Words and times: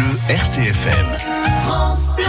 Bleu 0.00 0.18
RCFM. 0.30 1.06
France 1.64 2.08
Bleu. 2.16 2.24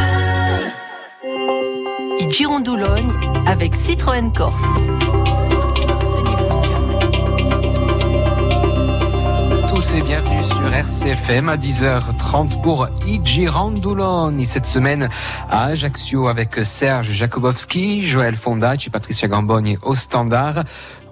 Girondoulogne 2.29 3.13
avec 3.47 3.75
Citroën 3.75 4.33
Corse. 4.33 4.62
Tous 9.70 9.94
et 9.94 10.02
bienvenue 10.02 10.44
sur 10.44 10.73
RCFM 10.73 11.47
à 11.47 11.55
10h30 11.55 12.62
pour 12.62 12.89
Girondoulogne. 13.24 14.44
Cette 14.44 14.65
semaine 14.65 15.08
à 15.49 15.65
Ajaccio 15.65 16.27
avec 16.27 16.55
Serge 16.66 17.12
Jakobowski, 17.12 18.05
Joël 18.05 18.35
Fondacci, 18.35 18.90
Patricia 18.90 19.30
Gambogne 19.30 19.77
au 19.81 19.95
standard. 19.95 20.63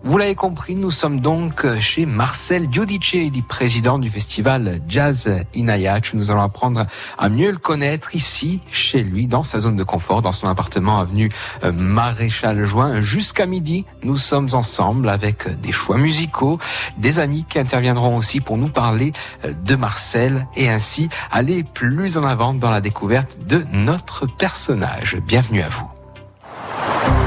Vous 0.01 0.17
l'avez 0.17 0.35
compris, 0.35 0.75
nous 0.75 0.91
sommes 0.91 1.19
donc 1.19 1.67
chez 1.79 2.05
Marcel 2.05 2.71
Giudicelli, 2.71 3.41
président 3.41 3.99
du 3.99 4.09
festival 4.09 4.79
Jazz 4.87 5.43
Inayac. 5.53 6.13
Nous 6.13 6.31
allons 6.31 6.41
apprendre 6.41 6.85
à 7.17 7.27
mieux 7.27 7.51
le 7.51 7.57
connaître 7.57 8.15
ici, 8.15 8.61
chez 8.71 9.03
lui, 9.03 9.27
dans 9.27 9.43
sa 9.43 9.59
zone 9.59 9.75
de 9.75 9.83
confort, 9.83 10.21
dans 10.21 10.31
son 10.31 10.47
appartement 10.47 10.99
avenue 10.99 11.29
euh, 11.63 11.73
Maréchal 11.73 12.63
Juin. 12.63 13.01
Jusqu'à 13.01 13.45
midi, 13.45 13.85
nous 14.01 14.15
sommes 14.15 14.47
ensemble 14.53 15.09
avec 15.09 15.49
des 15.59 15.73
choix 15.73 15.97
musicaux, 15.97 16.59
des 16.97 17.19
amis 17.19 17.45
qui 17.49 17.59
interviendront 17.59 18.15
aussi 18.15 18.39
pour 18.39 18.57
nous 18.57 18.69
parler 18.69 19.11
euh, 19.43 19.53
de 19.65 19.75
Marcel 19.75 20.47
et 20.55 20.69
ainsi 20.69 21.09
aller 21.29 21.63
plus 21.63 22.17
en 22.17 22.23
avant 22.23 22.53
dans 22.53 22.71
la 22.71 22.79
découverte 22.79 23.37
de 23.45 23.65
notre 23.73 24.27
personnage. 24.27 25.17
Bienvenue 25.27 25.61
à 25.61 25.69
vous. 25.69 27.18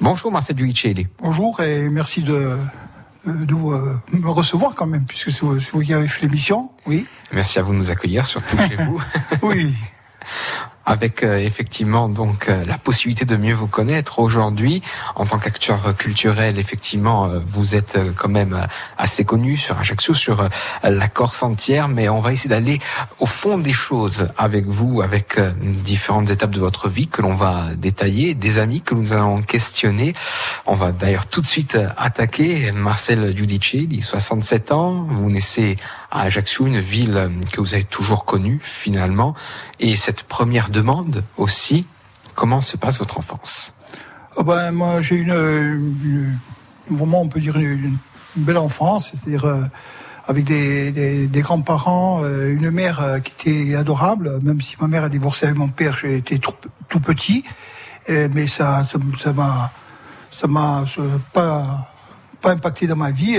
Bonjour 0.00 0.30
Marcel 0.30 0.56
Duicelli. 0.56 1.06
Bonjour 1.20 1.60
et 1.60 1.88
merci 1.88 2.22
de, 2.22 2.58
de, 3.24 3.54
euh, 3.54 3.94
me 4.12 4.28
recevoir 4.28 4.74
quand 4.74 4.86
même, 4.86 5.06
puisque 5.06 5.30
c'est 5.30 5.42
vous 5.42 5.80
qui 5.80 5.94
avez 5.94 6.06
fait 6.06 6.22
l'émission. 6.22 6.70
Oui. 6.86 7.06
Merci 7.32 7.58
à 7.58 7.62
vous 7.62 7.72
de 7.72 7.78
nous 7.78 7.90
accueillir, 7.90 8.26
surtout 8.26 8.56
chez 8.58 8.76
vous. 8.76 9.00
oui. 9.42 9.74
avec 10.86 11.24
euh, 11.24 11.38
effectivement 11.38 12.08
donc 12.08 12.48
euh, 12.48 12.64
la 12.64 12.78
possibilité 12.78 13.24
de 13.24 13.36
mieux 13.36 13.52
vous 13.52 13.66
connaître. 13.66 14.20
Aujourd'hui 14.20 14.80
en 15.16 15.26
tant 15.26 15.38
qu'acteur 15.38 15.94
culturel 15.96 16.58
effectivement 16.58 17.26
euh, 17.26 17.40
vous 17.44 17.74
êtes 17.74 17.98
quand 18.16 18.28
même 18.28 18.66
assez 18.96 19.24
connu 19.24 19.56
sur 19.56 19.78
Ajaccio 19.78 20.14
sur 20.14 20.48
la 20.82 21.08
Corse 21.08 21.42
entière 21.42 21.88
mais 21.88 22.08
on 22.08 22.20
va 22.20 22.32
essayer 22.32 22.48
d'aller 22.48 22.78
au 23.18 23.26
fond 23.26 23.58
des 23.58 23.72
choses 23.72 24.28
avec 24.38 24.66
vous 24.66 25.02
avec 25.02 25.38
différentes 25.82 26.30
étapes 26.30 26.50
de 26.50 26.60
votre 26.60 26.88
vie 26.88 27.08
que 27.08 27.22
l'on 27.22 27.34
va 27.34 27.64
détailler 27.76 28.34
des 28.34 28.58
amis 28.58 28.80
que 28.80 28.94
nous 28.94 29.12
allons 29.12 29.42
questionner. 29.42 30.14
On 30.66 30.74
va 30.74 30.92
d'ailleurs 30.92 31.26
tout 31.26 31.40
de 31.40 31.46
suite 31.46 31.76
attaquer 31.96 32.70
Marcel 32.72 33.36
Giudicelli 33.36 34.02
67 34.02 34.72
ans. 34.72 35.06
Vous 35.10 35.30
naissez 35.30 35.76
à 36.16 36.22
Ajaccio 36.22 36.66
une 36.66 36.80
ville 36.80 37.30
que 37.52 37.60
vous 37.60 37.74
avez 37.74 37.84
toujours 37.84 38.24
connue 38.24 38.58
finalement. 38.62 39.34
Et 39.80 39.96
cette 39.96 40.22
première 40.22 40.70
demande 40.70 41.22
aussi, 41.36 41.86
comment 42.34 42.60
se 42.60 42.76
passe 42.76 42.98
votre 42.98 43.18
enfance? 43.18 43.74
Oh 44.36 44.42
ben, 44.42 44.72
Moi, 44.72 45.02
j'ai 45.02 45.16
une, 45.16 45.30
une, 45.30 46.38
vraiment, 46.90 47.20
on 47.20 47.28
peut 47.28 47.40
dire, 47.40 47.56
une, 47.58 47.98
belle 48.36 48.58
enfance, 48.58 49.12
c'est-à-dire 49.12 49.46
euh, 49.46 49.62
avec 50.26 50.44
des, 50.44 50.90
des, 51.26 51.40
grands-parents, 51.40 52.20
euh, 52.22 52.52
une 52.52 52.70
mère 52.70 53.00
euh, 53.00 53.18
qui 53.18 53.50
était 53.50 53.74
adorable, 53.76 54.38
même 54.42 54.60
si 54.60 54.76
ma 54.78 54.88
mère 54.88 55.04
a 55.04 55.08
divorcé 55.08 55.46
avec 55.46 55.56
mon 55.56 55.68
père, 55.68 55.96
j'étais 55.96 56.38
tout, 56.38 56.52
tout 56.90 57.00
petit, 57.00 57.44
mais 58.08 58.46
ça 58.46 58.84
ça 58.84 58.98
m'a 59.32 59.72
ça 60.30 60.46
m'a 60.46 60.84
pas 61.32 61.88
pas 62.46 62.52
impacté 62.52 62.86
dans 62.86 63.00
ma 63.06 63.10
vie 63.10 63.38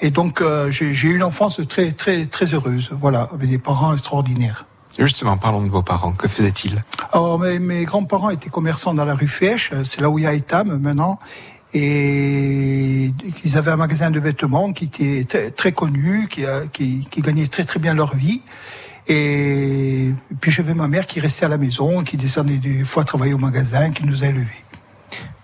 et 0.00 0.10
donc 0.10 0.42
j'ai 0.70 1.08
eu 1.08 1.14
une 1.16 1.22
enfance 1.22 1.60
très 1.68 1.92
très 1.92 2.26
très 2.26 2.46
heureuse 2.54 2.88
voilà 3.04 3.28
avec 3.34 3.48
des 3.50 3.58
parents 3.58 3.92
extraordinaires 3.92 4.64
Justement, 4.98 5.38
parlons 5.38 5.62
de 5.62 5.70
vos 5.70 5.82
parents. 5.82 6.12
Que 6.12 6.28
faisaient-ils? 6.28 6.82
Alors, 7.12 7.38
mes, 7.38 7.58
mes 7.58 7.84
grands-parents 7.84 8.30
étaient 8.30 8.50
commerçants 8.50 8.92
dans 8.92 9.06
la 9.06 9.14
rue 9.14 9.28
Fèche. 9.28 9.72
C'est 9.84 10.00
là 10.00 10.10
où 10.10 10.18
il 10.18 10.24
y 10.24 10.26
a 10.26 10.34
Etam 10.34 10.78
maintenant. 10.78 11.18
Et 11.74 13.12
ils 13.44 13.56
avaient 13.56 13.70
un 13.70 13.76
magasin 13.76 14.10
de 14.10 14.20
vêtements 14.20 14.72
qui 14.72 14.84
était 14.84 15.24
très, 15.24 15.50
très 15.50 15.72
connu, 15.72 16.28
qui, 16.28 16.44
qui, 16.72 17.06
qui 17.10 17.22
gagnait 17.22 17.46
très 17.46 17.64
très 17.64 17.80
bien 17.80 17.94
leur 17.94 18.14
vie. 18.14 18.42
Et 19.08 20.12
puis 20.40 20.50
j'avais 20.50 20.74
ma 20.74 20.86
mère 20.86 21.06
qui 21.06 21.18
restait 21.20 21.46
à 21.46 21.48
la 21.48 21.56
maison, 21.56 22.04
qui 22.04 22.18
descendait 22.18 22.58
des 22.58 22.84
fois 22.84 23.04
travailler 23.04 23.32
au 23.32 23.38
magasin, 23.38 23.90
qui 23.90 24.04
nous 24.04 24.22
a 24.22 24.26
élevés. 24.26 24.64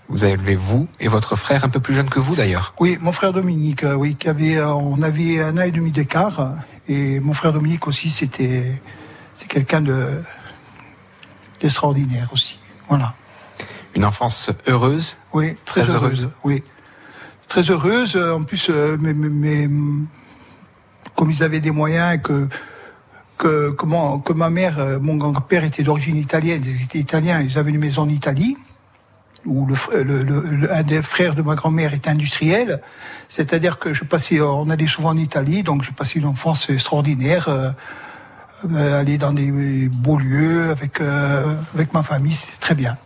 Vous 0.09 0.25
avez 0.25 0.35
élevé 0.35 0.57
vous 0.57 0.89
et 1.01 1.09
votre 1.09 1.37
frère 1.37 1.65
un 1.65 1.69
peu 1.69 1.81
plus 1.81 1.95
jeune 1.95 2.09
que 2.09 2.19
vous 2.19 2.35
d'ailleurs. 2.35 2.75
Oui, 2.81 2.99
mon 3.01 3.13
frère 3.13 3.33
Dominique, 3.33 3.85
euh, 3.85 3.95
oui, 3.95 4.15
qui 4.15 4.29
avait, 4.29 4.57
euh, 4.57 4.73
on 4.73 5.03
avait 5.03 5.41
un 5.41 5.57
an 5.59 5.63
et 5.63 5.71
demi 5.71 5.93
d'écart. 5.93 6.55
Et 6.89 7.21
mon 7.21 7.35
frère 7.35 7.53
Dominique 7.53 7.87
aussi, 7.87 8.11
c'était, 8.11 8.81
c'est 9.35 9.49
quelqu'un 9.49 9.81
de 9.81 10.23
d'extraordinaire 11.61 12.29
aussi. 12.33 12.59
Voilà. 12.89 13.15
Une 13.95 14.05
enfance 14.05 14.51
heureuse. 14.67 15.17
Oui, 15.33 15.55
très, 15.65 15.91
heureuse. 15.91 16.31
Oui, 16.45 16.63
très 17.49 17.69
heureuse. 17.71 18.17
En 18.17 18.45
plus, 18.45 18.69
euh, 18.71 18.97
mais, 19.01 19.13
mais, 19.13 19.69
comme 21.17 21.31
ils 21.31 21.43
avaient 21.43 21.61
des 21.61 21.73
moyens 21.73 22.21
que 22.23 22.49
que, 23.39 23.71
que, 23.71 24.19
que 24.23 24.33
ma 24.33 24.51
mère, 24.51 24.79
euh, 24.79 24.99
mon 24.99 25.17
grand-père 25.17 25.65
était 25.65 25.85
d'origine 25.85 26.17
italienne, 26.17 26.63
ils 26.67 26.83
étaient 26.83 26.99
italiens, 26.99 27.41
ils 27.41 27.57
avaient 27.57 27.71
une 27.71 27.79
maison 27.79 28.03
en 28.03 28.09
Italie 28.09 28.57
où 29.47 29.67
le, 29.67 30.03
le, 30.03 30.23
le, 30.23 30.73
un 30.75 30.83
des 30.83 31.03
frères 31.03 31.35
de 31.35 31.43
ma 31.43 31.55
grand-mère 31.55 31.95
était 31.95 32.11
industriel, 32.11 32.81
c'est-à-dire 33.29 33.79
que 33.79 33.95
je 33.95 34.05
passais, 34.05 34.41
on 34.41 34.69
allait 34.71 34.87
souvent 34.87 35.11
en 35.11 35.17
Italie, 35.17 35.63
donc 35.63 35.83
je 35.83 35.91
passais 35.91 36.19
une 36.19 36.27
enfance 36.27 36.69
extraordinaire. 36.71 37.49
Euh, 37.49 37.71
euh, 38.73 39.01
aller 39.01 39.19
dans 39.19 39.33
des 39.33 39.89
beaux 39.89 40.19
lieux 40.19 40.71
avec, 40.71 41.01
euh, 41.01 41.55
avec 41.75 41.95
ma 41.95 42.03
famille, 42.03 42.33
c'est 42.33 42.59
très 42.59 42.75
bien. 42.75 42.97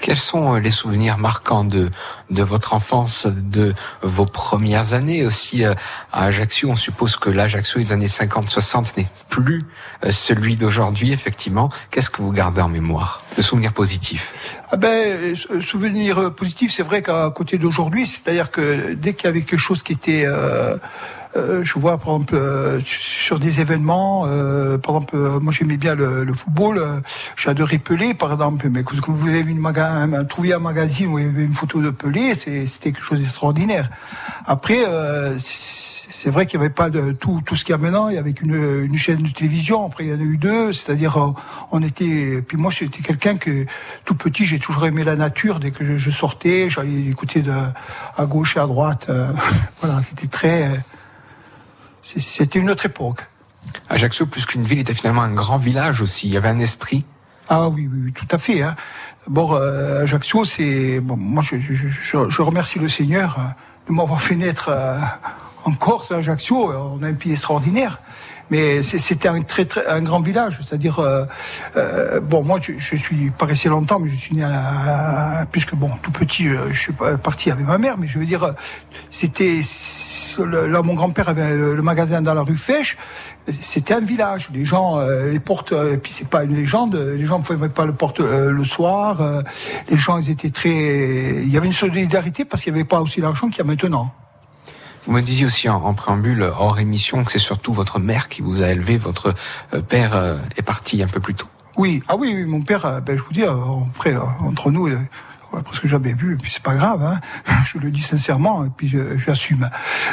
Quels 0.00 0.18
sont 0.18 0.54
euh, 0.54 0.60
les 0.60 0.70
souvenirs 0.70 1.18
marquants 1.18 1.64
de, 1.64 1.90
de 2.30 2.42
votre 2.42 2.74
enfance, 2.74 3.26
de 3.26 3.74
vos 4.02 4.26
premières 4.26 4.94
années 4.94 5.24
aussi 5.24 5.64
à 5.64 5.74
Ajaccio? 6.12 6.70
On 6.70 6.76
suppose 6.76 7.16
que 7.16 7.30
l'Ajaccio 7.30 7.80
des 7.80 7.92
années 7.92 8.06
50-60 8.06 8.96
n'est 8.96 9.08
plus 9.28 9.62
celui 10.10 10.56
d'aujourd'hui, 10.56 11.12
effectivement. 11.12 11.68
Qu'est-ce 11.90 12.10
que 12.10 12.22
vous 12.22 12.32
gardez 12.32 12.60
en 12.60 12.68
mémoire 12.68 13.22
de 13.36 13.42
souvenirs 13.42 13.72
positifs? 13.72 14.34
Ah 14.70 14.76
ben, 14.76 15.34
Souvenirs 15.60 16.34
positifs, 16.34 16.72
c'est 16.72 16.82
vrai 16.82 17.02
qu'à 17.02 17.30
côté 17.34 17.58
d'aujourd'hui, 17.58 18.06
c'est-à-dire 18.06 18.50
que 18.50 18.94
dès 18.94 19.14
qu'il 19.14 19.26
y 19.26 19.28
avait 19.28 19.42
quelque 19.42 19.58
chose 19.58 19.82
qui 19.82 19.92
était... 19.92 20.24
Euh, 20.26 20.76
euh, 21.36 21.64
je 21.64 21.78
vois 21.78 21.98
par 21.98 22.14
exemple 22.14 22.34
euh, 22.34 22.80
sur 22.84 23.38
des 23.38 23.60
événements, 23.60 24.24
euh, 24.26 24.78
par 24.78 24.96
exemple, 24.96 25.16
moi 25.40 25.52
j'aimais 25.52 25.76
bien 25.76 25.94
le, 25.94 26.32
football, 26.34 27.02
j'adorais 27.36 27.78
Pelé 27.78 28.14
par 28.14 28.32
exemple, 28.32 28.68
mais 28.70 28.82
quand 28.82 29.12
vous 29.12 29.28
avez 29.28 29.40
une 29.40 29.58
maga 29.58 30.06
trouvé 30.28 30.52
un 30.52 30.58
magazine 30.58 31.08
où 31.08 31.18
il 31.18 31.26
y 31.26 31.28
avait 31.28 31.44
une 31.44 31.54
photo 31.54 31.80
de 31.80 31.90
Pelé, 31.90 32.34
c'était 32.34 32.92
quelque 32.92 33.02
chose 33.02 33.20
d'extraordinaire. 33.20 33.90
Après, 34.46 34.78
c'est 35.38 36.30
vrai 36.30 36.46
qu'il 36.46 36.58
n'y 36.58 36.66
avait 36.66 36.74
pas 36.74 36.88
tout, 36.90 37.42
tout 37.44 37.56
ce 37.56 37.64
qu'il 37.64 37.72
y 37.72 37.74
a 37.74 37.78
maintenant. 37.78 38.08
Il 38.08 38.14
y 38.14 38.18
avait 38.18 38.30
une, 38.30 38.96
chaîne 38.96 39.22
de 39.22 39.30
télévision. 39.30 39.84
Après, 39.84 40.04
il 40.04 40.10
y 40.10 40.14
en 40.14 40.20
a 40.20 40.22
eu 40.22 40.36
deux. 40.36 40.72
C'est-à-dire, 40.72 41.34
on 41.72 41.82
était. 41.82 42.42
Puis 42.46 42.56
moi, 42.56 42.70
j'étais 42.70 43.02
quelqu'un 43.02 43.36
que 43.36 43.66
tout 44.04 44.14
petit, 44.14 44.44
j'ai 44.44 44.58
toujours 44.58 44.86
aimé 44.86 45.04
la 45.04 45.16
nature. 45.16 45.58
Dès 45.58 45.72
que 45.72 45.98
je, 45.98 46.10
sortais, 46.10 46.70
j'allais 46.70 47.06
écouter 47.08 47.42
à 48.16 48.26
gauche 48.26 48.56
et 48.56 48.60
à 48.60 48.66
droite. 48.66 49.10
voilà, 49.80 50.00
c'était 50.00 50.28
très 50.28 50.80
c'était 52.06 52.58
une 52.58 52.70
autre 52.70 52.86
époque. 52.86 53.26
Ajaccio, 53.88 54.26
plus 54.26 54.46
qu'une 54.46 54.64
ville, 54.64 54.78
était 54.78 54.94
finalement 54.94 55.22
un 55.22 55.32
grand 55.32 55.58
village 55.58 56.00
aussi. 56.00 56.28
Il 56.28 56.34
y 56.34 56.36
avait 56.36 56.48
un 56.48 56.58
esprit. 56.58 57.04
Ah 57.48 57.68
oui, 57.68 57.88
oui, 57.92 58.12
tout 58.12 58.26
à 58.30 58.38
fait. 58.38 58.62
Hein. 58.62 58.76
Bon, 59.26 59.54
euh, 59.54 60.02
Ajaccio, 60.02 60.44
c'est 60.44 61.00
bon. 61.00 61.16
Moi, 61.16 61.42
je, 61.42 61.56
je, 61.58 62.28
je, 62.28 62.42
remercie 62.42 62.78
le 62.78 62.88
Seigneur 62.88 63.38
hein, 63.38 63.54
de 63.88 63.92
m'avoir 63.92 64.20
fait 64.20 64.36
naître 64.36 64.68
euh, 64.68 64.98
en 65.64 65.72
Corse, 65.72 66.12
à 66.12 66.16
Ajaccio. 66.16 66.72
On 66.72 67.02
a 67.02 67.08
un 67.08 67.14
pays 67.14 67.32
extraordinaire 67.32 68.00
mais 68.50 68.82
c'était 68.82 69.28
un 69.28 69.42
très, 69.42 69.64
très 69.64 69.86
un 69.86 70.02
grand 70.02 70.20
village. 70.20 70.60
C'est-à-dire, 70.62 70.98
euh, 70.98 71.24
euh, 71.76 72.20
bon, 72.20 72.42
moi, 72.42 72.58
je, 72.60 72.72
je, 72.78 72.96
suis 72.96 73.30
pas 73.30 73.46
resté 73.46 73.68
longtemps, 73.68 73.98
mais 73.98 74.10
je 74.10 74.16
suis 74.16 74.36
né 74.36 74.44
à 74.44 74.48
la, 74.48 75.46
puisque 75.50 75.74
bon, 75.74 75.90
tout 76.02 76.10
petit, 76.10 76.48
euh, 76.48 76.72
je 76.72 76.80
suis 76.80 76.92
parti 77.22 77.50
avec 77.50 77.66
ma 77.66 77.78
mère, 77.78 77.98
mais 77.98 78.06
je 78.06 78.18
veux 78.18 78.26
dire, 78.26 78.54
c'était 79.10 79.60
là, 80.38 80.82
mon 80.82 80.94
grand-père 80.94 81.28
avait 81.28 81.56
le, 81.56 81.82
magasin 81.82 82.22
dans 82.22 82.34
la 82.34 82.42
rue 82.42 82.56
Fèche. 82.56 82.96
C'était 83.60 83.94
un 83.94 84.00
village. 84.00 84.50
Les 84.52 84.64
gens, 84.64 84.98
les 84.98 85.38
portes, 85.38 85.72
et 85.72 85.98
puis 85.98 86.12
c'est 86.12 86.28
pas 86.28 86.42
une 86.42 86.56
légende. 86.56 86.96
Les 86.96 87.26
gens 87.26 87.38
ne 87.38 87.44
fermaient 87.44 87.68
pas 87.68 87.86
le 87.86 87.92
porte 87.92 88.18
le 88.18 88.64
soir. 88.64 89.20
les 89.88 89.96
gens, 89.96 90.18
ils 90.18 90.30
étaient 90.30 90.50
très. 90.50 91.42
Il 91.44 91.48
y 91.48 91.56
avait 91.56 91.68
une 91.68 91.72
solidarité 91.72 92.44
parce 92.44 92.64
qu'il 92.64 92.72
n'y 92.72 92.80
avait 92.80 92.88
pas 92.88 93.00
aussi 93.00 93.20
l'argent 93.20 93.48
qu'il 93.48 93.58
y 93.58 93.60
a 93.60 93.64
maintenant. 93.64 94.12
Vous 95.06 95.12
me 95.12 95.22
disiez 95.22 95.46
aussi 95.46 95.68
en, 95.68 95.94
préambule, 95.94 96.42
hors 96.42 96.80
émission, 96.80 97.22
que 97.22 97.30
c'est 97.30 97.38
surtout 97.38 97.72
votre 97.72 98.00
mère 98.00 98.28
qui 98.28 98.42
vous 98.42 98.62
a 98.62 98.70
élevé. 98.70 98.98
Votre 98.98 99.34
euh, 99.72 99.80
père 99.80 100.16
euh, 100.16 100.36
est 100.56 100.62
parti 100.62 101.00
un 101.00 101.06
peu 101.06 101.20
plus 101.20 101.34
tôt. 101.34 101.46
Oui, 101.76 102.02
ah 102.08 102.16
oui, 102.16 102.44
mon 102.44 102.62
père, 102.62 102.84
euh, 102.84 103.00
ben, 103.00 103.16
je 103.16 103.22
vous 103.22 103.32
dis, 103.32 103.44
après, 103.44 104.16
entre 104.40 104.72
nous, 104.72 104.88
presque 105.64 105.86
jamais 105.86 106.12
vu, 106.12 106.34
et 106.34 106.36
puis 106.36 106.50
c'est 106.50 106.62
pas 106.62 106.74
grave, 106.74 107.02
hein. 107.02 107.20
je 107.66 107.78
le 107.78 107.90
dis 107.90 108.02
sincèrement, 108.02 108.64
et 108.64 108.70
puis 108.74 108.92
j'assume. 109.16 109.70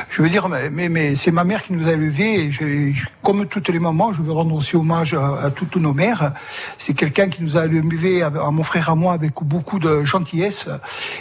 Je, 0.10 0.22
veux 0.22 0.30
dire, 0.30 0.48
mais, 0.50 0.90
mais 0.90 1.16
c'est 1.16 1.32
ma 1.32 1.44
mère 1.44 1.64
qui 1.64 1.74
nous 1.74 1.88
a 1.88 1.92
élevés, 1.92 2.46
et 2.46 2.96
comme 3.22 3.46
toutes 3.46 3.70
les 3.70 3.80
mamans, 3.80 4.14
je 4.14 4.22
veux 4.22 4.32
rendre 4.32 4.56
aussi 4.56 4.76
hommage 4.76 5.14
à, 5.14 5.50
toutes 5.52 5.76
nos 5.78 5.94
mères. 5.94 6.34
C'est 6.78 6.94
quelqu'un 6.94 7.30
qui 7.30 7.44
nous 7.44 7.58
a 7.58 7.66
élevés, 7.66 8.24
à, 8.24 8.30
mon 8.30 8.64
frère 8.64 8.90
à 8.90 8.96
moi, 8.96 9.14
avec 9.14 9.34
beaucoup 9.42 9.80
de 9.80 10.04
gentillesse, 10.04 10.66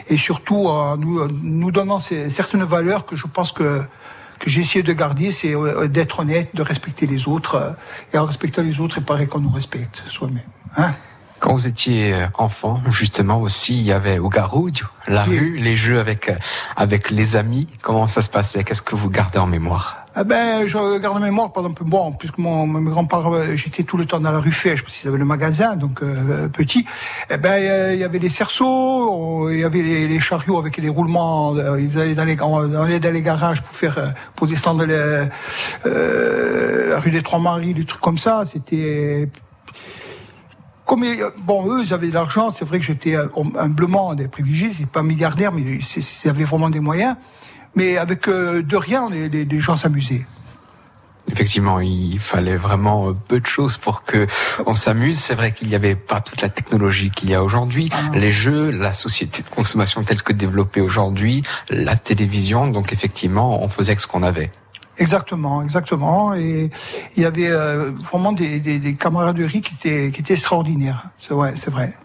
et 0.09 0.17
surtout 0.17 0.67
en 0.67 0.97
nous, 0.97 1.29
nous 1.29 1.70
donnant 1.70 1.99
certaines 1.99 2.64
valeurs 2.64 3.06
que 3.06 3.17
je 3.17 3.26
pense 3.26 3.53
que 3.53 3.82
que 4.43 4.50
j'ai 4.50 4.62
essayé 4.62 4.82
de 4.82 4.93
garder, 4.93 5.31
c'est 5.31 5.55
euh, 5.55 5.87
d'être 5.87 6.19
honnête, 6.19 6.50
de 6.53 6.62
respecter 6.62 7.06
les 7.06 7.29
autres, 7.29 7.55
euh, 7.55 7.70
et 8.12 8.19
en 8.19 8.25
respectant 8.25 8.62
les 8.62 8.81
autres, 8.81 8.99
il 8.99 9.05
paraît 9.05 9.29
qu'on 9.29 9.38
nous 9.38 9.50
respecte 9.50 10.03
soi-même. 10.09 10.43
Hein 10.76 10.97
quand 11.42 11.52
vous 11.54 11.66
étiez 11.66 12.14
euh, 12.14 12.26
enfant, 12.38 12.80
justement 12.88 13.40
aussi, 13.40 13.76
il 13.76 13.82
y 13.82 13.90
avait 13.90 14.20
au 14.20 14.28
Garoudio, 14.28 14.86
la 15.08 15.24
rue, 15.24 15.56
les 15.56 15.74
jeux 15.74 15.98
avec 15.98 16.30
euh, 16.30 16.36
avec 16.76 17.10
les 17.10 17.34
amis. 17.34 17.66
Comment 17.82 18.06
ça 18.06 18.22
se 18.22 18.30
passait? 18.30 18.62
Qu'est-ce 18.62 18.80
que 18.80 18.94
vous 18.94 19.10
gardez 19.10 19.40
en 19.40 19.48
mémoire? 19.48 20.06
Ah 20.14 20.22
ben, 20.22 20.68
je 20.68 21.00
garde 21.00 21.16
en 21.16 21.20
mémoire, 21.20 21.52
par 21.52 21.64
exemple, 21.64 21.82
bon, 21.82 22.12
puisque 22.12 22.38
mon, 22.38 22.68
mon 22.68 22.88
grand-père, 22.88 23.26
euh, 23.26 23.56
j'étais 23.56 23.82
tout 23.82 23.96
le 23.96 24.06
temps 24.06 24.20
dans 24.20 24.30
la 24.30 24.38
rue 24.38 24.52
Fèche, 24.52 24.84
parce 24.84 24.96
qu'ils 24.96 25.08
avaient 25.08 25.18
le 25.18 25.24
magasin, 25.24 25.74
donc 25.74 26.00
petit. 26.52 26.86
Eh 27.28 27.38
ben, 27.38 27.92
il 27.92 27.98
y 27.98 28.04
avait 28.04 28.20
les 28.20 28.30
cerceaux, 28.30 29.50
il 29.50 29.58
y 29.58 29.64
avait 29.64 29.82
les, 29.82 30.20
chariots 30.20 30.60
avec 30.60 30.76
les 30.76 30.90
roulements. 30.90 31.56
Ils 31.76 31.98
allaient 31.98 32.14
dans 32.14 32.24
les, 32.24 32.36
dans 32.36 32.84
les 32.84 33.22
garages 33.22 33.62
pour 33.62 33.74
faire, 33.74 34.14
pour 34.36 34.46
descendre 34.46 34.86
la 34.86 35.28
rue 37.00 37.10
des 37.10 37.22
Trois 37.22 37.40
Maris, 37.40 37.74
des 37.74 37.84
trucs 37.84 38.00
comme 38.00 38.18
ça. 38.18 38.44
C'était 38.46 39.28
comme 40.92 41.06
bon, 41.46 41.72
eux, 41.72 41.82
ils 41.82 41.94
avaient 41.94 42.08
de 42.08 42.12
l'argent. 42.12 42.50
C'est 42.50 42.66
vrai 42.66 42.78
que 42.78 42.84
j'étais 42.84 43.16
euh, 43.16 43.26
humblement 43.56 44.14
des 44.14 44.28
privilégiés. 44.28 44.72
C'est 44.76 44.86
pas 44.86 45.02
milliardaire, 45.02 45.50
mais 45.50 45.62
ils 45.62 46.28
avaient 46.28 46.44
vraiment 46.44 46.68
des 46.68 46.80
moyens. 46.80 47.16
Mais 47.74 47.96
avec 47.96 48.28
euh, 48.28 48.62
de 48.62 48.76
rien, 48.76 49.08
les, 49.08 49.30
les, 49.30 49.58
gens 49.58 49.74
s'amusaient. 49.74 50.26
Effectivement, 51.28 51.80
il 51.80 52.18
fallait 52.18 52.58
vraiment 52.58 53.08
euh, 53.08 53.12
peu 53.14 53.40
de 53.40 53.46
choses 53.46 53.78
pour 53.78 54.04
que 54.04 54.26
on 54.66 54.74
s'amuse. 54.74 55.18
C'est 55.18 55.34
vrai 55.34 55.52
qu'il 55.52 55.68
n'y 55.68 55.74
avait 55.74 55.96
pas 55.96 56.20
toute 56.20 56.42
la 56.42 56.50
technologie 56.50 57.10
qu'il 57.10 57.30
y 57.30 57.34
a 57.34 57.42
aujourd'hui, 57.42 57.88
ah 57.90 58.14
les 58.14 58.30
jeux, 58.30 58.68
la 58.70 58.92
société 58.92 59.42
de 59.42 59.48
consommation 59.48 60.04
telle 60.04 60.22
que 60.22 60.34
développée 60.34 60.82
aujourd'hui, 60.82 61.42
la 61.70 61.96
télévision. 61.96 62.66
Donc 62.66 62.92
effectivement, 62.92 63.64
on 63.64 63.68
faisait 63.68 63.92
avec 63.92 64.00
ce 64.00 64.06
qu'on 64.06 64.22
avait. 64.22 64.50
Exactement, 64.98 65.62
exactement. 65.62 66.34
Et 66.34 66.70
il 67.16 67.22
y 67.22 67.26
avait 67.26 67.48
euh, 67.48 67.92
vraiment 67.92 68.32
des, 68.32 68.60
des, 68.60 68.78
des, 68.78 68.94
camaraderies 68.94 69.62
qui 69.62 69.74
étaient, 69.74 70.10
qui 70.10 70.20
étaient 70.20 70.34
extraordinaires. 70.34 71.04
C'est 71.18 71.34
vrai, 71.34 71.54
c'est 71.56 71.70
vrai. 71.70 71.96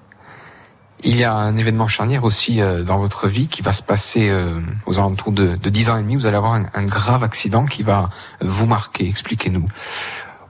Il 1.03 1.15
y 1.15 1.23
a 1.23 1.33
un 1.33 1.57
événement 1.57 1.87
charnière 1.87 2.23
aussi 2.23 2.59
euh, 2.59 2.83
dans 2.83 2.97
votre 2.97 3.27
vie 3.27 3.47
qui 3.47 3.61
va 3.61 3.71
se 3.71 3.83
passer 3.83 4.29
euh, 4.29 4.59
aux 4.85 4.97
alentours 4.97 5.31
de, 5.31 5.55
de 5.55 5.69
10 5.69 5.89
ans 5.89 5.97
et 5.97 6.01
demi. 6.01 6.15
Vous 6.15 6.25
allez 6.25 6.37
avoir 6.37 6.53
un, 6.53 6.65
un 6.73 6.83
grave 6.83 7.23
accident 7.23 7.65
qui 7.65 7.83
va 7.83 8.07
vous 8.41 8.65
marquer. 8.65 9.07
Expliquez-nous. 9.07 9.67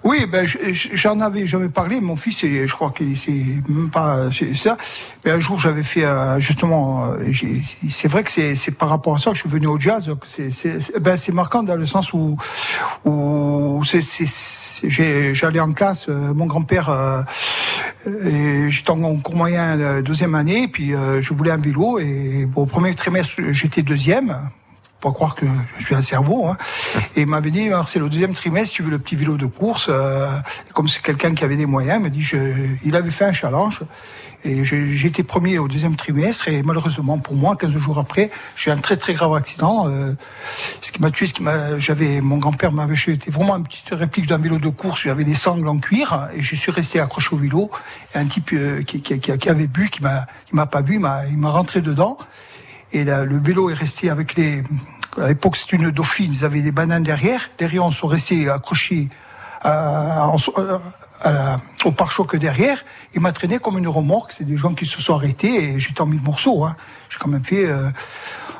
Oui, 0.07 0.25
ben 0.25 0.47
j'en 0.47 1.19
avais 1.19 1.45
jamais 1.45 1.67
parlé. 1.67 1.99
Mon 1.99 2.15
fils, 2.15 2.39
je 2.39 2.71
crois 2.71 2.91
qu'il 2.91 3.17
c'est 3.17 3.43
même 3.67 3.89
pas 3.89 4.29
ça. 4.55 4.77
Mais 5.25 5.31
un 5.31 5.41
jour, 5.41 5.59
j'avais 5.59 5.83
fait 5.83 6.05
justement. 6.39 7.11
Euh, 7.11 7.33
c'est 7.89 8.07
vrai 8.07 8.23
que 8.23 8.31
c'est 8.31 8.71
par 8.71 8.87
rapport 8.87 9.15
à 9.15 9.17
ça 9.17 9.31
que 9.31 9.35
je 9.35 9.41
suis 9.41 9.49
venu 9.49 9.67
au 9.67 9.77
jazz. 9.77 10.09
C'est 10.25 11.01
ben 11.01 11.17
c'est 11.17 11.33
marquant 11.33 11.61
dans 11.61 11.75
le 11.75 11.85
sens 11.85 12.13
où 12.13 12.37
où 13.03 13.83
j'allais 13.83 15.59
en 15.59 15.73
classe. 15.73 16.05
Euh, 16.07 16.33
mon 16.33 16.45
grand-père, 16.45 16.87
euh, 16.87 18.69
j'étais 18.69 18.89
en 18.89 19.17
cours 19.17 19.35
moyen 19.35 19.99
deuxième 19.99 20.35
année, 20.35 20.69
puis 20.69 20.93
je 21.19 21.33
voulais 21.33 21.51
un 21.51 21.57
vélo 21.57 21.99
et 21.99 22.47
au 22.55 22.65
premier 22.65 22.95
trimestre 22.95 23.33
j'étais 23.51 23.81
deuxième 23.81 24.33
pas 24.99 25.11
croire 25.11 25.35
que 25.35 25.45
je 25.77 25.85
suis 25.85 25.95
un 25.95 26.01
cerveau. 26.01 26.47
Hein. 26.47 26.57
Et 27.15 27.21
il 27.21 27.27
m'avait 27.27 27.51
dit, 27.51 27.69
c'est 27.85 27.99
le 27.99 28.09
deuxième 28.09 28.33
trimestre, 28.33 28.73
tu 28.75 28.83
veux 28.83 28.91
le 28.91 28.99
petit 28.99 29.15
vélo 29.15 29.37
de 29.37 29.45
course. 29.45 29.87
Euh, 29.89 30.29
comme 30.73 30.87
c'est 30.87 31.01
quelqu'un 31.01 31.33
qui 31.33 31.43
avait 31.43 31.55
des 31.55 31.65
moyens, 31.65 31.97
il 31.99 32.03
m'a 32.03 32.09
dit, 32.09 32.23
je, 32.23 32.37
il 32.83 32.95
avait 32.95 33.11
fait 33.11 33.25
un 33.25 33.33
challenge. 33.33 33.81
Et 34.45 34.61
été 35.05 35.23
premier 35.23 35.57
au 35.57 35.67
deuxième 35.67 35.95
trimestre 35.95 36.47
et 36.47 36.61
malheureusement 36.61 37.17
pour 37.17 37.35
moi, 37.35 37.55
15 37.55 37.71
jours 37.77 37.97
après, 37.97 38.29
j'ai 38.55 38.71
un 38.71 38.77
très 38.77 38.95
très 38.95 39.13
grave 39.13 39.33
accident. 39.33 39.89
Euh, 39.89 40.13
ce 40.79 40.91
qui 40.91 41.01
m'a 41.01 41.09
tué, 41.09 41.27
ce 41.27 41.33
qui 41.33 41.43
m'a, 41.43 41.79
j'avais 41.79 42.21
mon 42.21 42.37
grand-père 42.37 42.71
m'avait 42.71 42.95
c'était 42.95 43.31
vraiment 43.31 43.57
une 43.57 43.63
petite 43.63 43.89
réplique 43.91 44.27
d'un 44.27 44.37
vélo 44.37 44.59
de 44.59 44.69
course. 44.69 45.01
J'avais 45.03 45.23
des 45.23 45.33
sangles 45.33 45.67
en 45.67 45.79
cuir 45.79 46.29
et 46.35 46.41
je 46.41 46.55
suis 46.55 46.71
resté 46.71 46.99
accroché 46.99 47.29
au 47.33 47.37
vélo. 47.37 47.71
Et 48.13 48.19
un 48.19 48.25
type 48.25 48.51
euh, 48.53 48.83
qui, 48.83 49.01
qui, 49.01 49.19
qui, 49.19 49.37
qui, 49.37 49.49
avait 49.49 49.67
bu, 49.67 49.89
qui 49.89 50.03
m'a, 50.03 50.27
qui 50.45 50.55
m'a 50.55 50.67
pas 50.67 50.81
vu, 50.81 50.99
m'a, 50.99 51.25
il 51.25 51.37
m'a 51.37 51.49
rentré 51.49 51.81
dedans. 51.81 52.17
Et 52.93 53.03
là, 53.03 53.25
le 53.25 53.37
vélo 53.37 53.69
est 53.69 53.73
resté 53.73 54.09
avec 54.09 54.35
les. 54.35 54.63
À 55.17 55.27
l'époque, 55.27 55.57
c'est 55.57 55.73
une 55.73 55.91
dauphine. 55.91 56.33
Ils 56.33 56.45
avaient 56.45 56.61
des 56.61 56.71
bananes 56.71 57.03
derrière. 57.03 57.49
Derrière, 57.57 57.85
on 57.85 57.91
sont 57.91 58.07
restés 58.07 58.49
accrochés 58.49 59.09
à, 59.61 60.31
au 61.85 61.91
pare-choc 61.91 62.35
derrière. 62.35 62.83
Il 63.15 63.21
m'a 63.21 63.31
traîné 63.31 63.59
comme 63.59 63.77
une 63.77 63.87
remorque. 63.87 64.31
C'est 64.31 64.43
des 64.43 64.57
gens 64.57 64.73
qui 64.73 64.85
se 64.85 65.01
sont 65.01 65.15
arrêtés 65.15 65.71
et 65.71 65.79
j'étais 65.79 66.01
en 66.01 66.05
mille 66.05 66.21
morceaux. 66.21 66.63
Hein. 66.65 66.75
J'ai 67.09 67.17
quand 67.17 67.29
même 67.29 67.43
fait 67.43 67.65
euh, 67.65 67.89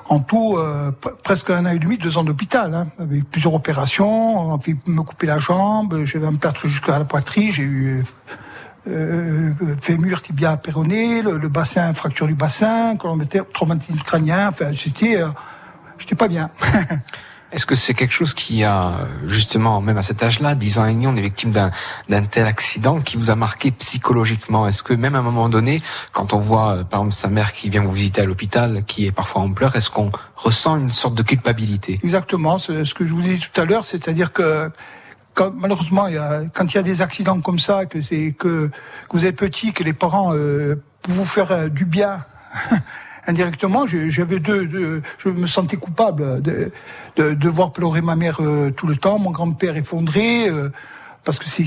en 0.10 0.20
tout 0.20 0.58
euh, 0.58 0.92
presque 1.24 1.50
un 1.50 1.66
an 1.66 1.70
et 1.70 1.80
demi, 1.80 1.98
deux 1.98 2.18
ans 2.18 2.24
d'hôpital, 2.24 2.74
hein, 2.74 2.88
avec 3.00 3.30
plusieurs 3.30 3.54
opérations. 3.54 4.52
On 4.52 4.56
a 4.56 4.60
fait 4.60 4.76
me 4.86 5.04
couper 5.04 5.28
la 5.28 5.40
jambe. 5.40 6.04
J'avais 6.06 6.28
un 6.28 6.36
plâtre 6.36 6.68
jusqu'à 6.68 6.98
la 6.98 7.06
poitrine. 7.06 7.52
J'ai 7.52 7.64
eu 7.64 8.04
euh, 8.88 9.54
fémur, 9.82 10.22
tibia, 10.22 10.58
péroné, 10.58 11.22
le, 11.22 11.38
le, 11.38 11.48
bassin, 11.48 11.94
fracture 11.94 12.28
du 12.28 12.36
bassin, 12.36 12.96
traumatisme 13.54 14.00
crânien, 14.00 14.50
enfin, 14.50 14.72
c'était, 14.76 15.22
euh, 15.22 15.28
j'étais 15.98 16.16
pas 16.16 16.28
bien. 16.28 16.50
Est-ce 17.50 17.66
que 17.66 17.76
c'est 17.76 17.94
quelque 17.94 18.14
chose 18.14 18.34
qui 18.34 18.66
a, 18.66 19.08
justement, 19.26 19.80
même 19.80 19.98
à 19.98 20.04
cet 20.04 20.22
âge-là, 20.22 20.54
10 20.54 20.80
ans 20.80 20.86
et 20.86 20.92
demi, 20.92 21.08
on 21.08 21.16
est 21.16 21.22
victime 21.22 21.52
d'un 21.54 22.24
tel 22.26 22.46
accident 22.46 23.00
qui 23.00 23.16
vous 23.16 23.32
a 23.32 23.36
marqué 23.36 23.72
psychologiquement? 23.72 24.68
Est-ce 24.68 24.84
que 24.84 24.94
même 24.94 25.16
à 25.16 25.20
un 25.20 25.22
moment 25.22 25.48
donné, 25.48 25.82
quand 26.12 26.34
on 26.34 26.40
voit, 26.40 26.72
euh, 26.72 26.84
par 26.84 27.00
exemple, 27.00 27.14
sa 27.14 27.30
mère 27.30 27.54
qui 27.54 27.70
vient 27.70 27.84
vous 27.84 27.94
visiter 27.94 28.22
à 28.22 28.26
l'hôpital, 28.26 28.84
qui 28.86 29.06
est 29.06 29.14
parfois 29.14 29.44
en 29.44 29.54
pleurs, 29.54 29.78
est-ce 29.78 29.90
qu'on 29.90 30.12
ressent 30.36 30.76
une 30.76 30.92
sorte 30.92 31.16
de 31.16 31.24
culpabilité? 31.24 32.00
Exactement, 32.04 32.58
c'est 32.58 32.84
ce 32.84 32.94
que 32.94 33.06
je 33.06 33.14
vous 33.14 33.22
disais 33.22 33.38
tout 33.38 33.62
à 33.62 33.64
l'heure, 33.64 33.86
c'est-à-dire 33.86 34.34
que 34.34 34.70
malheureusement, 35.56 36.08
y 36.08 36.18
a, 36.18 36.44
quand 36.54 36.74
il 36.74 36.76
y 36.76 36.80
a 36.80 36.84
des 36.84 37.02
accidents 37.02 37.40
comme 37.42 37.60
ça, 37.60 37.86
que 37.86 38.02
c'est 38.02 38.34
que, 38.38 38.70
que, 39.10 39.18
vous 39.18 39.26
êtes 39.26 39.36
petit, 39.36 39.74
que 39.74 39.84
les 39.84 39.94
parents 39.94 40.34
euh, 40.34 40.76
vous 41.08 41.26
faire 41.26 41.52
euh, 41.52 41.70
du 41.70 41.86
bien 41.86 42.20
indirectement, 43.28 43.86
j'avais 43.88 44.40
deux, 44.40 44.66
deux, 44.68 45.02
je 45.18 45.30
me 45.30 45.48
sentais 45.48 45.78
coupable 45.78 46.42
de, 46.42 46.72
de, 47.18 47.34
de 47.34 47.50
voir 47.50 47.72
pleurer 47.72 48.02
ma 48.02 48.16
mère 48.16 48.38
euh, 48.42 48.72
tout 48.72 48.88
le 48.88 48.96
temps, 48.96 49.20
mon 49.20 49.32
grand-père 49.32 49.76
effondré. 49.76 50.50
Euh, 50.50 50.70
parce 51.24 51.40
que 51.40 51.50
c'est, 51.50 51.66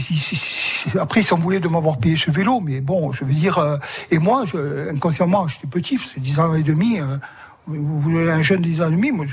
après 0.99 1.21
ils 1.21 1.25
s'en 1.25 1.37
voulaient 1.37 1.61
de 1.61 1.69
m'avoir 1.69 1.99
payé 1.99 2.17
ce 2.17 2.31
vélo, 2.31 2.61
mais 2.61 2.81
bon, 2.81 3.13
je 3.13 3.27
veux 3.27 3.35
dire, 3.35 3.79
et 4.11 4.19
moi, 4.19 4.45
je, 4.47 4.89
inconsciemment, 4.89 5.47
j'étais 5.49 5.67
petit, 5.67 5.99
c'est 6.15 6.19
10 6.19 6.39
ans 6.39 6.55
et 6.55 6.63
demi, 6.63 6.99
vous 7.79 8.01
voulez 8.01 8.31
un 8.31 8.43
jeune 8.43 8.61
de 8.61 8.69
10 8.69 8.81
ans 8.83 8.89
et 8.89 8.93
demi, 8.93 9.13
moi, 9.13 9.27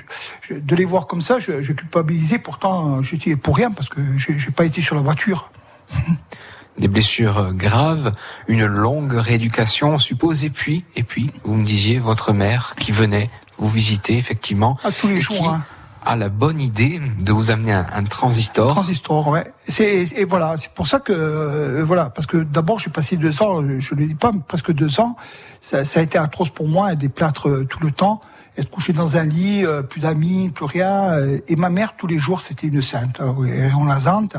de 0.49 0.75
les 0.75 0.85
voir 0.85 1.07
comme 1.07 1.21
ça, 1.21 1.39
je, 1.39 1.61
je 1.61 1.73
culpabilisais. 1.73 2.39
Pourtant, 2.39 3.01
j'étais 3.03 3.35
pour 3.35 3.55
rien 3.57 3.71
parce 3.71 3.89
que 3.89 4.01
j'ai 4.17 4.51
pas 4.51 4.65
été 4.65 4.81
sur 4.81 4.95
la 4.95 5.01
voiture. 5.01 5.51
Des 6.77 6.87
blessures 6.87 7.53
graves, 7.53 8.11
une 8.47 8.65
longue 8.65 9.13
rééducation, 9.13 9.97
suppose, 9.97 10.45
et 10.45 10.51
puis, 10.51 10.85
et 10.95 11.01
puis, 11.01 11.31
vous 11.43 11.55
me 11.55 11.65
disiez, 11.65 11.97
votre 11.97 12.33
mère 12.33 12.75
qui 12.77 12.91
venait 12.91 13.31
vous 13.57 13.67
visiter, 13.67 14.15
effectivement. 14.19 14.77
À 14.83 14.91
tous 14.91 15.07
les 15.07 15.19
jours, 15.19 15.49
hein 15.49 15.65
a 16.05 16.15
la 16.15 16.29
bonne 16.29 16.61
idée 16.61 17.01
de 17.19 17.31
vous 17.31 17.51
amener 17.51 17.73
un, 17.73 17.85
un 17.91 18.03
transistor. 18.03 18.71
transistor, 18.71 19.27
ouais. 19.27 19.51
C'est 19.67 20.07
et 20.15 20.25
voilà, 20.25 20.55
c'est 20.57 20.71
pour 20.71 20.87
ça 20.87 20.99
que 20.99 21.13
euh, 21.13 21.83
voilà, 21.85 22.09
parce 22.09 22.25
que 22.25 22.37
d'abord 22.37 22.79
j'ai 22.79 22.89
passé 22.89 23.17
deux 23.17 23.41
ans, 23.41 23.61
je 23.61 23.95
ne 23.95 23.99
le 23.99 24.05
dis 24.07 24.15
pas, 24.15 24.31
presque 24.47 24.71
deux 24.71 24.99
ans. 24.99 25.15
Ça, 25.61 25.85
ça, 25.85 25.99
a 25.99 26.03
été 26.03 26.17
atroce 26.17 26.49
pour 26.49 26.67
moi, 26.67 26.95
des 26.95 27.09
plâtres 27.09 27.49
euh, 27.49 27.65
tout 27.65 27.79
le 27.81 27.91
temps, 27.91 28.21
être 28.57 28.69
couché 28.69 28.93
dans 28.93 29.17
un 29.17 29.23
lit, 29.23 29.65
euh, 29.65 29.81
plus 29.81 30.01
d'amis, 30.01 30.49
plus 30.49 30.65
rien. 30.65 31.17
et 31.47 31.55
ma 31.55 31.69
mère 31.69 31.95
tous 31.97 32.07
les 32.07 32.19
jours, 32.19 32.41
c'était 32.41 32.67
une 32.67 32.81
sainte, 32.81 33.19
on 33.21 33.85
la 33.85 33.99
zante 33.99 34.37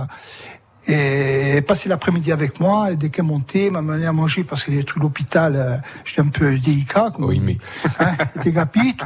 et 0.88 1.60
passer 1.60 1.88
l'après-midi 1.88 2.32
avec 2.32 2.60
moi. 2.60 2.90
Et 2.90 2.96
dès 2.96 3.10
qu'elle 3.10 3.26
montait, 3.26 3.70
m'a 3.70 3.82
mené 3.82 4.06
à 4.06 4.12
manger 4.12 4.42
parce 4.42 4.64
que 4.64 4.70
les 4.70 4.84
trucs 4.84 5.02
d'hôpital, 5.02 5.54
euh, 5.54 5.76
j'étais 6.04 6.22
un 6.22 6.28
peu 6.28 6.58
délicat. 6.58 7.10
Comme, 7.14 7.26
oui, 7.26 7.40
mais 7.44 7.58
hein, 8.00 8.16
gapi, 8.46 8.96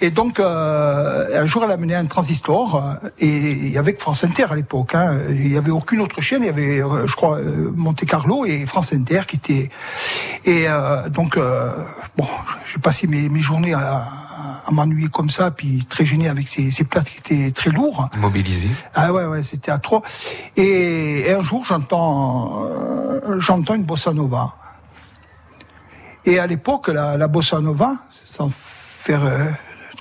Et 0.00 0.10
donc 0.10 0.40
euh, 0.40 1.40
un 1.40 1.46
jour, 1.46 1.62
elle 1.64 1.70
a 1.70 1.76
mené 1.76 1.94
un 1.94 2.06
transistor 2.06 2.96
et 3.18 3.78
avec 3.78 4.00
France 4.00 4.24
Inter 4.24 4.46
à 4.50 4.56
l'époque. 4.56 4.94
Hein, 4.94 5.18
il 5.30 5.52
y 5.52 5.56
avait 5.56 5.70
aucune 5.70 6.00
autre 6.00 6.20
chaîne. 6.20 6.42
Il 6.42 6.46
y 6.46 6.50
avait, 6.50 6.82
euh, 6.82 7.06
je 7.06 7.14
crois, 7.14 7.38
Monte 7.76 8.04
Carlo 8.04 8.44
et 8.44 8.66
France 8.66 8.92
Inter 8.92 9.20
qui 9.26 9.36
étaient. 9.36 9.70
Et 10.44 10.66
donc 11.10 11.38
bon, 12.16 12.26
j'ai 12.72 12.80
passé 12.80 13.06
mes, 13.06 13.28
mes 13.28 13.40
journées 13.40 13.74
à 13.74 14.31
à 14.66 14.70
m'ennuyer 14.70 15.08
comme 15.08 15.30
ça, 15.30 15.50
puis 15.50 15.86
très 15.88 16.04
gêné 16.04 16.28
avec 16.28 16.48
ces, 16.48 16.70
ces 16.70 16.84
plates 16.84 17.08
qui 17.08 17.18
étaient 17.18 17.50
très 17.50 17.70
lourds. 17.70 18.08
Mobilisé. 18.16 18.70
Ah 18.94 19.12
ouais, 19.12 19.24
ouais, 19.24 19.42
c'était 19.42 19.70
à 19.70 19.78
trop. 19.78 20.02
Et, 20.56 21.32
un 21.32 21.42
jour, 21.42 21.64
j'entends, 21.64 22.64
euh, 22.64 23.40
j'entends 23.40 23.74
une 23.74 23.84
bossa 23.84 24.12
nova. 24.12 24.54
Et 26.24 26.38
à 26.38 26.46
l'époque, 26.46 26.88
la, 26.88 27.16
la, 27.16 27.28
bossa 27.28 27.60
nova, 27.60 27.96
sans 28.10 28.48
faire 28.50 29.24
euh, 29.24 29.50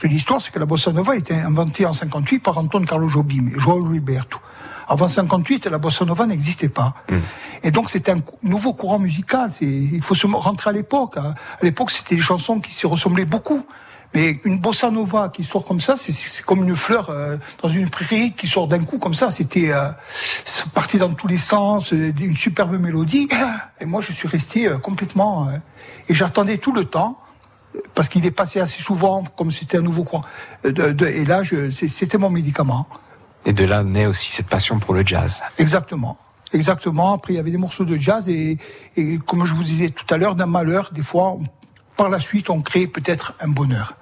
l'histoire, 0.04 0.42
c'est 0.42 0.52
que 0.52 0.60
la 0.60 0.66
bossa 0.66 0.92
nova 0.92 1.16
été 1.16 1.34
inventée 1.34 1.86
en 1.86 1.94
58 1.94 2.40
par 2.40 2.58
Anton 2.58 2.84
Carlo 2.86 3.08
Jobim, 3.08 3.52
Joao 3.58 3.92
Gilberto. 3.92 4.40
Avant 4.88 5.08
58, 5.08 5.68
la 5.68 5.78
bossa 5.78 6.04
nova 6.06 6.26
n'existait 6.26 6.70
pas. 6.70 6.94
Mm. 7.10 7.18
Et 7.64 7.72
donc 7.72 7.90
c'est 7.90 8.10
un 8.10 8.18
nouveau 8.44 8.74
courant 8.74 9.00
musical. 9.00 9.50
Il 9.62 10.02
faut 10.02 10.16
se 10.16 10.28
rentrer 10.28 10.70
à 10.70 10.74
l'époque. 10.74 11.16
À 11.18 11.34
l'époque, 11.64 11.92
c'était 11.92 12.16
des 12.16 12.22
chansons 12.22 12.60
qui 12.60 12.74
se 12.74 12.88
ressemblaient 12.88 13.26
beaucoup. 13.26 13.66
Mais 14.14 14.42
une 14.44 14.60
bossa 14.60 14.92
nova 14.92 15.30
qui 15.30 15.44
sort 15.44 15.66
comme 15.66 15.80
ça, 15.80 15.96
c'est 15.96 16.44
comme 16.44 16.64
une 16.64 16.76
fleur 16.76 17.10
euh, 17.10 17.38
dans 17.62 17.70
une 17.70 17.90
prairie 17.90 18.34
qui 18.34 18.48
sort 18.48 18.68
d'un 18.68 18.84
coup 18.84 18.98
comme 18.98 19.14
ça. 19.14 19.32
C'était 19.32 19.72
euh, 19.72 19.90
parti 20.74 20.98
dans 20.98 21.14
tous 21.14 21.28
les 21.28 21.38
sens, 21.38 21.94
euh, 21.94 22.12
une 22.20 22.36
superbe 22.36 22.78
mélodie. 22.78 23.30
Et 23.80 23.86
moi, 23.86 24.02
je 24.02 24.12
suis 24.12 24.28
resté 24.28 24.68
euh, 24.68 24.78
complètement. 24.78 25.50
et 26.10 26.14
j'attendais 26.14 26.58
tout 26.58 26.74
le 26.74 26.86
temps 26.86 27.20
parce 27.96 28.10
qu'il 28.10 28.26
est 28.26 28.32
passé 28.32 28.60
assez 28.60 28.82
souvent, 28.84 29.24
comme 29.24 29.50
c'était 29.50 29.78
un 29.78 29.82
nouveau 29.82 30.04
courant. 30.04 30.26
De, 30.66 30.92
de, 30.92 31.06
et 31.06 31.24
là, 31.24 31.42
c'était 31.72 32.18
mon 32.18 32.30
médicament. 32.30 32.86
Et 33.46 33.54
de 33.54 33.64
là 33.64 33.84
naît 33.84 34.08
aussi 34.08 34.34
cette 34.34 34.48
passion 34.48 34.78
pour 34.78 34.94
le 34.94 35.06
jazz. 35.06 35.42
Exactement. 35.58 36.18
Exactement. 36.54 37.14
Après, 37.14 37.34
il 37.34 37.38
y 37.38 37.40
avait 37.40 37.52
des 37.52 37.58
morceaux 37.58 37.86
de 37.86 37.96
jazz 37.96 38.28
et, 38.28 38.58
et 38.98 39.20
comme 39.20 39.46
je 39.46 39.54
vous 39.54 39.64
disais 39.64 39.90
tout 39.90 40.06
à 40.14 40.18
l'heure, 40.18 40.36
d'un 40.36 40.48
malheur, 40.48 40.90
des 40.92 41.02
fois, 41.02 41.38
par 41.96 42.10
la 42.10 42.20
suite, 42.20 42.50
on 42.50 42.62
crée 42.62 42.88
peut-être 42.88 43.36
un 43.40 43.48
bonheur. 43.48 43.96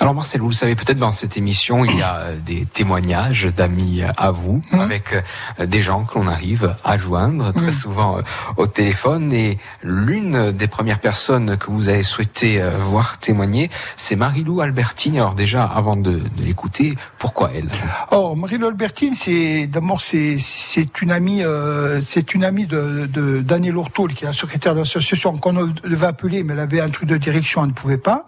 Alors 0.00 0.14
Marcel, 0.14 0.40
vous 0.40 0.48
le 0.48 0.54
savez 0.54 0.76
peut-être 0.76 0.98
dans 0.98 1.10
cette 1.10 1.36
émission, 1.36 1.84
il 1.84 1.98
y 1.98 2.02
a 2.02 2.18
euh, 2.18 2.36
des 2.46 2.66
témoignages 2.66 3.46
d'amis 3.46 4.02
à 4.16 4.30
vous, 4.30 4.62
mmh. 4.70 4.78
avec 4.78 5.12
euh, 5.12 5.66
des 5.66 5.82
gens 5.82 6.04
que 6.04 6.16
l'on 6.16 6.28
arrive 6.28 6.76
à 6.84 6.96
joindre 6.96 7.52
très 7.52 7.72
mmh. 7.72 7.72
souvent 7.72 8.18
euh, 8.18 8.22
au 8.56 8.68
téléphone. 8.68 9.32
Et 9.32 9.58
l'une 9.82 10.52
des 10.52 10.68
premières 10.68 11.00
personnes 11.00 11.56
que 11.56 11.72
vous 11.72 11.88
avez 11.88 12.04
souhaité 12.04 12.62
voir 12.78 13.18
témoigner, 13.18 13.70
c'est 13.96 14.14
Marilou 14.14 14.60
Albertine. 14.60 15.16
Alors 15.16 15.34
déjà, 15.34 15.64
avant 15.64 15.96
de, 15.96 16.22
l'écouter, 16.38 16.96
pourquoi 17.18 17.50
elle? 17.54 17.68
Oh, 18.12 18.36
Marilou 18.36 18.68
Albertine, 18.68 19.14
c'est 19.14 19.66
d'abord 19.66 20.00
c'est 20.00 20.38
c'est 20.40 21.02
une 21.02 21.10
amie, 21.10 21.42
c'est 22.00 22.34
une 22.34 22.44
amie 22.44 22.66
de, 22.66 23.06
de 23.06 23.40
Daniel 23.40 23.76
Ortol, 23.76 24.14
qui 24.14 24.24
est 24.24 24.28
la 24.28 24.32
secrétaire 24.32 24.74
de 24.74 24.80
l'association 24.80 25.36
qu'on 25.36 25.54
devait 25.54 26.06
appeler, 26.06 26.44
mais 26.44 26.52
elle 26.52 26.60
avait 26.60 26.80
un 26.80 26.90
truc 26.90 27.08
de 27.08 27.16
direction, 27.16 27.62
elle 27.62 27.70
ne 27.70 27.74
pouvait 27.74 27.98
pas. 27.98 28.26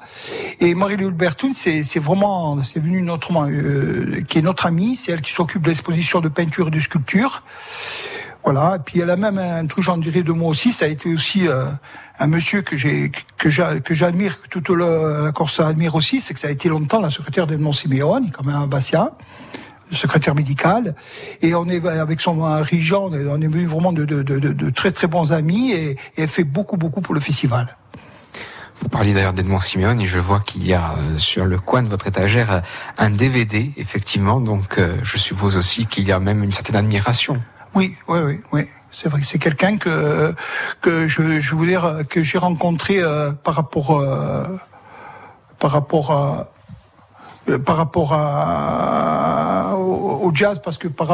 Et 0.58 0.74
Marilou 0.74 1.08
Albertine 1.08 1.54
c'est 1.60 1.98
vraiment, 1.98 2.62
c'est 2.62 2.80
venu 2.80 3.02
notre, 3.02 3.32
euh, 3.32 4.22
qui 4.26 4.38
est 4.38 4.42
notre 4.42 4.66
amie, 4.66 4.96
c'est 4.96 5.12
elle 5.12 5.20
qui 5.20 5.32
s'occupe 5.32 5.62
de 5.62 5.68
l'exposition 5.68 6.20
de 6.20 6.28
peinture 6.28 6.68
et 6.68 6.70
de 6.70 6.80
sculpture. 6.80 7.42
Voilà. 8.44 8.76
Et 8.76 8.78
puis 8.78 9.00
elle 9.00 9.10
a 9.10 9.16
même 9.16 9.38
un 9.38 9.66
truc, 9.66 9.84
j'en 9.84 9.98
dirais 9.98 10.22
de 10.22 10.32
moi 10.32 10.48
aussi. 10.48 10.72
Ça 10.72 10.86
a 10.86 10.88
été 10.88 11.12
aussi 11.12 11.46
euh, 11.46 11.66
un 12.18 12.26
monsieur 12.26 12.62
que 12.62 12.76
j'ai 12.76 13.12
que 13.36 13.50
j'admire, 13.50 14.40
que 14.40 14.48
toute 14.48 14.70
la 14.70 15.30
Corse 15.32 15.60
admire 15.60 15.94
aussi, 15.94 16.20
c'est 16.20 16.32
que 16.32 16.40
ça 16.40 16.48
a 16.48 16.50
été 16.50 16.68
longtemps 16.68 17.00
la 17.00 17.10
secrétaire 17.10 17.46
d'Edmond 17.46 17.74
Simeone, 17.74 18.30
comme 18.30 18.48
un 18.48 18.66
Bastia, 18.66 19.12
le 19.90 19.96
secrétaire 19.96 20.34
médical. 20.34 20.94
Et 21.42 21.54
on 21.54 21.66
est 21.66 21.86
avec 21.86 22.22
son 22.22 22.34
mari 22.36 22.90
on 22.94 23.12
est, 23.12 23.48
venu 23.48 23.66
vraiment 23.66 23.92
de, 23.92 24.70
très 24.70 24.92
très 24.92 25.06
bons 25.06 25.32
amis 25.32 25.72
et, 25.72 25.90
et 25.90 26.22
elle 26.22 26.28
fait 26.28 26.44
beaucoup 26.44 26.78
beaucoup 26.78 27.02
pour 27.02 27.14
le 27.14 27.20
festival. 27.20 27.76
Vous 28.80 28.88
parliez 28.88 29.12
d'ailleurs 29.12 29.34
d'Edmond 29.34 29.60
Simeone 29.60 30.00
et 30.00 30.06
je 30.06 30.18
vois 30.18 30.40
qu'il 30.40 30.66
y 30.66 30.72
a 30.72 30.94
euh, 30.94 31.18
sur 31.18 31.44
le 31.44 31.58
coin 31.58 31.82
de 31.82 31.88
votre 31.88 32.06
étagère 32.06 32.50
euh, 32.50 32.60
un 32.96 33.10
DVD, 33.10 33.72
effectivement. 33.76 34.40
Donc 34.40 34.78
euh, 34.78 34.96
je 35.02 35.18
suppose 35.18 35.58
aussi 35.58 35.86
qu'il 35.86 36.08
y 36.08 36.12
a 36.12 36.18
même 36.18 36.42
une 36.42 36.52
certaine 36.52 36.76
admiration. 36.76 37.38
Oui, 37.74 37.96
oui, 38.08 38.20
oui, 38.20 38.40
oui. 38.52 38.62
C'est 38.90 39.08
vrai 39.08 39.20
que 39.20 39.26
c'est 39.26 39.38
quelqu'un 39.38 39.76
que 39.76 40.34
que 40.80 41.06
je, 41.08 41.40
je 41.40 41.54
dire 41.64 42.02
que 42.08 42.22
j'ai 42.22 42.38
rencontré 42.38 43.00
par 43.44 43.54
rapport 43.54 44.04
par 45.60 45.70
rapport 45.70 46.10
à 46.10 46.48
par 47.58 47.76
rapport 47.76 48.12
à, 48.12 49.76
au, 49.76 50.30
jazz 50.34 50.60
parce 50.62 50.78
que 50.78 50.88
par 50.88 51.08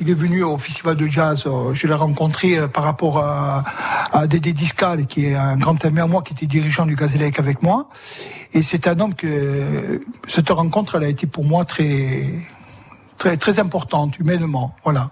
il 0.00 0.10
est 0.10 0.14
venu 0.14 0.42
au 0.42 0.56
festival 0.56 0.96
de 0.96 1.06
jazz. 1.06 1.44
Euh, 1.46 1.74
je 1.74 1.86
l'ai 1.86 1.94
rencontré 1.94 2.58
euh, 2.58 2.68
par 2.68 2.84
rapport 2.84 3.18
à, 3.18 3.64
à 4.12 4.26
Dédé 4.26 4.52
Discal, 4.52 5.06
qui 5.06 5.26
est 5.26 5.34
un 5.34 5.56
grand 5.56 5.82
ami 5.84 6.00
à 6.00 6.06
moi, 6.06 6.22
qui 6.22 6.34
était 6.34 6.46
dirigeant 6.46 6.86
du 6.86 6.96
Gazélec 6.96 7.38
avec 7.38 7.62
moi. 7.62 7.88
Et 8.52 8.62
c'est 8.62 8.86
un 8.86 8.98
homme 9.00 9.14
que 9.14 10.00
cette 10.26 10.50
rencontre, 10.50 10.96
elle 10.96 11.04
a 11.04 11.08
été 11.08 11.26
pour 11.26 11.44
moi 11.44 11.64
très, 11.64 12.46
très, 13.18 13.36
très 13.36 13.58
importante 13.58 14.18
humainement. 14.18 14.74
Voilà. 14.84 15.10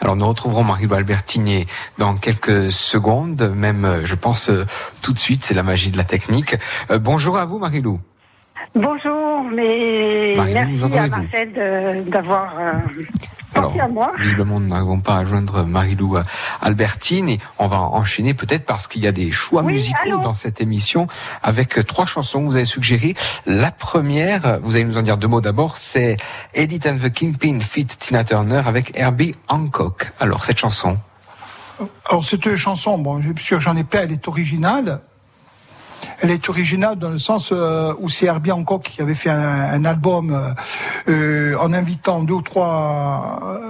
Alors 0.00 0.16
nous 0.16 0.26
retrouverons 0.26 0.64
Marie-Lou 0.64 0.94
Albertini 0.94 1.66
dans 1.96 2.16
quelques 2.16 2.72
secondes, 2.72 3.52
même 3.54 3.84
euh, 3.84 4.04
je 4.04 4.16
pense 4.16 4.50
tout 5.00 5.12
de 5.12 5.18
suite, 5.18 5.44
c'est 5.44 5.54
la 5.54 5.62
magie 5.62 5.92
de 5.92 5.96
la 5.96 6.04
technique. 6.04 6.56
bonjour 7.00 7.38
à 7.38 7.44
vous 7.44 7.60
Marie-Lou. 7.60 8.00
Bonjour, 8.74 9.44
mais 9.54 10.34
merci 10.36 10.98
à 10.98 11.08
Marcel 11.08 12.04
d'avoir 12.06 12.54
alors, 13.54 13.74
visiblement, 14.18 14.60
nous 14.60 14.68
n'arrivons 14.68 15.00
pas 15.00 15.18
à 15.18 15.24
joindre 15.24 15.64
Marilou 15.64 16.16
euh, 16.16 16.24
Albertine 16.62 17.28
et 17.28 17.40
on 17.58 17.68
va 17.68 17.80
enchaîner 17.80 18.34
peut-être 18.34 18.64
parce 18.64 18.86
qu'il 18.86 19.02
y 19.02 19.06
a 19.06 19.12
des 19.12 19.30
choix 19.30 19.62
musicaux 19.62 20.18
dans 20.22 20.32
cette 20.32 20.60
émission 20.60 21.06
avec 21.42 21.78
euh, 21.78 21.82
trois 21.82 22.06
chansons 22.06 22.40
que 22.40 22.46
vous 22.46 22.56
avez 22.56 22.64
suggérées. 22.64 23.14
La 23.44 23.70
première, 23.70 24.46
euh, 24.46 24.58
vous 24.62 24.76
allez 24.76 24.84
nous 24.84 24.98
en 24.98 25.02
dire 25.02 25.18
deux 25.18 25.28
mots 25.28 25.40
d'abord, 25.40 25.76
c'est 25.76 26.16
Edith 26.54 26.86
and 26.86 26.96
the 26.96 27.12
Kingpin 27.12 27.60
fit 27.60 27.86
Tina 27.86 28.24
Turner 28.24 28.62
avec 28.64 28.92
Herbie 28.96 29.34
Hancock. 29.48 30.12
Alors, 30.18 30.44
cette 30.44 30.58
chanson 30.58 30.98
Alors, 32.08 32.24
cette 32.24 32.56
chanson, 32.56 32.96
bon, 32.98 33.18
bien 33.18 33.34
sûr, 33.38 33.60
j'en 33.60 33.76
ai 33.76 33.84
pas, 33.84 34.04
elle 34.04 34.12
est 34.12 34.28
originale 34.28 35.02
elle 36.20 36.30
est 36.30 36.48
originale 36.48 36.96
dans 36.96 37.10
le 37.10 37.18
sens 37.18 37.50
euh, 37.52 37.94
où 37.98 38.08
c'est 38.08 38.26
Herbie 38.26 38.52
Hancock 38.52 38.82
qui 38.82 39.02
avait 39.02 39.14
fait 39.14 39.30
un, 39.30 39.84
album 39.84 40.30
euh, 40.30 40.52
euh, 41.08 41.56
en 41.58 41.72
invitant 41.72 42.22
deux 42.22 42.34
ou 42.34 42.42
trois 42.42 43.60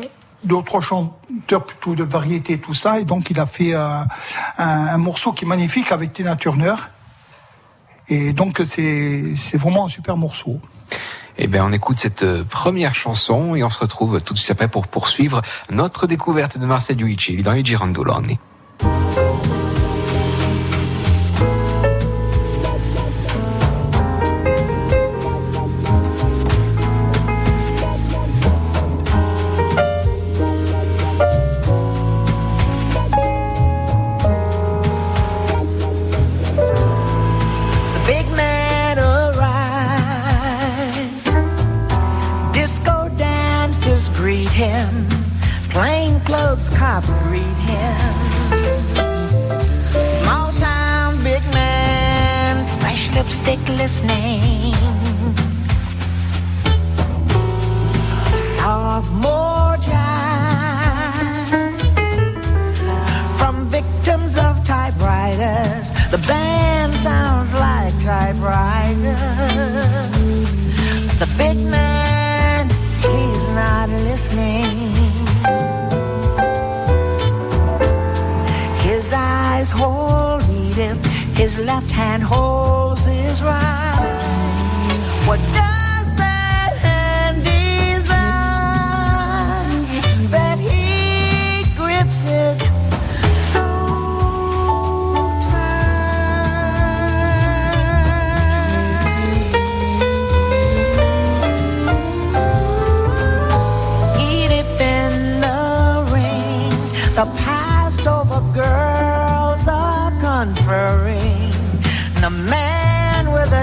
deux 0.45 0.57
ou 0.57 0.63
trois 0.63 0.81
chanteurs 0.81 1.65
plutôt 1.65 1.95
de 1.95 2.05
variété 2.05 2.59
tout 2.59 2.75
ça 2.75 2.99
et 2.99 3.05
donc 3.05 3.31
il 3.31 3.39
a 3.39 3.47
fait 3.47 3.75
un, 3.75 4.99
morceau 4.99 5.33
qui 5.33 5.45
est 5.45 5.49
magnifique 5.49 5.93
avec 5.93 6.13
Tina 6.13 6.37
Turner 6.37 6.75
et 8.09 8.33
donc 8.33 8.61
c'est 8.65 9.35
c'est 9.37 9.57
vraiment 9.57 9.87
un 9.87 9.89
super 9.89 10.17
morceau. 10.17 10.61
Eh 11.39 11.47
bien, 11.47 11.65
on 11.65 11.73
écoute 11.73 11.99
cette 11.99 12.43
première 12.43 12.95
chanson 12.95 13.55
et 13.55 13.65
on 13.65 13.71
se 13.71 13.79
retrouve 13.79 14.21
tout 14.21 14.35
de 14.35 14.39
suite 14.39 14.51
après 14.51 14.69
pour 14.69 14.87
poursuivre 14.87 15.41
notre 15.71 16.07
découverte 16.07 16.59
de 16.59 16.67
Marcel 16.67 16.99
Luigi 16.99 17.43
dans 17.43 17.53
les 17.53 17.65
Girandoloni. 17.65 18.39
Lipstick 53.23 53.69
listening. 53.79 54.75
Sophomore 58.35 59.77
jive 59.87 61.51
from 63.39 63.55
victims 63.67 64.37
of 64.37 64.65
typewriters. 64.65 65.93
The 66.11 66.19
band 66.27 66.93
sounds 66.95 67.55
like 67.55 67.97
typewriters. 68.01 69.15
The 71.21 71.29
big 71.39 71.59
man, 71.79 72.69
he's 73.07 73.47
not 73.61 73.89
listening. 74.09 74.75
His 78.89 79.13
eyes 79.13 79.71
hold 79.71 80.43
him, 80.75 80.99
his 81.35 81.57
left 81.59 81.93
hand 81.93 82.25
holds 82.25 82.52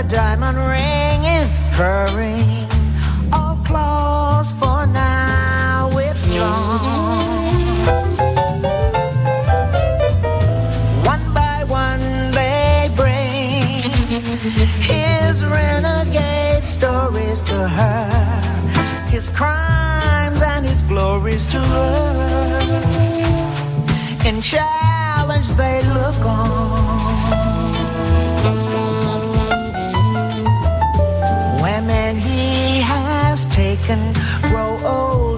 diamond 0.09 0.57
ring 0.57 1.23
is 1.39 1.61
purring. 1.73 2.67
All 3.31 3.57
claws 3.63 4.51
for 4.53 4.87
now 4.87 5.91
withdrawn. 5.93 7.19
One 11.05 11.33
by 11.33 11.63
one 11.67 12.01
they 12.31 12.91
bring 12.95 13.83
his 14.81 15.45
renegade 15.45 16.63
stories 16.63 17.41
to 17.41 17.67
her, 17.67 18.09
his 19.09 19.29
crimes 19.29 20.41
and 20.41 20.65
his 20.65 20.81
glories 20.83 21.45
to 21.47 21.59
her. 21.59 22.81
In 24.25 24.41
challenge 24.41 25.49
they 25.49 25.83
look 25.93 26.19
on. 26.25 26.88
can 33.89 34.13
grow 34.51 34.77
old. 34.85 35.28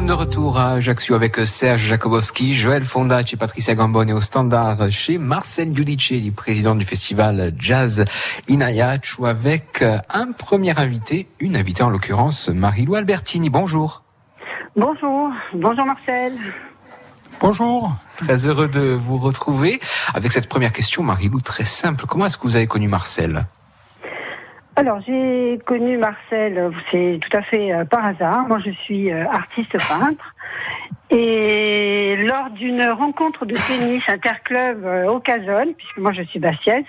Sommes 0.00 0.06
de 0.06 0.12
retour 0.14 0.58
à 0.58 0.70
Ajaccio 0.70 1.14
avec 1.14 1.36
Serge 1.46 1.82
Jakobowski, 1.82 2.54
Joël 2.54 2.86
Fondacci 2.86 3.34
et 3.34 3.38
Patricia 3.38 3.74
Gambone 3.74 4.10
au 4.12 4.20
standard 4.22 4.90
chez 4.90 5.18
Marcel 5.18 5.76
Giudicelli, 5.76 6.30
président 6.30 6.74
du 6.74 6.86
festival 6.86 7.52
Jazz 7.58 8.06
Inayachu, 8.48 9.26
avec 9.26 9.84
un 10.08 10.32
premier 10.32 10.78
invité, 10.78 11.28
une 11.38 11.54
invitée 11.54 11.82
en 11.82 11.90
l'occurrence 11.90 12.48
Marie-Lou 12.48 12.94
Albertini. 12.94 13.50
Bonjour. 13.50 14.02
Bonjour, 14.74 15.28
bonjour 15.52 15.84
Marcel. 15.84 16.32
Bonjour. 17.38 17.94
Très 18.16 18.46
heureux 18.46 18.68
de 18.68 18.94
vous 18.94 19.18
retrouver. 19.18 19.80
Avec 20.14 20.32
cette 20.32 20.48
première 20.48 20.72
question, 20.72 21.02
Marie-Lou, 21.02 21.42
très 21.42 21.66
simple. 21.66 22.06
Comment 22.06 22.24
est-ce 22.24 22.38
que 22.38 22.44
vous 22.44 22.56
avez 22.56 22.66
connu 22.66 22.88
Marcel? 22.88 23.44
Alors, 24.76 25.00
j'ai 25.06 25.58
connu 25.66 25.98
Marcel, 25.98 26.70
c'est 26.90 27.18
tout 27.20 27.36
à 27.36 27.42
fait 27.42 27.72
euh, 27.72 27.84
par 27.84 28.04
hasard. 28.04 28.46
Moi, 28.48 28.58
je 28.64 28.70
suis 28.70 29.12
euh, 29.12 29.26
artiste 29.26 29.76
peintre. 29.88 30.34
Et 31.10 32.16
lors 32.28 32.50
d'une 32.50 32.84
rencontre 32.84 33.44
de 33.44 33.54
tennis 33.54 34.02
interclub 34.08 34.84
euh, 34.84 35.08
au 35.08 35.18
Cazone, 35.18 35.74
puisque 35.76 35.98
moi 35.98 36.12
je 36.12 36.22
suis 36.22 36.38
bastiaise, 36.38 36.84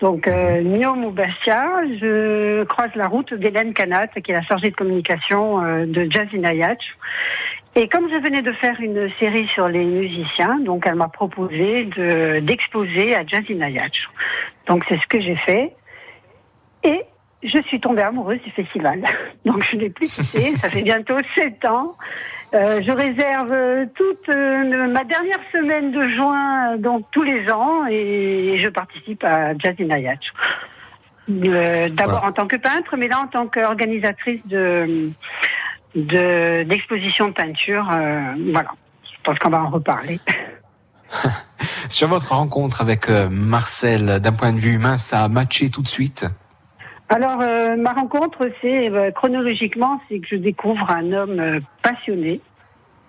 donc 0.00 0.26
euh, 0.26 0.60
ou 0.62 1.10
Bastia, 1.12 1.68
je 2.00 2.64
croise 2.64 2.90
la 2.96 3.06
route 3.06 3.32
d'Hélène 3.34 3.72
Canat, 3.72 4.08
qui 4.08 4.32
est 4.32 4.34
la 4.34 4.42
chargée 4.42 4.70
de 4.70 4.74
communication 4.74 5.62
de 5.86 6.10
Jazz 6.10 6.26
Inayach. 6.32 6.96
Et 7.76 7.88
comme 7.88 8.10
je 8.10 8.16
venais 8.16 8.42
de 8.42 8.52
faire 8.52 8.80
une 8.80 9.08
série 9.20 9.46
sur 9.54 9.68
les 9.68 9.84
musiciens, 9.84 10.58
donc 10.58 10.84
elle 10.86 10.96
m'a 10.96 11.08
proposé 11.08 11.84
de 11.84 12.40
d'exposer 12.40 13.14
à 13.14 13.24
Jazz 13.24 13.44
Inayach. 13.48 14.08
Donc 14.66 14.84
c'est 14.88 15.00
ce 15.00 15.06
que 15.06 15.20
j'ai 15.20 15.36
fait. 15.36 15.72
Et 16.82 17.04
je 17.42 17.60
suis 17.62 17.80
tombée 17.80 18.02
amoureuse 18.02 18.40
du 18.42 18.50
festival. 18.50 19.02
Donc 19.44 19.66
je 19.70 19.76
n'ai 19.76 19.90
plus 19.90 20.08
quitté, 20.08 20.56
ça 20.56 20.70
fait 20.70 20.82
bientôt 20.82 21.16
sept 21.34 21.64
ans. 21.64 21.96
Euh, 22.54 22.82
je 22.82 22.90
réserve 22.92 23.86
toute 23.94 24.28
euh, 24.28 24.86
ma 24.88 25.04
dernière 25.04 25.38
semaine 25.52 25.90
de 25.90 26.02
juin, 26.08 26.76
donc 26.76 27.06
tous 27.10 27.22
les 27.22 27.50
ans, 27.50 27.86
et 27.88 28.58
je 28.58 28.68
participe 28.68 29.24
à 29.24 29.56
Jazz 29.56 29.74
in. 29.80 29.88
Euh, 31.30 31.88
D'abord 31.88 32.24
en 32.24 32.32
tant 32.32 32.46
que 32.46 32.56
peintre, 32.56 32.96
mais 32.98 33.08
là 33.08 33.20
en 33.20 33.26
tant 33.26 33.46
qu'organisatrice 33.46 34.40
de 34.46 35.10
de- 35.94 36.62
d'exposition 36.64 37.28
de, 37.28 37.32
peinture. 37.32 37.84
voilà, 37.88 38.72
je 39.04 39.18
pense 39.22 39.38
qu'on 39.38 39.50
va 39.50 39.62
en 39.62 39.70
reparler. 39.70 40.20
Sur 41.88 42.08
votre 42.08 42.34
rencontre 42.34 42.82
avec 42.82 43.08
Marcel, 43.30 44.20
d'un 44.20 44.32
point 44.32 44.52
de 44.52 44.58
vue 44.58 44.72
humain, 44.74 44.98
ça 44.98 45.24
a 45.24 45.28
matché 45.28 45.70
tout 45.70 45.82
de 45.82 45.88
suite? 45.88 46.26
Alors, 47.14 47.42
euh, 47.42 47.76
ma 47.76 47.92
rencontre, 47.92 48.48
c'est 48.62 48.88
euh, 48.88 49.10
chronologiquement, 49.10 50.00
c'est 50.08 50.18
que 50.18 50.28
je 50.28 50.36
découvre 50.36 50.90
un 50.90 51.12
homme 51.12 51.38
euh, 51.38 51.58
passionné. 51.82 52.40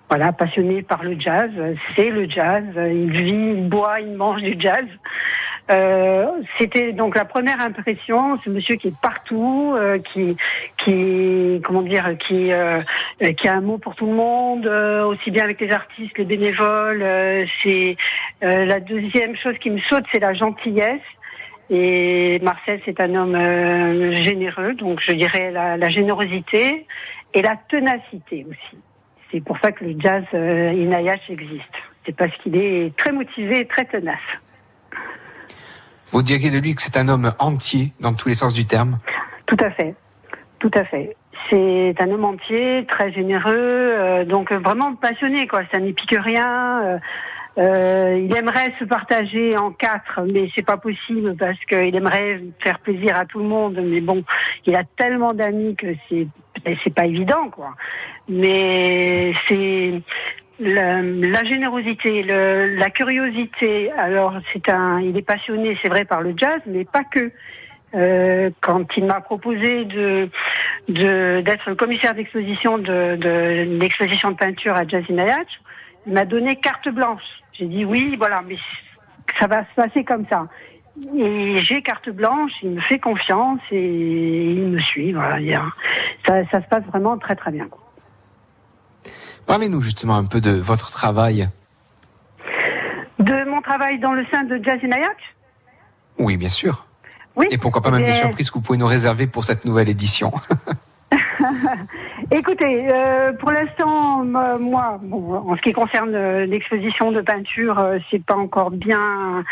Voilà, 0.10 0.34
passionné 0.34 0.82
par 0.82 1.06
le 1.06 1.18
jazz. 1.18 1.50
C'est 1.96 2.10
le 2.10 2.30
jazz. 2.30 2.66
Il 2.76 3.12
vit, 3.12 3.32
il 3.32 3.70
boit, 3.70 4.02
il 4.02 4.14
mange 4.18 4.42
du 4.42 4.56
jazz. 4.60 4.86
C'était 6.60 6.92
donc 6.92 7.16
la 7.16 7.24
première 7.24 7.62
impression. 7.62 8.38
Ce 8.44 8.50
monsieur 8.50 8.76
qui 8.76 8.90
est 8.90 9.00
partout, 9.02 9.76
qui, 10.12 10.36
qui, 10.78 11.62
comment 11.64 11.82
dire, 11.82 12.18
qui, 12.20 12.52
qui 13.38 13.48
a 13.48 13.54
un 13.56 13.62
mot 13.62 13.78
pour 13.78 13.96
tout 13.96 14.06
le 14.06 14.14
monde, 14.14 14.68
aussi 14.68 15.32
bien 15.32 15.46
avec 15.46 15.62
les 15.62 15.72
artistes, 15.72 16.16
les 16.18 16.26
bénévoles. 16.26 17.48
c'est 17.64 17.96
la 18.42 18.82
deuxième 18.82 19.36
chose 19.38 19.58
qui 19.60 19.72
me 19.72 19.80
saute, 19.80 20.04
c'est 20.12 20.20
la 20.20 20.34
gentillesse. 20.34 21.02
Et 21.76 22.40
Marcel, 22.44 22.80
c'est 22.86 23.00
un 23.00 23.16
homme 23.16 23.34
euh, 23.34 24.12
généreux, 24.22 24.76
donc 24.76 25.02
je 25.02 25.12
dirais 25.12 25.50
la, 25.50 25.76
la 25.76 25.90
générosité 25.90 26.86
et 27.34 27.42
la 27.42 27.56
ténacité 27.68 28.46
aussi. 28.48 28.78
C'est 29.32 29.42
pour 29.44 29.58
ça 29.58 29.72
que 29.72 29.84
le 29.84 29.96
jazz 30.00 30.24
euh, 30.36 30.72
Inayash 30.72 31.28
existe. 31.30 31.64
C'est 32.06 32.16
parce 32.16 32.32
qu'il 32.38 32.56
est 32.58 32.96
très 32.96 33.12
motivé 33.12 33.62
et 33.62 33.66
très 33.68 33.86
tenace. 33.86 34.20
Vous 36.12 36.22
diriez 36.22 36.52
de 36.52 36.60
lui 36.60 36.76
que 36.76 36.82
c'est 36.84 36.96
un 36.96 37.10
homme 37.10 37.34
entier, 37.40 37.92
dans 38.00 38.14
tous 38.14 38.28
les 38.28 38.36
sens 38.36 38.54
du 38.54 38.68
terme 38.68 39.00
Tout 39.48 39.58
à 39.60 39.72
fait, 39.72 39.96
tout 40.60 40.72
à 40.76 40.84
fait. 40.84 41.16
C'est 41.50 41.96
un 42.00 42.12
homme 42.12 42.26
entier, 42.26 42.86
très 42.88 43.12
généreux, 43.12 43.52
euh, 43.52 44.26
donc 44.26 44.52
euh, 44.52 44.60
vraiment 44.60 44.94
passionné, 44.94 45.48
quoi. 45.48 45.62
C'est 45.72 45.80
un 45.80 45.86
épicurien. 45.86 47.00
Euh, 47.58 48.20
il 48.24 48.36
aimerait 48.36 48.74
se 48.80 48.86
partager 48.86 49.56
en 49.58 49.72
quatre, 49.72 50.22
mais 50.32 50.50
c'est 50.56 50.66
pas 50.66 50.78
possible 50.78 51.36
parce 51.38 51.60
qu'il 51.66 51.96
aimerait 51.96 52.42
faire 52.64 52.80
plaisir 52.80 53.16
à 53.16 53.26
tout 53.26 53.40
le 53.40 53.46
monde. 53.46 53.80
Mais 53.84 54.02
bon, 54.02 54.24
il 54.66 54.76
a 54.76 54.84
tellement 54.84 55.34
d'amis 55.34 55.76
que 55.76 55.94
c'est 56.10 56.28
c'est 56.84 56.94
pas 56.94 57.06
évident, 57.06 57.50
quoi. 57.50 57.76
Mais 58.30 59.34
c'est 59.48 60.02
la, 60.60 61.44
générosité, 61.44 62.24
la 62.24 62.90
curiosité. 62.90 63.92
Alors, 63.92 64.34
c'est 64.52 64.70
un, 64.70 65.02
il 65.02 65.18
est 65.18 65.28
passionné, 65.28 65.78
c'est 65.82 65.90
vrai, 65.90 66.06
par 66.06 66.22
le 66.22 66.34
jazz, 66.36 66.62
mais 66.66 66.86
pas 66.86 67.04
que. 67.04 67.32
Euh, 67.96 68.50
quand 68.60 68.86
il 68.98 69.06
m'a 69.06 69.22
proposé 69.22 69.86
de 69.86 70.28
de- 70.88 71.42
d'être 71.42 71.70
le 71.70 71.76
commissaire 71.76 72.16
d'exposition 72.16 72.80
de, 72.80 73.16
de 73.18 73.68
l'exposition 73.80 74.32
de 74.32 74.36
peinture 74.36 74.74
à 74.76 74.88
Jazz 74.88 75.04
in 75.12 75.24
il 76.08 76.14
m'a 76.14 76.26
donné 76.26 76.56
carte 76.56 76.90
blanche. 76.90 77.43
J'ai 77.54 77.68
dit 77.68 77.86
oui, 77.86 78.16
voilà, 78.18 78.42
mais 78.48 78.58
ça 79.40 79.48
va 79.48 79.64
se 79.64 79.74
passer 79.76 80.04
comme 80.04 80.26
ça. 80.30 80.48
Et 81.18 81.58
j'ai 81.60 81.82
carte 81.82 82.10
blanche, 82.10 82.52
il 82.62 82.72
me 82.72 82.82
fait 82.82 83.00
confiance 83.00 83.60
et 83.72 84.52
il 84.54 84.68
me 84.68 84.80
suit. 84.80 85.14
Voilà, 85.14 85.64
ça, 86.28 86.46
ça 86.52 86.62
se 86.62 86.68
passe 86.68 86.84
vraiment 86.86 87.18
très 87.18 87.36
très 87.36 87.52
bien. 87.52 87.68
Parlez-nous 89.48 89.82
justement 89.82 90.16
un 90.16 90.26
peu 90.26 90.40
de 90.40 90.52
votre 90.52 90.92
travail. 90.92 91.50
De 93.20 93.50
mon 93.50 93.62
travail 93.62 94.00
dans 94.00 94.14
le 94.14 94.26
sein 94.32 94.44
de 94.44 94.60
Jazz 94.64 94.80
Nayak? 94.84 95.18
Oui, 96.18 96.38
bien 96.38 96.50
sûr. 96.50 96.86
Oui. 97.36 97.48
Et 97.50 97.58
pourquoi 97.58 97.82
pas 97.82 97.90
même 97.92 98.04
des 98.04 98.12
Eh, 98.12 98.20
surprises 98.20 98.50
que 98.52 98.56
vous 98.56 98.62
pouvez 98.62 98.78
nous 98.78 98.86
réserver 98.88 99.26
pour 99.28 99.44
cette 99.44 99.66
nouvelle 99.66 99.90
édition? 99.90 100.32
Écoutez, 102.32 102.88
euh, 102.92 103.34
pour 103.34 103.52
l'instant, 103.52 104.24
moi, 104.24 105.00
bon, 105.02 105.36
en 105.36 105.56
ce 105.56 105.62
qui 105.62 105.74
concerne 105.74 106.14
euh, 106.14 106.46
l'exposition 106.46 107.12
de 107.12 107.22
peinture, 107.22 107.80
euh, 107.80 107.98
c'est 108.10 108.24
pas 108.24 108.36
encore 108.36 108.72
bien 108.72 109.44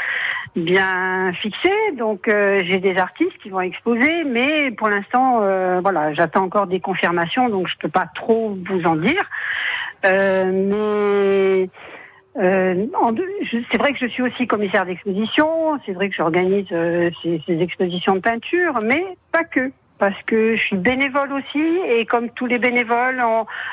bien 0.56 1.32
fixé. 1.34 1.70
Donc, 1.98 2.28
euh, 2.28 2.62
j'ai 2.65 2.80
des 2.80 2.98
artistes 2.98 3.38
qui 3.41 3.50
vont 3.50 3.62
exposer, 3.62 4.24
mais 4.26 4.72
pour 4.72 4.89
l'instant, 4.89 5.39
euh, 5.41 5.80
voilà, 5.82 6.13
j'attends 6.13 6.44
encore 6.44 6.67
des 6.67 6.80
confirmations, 6.80 7.50
donc 7.50 7.67
je 7.67 7.78
peux 7.78 7.89
pas 7.89 8.08
trop 8.13 8.58
vous 8.67 8.84
en 8.86 8.96
dire. 8.96 9.24
Mais 10.04 11.70
euh, 12.38 12.86
c'est 13.72 13.78
vrai 13.78 13.91
que 13.91 14.00
je 14.00 14.08
suis 14.08 14.24
aussi 14.24 14.48
commissaire 14.48 14.86
d'exposition, 14.86 15.80
c'est 15.86 15.91
vrai 15.91 16.10
que 16.10 16.15
j'organise 16.15 16.67
euh, 16.72 17.10
ces, 17.22 17.41
ces 17.46 17.62
expositions 17.62 18.15
de 18.15 18.20
peinture, 18.20 18.80
mais 18.82 19.04
pas 19.32 19.44
que. 19.44 19.72
Parce 20.02 20.20
que 20.26 20.56
je 20.56 20.62
suis 20.64 20.78
bénévole 20.78 21.32
aussi, 21.32 21.62
et 21.88 22.08
comme 22.08 22.32
tous 22.32 22.48
les 22.48 22.58
bénévoles, 22.58 23.22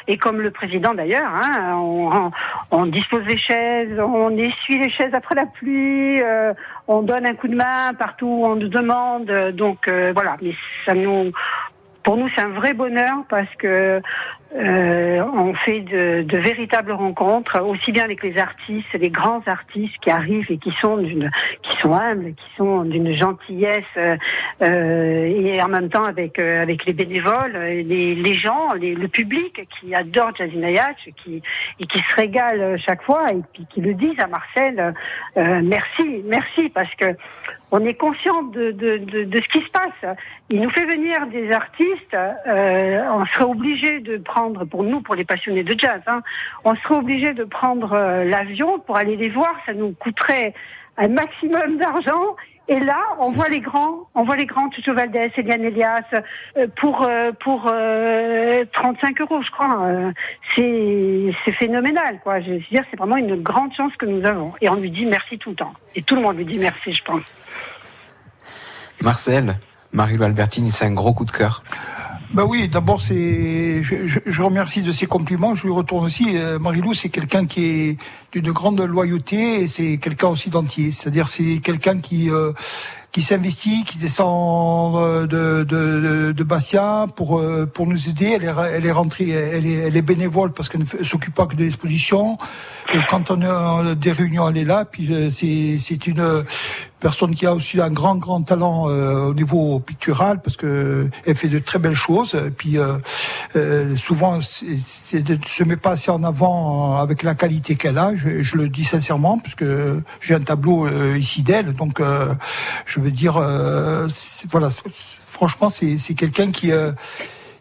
et 0.09 0.19
comme 0.19 0.43
le 0.43 0.51
président 0.51 0.93
d'ailleurs, 0.93 1.33
hein, 1.35 2.31
on, 2.71 2.85
dispose 2.85 3.25
des 3.25 3.39
chaises, 3.39 3.99
on 3.99 4.37
essuie 4.37 4.79
les 4.79 4.91
chaises 4.91 5.15
après 5.15 5.35
la 5.35 5.47
pluie, 5.47 6.21
euh, 6.21 6.53
on 6.87 7.01
donne 7.01 7.27
un 7.27 7.35
coup 7.35 7.49
de 7.49 7.57
main 7.57 7.95
partout 7.95 8.27
où 8.27 8.45
on 8.45 8.57
nous 8.57 8.69
demande. 8.69 9.33
Donc 9.55 9.89
euh, 9.89 10.13
voilà, 10.15 10.37
mais 10.43 10.53
ça 10.85 10.93
nous, 10.93 11.33
pour 12.03 12.19
nous, 12.19 12.29
c'est 12.37 12.43
un 12.43 12.51
vrai 12.51 12.75
bonheur 12.75 13.25
parce 13.31 13.55
que 13.57 14.03
euh, 14.57 15.23
on 15.35 15.53
fait 15.55 15.81
de, 15.81 16.23
de 16.23 16.39
véritables 16.39 16.93
rencontres, 16.93 17.61
aussi 17.63 17.93
bien 17.93 18.05
avec 18.05 18.23
les 18.23 18.39
artistes, 18.39 18.89
les 18.95 19.11
grands 19.11 19.43
artistes 19.47 19.99
qui 20.01 20.11
arrivent 20.11 20.51
et 20.51 20.57
qui 20.57 20.71
sont 20.81 20.97
d'une, 20.97 21.31
qui 21.63 21.77
sont 21.79 21.93
humbles, 21.93 22.33
qui 22.35 22.47
sont 22.57 22.83
d'une 22.85 23.15
gentillesse, 23.15 23.85
euh, 23.99 24.17
euh, 24.63 25.25
et 25.27 25.61
en 25.63 25.69
même 25.69 25.91
temps 25.91 26.05
avec 26.05 26.39
euh, 26.39 26.63
avec 26.63 26.87
les 26.87 26.95
bénévoles, 26.95 27.53
les, 27.57 28.15
les 28.15 28.33
gens, 28.35 28.73
les- 28.73 28.95
le 28.95 29.09
public 29.09 29.69
qui 29.79 29.95
adore 29.95 30.35
Jazinayach, 30.35 31.11
qui 31.23 31.43
et 31.79 31.87
qui 31.87 31.99
se 31.99 32.15
régale 32.17 32.79
chaque 32.79 33.03
fois 33.03 33.33
et 33.33 33.43
puis 33.53 33.67
qui 33.69 33.81
le 33.83 33.93
disent 33.95 34.19
à 34.21 34.27
Marcel, 34.29 34.95
euh, 35.37 35.61
merci, 35.63 36.23
merci 36.27 36.71
parce 36.71 36.95
que 36.95 37.07
on 37.71 37.85
est 37.85 37.93
conscient 37.95 38.45
de, 38.45 38.71
de, 38.71 38.97
de, 38.97 39.25
de 39.25 39.43
ce 39.43 39.49
qui 39.51 39.61
se 39.61 39.71
passe. 39.71 40.17
Il 40.49 40.63
nous 40.63 40.71
fait 40.71 40.87
venir 40.87 41.27
des 41.27 41.53
artistes, 41.53 42.15
euh, 42.15 43.03
on 43.13 43.27
serait 43.27 43.45
obligé 43.45 44.01
de 44.01 44.17
prendre, 44.17 44.38
pour 44.71 44.83
nous, 44.83 45.01
pour 45.01 45.15
les 45.15 45.25
passionnés 45.25 45.65
de 45.65 45.79
jazz, 45.79 46.01
hein, 46.07 46.23
on 46.65 46.75
serait 46.77 46.97
obligé 46.97 47.35
de 47.35 47.45
prendre 47.45 47.93
euh, 47.93 48.25
l'avion 48.25 48.79
pour 48.81 48.97
aller 48.97 49.17
les 49.17 49.29
voir, 49.29 49.55
ça 49.67 49.75
nous 49.75 49.93
coûterait 49.93 50.55
un 50.97 51.09
maximum 51.09 51.79
d'argent. 51.79 52.37
Et 52.71 52.81
là, 52.81 53.01
on 53.19 53.31
voit 53.31 53.49
les 53.49 53.61
grands, 53.61 54.09
on 54.15 54.25
voit 54.25 54.37
les 54.37 54.45
grands, 54.45 54.69
Tucho 54.69 54.93
Valdez, 54.93 55.33
Eliane 55.39 55.65
Elias, 55.65 56.05
euh, 56.59 56.67
pour 56.77 57.03
euh, 57.03 57.33
pour 57.41 57.67
euh, 57.67 58.65
35 58.75 59.19
euros, 59.23 59.41
je 59.41 59.51
crois. 59.51 59.87
Euh, 59.87 60.13
c'est 60.55 61.33
c'est 61.45 61.53
phénoménal, 61.53 62.21
quoi. 62.23 62.41
Je 62.41 62.51
veux 62.51 62.59
dire, 62.71 62.85
c'est 62.91 62.99
vraiment 62.99 63.17
une 63.17 63.43
grande 63.43 63.73
chance 63.73 63.93
que 63.97 64.05
nous 64.05 64.27
avons. 64.27 64.53
Et 64.61 64.69
on 64.69 64.75
lui 64.75 64.91
dit 64.91 65.07
merci 65.07 65.39
tout 65.39 65.51
le 65.51 65.57
temps. 65.57 65.73
Et 65.95 66.03
tout 66.03 66.15
le 66.15 66.21
monde 66.21 66.37
lui 66.37 66.45
dit 66.45 66.59
merci, 66.59 66.93
je 66.93 67.03
pense. 67.03 67.23
Marcel, 69.01 69.57
Marie-Lou 69.93 70.25
Albertini, 70.25 70.71
c'est 70.71 70.85
un 70.85 70.93
gros 70.93 71.15
coup 71.15 71.25
de 71.25 71.31
cœur. 71.31 71.63
Bah 72.35 72.45
oui, 72.45 72.69
d'abord 72.69 73.01
c'est, 73.01 73.83
je, 73.83 74.07
je, 74.07 74.21
je 74.27 74.43
remercie 74.43 74.83
de 74.83 74.93
ses 74.93 75.07
compliments. 75.07 75.55
Je 75.55 75.65
lui 75.65 75.73
retourne 75.73 76.05
aussi. 76.05 76.37
Euh, 76.37 76.59
Marilou, 76.59 76.93
c'est 76.93 77.09
quelqu'un 77.09 77.47
qui 77.47 77.65
est 77.65 77.97
d'une 78.33 78.53
grande 78.53 78.81
loyauté 78.83 79.63
et 79.63 79.69
c'est 79.69 79.97
quelqu'un 79.97 80.29
aussi 80.29 80.51
d'entier. 80.51 80.91
C'est-à-dire 80.91 81.29
c'est 81.29 81.59
quelqu'un 81.59 82.01
qui 82.01 82.31
euh, 82.31 82.53
qui 83.13 83.23
s'investit, 83.23 83.85
qui 83.85 83.99
descend 83.99 84.97
euh, 84.97 85.27
de, 85.27 85.65
de, 85.65 86.33
de, 86.33 86.45
Bastia 86.45 87.07
pour 87.17 87.39
euh, 87.39 87.67
pour 87.67 87.87
nous 87.87 88.09
aider. 88.09 88.37
Elle 88.37 88.45
est, 88.45 88.53
elle 88.75 88.87
est 88.87 88.93
rentrée, 88.93 89.31
elle 89.31 89.67
est, 89.67 89.75
elle 89.89 89.97
est 89.97 90.03
bénévole 90.03 90.53
parce 90.53 90.69
qu'elle 90.69 90.83
ne 90.83 91.05
s'occupe 91.05 91.35
pas 91.35 91.47
que 91.47 91.57
de 91.57 91.65
l'exposition. 91.65 92.39
Quand 93.11 93.31
on 93.31 93.43
a 93.43 93.95
des 93.95 94.13
réunions, 94.13 94.49
elle 94.49 94.59
est 94.59 94.65
là. 94.65 94.85
Puis 94.85 95.13
euh, 95.13 95.31
c'est 95.31 95.79
c'est 95.79 96.07
une 96.07 96.45
personne 97.01 97.35
qui 97.35 97.47
a 97.47 97.55
aussi 97.55 97.81
un 97.81 97.91
grand 97.91 98.17
grand 98.17 98.43
talent 98.43 98.87
au 98.87 99.35
niveau 99.35 99.79
pictural 99.79 100.41
parce 100.43 100.57
que 100.57 101.09
elle 101.27 101.37
fait 101.37 101.49
de 101.49 101.61
très 101.61 101.79
belles 101.79 101.95
choses. 101.95 102.37
Puis 102.57 102.77
euh, 102.77 103.97
souvent, 103.97 104.41
c'est 104.41 105.23
de 105.23 105.39
se 105.47 105.65
met 105.65 105.77
pas 105.77 105.93
assez 105.93 106.11
en 106.11 106.25
avant 106.25 106.97
avec 106.97 107.23
la 107.23 107.35
qualité 107.35 107.77
qu'elle 107.77 107.99
a. 107.99 108.17
Je, 108.17 108.43
je 108.43 108.57
le 108.57 108.69
dis 108.69 108.85
sincèrement 108.85 109.39
parce 109.39 109.55
que 109.55 110.03
j'ai 110.21 110.35
un 110.35 110.41
tableau 110.41 110.89
ici 111.15 111.43
d'elle, 111.43 111.73
donc 111.73 112.01
je 112.87 113.01
dire, 113.11 113.37
euh, 113.37 114.09
voilà. 114.51 114.71
Franchement, 115.25 115.69
c'est 115.69 115.99
c'est 115.99 116.15
quelqu'un 116.15 116.51
qui, 116.51 116.73
euh, 116.73 116.93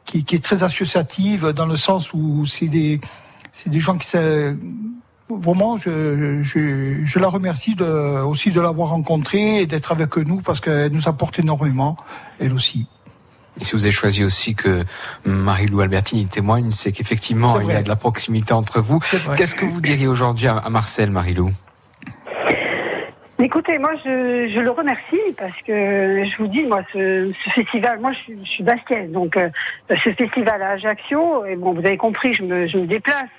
qui 0.06 0.24
qui 0.24 0.36
est 0.36 0.44
très 0.44 0.64
associative 0.64 1.50
dans 1.50 1.66
le 1.66 1.78
sens 1.78 2.14
où 2.14 2.46
c'est 2.46 2.68
des 2.68 3.00
c'est 3.54 3.70
des 3.70 3.80
gens 3.80 3.98
qui 3.98 4.08
Vraiment, 5.30 5.78
je, 5.78 6.42
je, 6.44 7.04
je 7.04 7.20
la 7.20 7.28
remercie 7.28 7.76
de, 7.76 7.84
aussi 7.84 8.50
de 8.52 8.62
l'avoir 8.62 8.90
rencontrée 8.92 9.60
et 9.60 9.66
d'être 9.66 9.92
avec 9.92 10.16
nous 10.16 10.38
parce 10.38 10.62
qu'elle 10.62 10.94
nous 10.94 11.10
apporte 11.10 11.38
énormément, 11.38 11.98
elle 12.40 12.54
aussi. 12.54 12.86
Et 13.60 13.66
si 13.66 13.74
vous 13.74 13.84
avez 13.84 13.92
choisi 13.92 14.24
aussi 14.24 14.56
que 14.56 14.86
Marie-Lou 15.26 15.82
Albertini 15.82 16.28
témoigne, 16.28 16.72
c'est 16.72 16.94
qu'effectivement, 16.94 17.58
C'est 17.58 17.66
il 17.66 17.70
y 17.70 17.74
a 17.74 17.84
de 17.84 17.90
la 17.90 17.98
proximité 17.98 18.54
entre 18.54 18.80
vous. 18.80 19.00
Qu'est-ce 19.36 19.56
que 19.56 19.66
vous 19.66 19.82
diriez 19.82 20.08
aujourd'hui 20.08 20.48
à, 20.48 20.56
à 20.58 20.70
Marcel, 20.70 21.12
Marie-Lou? 21.12 21.52
Écoutez, 23.40 23.78
moi, 23.78 23.92
je, 24.04 24.48
je 24.54 24.60
le 24.60 24.72
remercie 24.72 25.20
parce 25.38 25.56
que 25.62 26.24
je 26.26 26.38
vous 26.38 26.48
dis, 26.48 26.64
moi, 26.64 26.82
ce, 26.92 27.32
ce 27.46 27.50
festival, 27.52 28.00
moi, 28.00 28.12
je, 28.14 28.18
suis- 28.20 28.40
je 28.46 28.50
suis 28.50 28.64
bastiaise, 28.64 29.12
donc 29.12 29.38
euh, 29.38 29.50
ce 29.90 30.12
festival 30.12 30.60
à 30.62 30.72
Ajaccio, 30.72 31.46
et 31.46 31.56
bon, 31.56 31.74
vous 31.74 31.86
avez 31.86 31.98
compris, 31.98 32.34
je 32.34 32.42
me, 32.44 32.66
je 32.66 32.78
me 32.78 32.88
déplace. 32.88 33.30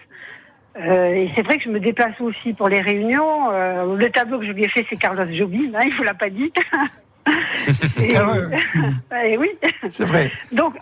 Euh, 0.80 1.12
et 1.14 1.30
c'est 1.34 1.42
vrai 1.42 1.56
que 1.56 1.64
je 1.64 1.68
me 1.70 1.80
déplace 1.80 2.20
aussi 2.20 2.52
pour 2.52 2.68
les 2.68 2.80
réunions. 2.80 3.50
Euh, 3.50 3.96
le 3.96 4.08
tableau 4.10 4.38
que 4.38 4.46
je 4.46 4.52
lui 4.52 4.62
ai 4.64 4.68
fait, 4.68 4.86
c'est 4.88 4.96
Carlos 4.96 5.24
Jobim, 5.32 5.72
hein, 5.74 5.80
il 5.84 5.92
vous 5.94 6.04
l'a 6.04 6.14
pas 6.14 6.30
dit. 6.30 6.52
et, 8.00 8.16
Ah 8.16 8.30
ouais, 8.30 9.30
et 9.32 9.36
oui. 9.36 9.50
c'est 9.88 10.04
vrai. 10.04 10.30
Donc, 10.52 10.74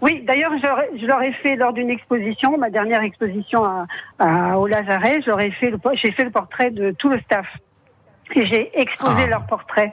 oui, 0.00 0.22
d'ailleurs, 0.26 0.52
je, 0.56 0.96
ai 1.22 1.32
fait 1.34 1.56
lors 1.56 1.74
d'une 1.74 1.90
exposition, 1.90 2.56
ma 2.56 2.70
dernière 2.70 3.02
exposition 3.02 3.62
à, 3.64 3.86
à- 4.18 4.58
au 4.58 4.66
Lazaret, 4.66 5.20
ai 5.40 5.50
fait 5.50 5.70
j'ai 5.94 6.10
fait 6.12 6.24
le 6.24 6.30
portrait 6.30 6.70
de 6.70 6.92
tout 6.92 7.10
le 7.10 7.20
staff. 7.20 7.46
J'ai 8.34 8.70
exposé 8.78 9.22
Ah. 9.24 9.30
leur 9.30 9.46
portrait. 9.46 9.92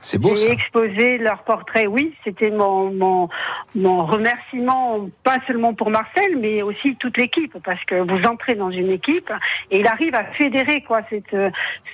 C'est 0.00 0.16
beau. 0.16 0.36
J'ai 0.36 0.52
exposé 0.52 1.18
leur 1.18 1.42
portrait, 1.42 1.88
oui. 1.88 2.14
C'était 2.22 2.50
mon, 2.50 2.92
mon, 2.92 3.28
mon 3.74 4.06
remerciement, 4.06 5.08
pas 5.24 5.38
seulement 5.48 5.74
pour 5.74 5.90
Marcel, 5.90 6.36
mais 6.38 6.62
aussi 6.62 6.94
toute 6.96 7.16
l'équipe, 7.16 7.56
parce 7.64 7.82
que 7.84 7.96
vous 7.96 8.24
entrez 8.24 8.54
dans 8.54 8.70
une 8.70 8.92
équipe 8.92 9.32
et 9.72 9.80
il 9.80 9.88
arrive 9.88 10.14
à 10.14 10.22
fédérer 10.24 10.82
quoi 10.82 11.00
cette 11.10 11.34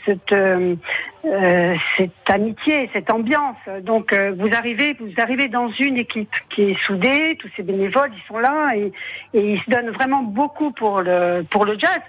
cette 0.04 0.32
euh, 0.32 0.76
euh, 1.24 1.74
cette 1.96 2.28
amitié, 2.28 2.90
cette 2.92 3.10
ambiance. 3.10 3.56
Donc 3.80 4.12
euh, 4.12 4.34
vous 4.38 4.50
arrivez 4.54 4.94
vous 5.00 5.14
arrivez 5.16 5.48
dans 5.48 5.68
une 5.68 5.96
équipe 5.96 6.34
qui 6.50 6.72
est 6.72 6.80
soudée, 6.82 7.38
tous 7.40 7.48
ces 7.56 7.62
bénévoles 7.62 8.10
ils 8.14 8.26
sont 8.28 8.38
là 8.38 8.66
et, 8.76 8.92
et 9.32 9.52
ils 9.54 9.60
se 9.62 9.70
donnent 9.70 9.90
vraiment 9.92 10.22
beaucoup 10.22 10.72
pour 10.72 11.00
le 11.00 11.42
pour 11.50 11.64
le 11.64 11.78
jazz. 11.78 12.02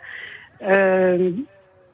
Euh, 0.63 1.31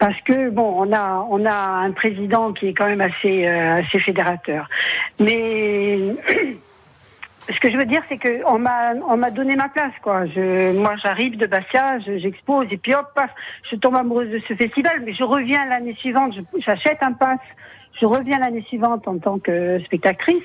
parce 0.02 0.20
que 0.22 0.50
bon, 0.50 0.74
on 0.84 0.92
a 0.94 1.26
on 1.30 1.46
a 1.46 1.54
un 1.88 1.92
président 1.92 2.54
qui 2.54 2.70
est 2.70 2.74
quand 2.74 2.88
même 2.88 3.02
assez 3.02 3.46
euh, 3.48 3.82
assez 3.82 4.00
fédérateur. 4.00 4.68
Mais 5.20 6.00
ce 7.50 7.60
que 7.60 7.70
je 7.72 7.78
veux 7.78 7.86
dire, 7.86 8.02
c'est 8.10 8.18
que 8.18 8.44
on 8.48 8.58
m'a 8.58 8.94
on 9.08 9.16
m'a 9.18 9.30
donné 9.30 9.56
ma 9.56 9.70
place 9.70 9.94
quoi. 10.02 10.24
Moi, 10.74 10.96
j'arrive 11.04 11.38
de 11.38 11.46
Bastia, 11.46 12.00
je- 12.00 12.18
j'expose 12.18 12.66
et 12.72 12.78
puis 12.78 12.96
hop, 12.96 13.08
paf, 13.16 13.30
je 13.70 13.76
tombe 13.76 13.96
amoureuse 13.96 14.32
de 14.32 14.40
ce 14.48 14.56
festival. 14.56 15.02
Mais 15.06 15.14
je 15.14 15.24
reviens 15.24 15.64
l'année 15.68 15.94
suivante, 15.96 16.34
j'achète 16.58 17.04
un 17.04 17.14
pass. 17.14 17.40
Je 18.00 18.06
reviens 18.06 18.40
l'année 18.40 18.62
suivante 18.64 19.08
en 19.08 19.18
tant 19.20 19.38
que 19.40 19.80
spectatrice, 19.82 20.44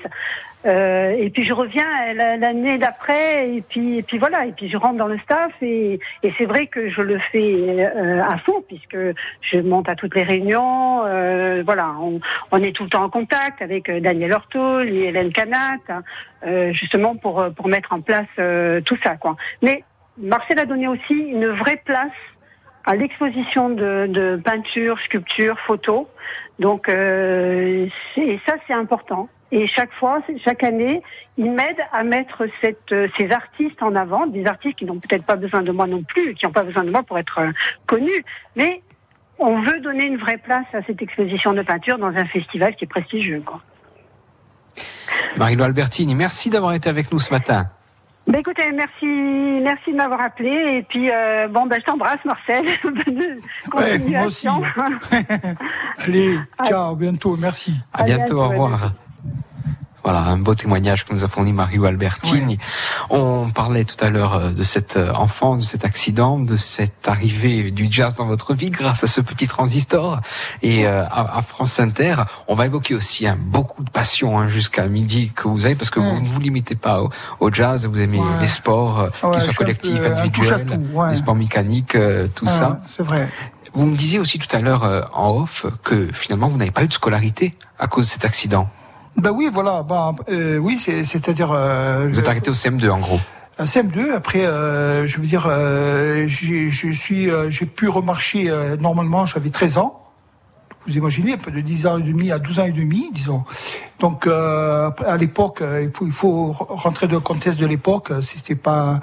euh, 0.65 1.11
et 1.17 1.29
puis 1.29 1.43
je 1.43 1.53
reviens 1.53 1.85
la- 2.13 2.35
l'année 2.37 2.77
d'après, 2.77 3.49
et 3.55 3.61
puis 3.61 3.97
et 3.99 4.03
puis 4.03 4.17
voilà, 4.17 4.45
et 4.45 4.51
puis 4.51 4.67
je 4.69 4.77
rentre 4.77 4.97
dans 4.97 5.07
le 5.07 5.17
staff, 5.19 5.51
et, 5.61 5.99
et 6.23 6.33
c'est 6.37 6.45
vrai 6.45 6.67
que 6.67 6.89
je 6.89 7.01
le 7.01 7.19
fais 7.31 7.55
euh, 7.79 8.21
à 8.21 8.37
fond 8.37 8.61
puisque 8.67 8.97
je 9.41 9.57
monte 9.59 9.87
à 9.89 9.95
toutes 9.95 10.13
les 10.15 10.23
réunions, 10.23 11.03
euh, 11.05 11.63
voilà, 11.65 11.95
on, 12.01 12.19
on 12.51 12.61
est 12.61 12.75
tout 12.75 12.83
le 12.83 12.89
temps 12.89 13.03
en 13.03 13.09
contact 13.09 13.61
avec 13.61 13.89
euh, 13.89 13.99
Daniel 14.01 14.33
Ortol 14.33 14.89
et 14.89 15.03
Hélène 15.05 15.31
Canat, 15.31 15.77
euh, 16.45 16.73
justement 16.73 17.15
pour 17.15 17.39
euh, 17.39 17.49
pour 17.49 17.67
mettre 17.69 17.93
en 17.93 18.01
place 18.01 18.27
tout 18.85 18.97
ça 19.03 19.15
quoi. 19.15 19.35
Mais 19.61 19.83
Marcel 20.17 20.59
a 20.59 20.65
donné 20.65 20.87
aussi 20.87 21.13
une 21.13 21.47
vraie 21.47 21.81
place 21.85 22.11
à 22.85 22.95
l'exposition 22.95 23.69
de, 23.69 24.07
de 24.07 24.39
peinture, 24.43 24.97
sculpture, 25.01 25.57
photos. 25.59 26.05
Donc, 26.59 26.89
euh, 26.89 27.87
et 28.17 28.39
ça, 28.47 28.55
c'est 28.67 28.73
important. 28.73 29.29
Et 29.51 29.67
chaque 29.67 29.93
fois, 29.93 30.21
chaque 30.43 30.63
année, 30.63 31.01
ils 31.37 31.49
m'aident 31.49 31.85
à 31.93 32.03
mettre 32.03 32.43
cette, 32.61 32.91
euh, 32.91 33.07
ces 33.17 33.31
artistes 33.31 33.81
en 33.81 33.95
avant, 33.95 34.27
des 34.27 34.45
artistes 34.45 34.77
qui 34.77 34.85
n'ont 34.85 34.99
peut-être 34.99 35.23
pas 35.23 35.35
besoin 35.35 35.61
de 35.61 35.71
moi 35.71 35.87
non 35.87 36.03
plus, 36.03 36.33
qui 36.33 36.45
n'ont 36.45 36.51
pas 36.51 36.63
besoin 36.63 36.83
de 36.83 36.91
moi 36.91 37.03
pour 37.03 37.17
être 37.17 37.39
euh, 37.39 37.51
connus, 37.85 38.25
mais 38.55 38.81
on 39.39 39.61
veut 39.61 39.79
donner 39.79 40.05
une 40.05 40.17
vraie 40.17 40.37
place 40.37 40.65
à 40.73 40.81
cette 40.83 41.01
exposition 41.01 41.53
de 41.53 41.61
peinture 41.61 41.97
dans 41.97 42.07
un 42.07 42.25
festival 42.25 42.75
qui 42.75 42.85
est 42.85 42.87
prestigieux. 42.87 43.41
Quoi. 43.45 43.61
Marilo 45.37 45.63
Albertini, 45.63 46.15
merci 46.15 46.49
d'avoir 46.49 46.73
été 46.73 46.89
avec 46.89 47.11
nous 47.11 47.19
ce 47.19 47.31
matin. 47.31 47.67
Ben 48.27 48.39
écoutez, 48.39 48.69
merci, 48.73 49.05
merci 49.63 49.91
de 49.91 49.95
m'avoir 49.95 50.19
appelé. 50.21 50.49
Et 50.79 50.83
puis, 50.83 51.09
euh, 51.09 51.47
bon, 51.47 51.65
ben, 51.65 51.79
je 51.79 51.85
t'embrasse, 51.85 52.19
Marcel. 52.25 52.65
Bonne 52.83 53.39
Ouais, 53.73 53.97
moi 53.99 54.25
aussi. 54.25 54.47
continuation. 54.47 54.99
Allez, 55.97 56.37
ciao, 56.65 56.95
bientôt, 56.95 57.37
merci. 57.37 57.73
À 57.93 58.01
À 58.01 58.03
bientôt, 58.03 58.35
bientôt, 58.35 58.37
au 58.39 58.41
à 58.43 58.47
revoir. 58.49 58.91
Voilà, 60.07 60.21
un 60.21 60.37
beau 60.37 60.55
témoignage 60.55 61.03
que 61.03 61.11
nous 61.11 61.25
a 61.25 61.27
fourni 61.27 61.51
Mario 61.51 61.83
Albertini. 61.83 62.57
On 63.09 63.49
parlait 63.49 63.83
tout 63.83 64.01
à 64.01 64.09
l'heure 64.09 64.35
euh, 64.35 64.51
de 64.51 64.63
cette 64.63 64.95
euh, 64.95 65.11
enfance, 65.11 65.59
de 65.59 65.65
cet 65.65 65.83
accident, 65.83 66.39
de 66.39 66.55
cette 66.55 67.09
arrivée 67.09 67.71
du 67.71 67.87
jazz 67.91 68.15
dans 68.15 68.25
votre 68.25 68.53
vie 68.53 68.69
grâce 68.69 69.03
à 69.03 69.07
ce 69.07 69.19
petit 69.19 69.49
transistor 69.49 70.21
et 70.61 70.87
euh, 70.87 71.03
à, 71.11 71.41
France 71.41 71.77
Inter. 71.81 72.15
On 72.47 72.55
va 72.55 72.67
évoquer 72.67 72.95
aussi 72.95 73.27
hein, 73.27 73.37
beaucoup 73.37 73.83
de 73.83 73.89
passion 73.89 74.39
hein, 74.39 74.47
jusqu'à 74.47 74.87
midi 74.87 75.33
que 75.35 75.49
vous 75.49 75.65
avez 75.65 75.75
parce 75.75 75.89
que 75.89 75.99
vous 75.99 76.21
ne 76.21 76.29
vous 76.29 76.39
limitez 76.39 76.75
pas 76.75 77.01
au, 77.01 77.09
au 77.41 77.51
jazz, 77.51 77.85
vous 77.85 78.01
aimez 78.01 78.17
Ouais. 78.17 78.23
les 78.39 78.47
sports, 78.47 79.09
Ouais, 79.23 79.31
qu'ils 79.31 79.41
soient 79.41 79.53
collectifs, 79.53 79.99
peu, 79.99 80.05
individuels, 80.05 80.79
les 81.09 81.15
sports 81.15 81.35
mécaniques, 81.35 81.97
tout 82.33 82.45
ça. 82.45 82.79
C'est 82.87 83.03
vrai. 83.03 83.29
Vous 83.73 83.85
me 83.85 83.95
disiez 83.95 84.19
aussi 84.19 84.39
tout 84.39 84.55
à 84.55 84.59
l'heure 84.59 84.85
euh, 84.85 85.01
en 85.13 85.29
off 85.31 85.65
que 85.83 86.09
finalement 86.11 86.47
vous 86.47 86.57
n'avez 86.57 86.71
pas 86.71 86.83
eu 86.83 86.87
de 86.87 86.93
scolarité 86.93 87.53
à 87.77 87.87
cause 87.87 88.05
de 88.05 88.11
cet 88.11 88.25
accident. 88.25 88.69
Ben 89.17 89.31
oui, 89.31 89.49
voilà. 89.51 89.83
Ben, 89.83 90.15
euh, 90.29 90.57
oui, 90.57 90.77
c'est- 90.77 91.03
c'est-à-dire. 91.05 91.51
Euh, 91.51 92.07
Vous 92.11 92.19
êtes 92.19 92.27
arrêté 92.27 92.49
au 92.49 92.53
CM2 92.53 92.89
en 92.89 92.99
gros. 92.99 93.19
Un 93.59 93.65
CM2. 93.65 94.11
Après, 94.15 94.45
euh, 94.45 95.07
je 95.07 95.17
veux 95.19 95.25
dire, 95.25 95.47
euh, 95.49 96.27
je 96.27 96.91
suis, 96.91 97.29
euh, 97.31 97.49
j'ai 97.49 97.65
pu 97.65 97.89
remarcher 97.89 98.49
euh, 98.49 98.77
normalement. 98.77 99.25
J'avais 99.25 99.49
13 99.49 99.79
ans. 99.79 100.03
Vous 100.85 100.95
imaginez, 100.95 101.33
un 101.33 101.37
peu 101.37 101.51
de 101.51 101.59
10 101.59 101.85
ans 101.87 101.97
et 101.97 102.03
demi 102.03 102.31
à 102.31 102.37
12 102.39 102.59
ans 102.59 102.65
et 102.65 102.71
demi, 102.71 103.09
disons. 103.11 103.43
Donc, 103.99 104.25
euh, 104.27 104.89
à 105.05 105.17
l'époque, 105.17 105.61
euh, 105.61 105.81
il 105.83 105.91
faut, 105.91 106.05
il 106.05 106.11
faut 106.13 106.51
rentrer 106.53 107.07
dans 107.07 107.15
le 107.15 107.19
contexte 107.19 107.59
de 107.59 107.65
l'époque. 107.65 108.11
euh, 108.11 108.21
C'était 108.21 108.55
pas, 108.55 108.99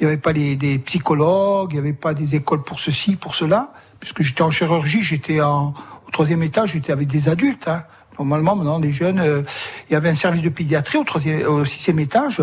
il 0.00 0.04
n'y 0.04 0.12
avait 0.12 0.20
pas 0.20 0.32
les, 0.32 0.56
des 0.56 0.78
psychologues, 0.80 1.70
il 1.70 1.74
n'y 1.74 1.78
avait 1.78 1.92
pas 1.94 2.12
des 2.12 2.34
écoles 2.34 2.62
pour 2.64 2.80
ceci, 2.80 3.14
pour 3.16 3.34
cela. 3.36 3.72
Puisque 4.00 4.22
j'étais 4.22 4.42
en 4.42 4.50
chirurgie, 4.50 5.02
j'étais 5.04 5.40
en, 5.40 5.72
au 6.06 6.10
troisième 6.10 6.42
étage, 6.42 6.72
j'étais 6.72 6.92
avec 6.92 7.06
des 7.08 7.28
adultes. 7.28 7.68
Hein. 7.68 7.84
Normalement, 8.18 8.56
maintenant, 8.56 8.78
les 8.78 8.92
jeunes, 8.92 9.20
euh, 9.20 9.42
il 9.88 9.92
y 9.92 9.96
avait 9.96 10.10
un 10.10 10.14
service 10.14 10.42
de 10.42 10.48
pédiatrie 10.48 10.98
au, 10.98 11.04
troisième, 11.04 11.46
au 11.46 11.64
sixième 11.64 11.98
étage. 11.98 12.42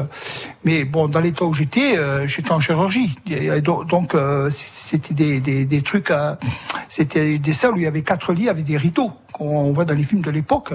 Mais 0.63 0.83
bon, 0.83 1.07
dans 1.07 1.19
l'état 1.19 1.45
où 1.45 1.53
j'étais, 1.53 1.97
euh, 1.97 2.27
j'étais 2.27 2.51
en 2.51 2.59
chirurgie. 2.59 3.15
Donc, 3.87 4.15
euh, 4.15 4.49
c'était 4.49 5.13
des, 5.13 5.39
des, 5.39 5.65
des 5.65 5.81
trucs, 5.81 6.11
euh, 6.11 6.35
c'était 6.89 7.37
des 7.37 7.53
salles 7.53 7.73
où 7.73 7.77
il 7.77 7.83
y 7.83 7.87
avait 7.87 8.01
quatre 8.01 8.33
lits 8.33 8.49
avec 8.49 8.65
des 8.65 8.77
rideaux 8.77 9.11
qu'on 9.31 9.71
voit 9.71 9.85
dans 9.85 9.93
les 9.93 10.03
films 10.03 10.21
de 10.21 10.31
l'époque. 10.31 10.73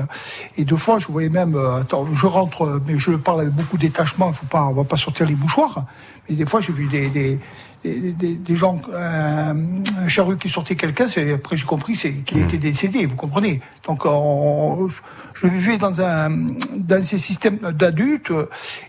Et 0.57 0.65
deux 0.65 0.77
fois, 0.77 0.99
je 0.99 1.09
voyais 1.09 1.29
même, 1.29 1.57
euh, 1.57 1.81
attends, 1.81 2.07
je 2.15 2.27
rentre, 2.27 2.81
mais 2.87 2.99
je 2.99 3.11
parle 3.13 3.41
avec 3.43 3.53
beaucoup 3.53 3.77
détachement. 3.77 4.33
Faut 4.33 4.47
pas, 4.47 4.65
on 4.67 4.75
va 4.75 4.85
pas 4.85 4.97
sortir 4.97 5.27
les 5.27 5.35
mouchoirs. 5.35 5.85
Mais 6.29 6.37
des 6.37 6.47
fois, 6.47 6.61
j'ai 6.61 6.73
vu 6.73 6.87
des, 6.87 7.09
des 7.09 7.41
des, 7.85 8.13
des, 8.13 8.35
des 8.35 8.57
gens, 8.57 8.79
euh, 8.93 9.55
un 9.99 10.09
charrue 10.09 10.37
qui 10.39 10.49
sortait 10.49 10.75
quelqu'un, 10.75 11.07
après 11.35 11.57
j'ai 11.57 11.67
compris 11.67 11.95
c'est 11.95 12.13
qu'il 12.13 12.39
était 12.39 12.57
décédé, 12.59 13.07
vous 13.07 13.17
comprenez. 13.17 13.61
Donc 13.87 14.07
on, 14.07 14.89
je 15.35 15.47
vivais 15.47 15.77
dans 15.79 16.01
un 16.01 16.31
dans 16.75 17.05
ces 17.05 17.19
systèmes 17.19 17.59
d'adultes 17.73 18.33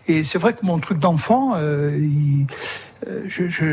et 0.08 0.24
c'est 0.24 0.38
vrai 0.38 0.54
que 0.54 0.66
mon 0.66 0.80
truc 0.80 1.00
d'enfant, 1.00 1.54
euh, 1.58 1.92
euh, 3.08 3.24
je, 3.28 3.50
je 3.50 3.66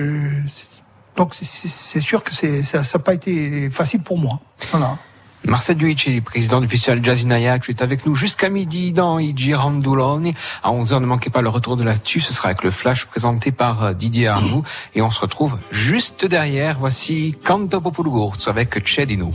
donc 1.16 1.34
c'est- 1.34 2.00
sûr 2.00 2.22
que 2.24 2.32
ça 2.34 2.78
n'a 2.80 2.98
pas 3.04 3.14
été 3.14 3.70
facile 3.70 4.02
pour 4.02 4.18
moi. 4.18 4.40
Voilà. 4.70 4.98
Marcel 5.44 5.76
Duici, 5.76 6.20
président 6.20 6.60
du 6.60 6.68
festival 6.68 7.04
Jazz 7.04 7.24
in 7.26 7.30
Ajax, 7.30 7.68
est 7.68 7.82
avec 7.82 8.06
nous 8.06 8.14
jusqu'à 8.14 8.48
midi 8.48 8.92
dans 8.92 9.18
I 9.18 9.32
Girandoloni. 9.36 10.34
À 10.62 10.70
11h, 10.70 11.00
ne 11.00 11.06
manquez 11.06 11.30
pas 11.30 11.42
le 11.42 11.48
retour 11.48 11.76
de 11.76 11.82
l'actu. 11.82 12.20
Ce 12.20 12.32
sera 12.32 12.48
avec 12.50 12.62
le 12.62 12.70
flash 12.70 13.06
présenté 13.06 13.50
par 13.50 13.84
euh, 13.84 13.92
Didier 13.92 14.28
Arnoux. 14.28 14.62
Et 14.94 15.02
on 15.02 15.10
se 15.10 15.20
retrouve 15.20 15.58
juste 15.70 16.24
derrière. 16.24 16.78
Voici 16.78 17.34
Canto 17.44 17.80
Popolugurzo 17.80 18.50
avec 18.50 18.86
Cedino. 18.86 19.32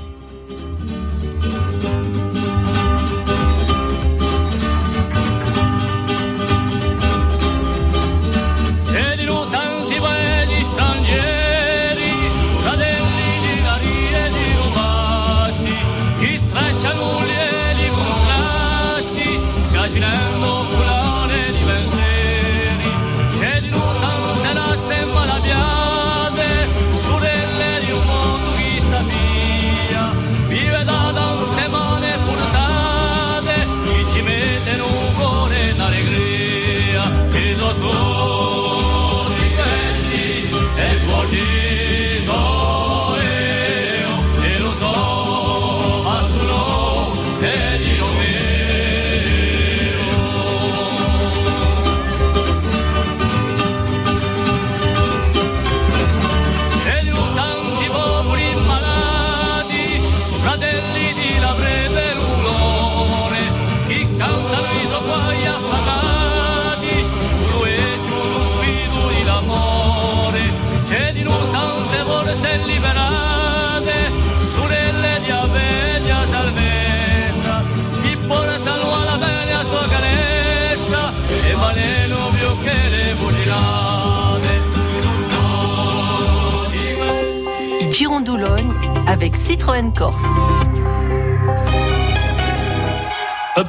Avec 89.17 89.35
Citroën 89.35 89.91
Corse. 89.93 90.86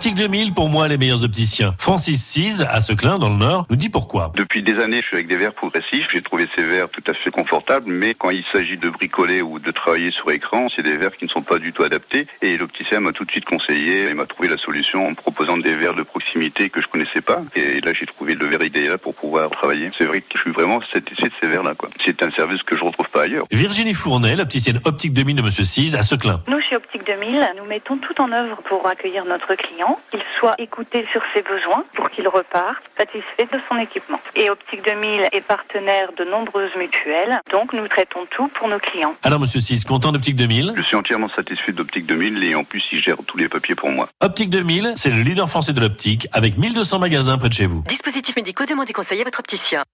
Optique 0.08 0.24
2000, 0.24 0.54
pour 0.54 0.70
moi, 0.70 0.88
les 0.88 0.96
meilleurs 0.96 1.22
opticiens. 1.22 1.74
Francis 1.78 2.24
Cise, 2.24 2.66
à 2.70 2.80
Seclin, 2.80 3.18
dans 3.18 3.28
le 3.28 3.34
Nord, 3.34 3.66
nous 3.68 3.76
dit 3.76 3.90
pourquoi. 3.90 4.32
Depuis 4.36 4.62
des 4.62 4.80
années, 4.80 5.02
je 5.02 5.06
suis 5.08 5.16
avec 5.16 5.28
des 5.28 5.36
verres 5.36 5.52
progressifs. 5.52 6.08
J'ai 6.10 6.22
trouvé 6.22 6.48
ces 6.56 6.62
verres 6.62 6.88
tout 6.88 7.02
à 7.06 7.12
fait 7.12 7.30
confortables, 7.30 7.84
mais 7.92 8.14
quand 8.14 8.30
il 8.30 8.42
s'agit 8.50 8.78
de 8.78 8.88
bricoler 8.88 9.42
ou 9.42 9.58
de 9.58 9.70
travailler 9.70 10.10
sur 10.10 10.30
écran, 10.30 10.68
c'est 10.74 10.82
des 10.82 10.96
verres 10.96 11.14
qui 11.14 11.26
ne 11.26 11.28
sont 11.28 11.42
pas 11.42 11.58
du 11.58 11.74
tout 11.74 11.82
adaptés. 11.82 12.26
Et 12.40 12.56
l'opticien 12.56 13.00
m'a 13.00 13.12
tout 13.12 13.26
de 13.26 13.30
suite 13.30 13.44
conseillé, 13.44 14.06
il 14.08 14.14
m'a 14.14 14.24
trouvé 14.24 14.48
la 14.48 14.56
solution 14.56 15.08
en 15.08 15.10
me 15.10 15.14
proposant 15.14 15.58
des 15.58 15.76
verres 15.76 15.92
de 15.92 16.04
proximité 16.04 16.70
que 16.70 16.80
je 16.80 16.86
connaissais 16.86 17.20
pas. 17.20 17.42
Et 17.54 17.82
là, 17.82 17.92
j'ai 17.92 18.06
trouvé 18.06 18.34
le 18.34 18.46
verre 18.46 18.62
idéal 18.62 18.96
pour 18.96 19.14
pouvoir 19.14 19.50
travailler. 19.50 19.90
C'est 19.98 20.06
vrai 20.06 20.22
que 20.22 20.38
je 20.38 20.40
suis 20.40 20.52
vraiment 20.52 20.80
satisfait 20.90 21.28
de 21.28 21.34
ces 21.38 21.48
verres-là, 21.48 21.74
quoi. 21.74 21.90
C'est 22.02 22.22
un 22.22 22.30
service 22.30 22.62
que 22.62 22.78
je 22.78 22.82
retrouve 22.82 23.10
pas 23.10 23.24
ailleurs. 23.24 23.44
Virginie 23.50 23.92
Fournet, 23.92 24.36
l'opticienne 24.36 24.80
Optique 24.86 25.12
2000 25.12 25.36
de 25.36 25.42
Monsieur 25.42 25.64
Cise, 25.64 25.94
à 25.94 26.02
Seclin. 26.02 26.40
Nous, 26.48 26.62
chez 26.62 26.76
Optique 26.76 27.04
2000, 27.04 27.46
nous 27.58 27.64
mettons 27.66 27.98
tout 27.98 28.18
en 28.22 28.32
œuvre 28.32 28.56
pour 28.64 28.86
accueillir 28.86 29.26
notre 29.26 29.54
client, 29.54 29.97
qu'il 30.10 30.22
soit 30.38 30.54
écouté 30.58 31.06
sur 31.12 31.22
ses 31.34 31.42
besoins, 31.42 31.84
pour 31.94 32.10
qu'il 32.10 32.26
reparte 32.28 32.82
satisfait 32.96 33.48
de 33.52 33.60
son 33.68 33.78
équipement. 33.78 34.20
Et 34.34 34.50
Optique 34.50 34.84
2000 34.84 35.28
est 35.32 35.40
partenaire 35.40 36.10
de 36.16 36.24
nombreuses 36.24 36.74
mutuelles, 36.76 37.40
donc 37.50 37.72
nous 37.72 37.86
traitons 37.88 38.26
tout 38.30 38.48
pour 38.48 38.68
nos 38.68 38.78
clients. 38.78 39.14
Alors, 39.22 39.40
Monsieur 39.40 39.60
Cise, 39.60 39.84
content 39.84 40.12
d'Optique 40.12 40.36
2000 40.36 40.74
Je 40.76 40.82
suis 40.82 40.96
entièrement 40.96 41.28
satisfait 41.28 41.72
d'Optique 41.72 42.06
2000 42.06 42.42
et 42.44 42.54
en 42.54 42.64
plus, 42.64 42.84
il 42.92 43.02
gère 43.02 43.16
tous 43.26 43.36
les 43.36 43.48
papiers 43.48 43.74
pour 43.74 43.90
moi. 43.90 44.08
Optique 44.20 44.50
2000, 44.50 44.92
c'est 44.96 45.10
le 45.10 45.22
leader 45.22 45.48
français 45.48 45.72
de 45.72 45.80
l'optique, 45.80 46.28
avec 46.32 46.58
1200 46.58 46.98
magasins 46.98 47.38
près 47.38 47.48
de 47.48 47.54
chez 47.54 47.66
vous. 47.66 47.82
Dispositifs 47.88 48.36
médicaux, 48.36 48.64
demandez 48.66 48.92
conseil 48.92 49.20
à 49.20 49.24
votre 49.24 49.40
opticien. 49.40 49.84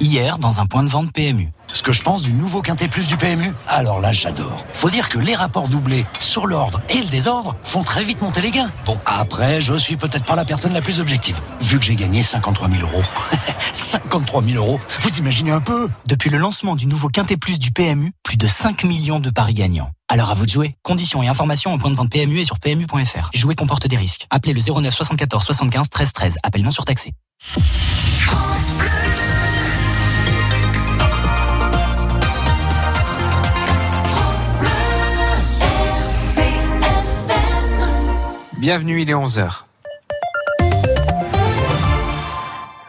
Hier 0.00 0.38
dans 0.38 0.60
un 0.60 0.66
point 0.66 0.82
de 0.82 0.88
vente 0.88 1.12
PMU. 1.12 1.52
Ce 1.72 1.82
que 1.82 1.92
je 1.92 2.02
pense 2.02 2.22
du 2.22 2.32
nouveau 2.32 2.62
Quintet 2.62 2.88
Plus 2.88 3.06
du 3.06 3.16
PMU 3.16 3.52
Alors 3.68 4.00
là, 4.00 4.12
j'adore. 4.12 4.64
Faut 4.72 4.90
dire 4.90 5.08
que 5.08 5.18
les 5.18 5.36
rapports 5.36 5.68
doublés 5.68 6.04
sur 6.18 6.46
l'ordre 6.46 6.80
et 6.88 6.98
le 6.98 7.06
désordre 7.08 7.54
font 7.62 7.82
très 7.82 8.02
vite 8.02 8.20
monter 8.20 8.40
les 8.40 8.50
gains. 8.50 8.70
Bon, 8.86 8.98
après, 9.06 9.60
je 9.60 9.74
suis 9.74 9.96
peut-être 9.96 10.24
pas 10.24 10.34
la 10.34 10.44
personne 10.44 10.72
la 10.72 10.82
plus 10.82 11.00
objective, 11.00 11.40
vu 11.60 11.78
que 11.78 11.84
j'ai 11.84 11.94
gagné 11.94 12.22
53 12.22 12.68
000 12.68 12.82
euros. 12.82 13.04
53 13.72 14.42
000 14.42 14.56
euros 14.56 14.80
Vous 15.02 15.18
imaginez 15.18 15.52
un 15.52 15.60
peu 15.60 15.88
Depuis 16.06 16.30
le 16.30 16.38
lancement 16.38 16.74
du 16.74 16.86
nouveau 16.86 17.08
Quintet 17.08 17.36
Plus 17.36 17.58
du 17.58 17.70
PMU, 17.70 18.12
plus 18.24 18.36
de 18.36 18.48
5 18.48 18.84
millions 18.84 19.20
de 19.20 19.30
paris 19.30 19.54
gagnants. 19.54 19.90
Alors 20.08 20.30
à 20.30 20.34
vous 20.34 20.46
de 20.46 20.50
jouer. 20.50 20.76
Conditions 20.82 21.22
et 21.22 21.28
informations 21.28 21.72
en 21.72 21.78
point 21.78 21.90
de 21.90 21.94
vente 21.94 22.10
PMU 22.10 22.40
et 22.40 22.44
sur 22.44 22.58
PMU.fr. 22.58 23.30
Jouer 23.32 23.54
comporte 23.54 23.86
des 23.86 23.96
risques. 23.96 24.26
Appelez 24.30 24.54
le 24.54 24.60
09 24.60 24.92
74 24.92 25.44
75 25.44 25.88
13 25.88 26.12
13. 26.12 26.38
Appel 26.42 26.62
non 26.64 26.72
surtaxé. 26.72 27.12
Bienvenue, 38.60 39.00
il 39.00 39.08
est 39.08 39.14
11h. 39.14 39.69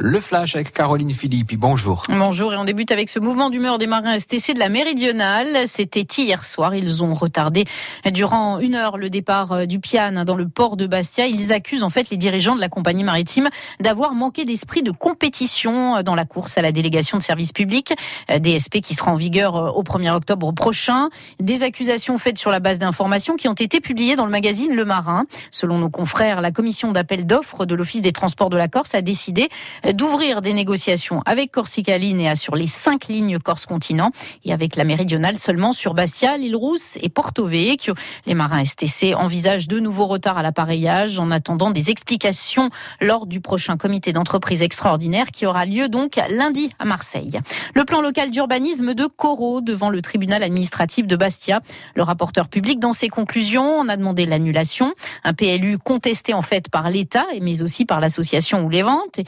Le 0.04 0.20
flash 0.20 0.56
avec 0.56 0.74
Caroline 0.74 1.12
Philippe. 1.12 1.54
Bonjour. 1.58 2.02
Bonjour 2.10 2.52
et 2.52 2.58
on 2.58 2.64
débute 2.64 2.92
avec 2.92 3.08
ce 3.08 3.20
mouvement 3.20 3.52
d'humeur 3.52 3.78
des 3.78 3.86
marins 3.86 4.18
STC 4.18 4.56
de 4.56 4.60
la 4.60 4.68
Méridionale. 4.68 5.68
C'était 5.68 6.08
hier 6.18 6.44
soir. 6.44 6.74
Ils 6.74 7.04
ont 7.04 7.14
retardé 7.14 7.66
durant 8.12 8.58
une 8.58 8.74
heure 8.74 8.98
le 8.98 9.12
départ 9.12 9.52
euh, 9.52 9.66
du 9.68 9.80
Piane 9.80 10.24
dans 10.24 10.36
le 10.36 10.48
port 10.48 10.76
de 10.76 10.88
Bastia. 10.88 11.28
Ils 11.28 11.54
accusent 11.54 11.84
en 11.84 11.92
fait 11.92 12.10
les 12.10 12.18
dirigeants 12.18 12.56
de 12.56 12.62
la 12.62 12.68
compagnie 12.68 13.04
maritime 13.04 13.48
d'avoir 13.80 14.16
manqué 14.16 14.44
d'esprit 14.44 14.82
de 14.82 14.90
compétition 14.90 15.98
euh, 15.98 16.02
dans 16.02 16.16
la 16.16 16.26
course 16.26 16.58
à 16.58 16.64
la 16.64 16.72
délégation 16.72 17.20
de 17.20 17.24
service 17.24 17.52
public. 17.52 17.94
Euh, 18.32 18.40
DSP 18.40 18.82
qui 18.82 18.96
sera 18.96 19.12
en 19.12 19.18
vigueur 19.18 19.78
au 19.78 19.84
1er 19.84 20.16
octobre 20.16 20.52
prochain. 20.52 21.10
Des 21.40 21.62
accusations 21.62 22.18
faites 22.18 22.40
sur 22.40 22.50
la 22.50 22.60
base 22.60 22.80
d'informations 22.80 23.36
qui 23.36 23.48
ont 23.48 23.54
été 23.54 23.80
publiées 23.80 24.16
dans 24.16 24.26
le 24.26 24.32
magazine 24.32 24.74
Le 24.74 24.84
Marin. 24.84 25.26
Selon 25.52 25.78
nos 25.78 25.92
confrères, 25.92 26.42
la 26.42 26.50
commission 26.50 26.92
d'appel 26.92 27.28
d'offres 27.28 27.68
de 27.68 27.76
l'Office 27.76 28.02
des 28.02 28.14
transports 28.14 28.50
de 28.50 28.58
la 28.58 28.68
Corse 28.68 28.96
a 28.96 29.04
décidé 29.04 29.48
d'ouvrir 29.93 30.41
des 30.41 30.54
négociations 30.54 31.21
avec 31.25 31.51
Corsica 31.51 31.97
Linea 31.97 32.36
sur 32.36 32.56
les 32.56 32.67
cinq 32.67 33.08
lignes 33.08 33.39
Corse-Continent 33.39 34.12
et 34.45 34.54
avec 34.54 34.75
la 34.75 34.84
méridionale 34.84 35.38
seulement 35.38 35.73
sur 35.73 35.93
Bastia, 35.93 36.38
l'île 36.38 36.56
Rousse 36.56 36.97
et 37.01 37.10
Porto 37.10 37.45
Vecchio. 37.45 37.93
Les 38.25 38.34
marins 38.34 38.63
STC 38.63 39.13
envisagent 39.15 39.67
de 39.67 39.80
nouveaux 39.80 40.08
retards 40.08 40.38
à 40.38 40.43
l'appareillage 40.43 41.19
en 41.19 41.32
attendant 41.32 41.71
des 41.71 41.89
explications 41.89 42.69
lors 43.01 43.25
du 43.25 43.41
prochain 43.41 43.77
comité 43.77 44.13
d'entreprise 44.13 44.62
extraordinaire 44.62 45.27
qui 45.32 45.45
aura 45.45 45.65
lieu 45.65 45.89
donc 45.89 46.19
lundi 46.30 46.71
à 46.80 46.86
Marseille. 46.86 47.39
Le 47.73 47.84
plan 47.84 48.01
local 48.01 48.32
d'urbanisme 48.32 48.93
de 48.93 49.06
Corot 49.06 49.62
devant 49.62 49.89
le 49.89 50.01
tribunal 50.01 50.43
administratif 50.43 51.08
de 51.08 51.15
Bastia. 51.15 51.62
Le 51.95 52.04
rapporteur 52.04 52.47
public 52.47 52.80
dans 52.80 52.93
ses 52.93 53.10
conclusions 53.10 53.80
en 53.80 53.89
a 53.89 53.97
demandé 53.97 54.25
l'annulation. 54.25 54.93
Un 55.23 55.34
PLU 55.34 55.77
contesté 55.77 56.34
en 56.34 56.41
fait 56.41 56.69
par 56.69 56.89
l'État 56.89 57.25
mais 57.41 57.62
aussi 57.62 57.86
par 57.86 57.99
l'association 57.99 58.63
ou 58.63 58.69
les 58.69 58.84
ventes. 58.84 59.19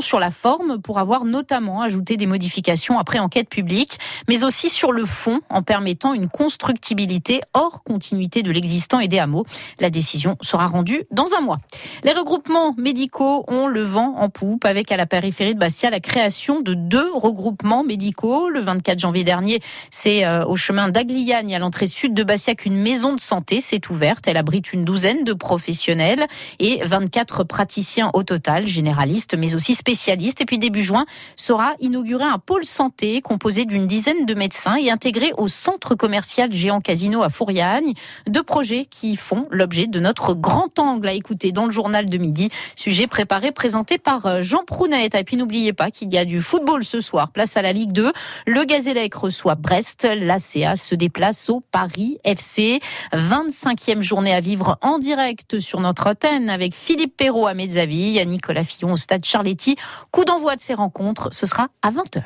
Sur 0.00 0.18
la 0.18 0.30
forme 0.30 0.80
pour 0.80 0.98
avoir 0.98 1.24
notamment 1.24 1.82
ajouté 1.82 2.16
des 2.16 2.26
modifications 2.26 2.98
après 2.98 3.18
enquête 3.18 3.48
publique, 3.48 3.98
mais 4.26 4.42
aussi 4.42 4.68
sur 4.70 4.92
le 4.92 5.04
fond 5.04 5.40
en 5.50 5.62
permettant 5.62 6.14
une 6.14 6.28
constructibilité 6.28 7.42
hors 7.54 7.82
continuité 7.84 8.42
de 8.42 8.50
l'existant 8.50 8.98
et 8.98 9.08
des 9.08 9.18
hameaux. 9.18 9.44
La 9.78 9.90
décision 9.90 10.36
sera 10.40 10.66
rendue 10.66 11.04
dans 11.10 11.26
un 11.38 11.42
mois. 11.42 11.58
Les 12.02 12.12
regroupements 12.12 12.74
médicaux 12.76 13.44
ont 13.46 13.66
le 13.66 13.82
vent 13.82 14.16
en 14.16 14.30
poupe 14.30 14.64
avec 14.64 14.90
à 14.90 14.96
la 14.96 15.06
périphérie 15.06 15.54
de 15.54 15.60
Bastia 15.60 15.90
la 15.90 16.00
création 16.00 16.60
de 16.60 16.74
deux 16.74 17.10
regroupements 17.12 17.84
médicaux. 17.84 18.48
Le 18.48 18.60
24 18.60 18.98
janvier 18.98 19.24
dernier, 19.24 19.60
c'est 19.90 20.24
euh, 20.24 20.44
au 20.46 20.56
chemin 20.56 20.88
d'Agliagne 20.88 21.54
à 21.54 21.58
l'entrée 21.58 21.86
sud 21.86 22.14
de 22.14 22.24
Bastia 22.24 22.54
qu'une 22.54 22.76
maison 22.76 23.14
de 23.14 23.20
santé 23.20 23.60
s'est 23.60 23.82
ouverte. 23.90 24.26
Elle 24.26 24.38
abrite 24.38 24.72
une 24.72 24.84
douzaine 24.84 25.24
de 25.24 25.34
professionnels 25.34 26.26
et 26.58 26.80
24 26.84 27.44
praticiens 27.44 28.10
au 28.14 28.22
total, 28.22 28.66
généralistes 28.66 29.36
mais 29.36 29.54
aussi 29.54 29.57
spécialiste. 29.58 30.40
Et 30.40 30.44
puis 30.44 30.58
début 30.58 30.82
juin 30.82 31.06
sera 31.36 31.74
inauguré 31.80 32.24
un 32.24 32.38
pôle 32.38 32.64
santé 32.64 33.20
composé 33.20 33.64
d'une 33.64 33.86
dizaine 33.86 34.26
de 34.26 34.34
médecins 34.34 34.76
et 34.76 34.90
intégré 34.90 35.32
au 35.36 35.48
centre 35.48 35.94
commercial 35.94 36.52
géant 36.52 36.80
casino 36.80 37.22
à 37.22 37.28
Fouriagne. 37.28 37.94
Deux 38.26 38.42
projets 38.42 38.86
qui 38.86 39.16
font 39.16 39.46
l'objet 39.50 39.86
de 39.86 40.00
notre 40.00 40.34
grand 40.34 40.78
angle 40.78 41.08
à 41.08 41.12
écouter 41.12 41.52
dans 41.52 41.64
le 41.64 41.70
journal 41.70 42.06
de 42.06 42.18
midi. 42.18 42.50
Sujet 42.76 43.06
préparé, 43.06 43.52
présenté 43.52 43.98
par 43.98 44.26
euh, 44.26 44.42
Jean 44.42 44.64
Prounet. 44.64 45.10
Et 45.14 45.24
puis 45.24 45.36
n'oubliez 45.36 45.72
pas 45.72 45.90
qu'il 45.90 46.12
y 46.12 46.18
a 46.18 46.24
du 46.24 46.40
football 46.40 46.84
ce 46.84 47.00
soir. 47.00 47.30
Place 47.30 47.56
à 47.56 47.62
la 47.62 47.72
Ligue 47.72 47.92
2. 47.92 48.12
Le 48.46 48.64
Gazélec 48.64 49.14
reçoit 49.14 49.54
Brest. 49.54 50.06
L'ACA 50.10 50.76
se 50.76 50.94
déplace 50.94 51.50
au 51.50 51.60
Paris 51.60 52.18
FC. 52.24 52.80
25e 53.12 54.00
journée 54.00 54.34
à 54.34 54.40
vivre 54.40 54.78
en 54.82 54.98
direct 54.98 55.60
sur 55.60 55.80
notre 55.80 56.08
antenne 56.08 56.50
avec 56.50 56.74
Philippe 56.74 57.16
Perrault 57.16 57.46
à 57.46 57.54
Mezzaville, 57.54 58.18
à 58.18 58.24
Nicolas 58.24 58.64
Fillon 58.64 58.92
au 58.92 58.96
stade 58.96 59.24
Charletti 59.38 59.76
Coup 60.10 60.24
d'envoi 60.24 60.56
de 60.56 60.60
ces 60.60 60.74
rencontres, 60.74 61.28
ce 61.30 61.46
sera 61.46 61.68
à 61.82 61.92
20h. 61.92 62.22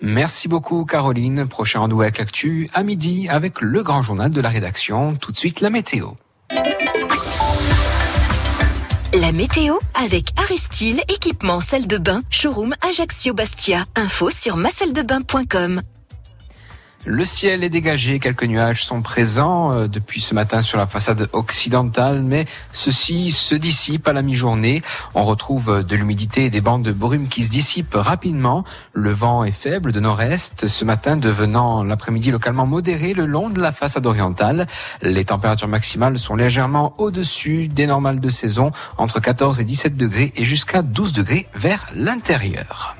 Merci 0.00 0.48
beaucoup 0.48 0.84
Caroline. 0.84 1.46
Prochain 1.46 1.80
rendez-vous 1.80 2.00
avec 2.00 2.16
l'actu 2.16 2.70
à 2.72 2.82
midi 2.82 3.28
avec 3.28 3.60
le 3.60 3.82
grand 3.82 4.00
journal 4.00 4.30
de 4.30 4.40
la 4.40 4.48
rédaction. 4.48 5.14
Tout 5.16 5.32
de 5.32 5.36
suite 5.36 5.60
la 5.60 5.68
météo. 5.68 6.12
La 9.20 9.30
météo 9.32 9.74
avec 10.02 10.30
Aristil, 10.38 11.02
équipement 11.08 11.60
salle 11.60 11.86
de 11.86 11.98
bain, 11.98 12.22
showroom 12.30 12.74
Ajaccio 12.88 13.34
Bastia. 13.34 13.84
Info 13.96 14.30
sur 14.30 14.56
macelledebain.com. 14.56 15.82
Le 17.04 17.24
ciel 17.24 17.64
est 17.64 17.68
dégagé, 17.68 18.20
quelques 18.20 18.44
nuages 18.44 18.84
sont 18.84 19.02
présents 19.02 19.72
euh, 19.72 19.88
depuis 19.88 20.20
ce 20.20 20.34
matin 20.34 20.62
sur 20.62 20.78
la 20.78 20.86
façade 20.86 21.28
occidentale, 21.32 22.22
mais 22.22 22.44
ceci 22.72 23.32
se 23.32 23.56
dissipe 23.56 24.06
à 24.06 24.12
la 24.12 24.22
mi-journée. 24.22 24.82
On 25.14 25.24
retrouve 25.24 25.82
de 25.82 25.96
l'humidité 25.96 26.44
et 26.44 26.50
des 26.50 26.60
bandes 26.60 26.84
de 26.84 26.92
brume 26.92 27.26
qui 27.26 27.42
se 27.42 27.50
dissipent 27.50 27.96
rapidement. 27.96 28.62
Le 28.92 29.10
vent 29.10 29.42
est 29.42 29.50
faible 29.50 29.90
de 29.90 29.98
nord-est, 29.98 30.68
ce 30.68 30.84
matin 30.84 31.16
devenant 31.16 31.82
l'après-midi 31.82 32.30
localement 32.30 32.66
modéré 32.66 33.14
le 33.14 33.26
long 33.26 33.50
de 33.50 33.60
la 33.60 33.72
façade 33.72 34.06
orientale. 34.06 34.68
Les 35.02 35.24
températures 35.24 35.66
maximales 35.66 36.20
sont 36.20 36.36
légèrement 36.36 36.94
au-dessus 36.98 37.66
des 37.66 37.88
normales 37.88 38.20
de 38.20 38.28
saison, 38.28 38.70
entre 38.96 39.18
14 39.18 39.58
et 39.58 39.64
17 39.64 39.96
degrés 39.96 40.32
et 40.36 40.44
jusqu'à 40.44 40.82
12 40.82 41.12
degrés 41.14 41.48
vers 41.56 41.86
l'intérieur. 41.96 42.94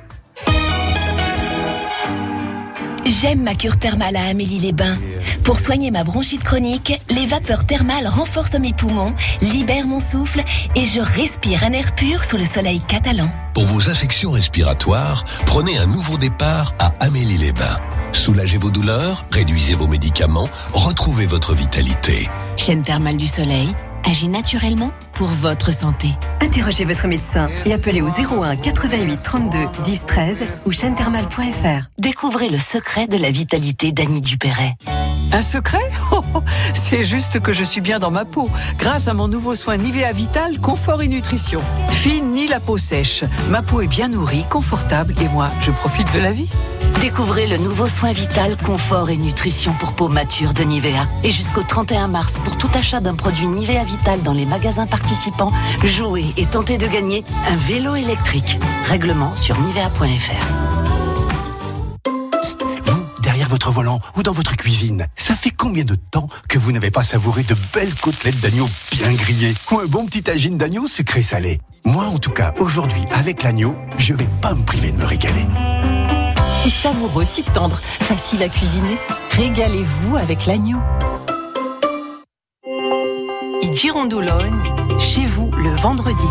J'aime 3.21 3.43
ma 3.43 3.55
cure 3.55 3.77
thermale 3.77 4.17
à 4.17 4.29
Amélie-les-Bains. 4.29 4.97
Pour 5.45 5.59
soigner 5.59 5.91
ma 5.91 6.03
bronchite 6.03 6.43
chronique, 6.43 6.99
les 7.11 7.27
vapeurs 7.27 7.67
thermales 7.67 8.09
renforcent 8.09 8.59
mes 8.59 8.73
poumons, 8.73 9.13
libèrent 9.43 9.87
mon 9.87 10.01
souffle 10.01 10.43
et 10.75 10.85
je 10.87 10.99
respire 10.99 11.63
un 11.63 11.73
air 11.73 11.95
pur 11.95 12.25
sous 12.25 12.39
le 12.39 12.47
soleil 12.47 12.81
catalan. 12.81 13.29
Pour 13.53 13.65
vos 13.65 13.91
affections 13.91 14.31
respiratoires, 14.31 15.25
prenez 15.45 15.77
un 15.77 15.87
nouveau 15.87 16.17
départ 16.17 16.75
à 16.79 16.95
Amélie-les-Bains. 17.01 17.81
Soulagez 18.13 18.57
vos 18.57 18.71
douleurs, 18.71 19.27
réduisez 19.31 19.75
vos 19.75 19.87
médicaments, 19.87 20.49
retrouvez 20.73 21.27
votre 21.27 21.55
vitalité. 21.55 22.31
Chaîne 22.57 22.83
thermale 22.83 23.19
du 23.19 23.27
soleil 23.27 23.73
agit 24.09 24.29
naturellement 24.29 24.93
pour 25.15 25.29
votre 25.29 25.73
santé. 25.73 26.09
Interrogez 26.41 26.85
votre 26.85 27.07
médecin 27.07 27.49
et 27.65 27.73
appelez 27.73 28.03
au 28.03 28.09
01 28.09 28.57
88 28.57 29.21
32 29.23 29.59
10 29.85 30.05
13 30.07 30.45
ou 30.67 30.73
chaîne-thermale.fr. 30.73 31.89
Découvrez 31.99 32.49
le 32.49 32.59
secret 32.59 33.07
de 33.07 33.17
la 33.17 33.31
vitalité 33.31 33.93
d'Annie 33.93 34.21
Dupéret. 34.21 34.77
Un 35.33 35.43
secret? 35.43 35.91
Oh, 36.15 36.23
C'est 36.75 37.05
juste 37.05 37.41
que 37.41 37.55
je 37.55 37.65
suis 37.65 37.81
bien 37.81 37.99
dans 37.99 38.11
ma 38.11 38.27
peau 38.27 38.51
grâce 38.79 39.09
à 39.09 39.15
mon 39.15 39.29
nouveau 39.29 39.55
soin 39.55 39.79
Nivea 39.79 40.13
Vital 40.13 40.59
Confort 40.59 41.01
et 41.01 41.09
Nutrition. 41.09 41.61
Fini 41.91 42.47
la 42.47 42.61
peau 42.61 42.77
sèche. 42.77 43.25
Ma 43.49 43.63
peau 43.63 43.81
est 43.81 43.87
bien 43.89 44.09
nourrie, 44.09 44.45
confortable 44.51 45.15
et 45.23 45.29
moi, 45.29 45.49
je 45.61 45.71
profite 45.71 46.13
de 46.13 46.19
la 46.21 46.33
vie. 46.33 46.51
Découvrez 47.03 47.49
le 47.49 47.57
nouveau 47.57 47.89
soin 47.89 48.13
vital, 48.13 48.57
confort 48.57 49.11
et 49.11 49.17
nutrition 49.17 49.73
pour 49.73 49.93
peau 49.93 50.07
mature 50.09 50.55
de 50.55 50.63
Nivea. 50.63 51.09
Et 51.25 51.31
jusqu'au 51.31 51.65
31 51.65 52.07
mars, 52.07 52.39
pour 52.45 52.57
tout 52.57 52.71
achat 52.75 53.01
d'un 53.01 53.17
produit 53.17 53.49
Nivea 53.49 53.83
Vital 53.83 54.23
dans 54.23 54.33
les 54.33 54.47
magasins 54.47 54.87
participants, 54.87 55.51
jouez 55.85 56.27
et 56.37 56.47
tentez 56.47 56.79
de 56.79 56.87
gagner 56.87 57.25
un 57.49 57.57
vélo 57.57 57.97
électrique. 57.97 58.57
Règlement 58.85 59.35
sur 59.35 59.61
nivea.fr. 59.61 60.47
Vous, 62.85 63.05
derrière 63.21 63.49
votre 63.49 63.73
volant 63.73 64.01
ou 64.17 64.23
dans 64.23 64.31
votre 64.31 64.55
cuisine, 64.55 65.09
ça 65.17 65.35
fait 65.35 65.51
combien 65.51 65.85
de 65.85 65.97
temps 65.97 66.29
que 66.49 66.61
vous 66.61 66.71
n'avez 66.71 66.93
pas 66.93 67.03
savouré 67.03 67.43
de 67.43 67.57
belles 67.75 67.97
côtelettes 67.97 68.41
d'agneau 68.41 68.69
bien 68.93 69.13
grillées 69.13 69.55
ou 69.73 69.81
un 69.81 69.87
bon 69.87 70.07
petit 70.07 70.31
agine 70.31 70.57
d'agneau 70.57 70.87
sucré 70.87 71.25
salé 71.25 71.61
Moi, 71.85 72.05
en 72.05 72.21
tout 72.21 72.31
cas, 72.31 72.55
aujourd'hui, 72.59 73.03
avec 73.11 73.43
l'agneau, 73.43 73.75
je 73.99 74.15
vais 74.15 74.29
pas 74.41 74.55
me 74.55 74.63
priver 74.63 74.93
de 74.93 74.99
me 74.99 75.05
régaler. 75.05 75.47
Si 76.63 76.71
savoureux, 76.71 77.25
si 77.25 77.43
tendre, 77.43 77.81
facile 77.83 78.41
à 78.45 78.49
cuisiner. 78.49 78.97
Régalez-vous 79.31 80.17
avec 80.17 80.47
l'agneau. 80.47 80.79
Et 83.63 83.73
Girondologne, 83.75 84.63
chez 85.01 85.27
vous 85.27 85.51
le 85.51 85.75
vendredi. 85.81 86.29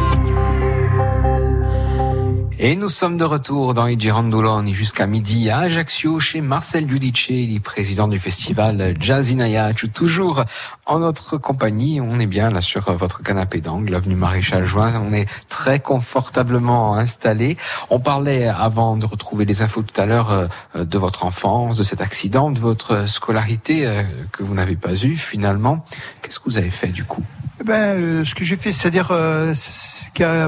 Et 2.64 2.76
nous 2.76 2.89
sommes 2.89 3.18
de 3.18 3.24
retour 3.24 3.74
dans 3.74 3.88
i 3.88 3.97
jusqu'à 4.72 5.07
midi 5.07 5.49
à 5.49 5.62
Ajaccio 5.62 6.20
chez 6.20 6.41
Marcel 6.41 6.88
Giudicelli, 6.88 7.59
président 7.59 8.07
du 8.07 8.20
festival 8.20 8.95
Jazz 8.99 9.36
in 9.36 9.74
toujours 9.91 10.43
en 10.86 10.99
notre 10.99 11.39
compagnie. 11.39 11.99
On 11.99 12.20
est 12.20 12.28
bien 12.28 12.51
là 12.51 12.62
sur 12.62 12.93
votre 12.93 13.24
canapé 13.24 13.62
d'angle, 13.62 13.95
avenue 13.95 14.14
Maréchal 14.14 14.64
Juin. 14.64 14.93
On 15.01 15.12
est 15.12 15.28
très 15.49 15.80
confortablement 15.80 16.93
installé. 16.93 17.57
On 17.89 17.99
parlait 17.99 18.47
avant 18.47 18.95
de 18.95 19.07
retrouver 19.07 19.45
les 19.45 19.64
infos 19.64 19.82
tout 19.82 19.99
à 19.99 20.05
l'heure 20.05 20.30
euh, 20.30 20.47
de 20.76 20.97
votre 20.99 21.26
enfance, 21.26 21.78
de 21.78 21.84
cet 21.84 21.99
accident, 21.99 22.51
de 22.51 22.59
votre 22.59 23.09
scolarité 23.09 23.88
euh, 23.88 24.03
que 24.32 24.43
vous 24.43 24.53
n'avez 24.53 24.76
pas 24.76 24.93
eue 24.93 25.18
finalement. 25.18 25.84
Qu'est-ce 26.22 26.38
que 26.39 26.45
vous 26.45 26.59
avez 26.59 26.70
fait 26.70 26.89
du 26.89 27.05
coup? 27.05 27.24
Eh 27.62 27.64
ben, 27.64 27.95
euh, 27.95 28.26
ce 28.26 28.34
que 28.34 28.43
j'ai 28.43 28.55
fait, 28.55 28.72
c'est-à-dire, 28.72 29.09
euh, 29.12 29.53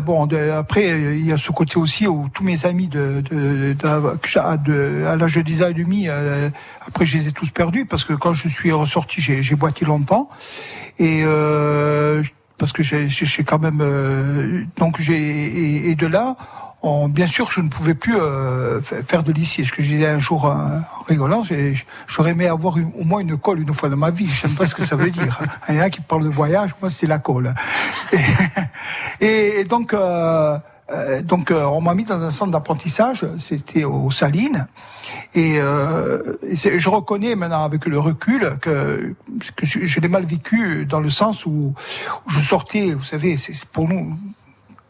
bon, 0.02 0.28
après, 0.58 0.90
il 0.90 1.24
y 1.24 1.32
a 1.32 1.38
ce 1.38 1.52
côté 1.52 1.78
aussi 1.78 2.08
où 2.08 2.28
tous 2.34 2.44
mes 2.44 2.66
amis 2.66 2.88
de, 2.88 3.22
de, 3.30 3.74
de- 3.74 4.18
j'ai- 4.26 4.40
à, 4.40 4.58
l'âge 5.16 5.36
de 5.36 5.42
10 5.42 5.62
ans 5.62 5.68
et 5.68 5.74
demi, 5.76 6.06
euh, 6.08 6.50
après, 6.88 7.06
je 7.06 7.20
les 7.20 7.28
ai 7.28 7.32
tous 7.32 7.52
perdus 7.52 7.86
parce 7.86 8.04
que 8.04 8.14
quand 8.14 8.34
je 8.34 8.48
suis 8.50 8.72
ressorti, 8.72 9.22
j'ai, 9.22 9.56
boité 9.56 9.86
longtemps 9.86 10.28
et 10.98 11.22
euh, 11.24 12.24
parce 12.58 12.72
que 12.72 12.82
j'ai, 12.82 13.08
quand 13.46 13.60
même, 13.60 13.82
euh, 13.82 14.64
donc 14.78 15.00
j'ai 15.00 15.90
et 15.92 15.94
de 15.94 16.08
là. 16.08 16.36
On- 16.84 17.10
bien 17.10 17.28
sûr, 17.28 17.50
je 17.52 17.62
ne 17.62 17.70
pouvais 17.70 17.94
plus 17.96 18.18
euh, 18.18 18.82
fa- 18.82 19.02
faire 19.04 19.24
de 19.24 19.32
lycée. 19.32 19.66
Ce 19.66 19.72
que 19.72 19.82
je 19.82 19.88
disais 19.88 20.08
un 20.08 20.20
jour 20.20 20.46
euh, 20.46 20.54
en 20.54 21.04
rigolant, 21.08 21.44
j'aurais 22.08 22.32
aimé 22.32 22.48
avoir 22.48 22.76
au 22.78 23.04
moins 23.04 23.20
une 23.22 23.38
colle 23.38 23.62
une 23.62 23.74
fois 23.74 23.90
dans 23.90 23.98
ma 23.98 24.12
vie. 24.12 24.28
Je 24.28 24.42
sais 24.42 24.48
même 24.48 24.58
pas 24.58 24.68
ce 24.68 24.76
que 24.76 24.86
ça 24.86 24.96
veut 24.96 25.10
dire. 25.10 25.40
Il 25.70 25.76
y 25.76 25.80
en 25.80 25.82
a 25.82 25.90
qui 25.90 26.02
parlent 26.02 26.24
de 26.26 26.30
voyage, 26.30 26.72
moi 26.82 26.90
c'est 26.90 27.08
la 27.08 27.20
colle. 27.20 27.54
Et, 29.22 29.62
et 29.62 29.64
donc, 29.64 29.94
euh, 29.94 30.58
euh, 30.92 31.22
donc 31.22 31.50
euh, 31.52 31.64
on 31.64 31.80
m'a 31.82 31.96
mis 31.96 32.04
dans 32.04 32.22
un 32.22 32.32
centre 32.32 32.52
d'apprentissage, 32.52 33.26
c'était 33.40 33.86
aux 33.86 34.12
Salines. 34.12 34.68
Et, 35.34 35.56
euh, 35.60 36.22
je 36.54 36.90
reconnais 36.90 37.36
maintenant 37.36 37.64
avec 37.64 37.86
le 37.86 38.00
recul 38.00 38.58
que, 38.62 39.16
que 39.56 39.66
je, 39.66 40.00
l'ai 40.00 40.08
mal 40.10 40.26
vécu 40.26 40.86
dans 40.86 41.00
le 41.00 41.10
sens 41.10 41.46
où, 41.46 41.74
je 42.28 42.40
sortais, 42.42 42.92
vous 42.94 43.04
savez, 43.06 43.38
c'est 43.38 43.54
pour 43.66 43.88
nous, 43.88 44.18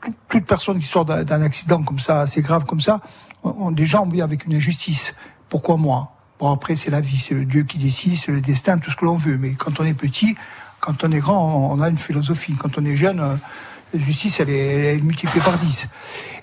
tout- 0.04 0.14
toute 0.30 0.45
personne 0.45 0.80
qui 0.80 0.88
sort 0.88 1.06
d'un 1.06 1.41
accident 1.41 1.82
comme 1.84 1.99
ça, 1.99 2.22
assez 2.22 2.41
grave 2.41 2.66
comme 2.66 2.82
ça, 2.82 2.99
on- 3.43 3.72
déjà 3.72 4.01
on 4.01 4.08
vit 4.08 4.22
avec 4.22 4.45
une 4.45 4.54
injustice. 4.56 5.14
Pourquoi 5.49 5.78
moi? 5.78 6.12
Bon 6.39 6.51
après 6.51 6.76
c'est 6.76 6.89
la 6.91 7.01
vie, 7.01 7.18
c'est 7.18 7.36
le 7.36 7.45
Dieu 7.45 7.64
qui 7.64 7.78
décide, 7.78 8.18
c'est 8.18 8.32
le 8.32 8.41
destin, 8.41 8.78
tout 8.80 8.91
ce 8.91 8.95
que 8.95 9.06
l'on 9.06 9.16
veut. 9.16 9.38
Mais 9.38 9.54
quand 9.54 9.80
on 9.80 9.86
est 9.86 9.93
petit, 9.93 10.36
quand 10.80 11.04
on 11.04 11.12
est 11.12 11.20
grand, 11.20 11.72
on, 11.72 11.74
on 11.74 11.82
a 11.82 11.89
une 11.89 11.97
philosophie. 11.97 12.56
Quand 12.60 12.78
on 12.78 12.86
est 12.86 12.95
jeune, 12.97 13.20
euh, 13.20 13.36
la 13.93 13.99
justice 13.99 14.39
elle 14.39 14.49
est, 14.49 14.58
elle 14.93 14.99
est 14.99 15.01
multipliée 15.01 15.41
par 15.43 15.58
10. 15.58 15.88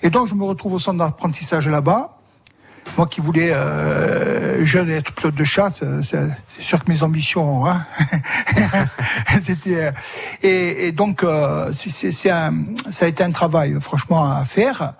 Et 0.01 0.09
donc 0.09 0.27
je 0.27 0.35
me 0.35 0.43
retrouve 0.43 0.73
au 0.73 0.79
centre 0.79 0.97
d'apprentissage 0.99 1.67
là-bas. 1.67 2.17
Moi 2.97 3.07
qui 3.07 3.21
voulais 3.21 3.51
euh, 3.53 4.65
jeune 4.65 4.89
être 4.89 5.13
pilote 5.13 5.35
de 5.35 5.43
chasse, 5.45 5.79
euh, 5.81 6.01
c'est 6.03 6.61
sûr 6.61 6.83
que 6.83 6.91
mes 6.91 7.03
ambitions, 7.03 7.65
hein, 7.65 7.85
c'était 9.41 9.85
euh, 9.85 9.91
et, 10.43 10.91
donc 10.91 11.23
euh, 11.23 11.71
c'est- 11.73 12.11
ça 12.11 12.51
a 13.01 13.07
été 13.07 13.23
un 13.23 13.31
travail 13.31 13.75
franchement 13.79 14.29
à 14.29 14.43
faire. 14.45 14.93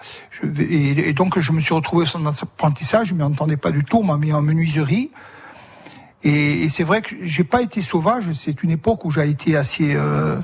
Et, 0.57 1.09
et 1.09 1.13
donc 1.13 1.37
je 1.39 1.51
me 1.51 1.59
suis 1.59 1.73
retrouvé 1.73 2.03
au 2.03 2.05
centre 2.05 2.23
d'apprentissage, 2.31 3.09
je 3.09 3.13
m'y 3.13 3.23
entendais 3.23 3.57
pas 3.57 3.71
du 3.71 3.83
tout, 3.83 3.97
on 3.97 4.03
m'a 4.03 4.17
mis 4.17 4.31
en 4.31 4.41
menuiserie. 4.41 5.11
Et, 6.23 6.63
et 6.63 6.69
c'est 6.69 6.83
vrai 6.83 7.01
que 7.01 7.15
j'ai 7.21 7.43
pas 7.43 7.61
été 7.61 7.81
sauvage. 7.81 8.31
C'est 8.33 8.63
une 8.63 8.71
époque 8.71 9.05
où 9.05 9.11
j'ai 9.11 9.27
été 9.27 9.55
assez, 9.55 9.93
euh, 9.95 10.37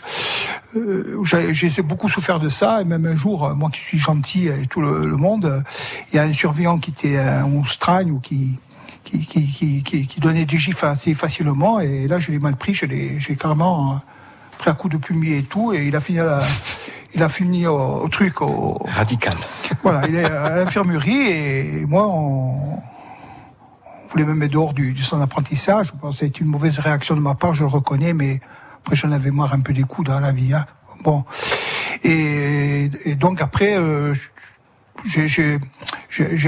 euh, 0.75 1.23
j'ai 1.23 1.82
beaucoup 1.82 2.09
souffert 2.09 2.39
de 2.39 2.49
ça. 2.49 2.82
Et 2.82 2.86
même 2.86 3.05
un 3.05 3.15
jour, 3.15 3.45
euh, 3.45 3.53
moi 3.53 3.69
qui 3.69 3.82
suis 3.82 3.97
gentil 3.97 4.47
et 4.47 4.67
tout 4.67 4.82
le, 4.82 5.05
le 5.05 5.15
monde, 5.15 5.63
il 6.11 6.15
y 6.15 6.19
a 6.19 6.23
un 6.23 6.34
surveillant 6.34 6.78
qui 6.80 6.91
était 6.91 7.17
un 7.17 7.51
oustragne 7.51 8.11
ou 8.11 8.19
qui 8.19 8.59
qui, 9.03 9.25
qui, 9.25 9.47
qui, 9.47 9.84
qui, 9.84 10.05
qui 10.05 10.19
donnait 10.19 10.43
des 10.43 10.57
gifs 10.57 10.84
assez 10.84 11.13
facilement. 11.13 11.80
Et 11.80 12.09
là, 12.09 12.19
je 12.19 12.32
l'ai 12.32 12.39
mal 12.39 12.57
pris. 12.57 12.73
Je 12.73 12.86
l'ai, 12.86 13.19
j'ai 13.19 13.38
carrément 13.38 14.01
pris 14.57 14.69
un 14.69 14.73
coup 14.73 14.89
de 14.89 14.97
plumier 14.97 15.38
et 15.38 15.43
tout. 15.43 15.73
Et 15.73 15.88
il 15.88 15.95
a 15.95 16.01
fini 16.01 16.19
à 16.19 16.25
la, 16.25 16.43
il 17.13 17.23
a 17.23 17.30
fini 17.30 17.67
au, 17.67 18.01
au 18.03 18.09
truc, 18.09 18.41
au, 18.41 18.78
Radical. 18.86 19.36
voilà, 19.82 20.07
il 20.07 20.15
est 20.15 20.25
à 20.25 20.57
l'infirmerie 20.57 21.30
et 21.30 21.86
moi, 21.88 22.07
on 22.07 22.82
voulait 24.12 24.26
me 24.26 24.34
mettre 24.34 24.53
dehors 24.53 24.74
du, 24.74 24.93
du 24.93 25.03
centre 25.03 25.20
d'apprentissage. 25.22 25.93
Bon, 26.01 26.12
été 26.28 26.41
une 26.41 26.47
mauvaise 26.47 26.78
réaction 26.80 27.16
de 27.16 27.22
ma 27.22 27.36
part, 27.36 27.53
je 27.53 27.62
le 27.62 27.68
reconnais, 27.70 28.14
mais 28.14 28.39
après 28.80 28.95
j'en 28.95 29.12
avais 29.12 29.32
marre 29.32 29.53
un 29.53 29.62
peu 29.62 29.74
des 29.74 29.84
coups 29.84 30.08
dans 30.08 30.20
la 30.20 30.32
vie. 30.32 30.53
Hein. 30.53 30.66
Bon, 31.03 31.26
et, 32.03 32.89
et 33.05 33.16
donc 33.16 33.41
après, 33.41 33.78
euh, 33.78 34.14
j'ai- 35.05 35.28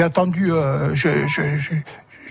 attendu. 0.02 0.52
Euh, 0.52 0.96
je, 0.96 1.28
je, 1.28 1.58
je, 1.60 1.76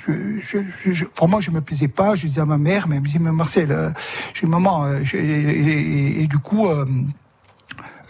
je, 0.07 0.41
je, 0.43 0.59
je, 0.85 0.93
je- 0.93 1.05
me 1.51 1.61
plaisais 1.61 1.89
pas. 1.89 2.15
Je 2.15 2.27
disais 2.27 2.41
à 2.41 2.45
ma 2.47 2.59
mère, 2.59 2.89
mais 2.89 2.97
elle 2.97 3.03
me 3.03 3.07
disait, 3.07 3.19
mais 3.21 3.31
Marcel, 3.33 3.71
euh, 3.71 3.91
j'ai 4.35 4.47
maman, 4.47 4.85
euh, 4.87 5.01
et, 5.15 5.17
et- 5.19 6.23
et 6.23 6.27
du 6.27 6.39
coup. 6.39 6.67
euh, 6.69 6.85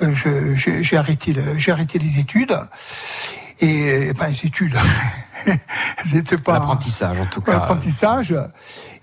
euh, 0.01 0.55
j'ai 0.55 0.97
arrêté, 0.97 1.35
j'ai 1.57 1.73
arrêté 1.73 1.99
les 1.99 2.21
études. 2.21 2.57
Et 3.61 4.13
ben, 4.19 4.29
les 4.29 4.47
études, 4.47 4.77
c'était 6.05 6.39
pas 6.39 6.55
L'apprentissage 6.55 7.19
en 7.21 7.27
tout 7.27 7.41
cas. 7.41 7.53
l'apprentissage. 7.53 8.35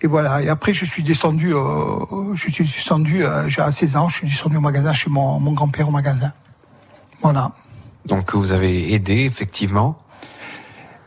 Et 0.02 0.08
voilà. 0.08 0.42
Et 0.42 0.50
après, 0.50 0.74
je 0.74 0.86
suis 0.86 1.04
descendu, 1.04 1.54
euh, 1.54 2.00
je 2.36 2.50
suis 2.52 2.66
descendu, 2.66 3.26
euh, 3.26 3.48
j'ai 3.50 3.62
à 3.62 3.72
16 3.72 3.96
ans, 3.96 4.10
je 4.10 4.18
suis 4.18 4.28
descendu 4.28 4.58
au 4.58 4.62
magasin 4.62 4.94
chez 4.94 5.10
mon, 5.10 5.40
mon 5.40 5.54
grand-père 5.54 5.88
au 5.88 5.92
magasin. 5.92 6.34
Voilà. 7.22 7.52
Donc 8.06 8.36
vous 8.36 8.52
avez 8.54 8.94
aidé 8.94 9.22
effectivement. 9.26 9.98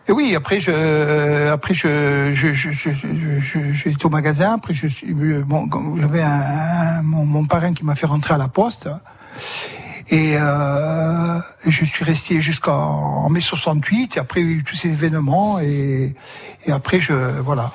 Et 0.09 0.13
oui, 0.13 0.35
après 0.35 0.59
je, 0.59 1.49
après 1.49 1.75
je, 1.75 2.33
je, 2.35 2.55
je, 2.55 2.71
je, 2.73 2.91
je- 2.93 3.41
je- 3.41 3.73
j'ai 3.73 3.91
été 3.91 4.07
au 4.07 4.09
magasin. 4.09 4.55
Après 4.55 4.73
je 4.73 4.87
suis, 4.89 5.13
euh, 5.13 5.43
bon, 5.47 5.69
j'avais 6.01 6.23
un, 6.23 6.31
un- 6.31 7.03
mon, 7.03 7.27
mon 7.27 7.45
parrain 7.45 7.75
qui 7.75 7.85
m'a 7.85 7.95
fait 7.95 8.07
rentrer 8.07 8.33
à 8.35 8.39
la 8.39 8.49
poste. 8.49 8.89
Et, 10.11 10.37
euh, 10.39 11.39
et 11.67 11.71
je 11.71 11.85
suis 11.85 12.05
resté 12.05 12.41
jusqu'en 12.41 12.73
en 12.73 13.29
mai 13.29 13.41
68. 13.41 14.17
Et 14.17 14.21
après 14.21 14.41
il 14.41 14.47
y 14.47 14.51
a 14.51 14.57
eu 14.57 14.65
tous 14.65 14.77
ces 14.77 14.89
événements 14.89 15.61
et, 15.61 16.15
et 16.67 16.73
après 16.73 17.01
je, 17.01 17.13
voilà. 17.41 17.73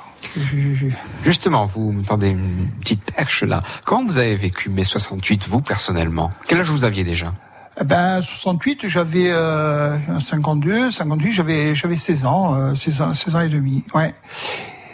Justement, 1.24 1.66
vous 1.66 1.92
me 1.92 2.02
tendez 2.02 2.28
une 2.28 2.68
petite 2.80 3.04
perche 3.04 3.42
là. 3.42 3.60
Comment 3.84 4.04
vous 4.04 4.18
avez 4.18 4.36
vécu 4.36 4.68
mai 4.68 4.84
68 4.84 5.46
vous 5.48 5.60
personnellement? 5.60 6.32
Quel 6.48 6.60
âge 6.60 6.70
vous 6.70 6.84
aviez 6.84 7.04
déjà? 7.04 7.32
Eh 7.80 7.84
Ben 7.84 8.20
68, 8.22 8.86
j'avais 8.86 9.30
euh, 9.30 9.96
52, 10.20 10.90
58, 10.90 11.32
j'avais 11.32 11.74
j'avais 11.74 11.96
16 11.96 12.24
ans, 12.24 12.54
euh, 12.54 12.74
16 12.74 13.00
ans, 13.00 13.12
16 13.14 13.34
ans 13.34 13.40
et 13.40 13.48
demi. 13.48 13.84
Ouais. 13.94 14.14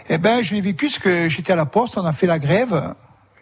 Eh 0.08 0.18
ben 0.18 0.42
je 0.42 0.54
l'ai 0.54 0.60
vécu 0.60 0.86
parce 0.86 0.98
que 0.98 1.28
j'étais 1.28 1.52
à 1.52 1.56
la 1.56 1.66
poste, 1.66 1.98
on 1.98 2.04
a 2.04 2.12
fait 2.12 2.26
la 2.26 2.38
grève. 2.38 2.94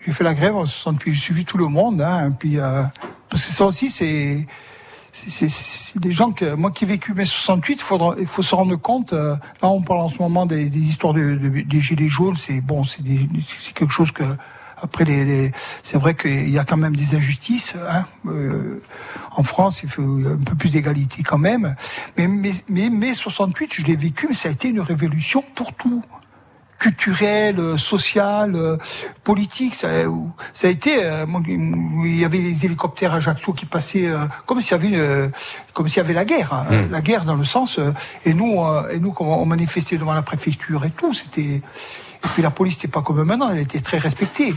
J'ai 0.08 0.14
fait 0.14 0.24
la 0.24 0.32
grève 0.32 0.56
en 0.56 0.64
68, 0.64 1.12
j'ai 1.12 1.20
suivi 1.20 1.44
tout 1.44 1.58
le 1.58 1.66
monde. 1.66 2.00
Hein, 2.00 2.30
puis 2.30 2.58
euh, 2.58 2.82
parce 3.28 3.44
que 3.44 3.52
ça 3.52 3.66
aussi 3.66 3.90
c'est 3.90 4.46
des 5.96 6.12
gens 6.12 6.32
que 6.32 6.54
moi 6.54 6.70
qui 6.70 6.84
ai 6.84 6.86
vécu 6.86 7.12
mai 7.12 7.26
68, 7.26 7.84
il 8.18 8.26
faut 8.26 8.42
se 8.42 8.54
rendre 8.54 8.74
compte. 8.76 9.12
euh, 9.12 9.34
là, 9.60 9.68
on 9.68 9.82
parle 9.82 10.00
en 10.00 10.08
ce 10.08 10.16
moment 10.18 10.46
des, 10.46 10.64
histoires 10.78 11.12
de, 11.12 11.34
de- 11.34 11.60
des 11.60 11.80
gilets 11.82 12.08
jaunes. 12.08 12.38
C'est 12.38 12.62
bon, 12.62 12.84
c'est 12.84 13.02
quelque 13.74 13.92
chose 13.92 14.10
que 14.10 14.24
après 14.80 15.04
c'est 15.82 15.98
vrai 15.98 16.14
qu'il 16.14 16.48
y 16.48 16.58
a 16.58 16.64
quand 16.64 16.78
même 16.78 16.96
des 16.96 17.14
injustices. 17.14 17.74
Hein, 17.90 18.06
euh, 18.28 18.82
en 19.36 19.42
France, 19.42 19.82
il 19.82 19.90
faut 19.90 20.20
un 20.26 20.42
peu 20.42 20.54
plus 20.54 20.70
d'égalité 20.70 21.22
quand 21.22 21.36
même. 21.36 21.76
Mais 22.16 22.26
mais 22.70 22.88
mai 22.88 23.12
68, 23.12 23.74
je 23.74 23.82
l'ai 23.84 23.96
vécu, 23.96 24.26
mais 24.26 24.34
ça 24.34 24.48
a 24.48 24.52
été 24.52 24.68
une 24.68 24.80
révolution 24.80 25.44
pour 25.54 25.74
tout 25.74 26.02
culturel, 26.78 27.58
euh, 27.58 27.76
social, 27.76 28.52
euh, 28.54 28.76
politique. 29.24 29.74
Ça, 29.74 30.08
où- 30.08 30.32
ça 30.52 30.68
a 30.68 30.70
été, 30.70 31.04
euh, 31.04 31.26
il 31.46 32.18
y 32.18 32.24
avait 32.24 32.38
les 32.38 32.64
hélicoptères 32.64 33.12
à 33.12 33.16
Ajaccio 33.16 33.52
qui 33.52 33.66
passaient 33.66 34.06
euh, 34.06 34.26
comme 34.46 34.60
s'il 34.60 34.72
y 34.72 34.74
avait 34.74 34.88
une, 34.88 35.32
comme 35.74 35.88
s'il 35.88 35.98
y 35.98 36.00
avait 36.00 36.14
la 36.14 36.24
guerre, 36.24 36.52
hein, 36.52 36.66
la 36.90 37.00
guerre 37.00 37.24
dans 37.24 37.34
le 37.36 37.44
sens. 37.44 37.78
euh, 37.78 37.92
et 38.24 38.34
nous, 38.34 38.60
euh, 38.64 38.88
et 38.92 39.00
nous, 39.00 39.14
on 39.20 39.44
manifestait 39.46 39.96
devant 39.98 40.14
la 40.14 40.22
préfecture 40.22 40.84
et 40.84 40.90
tout, 40.90 41.12
c'était. 41.14 41.62
Et 42.24 42.28
puis 42.34 42.42
la 42.42 42.50
police 42.50 42.74
n'était 42.76 42.88
pas 42.88 43.02
comme 43.02 43.22
maintenant, 43.22 43.50
elle 43.50 43.58
était 43.60 43.80
très 43.80 43.98
respectée. 43.98 44.54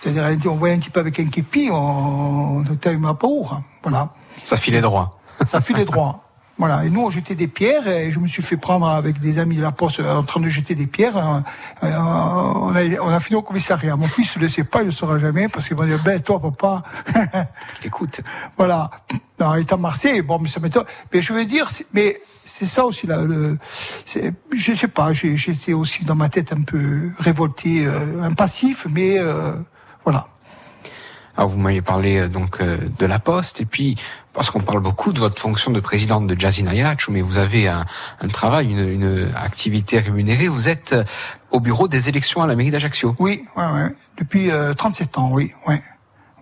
C'est-à-dire, 0.00 0.28
était- 0.28 0.48
on 0.48 0.56
voyait 0.56 0.74
un 0.74 0.78
type 0.78 0.96
avec 0.96 1.18
un 1.20 1.26
képi, 1.26 1.70
on 1.72 2.60
ne 2.60 2.74
taille 2.74 2.98
pas 2.98 3.26
haut. 3.26 3.46
Voilà. 3.82 4.10
Ça 4.42 4.56
filait 4.56 4.80
droit. 4.80 5.18
Ça 5.46 5.60
filait 5.60 5.84
droit. 5.84 6.27
Voilà. 6.58 6.84
Et 6.84 6.90
nous, 6.90 7.02
on 7.02 7.10
jetait 7.10 7.34
des 7.36 7.46
pierres 7.48 7.86
et 7.86 8.10
je 8.10 8.18
me 8.18 8.26
suis 8.26 8.42
fait 8.42 8.56
prendre 8.56 8.88
avec 8.88 9.20
des 9.20 9.38
amis 9.38 9.56
de 9.56 9.62
la 9.62 9.70
poste 9.72 10.00
euh, 10.00 10.16
en 10.16 10.22
train 10.24 10.40
de 10.40 10.48
jeter 10.48 10.74
des 10.74 10.86
pierres. 10.86 11.16
Euh, 11.16 11.40
euh, 11.84 11.96
on, 11.96 12.74
a, 12.74 12.82
on 13.00 13.08
a 13.10 13.20
fini 13.20 13.36
au 13.36 13.42
commissariat. 13.42 13.94
Mon 13.96 14.08
fils 14.08 14.36
ne 14.36 14.42
le 14.42 14.48
sait 14.48 14.64
pas, 14.64 14.80
il 14.80 14.82
ne 14.82 14.86
le 14.86 14.92
saura 14.92 15.18
jamais 15.18 15.48
parce 15.48 15.68
qu'il 15.68 15.76
va 15.76 15.86
dire, 15.86 16.00
ben, 16.04 16.20
toi, 16.20 16.40
papa. 16.40 16.82
Écoute. 17.84 18.20
Voilà. 18.56 18.90
Alors, 19.38 19.56
il 19.56 19.60
est 19.60 19.72
à 19.72 19.76
Marseille. 19.76 20.20
Bon, 20.22 20.38
mais 20.40 20.48
ça 20.48 20.58
m'étonne. 20.60 20.84
Mais 21.12 21.22
je 21.22 21.32
veux 21.32 21.44
dire, 21.44 21.68
mais 21.92 22.20
c'est 22.44 22.66
ça 22.66 22.84
aussi, 22.86 23.06
là, 23.06 23.22
le, 23.22 23.56
je 24.52 24.72
sais 24.74 24.88
pas, 24.88 25.12
j'ai- 25.12 25.36
j'étais 25.36 25.74
aussi 25.74 26.04
dans 26.04 26.14
ma 26.14 26.28
tête 26.30 26.52
un 26.52 26.62
peu 26.62 27.10
révolté, 27.18 27.84
euh, 27.84 28.22
un 28.22 28.32
passif, 28.32 28.86
mais, 28.90 29.18
euh, 29.18 29.52
voilà. 30.02 30.26
Alors 31.38 31.50
vous 31.50 31.60
m'avez 31.60 31.82
parlé 31.82 32.18
euh, 32.18 32.28
donc 32.28 32.60
euh, 32.60 32.76
de 32.98 33.06
la 33.06 33.20
Poste 33.20 33.60
et 33.60 33.64
puis 33.64 33.96
parce 34.32 34.50
qu'on 34.50 34.58
parle 34.60 34.80
beaucoup 34.80 35.12
de 35.12 35.20
votre 35.20 35.40
fonction 35.40 35.70
de 35.70 35.78
présidente 35.78 36.26
de 36.26 36.34
Yacht, 36.34 37.08
mais 37.10 37.22
vous 37.22 37.38
avez 37.38 37.68
un, 37.68 37.86
un 38.20 38.28
travail, 38.28 38.70
une, 38.72 38.88
une, 38.88 39.30
activité 39.36 40.00
rémunérée. 40.00 40.48
Vous 40.48 40.68
êtes 40.68 40.92
euh, 40.92 41.04
au 41.52 41.60
bureau 41.60 41.86
des 41.86 42.08
élections 42.08 42.42
à 42.42 42.48
la 42.48 42.56
mairie 42.56 42.72
d'Ajaccio. 42.72 43.14
Oui, 43.20 43.42
ouais, 43.56 43.64
ouais. 43.64 43.88
depuis 44.18 44.50
euh, 44.50 44.74
37 44.74 45.18
ans, 45.18 45.30
oui, 45.32 45.52
ouais. 45.68 45.80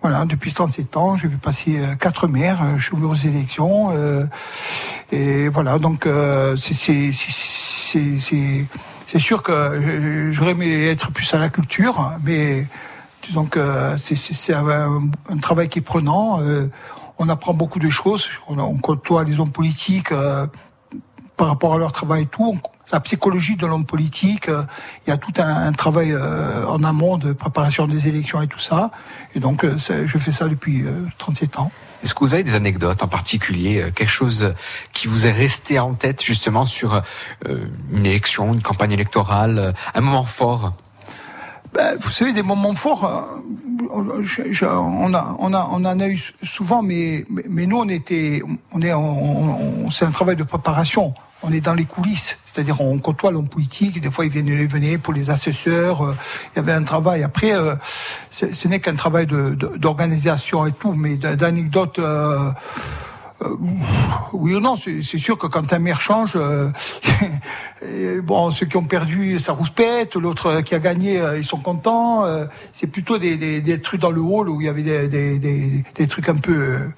Voilà, 0.01 0.25
depuis 0.25 0.51
37 0.51 0.97
ans, 0.97 1.15
j'ai 1.15 1.27
vu 1.27 1.37
passer 1.37 1.79
quatre 1.99 2.27
maires, 2.27 2.63
je 2.77 2.83
suis 2.83 2.93
au 2.93 2.97
bureau 2.97 3.15
des 3.15 3.27
élections, 3.27 3.91
euh, 3.95 4.25
et 5.11 5.47
voilà, 5.49 5.79
donc 5.79 6.05
euh, 6.05 6.55
c'est 6.55 7.11
sûr 9.17 9.41
que 9.41 10.29
j'aurais 10.31 10.51
aimé 10.51 10.87
être 10.87 11.11
plus 11.11 11.33
à 11.33 11.39
la 11.39 11.49
culture, 11.49 12.11
mais 12.23 12.67
disons 13.27 13.45
que 13.45 13.95
c'est 13.97 14.53
un, 14.53 15.09
travail 15.41 15.67
qui 15.67 15.79
est 15.79 15.81
prenant. 15.81 16.41
euh, 16.41 16.69
on 17.19 17.29
apprend 17.29 17.53
beaucoup 17.53 17.79
de 17.79 17.89
choses, 17.89 18.27
on, 18.47 18.77
côtoie 18.77 19.23
les 19.23 19.39
hommes 19.39 19.51
politiques. 19.51 20.11
euh, 20.11 20.47
par 21.37 21.47
rapport 21.47 21.75
à 21.75 21.77
leur 21.77 21.91
travail 21.91 22.23
et 22.23 22.25
tout, 22.25 22.57
la 22.91 22.99
psychologie 22.99 23.55
de 23.55 23.67
l'homme 23.67 23.85
politique, 23.85 24.49
euh, 24.49 24.63
il 25.05 25.11
y 25.11 25.13
a 25.13 25.17
tout 25.17 25.33
un, 25.37 25.71
travail 25.71 26.11
euh, 26.11 26.65
en 26.65 26.83
amont 26.83 27.17
de 27.17 27.31
préparation 27.31 27.85
des 27.85 28.07
élections 28.07 28.41
et 28.41 28.47
tout 28.47 28.59
ça. 28.59 28.91
Et 29.35 29.39
donc, 29.39 29.63
euh, 29.63 29.77
je 29.77 30.17
fais 30.17 30.31
ça 30.31 30.47
depuis 30.47 30.81
euh, 30.81 31.05
37 31.19 31.59
ans. 31.59 31.71
Est-ce 32.03 32.13
que 32.13 32.19
vous 32.19 32.33
avez 32.33 32.43
des 32.43 32.55
anecdotes 32.55 33.03
en 33.03 33.07
particulier, 33.07 33.81
euh, 33.81 33.91
quelque 33.91 34.09
chose 34.11 34.53
qui 34.93 35.07
vous 35.07 35.27
est 35.27 35.31
resté 35.31 35.79
en 35.79 35.93
tête 35.93 36.23
justement 36.23 36.65
sur 36.65 37.01
euh, 37.47 37.65
une 37.91 38.05
élection, 38.05 38.53
une 38.53 38.61
campagne 38.61 38.91
électorale, 38.91 39.59
euh, 39.59 39.71
un 39.93 40.01
moment 40.01 40.23
fort? 40.25 40.73
Ben, 41.73 41.97
vous 41.99 42.09
savez, 42.11 42.33
des 42.33 42.43
moments 42.43 42.73
forts, 42.75 43.27
je- 44.21 44.65
on, 44.65 45.13
a, 45.13 45.35
on, 45.39 45.53
a, 45.53 45.67
on 45.71 45.85
en 45.85 45.99
a 45.99 46.07
eu 46.07 46.19
souvent, 46.43 46.81
mais, 46.81 47.25
mais, 47.29 47.65
nous, 47.65 47.77
on 47.77 47.89
était, 47.89 48.41
on 48.71 48.81
est, 48.81 48.93
on, 48.93 49.85
on- 49.85 49.89
c'est 49.89 50.05
un 50.05 50.11
travail 50.11 50.35
de 50.35 50.43
préparation. 50.43 51.13
On 51.43 51.51
est 51.51 51.61
dans 51.61 51.75
les 51.75 51.85
coulisses, 51.85 52.35
c'est-à-dire 52.47 52.81
on 52.81 52.97
côtoie 52.97 53.31
l'homme 53.31 53.47
politique. 53.47 54.01
Des 54.01 54.09
fois, 54.09 54.25
ils 54.25 54.31
viennent, 54.31 54.47
ils 54.47 54.67
venaient 54.67 54.97
pour 54.97 55.13
les 55.13 55.29
assesseurs. 55.29 56.03
euh, 56.03 56.15
il 56.51 56.55
y 56.57 56.59
avait 56.59 56.71
un 56.73 56.81
travail. 56.83 57.21
Après, 57.23 57.53
euh, 57.55 57.75
ce 58.31 58.67
n'est 58.67 58.79
qu'un 58.79 58.95
travail 58.95 59.27
d'organisation 59.27 60.65
et 60.65 60.71
tout, 60.71 60.93
mais 60.93 61.15
d'anecdotes. 61.17 61.99
euh, 61.99 62.49
euh, 63.43 63.55
oui 64.33 64.55
ou 64.55 64.59
non, 64.59 64.75
c'est 64.75 65.01
sûr 65.01 65.37
que 65.37 65.47
quand 65.47 65.71
un 65.71 65.79
maire 65.79 66.01
change, 66.01 66.33
euh, 66.35 66.71
bon, 68.23 68.51
ceux 68.51 68.65
qui 68.65 68.77
ont 68.77 68.85
perdu, 68.85 69.39
ça 69.39 69.53
rouspète, 69.53 70.15
l'autre 70.15 70.61
qui 70.61 70.73
a 70.73 70.79
gagné, 70.79 71.19
euh, 71.19 71.37
ils 71.37 71.45
sont 71.45 71.59
contents. 71.59 72.25
c'est 72.71 72.87
plutôt 72.87 73.17
des, 73.17 73.37
des, 73.37 73.61
des 73.61 73.81
trucs 73.81 74.01
dans 74.01 74.11
le 74.11 74.21
hall 74.21 74.49
où 74.49 74.61
il 74.61 74.65
y 74.65 74.69
avait 74.69 75.07
des, 75.07 75.37
des, 75.39 76.07
trucs 76.07 76.29
un 76.29 76.35
peu, 76.35 76.89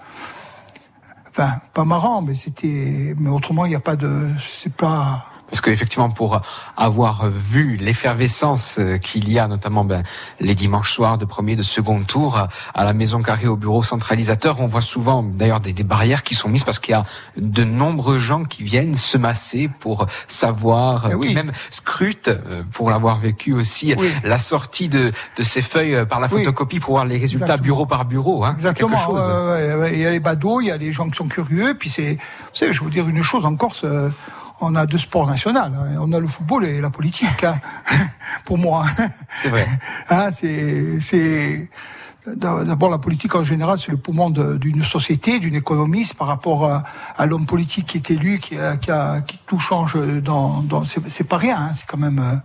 enfin, 1.29 1.55
pas 1.73 1.83
marrants, 1.83 2.21
mais 2.21 2.35
c'était, 2.35 3.15
mais 3.17 3.29
autrement, 3.29 3.65
il 3.65 3.69
n'y 3.69 3.75
a 3.75 3.81
pas 3.81 3.95
de, 3.95 4.27
c'est 4.53 4.73
pas. 4.73 5.25
Parce 5.49 5.61
qu'effectivement, 5.61 6.09
pour 6.09 6.41
avoir 6.77 7.27
vu 7.29 7.75
l'effervescence 7.77 8.75
euh, 8.79 8.97
qu'il 8.97 9.31
y 9.31 9.39
a, 9.39 9.47
notamment 9.47 9.83
ben, 9.83 10.03
les 10.39 10.55
dimanches 10.55 10.93
soirs 10.93 11.17
de 11.17 11.25
premier, 11.25 11.55
de 11.55 11.61
second 11.63 12.03
tour, 12.03 12.37
à- 12.73 12.83
la 12.83 12.93
Maison 12.93 13.21
Carrée, 13.21 13.47
au 13.47 13.55
bureau 13.55 13.83
centralisateur, 13.83 14.59
on 14.61 14.67
voit 14.67 14.81
souvent 14.81 15.23
d'ailleurs 15.23 15.59
des, 15.59 15.73
des 15.73 15.83
barrières 15.83 16.23
qui 16.23 16.35
sont 16.35 16.49
mises 16.49 16.63
parce 16.63 16.79
qu'il 16.79 16.91
y 16.91 16.95
a 16.95 17.05
de 17.37 17.63
nombreux 17.63 18.17
gens 18.17 18.43
qui 18.43 18.63
viennent 18.63 18.95
se 18.95 19.17
masser 19.17 19.69
pour 19.79 20.05
savoir, 20.27 21.05
Eh 21.09 21.13
euh, 21.13 21.19
qui 21.19 21.27
oui. 21.29 21.33
même 21.35 21.51
scrutent, 21.71 22.27
euh, 22.29 22.63
pour 22.71 22.89
l'avoir 22.89 23.19
vécu 23.19 23.53
aussi, 23.53 23.93
Oui. 23.97 24.11
la 24.23 24.37
sortie 24.39 24.87
de, 24.89 25.11
de 25.37 25.43
ces 25.43 25.61
feuilles 25.61 25.95
euh, 25.95 26.05
par 26.05 26.19
la 26.19 26.27
Oui. 26.27 26.39
photocopie 26.43 26.79
pour 26.79 26.93
voir 26.93 27.05
les 27.05 27.17
résultats 27.17 27.45
Exactement. 27.45 27.63
bureau 27.65 27.85
par 27.85 28.05
bureau. 28.05 28.45
Hein, 28.45 28.55
c'est 28.59 28.73
quelque 28.73 28.85
Exactement. 28.93 29.19
chose. 29.19 29.27
ouais. 29.79 29.91
Il 29.93 29.99
y 29.99 30.05
a 30.05 30.11
les 30.11 30.19
badauds, 30.19 30.61
il 30.61 30.67
y 30.67 30.71
a 30.71 30.77
les 30.77 30.93
gens 30.93 31.09
qui 31.09 31.17
sont 31.17 31.27
curieux. 31.27 31.75
Puis 31.77 31.89
c'est, 31.89 32.13
vous 32.13 32.17
savez, 32.53 32.73
je 32.73 32.79
vais 32.79 32.83
vous 32.85 32.91
dire 32.91 33.07
une 33.07 33.23
chose 33.23 33.45
en 33.45 33.55
Corse. 33.55 33.81
euh, 33.83 34.09
on 34.61 34.75
a 34.75 34.85
deux 34.85 34.97
sports 34.97 35.27
nationaux. 35.27 35.59
hein. 35.59 35.71
On 35.99 36.11
a 36.13 36.19
le 36.19 36.27
football 36.27 36.65
et 36.65 36.81
la 36.81 36.89
politique. 36.89 37.43
hein, 37.43 37.55
pour 38.45 38.57
moi. 38.57 38.85
C'est 39.35 39.49
vrai. 39.49 39.67
Hein, 40.09 40.31
c'est, 40.31 41.69
d'abord 42.35 42.89
la 42.89 42.97
politique 42.97 43.35
en 43.35 43.43
général, 43.43 43.77
c'est 43.79 43.91
le 43.91 43.97
poumon 43.97 44.29
d'une 44.29 44.83
société, 44.83 45.39
d'une 45.39 45.55
économie. 45.55 46.05
Par 46.17 46.27
rapport 46.27 46.65
à, 46.65 46.83
à 47.17 47.25
l'homme 47.25 47.45
politique 47.45 47.85
qui 47.87 47.97
est 47.97 48.11
élu, 48.11 48.39
qui, 48.39 48.57
a, 48.57 48.77
qui, 48.77 48.91
a- 48.91 49.21
qui 49.21 49.39
tout 49.45 49.59
change. 49.59 49.95
Dans, 50.21 50.61
dans 50.61 50.83
c'est, 50.85 51.23
pas 51.23 51.37
rien. 51.37 51.57
hein, 51.57 51.71
c'est 51.73 51.85
quand 51.87 51.97
même. 51.97 52.19
euh, 52.19 52.35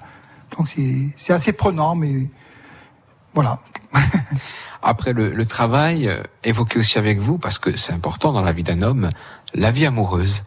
donc 0.56 0.68
c'est, 0.68 1.08
c'est 1.16 1.32
assez 1.32 1.52
prenant, 1.52 1.94
mais 1.96 2.30
voilà. 3.34 3.58
Après 4.82 5.12
le, 5.14 5.30
le 5.30 5.46
travail, 5.46 6.06
euh, 6.08 6.22
évoqué 6.44 6.78
aussi 6.78 6.98
avec 6.98 7.18
vous, 7.18 7.38
parce 7.38 7.58
que 7.58 7.76
c'est 7.76 7.92
important 7.92 8.32
dans 8.32 8.42
la 8.42 8.52
vie 8.52 8.62
d'un 8.62 8.82
homme, 8.82 9.08
la 9.54 9.70
vie 9.70 9.86
amoureuse. 9.86 10.44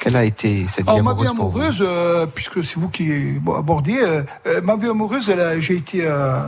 Quelle 0.00 0.16
a 0.16 0.24
été 0.24 0.66
cette 0.68 0.84
vie 0.84 0.90
Alors, 0.90 1.02
ma 1.02 1.14
vie 1.14 1.26
amoureuse 1.28 1.34
pour 1.36 1.48
vous 1.50 1.58
amoureuse, 1.60 1.78
euh, 1.86 2.26
puisque 2.26 2.62
c'est 2.62 2.78
vous 2.78 2.88
qui 2.88 3.38
bon, 3.40 3.54
abordez, 3.54 3.98
euh, 4.00 4.22
euh, 4.46 4.60
ma 4.62 4.76
vie 4.76 4.88
amoureuse, 4.88 5.32
j'ai 5.60 5.76
été, 5.76 6.06
euh, 6.06 6.40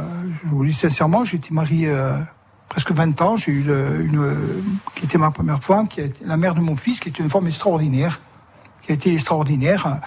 je 0.45 0.49
vous 0.49 0.63
le 0.63 0.69
dis 0.69 0.75
sincèrement, 0.75 1.25
j'ai 1.25 1.37
été 1.39 1.55
marié 1.55 1.91
presque 2.69 2.93
20 2.93 3.21
ans. 3.23 3.37
J'ai 3.37 3.53
eu 3.53 3.63
le- 3.63 4.01
une, 4.03 4.63
qui 4.95 5.05
était 5.05 5.19
ma 5.19 5.31
première 5.31 5.63
femme, 5.63 5.89
qui 5.89 6.01
a 6.01 6.05
été 6.05 6.25
la 6.25 6.37
mère 6.37 6.55
de 6.55 6.61
mon 6.61 6.77
fils, 6.77 7.01
qui 7.01 7.09
est 7.09 7.19
une 7.19 7.31
femme 7.31 7.47
extraordinaire, 7.47 8.21
qui 8.83 8.93
a 8.93 8.95
été 8.95 9.15
extraordinaire. 9.15 10.01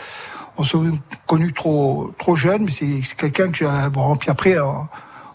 On 0.57 0.63
s'est 0.63 0.77
connus 1.25 1.53
trop, 1.53 2.11
trop 2.19 2.35
jeunes, 2.35 2.65
mais 2.65 2.71
c'est 2.71 3.15
quelqu'un 3.15 3.49
que 3.49 3.57
j'ai, 3.57 3.69
bon, 3.91 4.15
puis 4.17 4.29
après, 4.29 4.55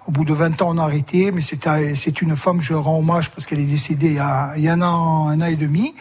au 0.07 0.11
bout 0.11 0.25
de 0.25 0.35
20 0.35 0.61
ans, 0.61 0.73
on 0.75 0.79
a 0.79 0.83
arrêté, 0.83 1.33
mais 1.33 1.41
c'est 1.41 1.67
un- 1.67 1.95
c'est 1.95 2.21
une 2.21 2.37
femme, 2.37 2.61
je 2.61 2.75
rends 2.75 2.99
hommage 2.99 3.31
parce 3.31 3.47
qu'elle 3.47 3.61
est 3.61 3.65
décédée 3.65 4.09
il 4.09 4.15
y 4.15 4.19
a, 4.19 4.53
il 4.57 4.63
y 4.63 4.69
a 4.69 4.75
un 4.75 4.83
an, 4.83 5.29
un 5.29 5.41
an 5.41 5.47
et 5.47 5.57
demi, 5.57 5.95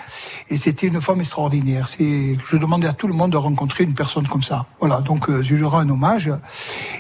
et 0.49 0.57
c'était 0.57 0.87
une 0.87 0.99
femme 0.99 1.21
extraordinaire. 1.21 1.87
C'est, 1.87 2.37
je 2.49 2.57
demandais 2.57 2.87
à 2.87 2.93
tout 2.93 3.07
le 3.07 3.13
monde 3.13 3.31
de 3.31 3.37
rencontrer 3.37 3.85
une 3.85 3.93
personne 3.93 4.27
comme 4.27 4.43
ça. 4.43 4.65
Voilà, 4.79 4.99
donc 5.01 5.29
euh, 5.29 5.41
je 5.41 5.55
lui 5.55 5.63
rends 5.63 5.79
un 5.79 5.89
hommage, 5.89 6.29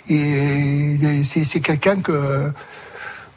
et 0.09 0.97
c'est 1.25 1.59
quelqu'un 1.61 1.97
que 2.01 2.51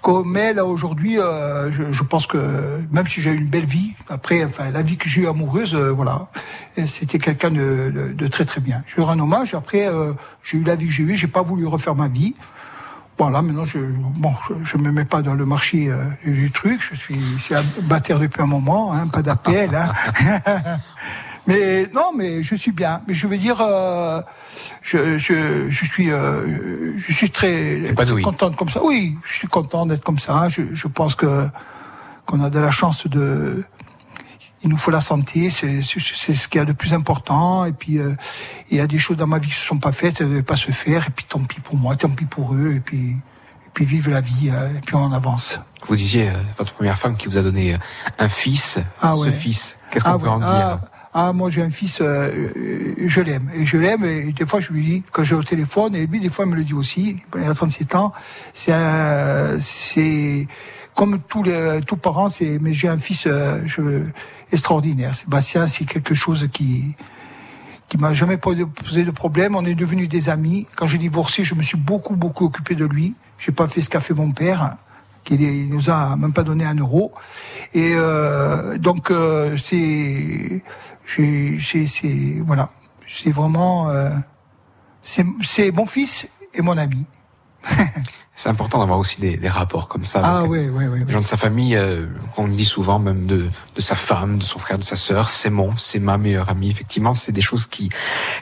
comme 0.00 0.36
elle 0.36 0.60
aujourd'hui, 0.60 1.18
euh, 1.18 1.72
je, 1.72 1.92
je 1.92 2.02
pense 2.04 2.28
que 2.28 2.80
même 2.92 3.08
si 3.08 3.20
j'ai 3.20 3.32
eu 3.32 3.36
une 3.36 3.48
belle 3.48 3.66
vie, 3.66 3.94
après, 4.08 4.44
enfin 4.44 4.70
la 4.70 4.82
vie 4.82 4.96
que 4.96 5.08
j'ai 5.08 5.22
eue 5.22 5.26
amoureuse, 5.28 5.74
euh, 5.74 5.90
voilà, 5.90 6.28
c'était 6.86 7.18
quelqu'un 7.18 7.50
de, 7.50 7.90
de, 7.92 8.12
de 8.12 8.26
très 8.28 8.44
très 8.44 8.60
bien. 8.60 8.84
Je 8.86 8.94
lui 8.94 9.02
rends 9.02 9.12
un 9.14 9.18
hommage. 9.18 9.54
Après, 9.54 9.88
j'ai 10.44 10.58
eu 10.58 10.62
la 10.62 10.76
vie 10.76 10.86
que 10.86 10.92
j'ai 10.92 11.02
eue, 11.02 11.16
j'ai 11.16 11.26
pas 11.26 11.42
voulu 11.42 11.66
refaire 11.66 11.96
ma 11.96 12.06
vie. 12.06 12.36
Bon 13.18 13.30
là 13.30 13.40
maintenant 13.40 13.64
je 13.64 13.78
bon 13.78 14.34
je, 14.46 14.54
je 14.62 14.76
me 14.76 14.92
mets 14.92 15.06
pas 15.06 15.22
dans 15.22 15.34
le 15.34 15.46
marché 15.46 15.88
euh, 15.88 16.04
du 16.24 16.50
truc, 16.50 16.82
je 16.90 16.96
suis 16.96 17.18
célibataire 17.48 18.18
depuis 18.18 18.42
un 18.42 18.46
moment, 18.46 18.92
hein, 18.92 19.08
pas 19.08 19.22
d'appel. 19.22 19.74
Hein. 19.74 19.90
mais 21.46 21.88
non 21.94 22.12
mais 22.14 22.42
je 22.42 22.54
suis 22.54 22.72
bien. 22.72 23.00
Mais 23.08 23.14
je 23.14 23.26
veux 23.26 23.38
dire 23.38 23.58
euh, 23.62 24.20
je, 24.82 25.16
je, 25.18 25.70
je 25.70 25.84
suis 25.86 26.10
euh, 26.10 26.92
je 26.98 27.12
suis 27.12 27.30
très, 27.30 27.94
très 27.94 28.22
contente 28.22 28.54
comme 28.54 28.68
ça. 28.68 28.80
Oui, 28.84 29.16
je 29.24 29.32
suis 29.32 29.48
content 29.48 29.86
d'être 29.86 30.04
comme 30.04 30.18
ça. 30.18 30.50
Je, 30.50 30.74
je 30.74 30.86
pense 30.86 31.14
que 31.14 31.48
qu'on 32.26 32.44
a 32.44 32.50
de 32.50 32.58
la 32.58 32.70
chance 32.70 33.06
de 33.06 33.64
il 34.66 34.70
nous 34.70 34.76
faut 34.76 34.90
la 34.90 35.00
santé, 35.00 35.50
c'est 35.50 35.80
ce 35.82 36.48
qu'il 36.48 36.58
y 36.58 36.62
a 36.62 36.64
de 36.64 36.72
plus 36.72 36.92
important. 36.92 37.64
Et 37.64 37.72
puis, 37.72 37.98
euh, 37.98 38.14
il 38.70 38.76
y 38.76 38.80
a 38.80 38.86
des 38.86 38.98
choses 38.98 39.16
dans 39.16 39.26
ma 39.26 39.38
vie 39.38 39.48
qui 39.48 39.54
ne 39.54 39.60
se 39.60 39.66
sont 39.66 39.78
pas 39.78 39.92
faites, 39.92 40.20
ne 40.20 40.26
devaient 40.26 40.42
pas 40.42 40.56
se 40.56 40.72
faire. 40.72 41.06
Et 41.06 41.10
puis, 41.10 41.24
tant 41.28 41.38
pis 41.40 41.60
pour 41.60 41.76
moi, 41.76 41.94
tant 41.96 42.10
pis 42.10 42.24
pour 42.24 42.54
eux. 42.54 42.72
Et 42.74 42.80
puis, 42.80 43.10
et 43.10 43.70
puis 43.72 43.84
vive 43.84 44.10
la 44.10 44.20
vie. 44.20 44.50
euh, 44.52 44.76
et 44.76 44.80
puis, 44.80 44.96
on 44.96 45.12
avance. 45.12 45.60
Vous 45.88 45.94
disiez, 45.94 46.30
euh, 46.30 46.32
votre 46.58 46.72
première 46.72 46.98
femme 46.98 47.16
qui 47.16 47.26
vous 47.26 47.38
a 47.38 47.42
donné 47.42 47.76
un 48.18 48.28
fils, 48.28 48.78
Ah 49.00 49.14
ce 49.14 49.26
ouais. 49.26 49.32
fils, 49.32 49.76
qu'est-ce 49.90 50.02
qu'on 50.04 50.10
Ah 50.10 50.18
peut 50.18 50.24
ouais, 50.24 50.30
en 50.30 50.42
ah, 50.42 50.78
dire 50.78 50.88
ah, 51.18 51.32
moi 51.32 51.48
j'ai 51.48 51.62
un 51.62 51.70
fils, 51.70 52.00
euh, 52.02 52.50
je 53.06 53.20
l'aime. 53.22 53.50
Et 53.54 53.64
je 53.64 53.78
l'aime, 53.78 54.04
et 54.04 54.32
des 54.32 54.44
fois 54.44 54.60
je 54.60 54.70
lui 54.70 54.84
dis, 54.84 55.02
quand 55.12 55.24
j'ai 55.24 55.34
au 55.34 55.42
téléphone, 55.42 55.94
et 55.94 56.06
lui 56.06 56.20
des 56.20 56.28
fois 56.28 56.44
il 56.44 56.50
me 56.50 56.56
le 56.56 56.62
dit 56.62 56.74
aussi, 56.74 57.16
il 57.34 57.42
a 57.42 57.54
37 57.54 57.94
ans, 57.94 58.12
c'est 58.52 58.70
comme 60.97 61.20
tous 61.20 61.44
les 61.44 61.80
tous 61.86 61.97
parents, 61.97 62.28
c'est 62.28 62.59
mais 62.61 62.74
j'ai 62.74 62.88
un 62.88 62.99
fils 62.99 63.26
euh, 63.26 63.61
je, 63.66 64.03
extraordinaire. 64.51 65.14
Sébastien, 65.14 65.68
c'est 65.68 65.84
quelque 65.84 66.14
chose 66.14 66.49
qui 66.53 66.97
qui 67.88 67.99
m'a 67.99 68.14
jamais 68.14 68.36
posé 68.36 69.05
de 69.05 69.11
problème. 69.12 69.55
On 69.55 69.64
est 69.64 69.76
devenus 69.76 70.09
des 70.09 70.28
amis. 70.28 70.66
Quand 70.74 70.88
j'ai 70.88 70.99
divorcé, 70.99 71.44
je 71.44 71.55
me 71.55 71.62
suis 71.62 71.78
beaucoup 71.78 72.16
beaucoup 72.16 72.47
occupé 72.47 72.74
de 72.74 72.84
lui. 72.84 73.14
J'ai 73.38 73.53
pas 73.53 73.68
fait 73.68 73.82
ce 73.82 73.88
qu'a 73.88 74.01
fait 74.01 74.14
mon 74.14 74.32
père 74.32 74.76
qui 75.26 75.68
nous 75.68 75.90
a 75.90 76.16
même 76.16 76.32
pas 76.32 76.44
donné 76.44 76.64
un 76.64 76.74
euro. 76.74 77.12
Et 77.74 77.92
euh, 77.94 78.78
donc 78.78 79.11
euh, 79.11 79.59
c'est, 79.59 80.62
c'est 81.07 82.40
voilà, 82.44 82.70
c'est 83.09 83.32
vraiment, 83.32 83.90
euh, 83.90 84.11
c'est 85.03 85.72
mon 85.72 85.86
fils 85.86 86.26
et 86.55 86.62
mon 86.62 86.78
ami. 86.78 87.05
C'est 88.38 88.50
important 88.50 88.80
d'avoir 88.80 88.98
aussi 88.98 89.18
des, 89.18 89.38
des, 89.38 89.48
rapports 89.48 89.88
comme 89.88 90.04
ça. 90.04 90.20
Ah 90.22 90.44
oui, 90.44 90.68
oui, 90.70 90.84
oui. 90.92 91.04
Les 91.06 91.12
gens 91.14 91.22
de 91.22 91.26
sa 91.26 91.38
famille, 91.38 91.74
euh, 91.74 92.04
qu'on 92.34 92.48
dit 92.48 92.66
souvent 92.66 92.98
même 92.98 93.26
de, 93.26 93.48
de 93.74 93.80
sa 93.80 93.96
femme, 93.96 94.36
de 94.36 94.44
son 94.44 94.58
frère, 94.58 94.76
de 94.76 94.84
sa 94.84 94.96
sœur, 94.96 95.30
c'est 95.30 95.48
mon, 95.48 95.74
c'est 95.78 95.98
ma 95.98 96.18
meilleure 96.18 96.50
amie. 96.50 96.68
Effectivement, 96.68 97.14
c'est 97.14 97.32
des 97.32 97.40
choses 97.40 97.64
qui 97.64 97.88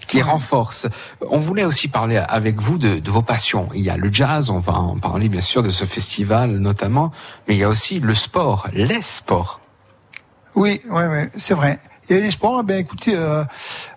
qui 0.09 0.21
renforcent. 0.21 0.89
On 1.31 1.39
voulait 1.39 1.65
aussi 1.65 1.87
parler 1.87 2.17
avec 2.17 2.61
vous 2.61 2.77
de, 2.77 2.99
de, 2.99 3.11
vos 3.13 3.23
passions. 3.23 3.69
Il 3.73 3.83
y 3.83 3.91
a 3.91 3.97
le 3.97 4.13
jazz, 4.13 4.51
on 4.51 4.59
va 4.59 4.75
en 4.75 4.99
parler 4.99 5.29
bien 5.29 5.41
sûr 5.41 5.63
de 5.63 5.71
ce 5.71 5.85
festival 5.85 6.51
notamment, 6.51 7.13
mais 7.47 7.55
il 7.55 7.59
y 7.59 7.65
a 7.65 7.69
aussi 7.69 8.01
le 8.01 8.17
sport, 8.17 8.67
les 8.73 9.01
sports. 9.01 9.61
Oui, 10.57 10.81
oui, 10.91 11.03
oui, 11.09 11.29
c'est 11.37 11.55
vrai. 11.55 11.79
Et 12.11 12.21
les 12.21 12.31
sports, 12.31 12.63
ben 12.65 12.79
écoutez, 12.79 13.15
euh, 13.15 13.45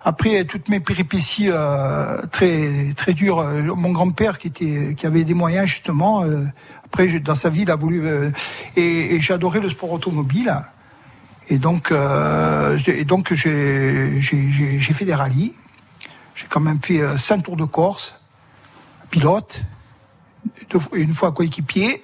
après 0.02 0.44
toutes 0.44 0.70
mes 0.70 0.80
péripéties 0.80 1.48
euh, 1.50 2.16
très 2.32 2.94
très 2.96 3.12
dures, 3.12 3.40
euh, 3.40 3.74
mon 3.74 3.92
grand-père 3.92 4.38
qui 4.38 4.48
était 4.48 4.94
qui 4.96 5.06
avait 5.06 5.24
des 5.24 5.34
moyens 5.34 5.66
justement, 5.66 6.22
euh, 6.24 6.44
après 6.86 7.06
dans 7.20 7.34
sa 7.34 7.50
vie 7.50 7.62
il 7.62 7.70
a 7.70 7.76
voulu 7.76 8.06
euh, 8.06 8.30
et, 8.76 9.14
et 9.14 9.32
adoré 9.32 9.60
le 9.60 9.68
sport 9.68 9.92
automobile. 9.92 10.56
Et 11.50 11.58
donc 11.58 11.92
et 11.92 13.04
donc 13.04 13.34
j'ai 13.34 14.20
j'ai 14.20 14.50
j'ai 14.78 14.94
fait 14.94 15.04
des 15.04 15.14
rallyes. 15.14 15.54
J'ai 16.34 16.46
quand 16.46 16.60
même 16.60 16.78
fait 16.82 17.00
cinq 17.18 17.42
tours 17.42 17.56
de 17.56 17.64
Corse, 17.64 18.20
pilote, 19.10 19.62
deux, 20.70 20.78
une 20.94 21.14
fois 21.14 21.32
coéquipier 21.32 22.02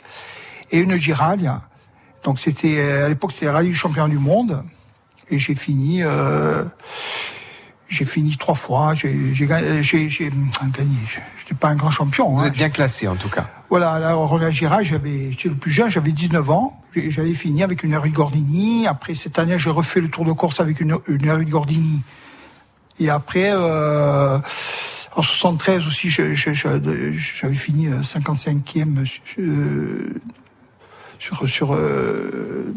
et 0.71 0.79
une 0.79 0.97
Giralia. 0.97 1.63
Donc 2.25 2.41
c'était 2.41 2.81
à 2.81 3.09
l'époque 3.09 3.33
c'était 3.33 3.51
rallye 3.51 3.69
du 3.69 3.75
champion 3.75 4.09
du 4.09 4.19
monde 4.19 4.65
et 5.31 5.39
j'ai 5.39 5.55
fini 5.55 6.03
euh, 6.03 6.65
j'ai 7.89 8.05
fini 8.05 8.37
trois 8.37 8.55
fois. 8.55 8.95
J'ai 8.95 9.35
j'ai 9.35 9.47
gagné. 9.47 9.83
J'étais 9.83 11.55
pas 11.59 11.69
un 11.69 11.77
grand 11.77 11.91
champion 11.91 12.31
vous 12.31 12.43
hein. 12.43 12.47
êtes 12.47 12.55
bien 12.55 12.71
classé 12.71 13.07
en 13.09 13.17
tout 13.17 13.29
cas. 13.29 13.45
Voilà 13.71 13.93
alors 13.93 14.39
la 14.39 14.51
Gira 14.51 14.83
j'avais 14.83 15.31
j'étais 15.31 15.49
le 15.49 15.55
plus 15.55 15.73
jeune 15.73 15.89
j'avais 15.89 16.13
19 16.13 16.51
ans. 16.51 16.75
J'avais 16.95 17.35
fini 17.35 17.63
avec 17.63 17.83
une 17.83 17.95
Harry 17.95 18.11
Gordini. 18.11 18.87
Après 18.87 19.15
cette 19.15 19.39
année 19.39 19.59
j'ai 19.59 19.71
refait 19.71 20.01
le 20.01 20.09
Tour 20.09 20.25
de 20.25 20.33
Corse 20.33 20.61
avec 20.61 20.81
une 20.81 20.99
une 21.07 21.29
Harry 21.29 21.45
Gordini. 21.45 22.03
Et 22.99 23.11
après 23.11 23.51
euh, 23.53 24.39
en 25.17 25.23
73 25.23 25.87
aussi 25.87 26.09
j'avais 26.09 27.55
fini 27.55 27.89
55e 27.89 29.07
euh, 29.39 30.21
sur 31.19 31.49
sur 31.49 31.75
euh, 31.75 32.75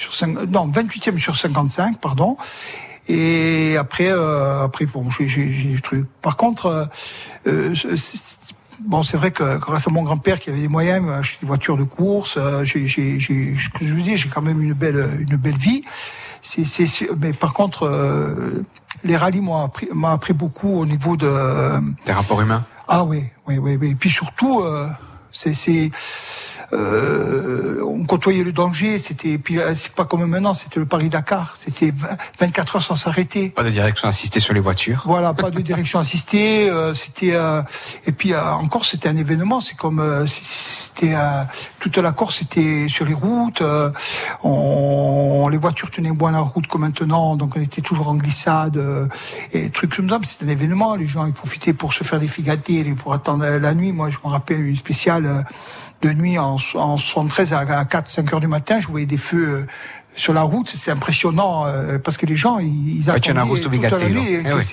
sur 0.00 0.14
5, 0.14 0.48
non 0.48 0.68
28e 0.68 1.18
sur 1.18 1.36
55 1.36 1.98
pardon. 1.98 2.36
Et 3.08 3.76
après 3.78 4.10
euh, 4.10 4.62
après 4.62 4.86
bon 4.86 5.10
j'ai 5.10 5.28
j'ai 5.28 5.80
truc 5.82 6.06
par 6.22 6.36
contre 6.36 6.88
euh, 7.46 7.74
bon 8.80 9.02
c'est 9.02 9.16
vrai 9.16 9.30
que 9.30 9.58
grâce 9.58 9.86
à 9.88 9.90
mon 9.90 10.02
grand-père 10.02 10.38
qui 10.38 10.50
avait 10.50 10.60
des 10.60 10.68
moyens 10.68 11.04
m'a 11.04 11.16
acheté 11.16 11.38
des 11.40 11.46
voitures 11.46 11.76
de 11.76 11.84
course 11.84 12.36
euh, 12.36 12.64
j'ai 12.64 12.86
j'ai 12.86 13.18
j'ai 13.18 13.56
ce 13.58 13.68
que 13.70 13.84
je 13.84 13.94
vous 13.94 14.00
dis 14.00 14.16
j'ai 14.16 14.28
quand 14.28 14.42
même 14.42 14.62
une 14.62 14.74
belle 14.74 15.18
une 15.20 15.36
belle 15.36 15.58
vie. 15.58 15.84
C'est 16.42 16.64
c'est 16.64 16.86
mais 17.18 17.32
par 17.32 17.52
contre 17.52 17.86
euh, 17.86 18.64
les 19.04 19.16
rallyes 19.16 19.42
m'ont 19.42 19.64
appris 19.64 19.88
appris 20.04 20.32
beaucoup 20.32 20.80
au 20.80 20.86
niveau 20.86 21.16
de 21.16 21.80
des 22.06 22.12
rapports 22.12 22.40
humains? 22.40 22.64
Ah 22.88 23.04
oui 23.04 23.22
oui 23.46 23.58
oui, 23.58 23.76
oui. 23.80 23.90
et 23.90 23.94
puis 23.94 24.10
surtout 24.10 24.60
euh, 24.60 24.88
c'est 25.30 25.54
c'est 25.54 25.90
euh, 26.72 27.82
on 27.84 28.04
côtoyait 28.04 28.44
le 28.44 28.52
danger. 28.52 28.98
C'était 28.98 29.38
puis 29.38 29.58
c'est 29.74 29.92
pas 29.92 30.04
comme 30.04 30.24
maintenant, 30.26 30.54
c'était 30.54 30.80
le 30.80 30.86
Paris 30.86 31.08
Dakar. 31.08 31.56
C'était 31.56 31.92
24 32.40 32.76
heures 32.76 32.82
sans 32.82 32.94
s'arrêter. 32.94 33.50
Pas 33.50 33.62
de 33.62 33.70
direction 33.70 34.08
assistée 34.08 34.40
sur 34.40 34.54
les 34.54 34.60
voitures. 34.60 35.02
Voilà, 35.06 35.34
pas 35.34 35.50
de 35.50 35.60
direction 35.60 35.98
assistée. 35.98 36.68
Euh, 36.70 36.94
c'était 36.94 37.34
euh, 37.34 37.62
et 38.06 38.12
puis 38.12 38.32
euh, 38.32 38.52
encore 38.52 38.84
c'était 38.84 39.08
un 39.08 39.16
événement. 39.16 39.60
C'est 39.60 39.76
comme 39.76 40.00
euh, 40.00 40.26
c'était 40.26 41.14
toute 41.78 41.96
la 41.98 42.12
course 42.12 42.38
c'était 42.38 42.86
sur 42.88 43.04
les 43.04 43.14
routes. 43.14 43.62
On, 44.42 45.48
les 45.48 45.58
voitures 45.58 45.90
tenaient 45.90 46.10
moins 46.10 46.32
la 46.32 46.40
route 46.40 46.66
que 46.66 46.78
maintenant, 46.78 47.36
donc 47.36 47.56
on 47.56 47.60
était 47.60 47.82
toujours 47.82 48.08
en 48.08 48.14
glissade 48.14 48.80
et 49.52 49.70
trucs 49.70 49.96
comme 49.96 50.08
ça. 50.08 50.18
C'était 50.22 50.44
un 50.44 50.48
événement. 50.48 50.94
Les 50.94 51.06
gens 51.06 51.26
ils 51.26 51.32
profitaient 51.32 51.72
pour 51.72 51.94
se 51.94 52.04
faire 52.04 52.20
des 52.20 52.28
figatés, 52.28 52.84
pour 52.94 53.12
attendre 53.12 53.44
la 53.44 53.74
nuit. 53.74 53.92
Moi 53.92 54.10
je 54.10 54.16
me 54.24 54.30
rappelle 54.30 54.60
une 54.60 54.76
spéciale 54.76 55.44
de 56.02 56.12
nuit 56.12 56.38
en, 56.38 56.56
en 56.74 56.96
73 56.96 57.52
à 57.52 57.84
4, 57.84 58.10
5 58.10 58.32
heures 58.32 58.40
du 58.40 58.46
matin, 58.46 58.80
je 58.80 58.88
voyais 58.88 59.06
des 59.06 59.18
feux 59.18 59.48
euh, 59.48 59.66
sur 60.16 60.32
la 60.32 60.42
route, 60.42 60.72
c'est 60.74 60.90
impressionnant 60.90 61.66
euh, 61.66 61.98
parce 61.98 62.16
que 62.16 62.26
les 62.26 62.36
gens 62.36 62.58
ils, 62.58 62.98
ils 62.98 63.10
attendaient 63.10 63.40
toute 63.60 64.00
la 64.00 64.08
nuit, 64.08 64.26
eh 64.44 64.52
oui. 64.52 64.64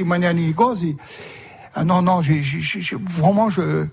ah 1.75 1.83
non 1.83 2.01
non, 2.01 2.21
j'ai 2.23 2.41
vraiment 3.07 3.49
je 3.49 3.85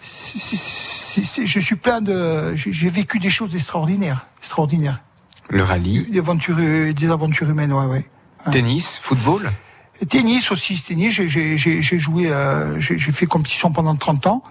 c 0.00 0.36
est, 0.36 1.24
c 1.24 1.42
est, 1.42 1.46
je 1.46 1.60
suis 1.60 1.74
plein 1.76 2.00
de 2.00 2.54
j'ai 2.54 2.88
vécu 2.88 3.18
des 3.18 3.30
choses 3.30 3.54
extraordinaires, 3.54 4.26
extraordinaires. 4.38 5.00
Le 5.48 5.64
rallye, 5.64 6.08
des 6.08 6.20
aventures 6.20 6.56
des 6.56 7.10
aventures 7.10 7.50
humaines, 7.50 7.72
ouais 7.72 7.86
ouais. 7.86 8.04
Tennis, 8.50 9.00
football. 9.02 9.50
Tennis 10.08 10.50
aussi, 10.50 10.80
tennis, 10.80 11.12
j'ai 11.12 11.98
joué 11.98 12.28
euh, 12.30 12.80
j'ai 12.80 12.98
fait 12.98 13.26
compétition 13.26 13.72
pendant 13.72 13.94
30 13.96 14.26
ans 14.28 14.42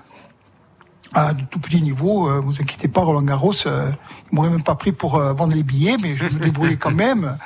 à 1.14 1.34
de 1.34 1.42
tout 1.44 1.60
petit 1.60 1.82
niveau, 1.82 2.30
euh, 2.30 2.40
vous 2.40 2.62
inquiétez 2.62 2.88
pas, 2.88 3.02
Roland 3.02 3.22
Garros, 3.22 3.54
euh, 3.66 3.92
il 4.32 4.36
m'aurait 4.36 4.50
même 4.50 4.64
pas 4.64 4.76
pris 4.76 4.92
pour 4.92 5.16
euh, 5.16 5.34
vendre 5.34 5.54
les 5.54 5.64
billets, 5.64 5.98
mais 6.02 6.16
je 6.16 6.26
me 6.26 6.40
débrouillais 6.46 6.78
quand 6.78 6.92
même. 6.92 7.38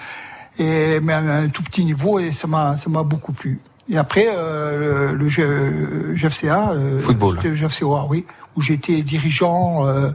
Et 0.57 0.99
mais 1.01 1.13
à 1.13 1.19
un 1.19 1.49
tout 1.49 1.63
petit 1.63 1.83
niveau, 1.83 2.19
et 2.19 2.31
ça 2.31 2.47
m'a 2.47 2.77
ça 2.77 2.89
m'a 2.89 3.03
beaucoup 3.03 3.33
plu. 3.33 3.59
Et 3.87 3.97
après 3.97 4.27
euh, 4.29 5.13
le, 5.13 5.27
le 5.29 6.15
GFCA, 6.15 6.71
euh, 6.71 7.01
football, 7.01 7.37
le 7.43 7.53
GFCA, 7.53 8.05
oui, 8.09 8.25
où 8.55 8.61
j'étais 8.61 9.03
dirigeant 9.03 9.85
euh, 9.85 10.11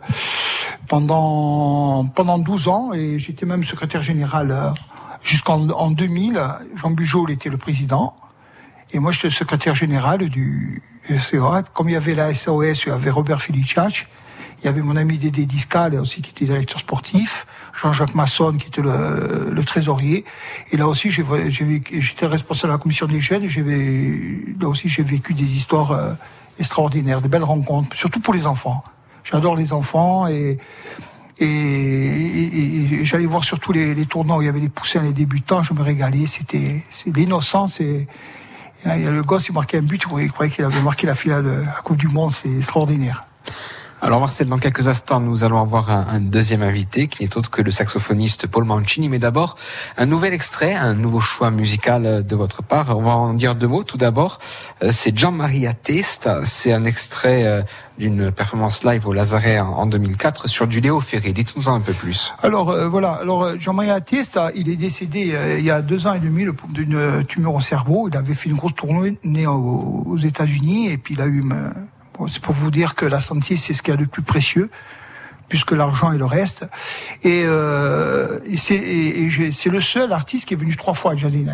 pendant 0.88 2.05
pendant 2.07 2.38
12 2.38 2.68
ans 2.68 2.92
et 2.92 3.18
j'étais 3.18 3.46
même 3.46 3.64
secrétaire 3.64 4.03
général 4.03 4.72
jusqu'en 5.22 5.68
en 5.70 5.90
2000. 5.90 6.40
Jean 6.76 6.90
Bugeaud 6.90 7.28
était 7.28 7.51
le 7.51 7.59
président. 7.59 8.16
Et 8.92 8.98
moi, 8.98 9.12
j'étais 9.12 9.30
secrétaire 9.30 9.76
général 9.76 10.28
du 10.28 10.82
SEA. 11.09 11.62
Comme 11.74 11.88
il 11.88 11.92
y 11.92 11.96
avait 11.96 12.14
la 12.14 12.34
SOS, 12.34 12.84
il 12.84 12.88
y 12.88 12.92
avait 12.92 13.11
Robert 13.11 13.42
Filicic, 13.42 14.07
il 14.62 14.66
y 14.66 14.68
avait 14.68 14.82
mon 14.82 14.96
ami 14.96 15.16
Dédé 15.16 15.46
Discal 15.46 15.94
aussi 15.94 16.20
qui 16.20 16.30
était 16.30 16.44
directeur 16.44 16.80
sportif, 16.80 17.46
Jean-Jacques 17.80 18.14
Masson 18.14 18.57
qui 18.59 18.68
était 18.68 18.82
le, 18.82 19.51
le, 19.53 19.64
trésorier. 19.64 20.24
Et 20.70 20.76
là 20.76 20.86
aussi, 20.86 21.11
j'étais 21.11 22.26
responsable 22.26 22.72
de 22.72 22.76
la 22.76 22.78
commission 22.78 23.07
des 23.07 23.20
jeunes 23.20 23.44
et 23.44 24.61
là 24.61 24.68
aussi, 24.68 24.88
j'ai 24.88 25.03
vécu 25.03 25.32
des 25.32 25.57
histoires 25.57 25.92
euh, 25.92 26.12
extraordinaires, 26.59 27.22
de 27.22 27.28
belles 27.28 27.44
rencontres, 27.44 27.96
surtout 27.96 28.20
pour 28.20 28.34
les 28.34 28.46
enfants. 28.46 28.84
J'adore 29.24 29.57
les 29.57 29.72
enfants 29.72 30.26
et, 30.28 30.59
et, 31.38 31.46
et, 31.46 32.94
et 33.01 33.05
j'allais 33.05 33.26
voir 33.26 33.44
surtout 33.44 33.72
les, 33.72 33.94
les 33.94 34.05
tournois 34.05 34.36
où 34.36 34.42
il 34.42 34.46
y 34.46 34.48
avait 34.48 34.61
les 34.61 34.68
poussins, 34.68 35.03
les 35.03 35.14
débutants, 35.14 35.62
je 35.62 35.72
me 35.72 35.82
régalais, 35.82 36.26
c'était 36.26 36.84
l'innocence 37.07 37.80
et, 37.80 38.07
et 38.85 39.11
le 39.11 39.22
gosse, 39.22 39.49
il 39.49 39.53
marquait 39.53 39.78
un 39.78 39.83
but, 39.83 40.03
il 40.18 40.31
croyait 40.31 40.53
qu'il 40.53 40.64
avait 40.64 40.81
marqué 40.81 41.07
la 41.07 41.14
finale 41.14 41.45
de 41.45 41.51
la 41.51 41.81
Coupe 41.83 41.97
du 41.97 42.09
Monde, 42.09 42.33
c'est 42.33 42.51
extraordinaire. 42.51 43.26
Alors 44.03 44.20
Marcel, 44.20 44.48
dans 44.48 44.59
quelques 44.59 44.88
instants, 44.88 45.20
nous 45.20 45.44
allons 45.44 45.61
avoir 45.61 45.90
un, 45.90 46.07
un 46.09 46.20
deuxième 46.20 46.62
invité 46.62 47.07
qui 47.07 47.22
n'est 47.22 47.36
autre 47.36 47.51
que 47.51 47.61
le 47.61 47.70
saxophoniste 47.70 48.46
Paul 48.46 48.64
Mancini. 48.64 49.09
Mais 49.09 49.18
d'abord, 49.18 49.57
un 49.98 50.07
nouvel 50.07 50.32
extrait, 50.32 50.74
un 50.74 50.94
nouveau 50.94 51.20
choix 51.20 51.51
musical 51.51 52.24
de 52.24 52.36
votre 52.36 52.62
part. 52.62 52.96
On 52.96 53.03
va 53.03 53.12
en 53.12 53.34
dire 53.34 53.55
deux 53.55 53.68
mots. 53.68 53.84
Tout 53.84 53.98
d'abord, 53.98 54.38
c'est 54.88 55.16
Jean 55.16 55.32
Maria 55.32 55.74
Testa. 55.74 56.40
C'est 56.44 56.72
un 56.72 56.84
extrait 56.84 57.64
d'une 58.01 58.32
performance 58.32 58.82
live 58.82 59.07
au 59.07 59.12
Lazaret 59.12 59.61
en 59.61 59.86
2004 59.86 60.48
sur 60.48 60.66
du 60.66 60.80
Léo 60.80 61.01
Ferré. 61.01 61.32
Dites-nous-en 61.32 61.74
un 61.74 61.80
peu 61.80 61.92
plus. 61.92 62.32
Alors 62.42 62.70
euh, 62.70 62.88
voilà, 62.88 63.12
alors 63.12 63.59
Jean-Marie 63.59 63.90
Testa, 64.03 64.51
il 64.57 64.70
est 64.70 64.76
décédé 64.76 65.32
euh, 65.34 65.59
il 65.59 65.64
y 65.64 65.70
a 65.70 65.82
deux 65.82 66.07
ans 66.07 66.14
et 66.14 66.18
demi 66.18 66.46
d'une 66.70 67.24
tumeur 67.26 67.55
au 67.55 67.61
cerveau. 67.61 68.09
Il 68.09 68.16
avait 68.16 68.34
fait 68.34 68.48
une 68.48 68.57
grosse 68.57 68.74
tournée 68.74 69.46
aux, 69.46 70.16
États-Unis 70.16 70.90
et 70.90 70.98
puis 70.98 71.14
il 71.14 71.20
a 71.20 71.26
eu 71.26 71.44
C'est 72.29 72.43
pour 72.43 72.55
vous 72.55 72.71
dire 72.71 72.95
que 72.95 73.07
la 73.07 73.21
santé, 73.21 73.57
c'est 73.57 73.75
ce 73.75 73.83
qu'il 73.83 73.93
y 73.93 73.97
a 73.97 74.01
de 74.01 74.05
plus 74.05 74.23
précieux, 74.23 74.71
puisque 75.49 75.73
l'argent 75.73 76.12
et 76.12 76.18
le 76.18 76.25
reste. 76.25 76.66
Et, 77.23 77.43
euh, 77.45 78.39
c'est 78.57 79.71
le 79.71 79.81
seul 79.81 80.12
artiste 80.12 80.49
qui 80.49 80.55
est 80.55 80.57
venu 80.57 80.77
trois 80.77 80.95
fois 80.95 81.12
à 81.12 81.16
Jazzy. 81.16 81.45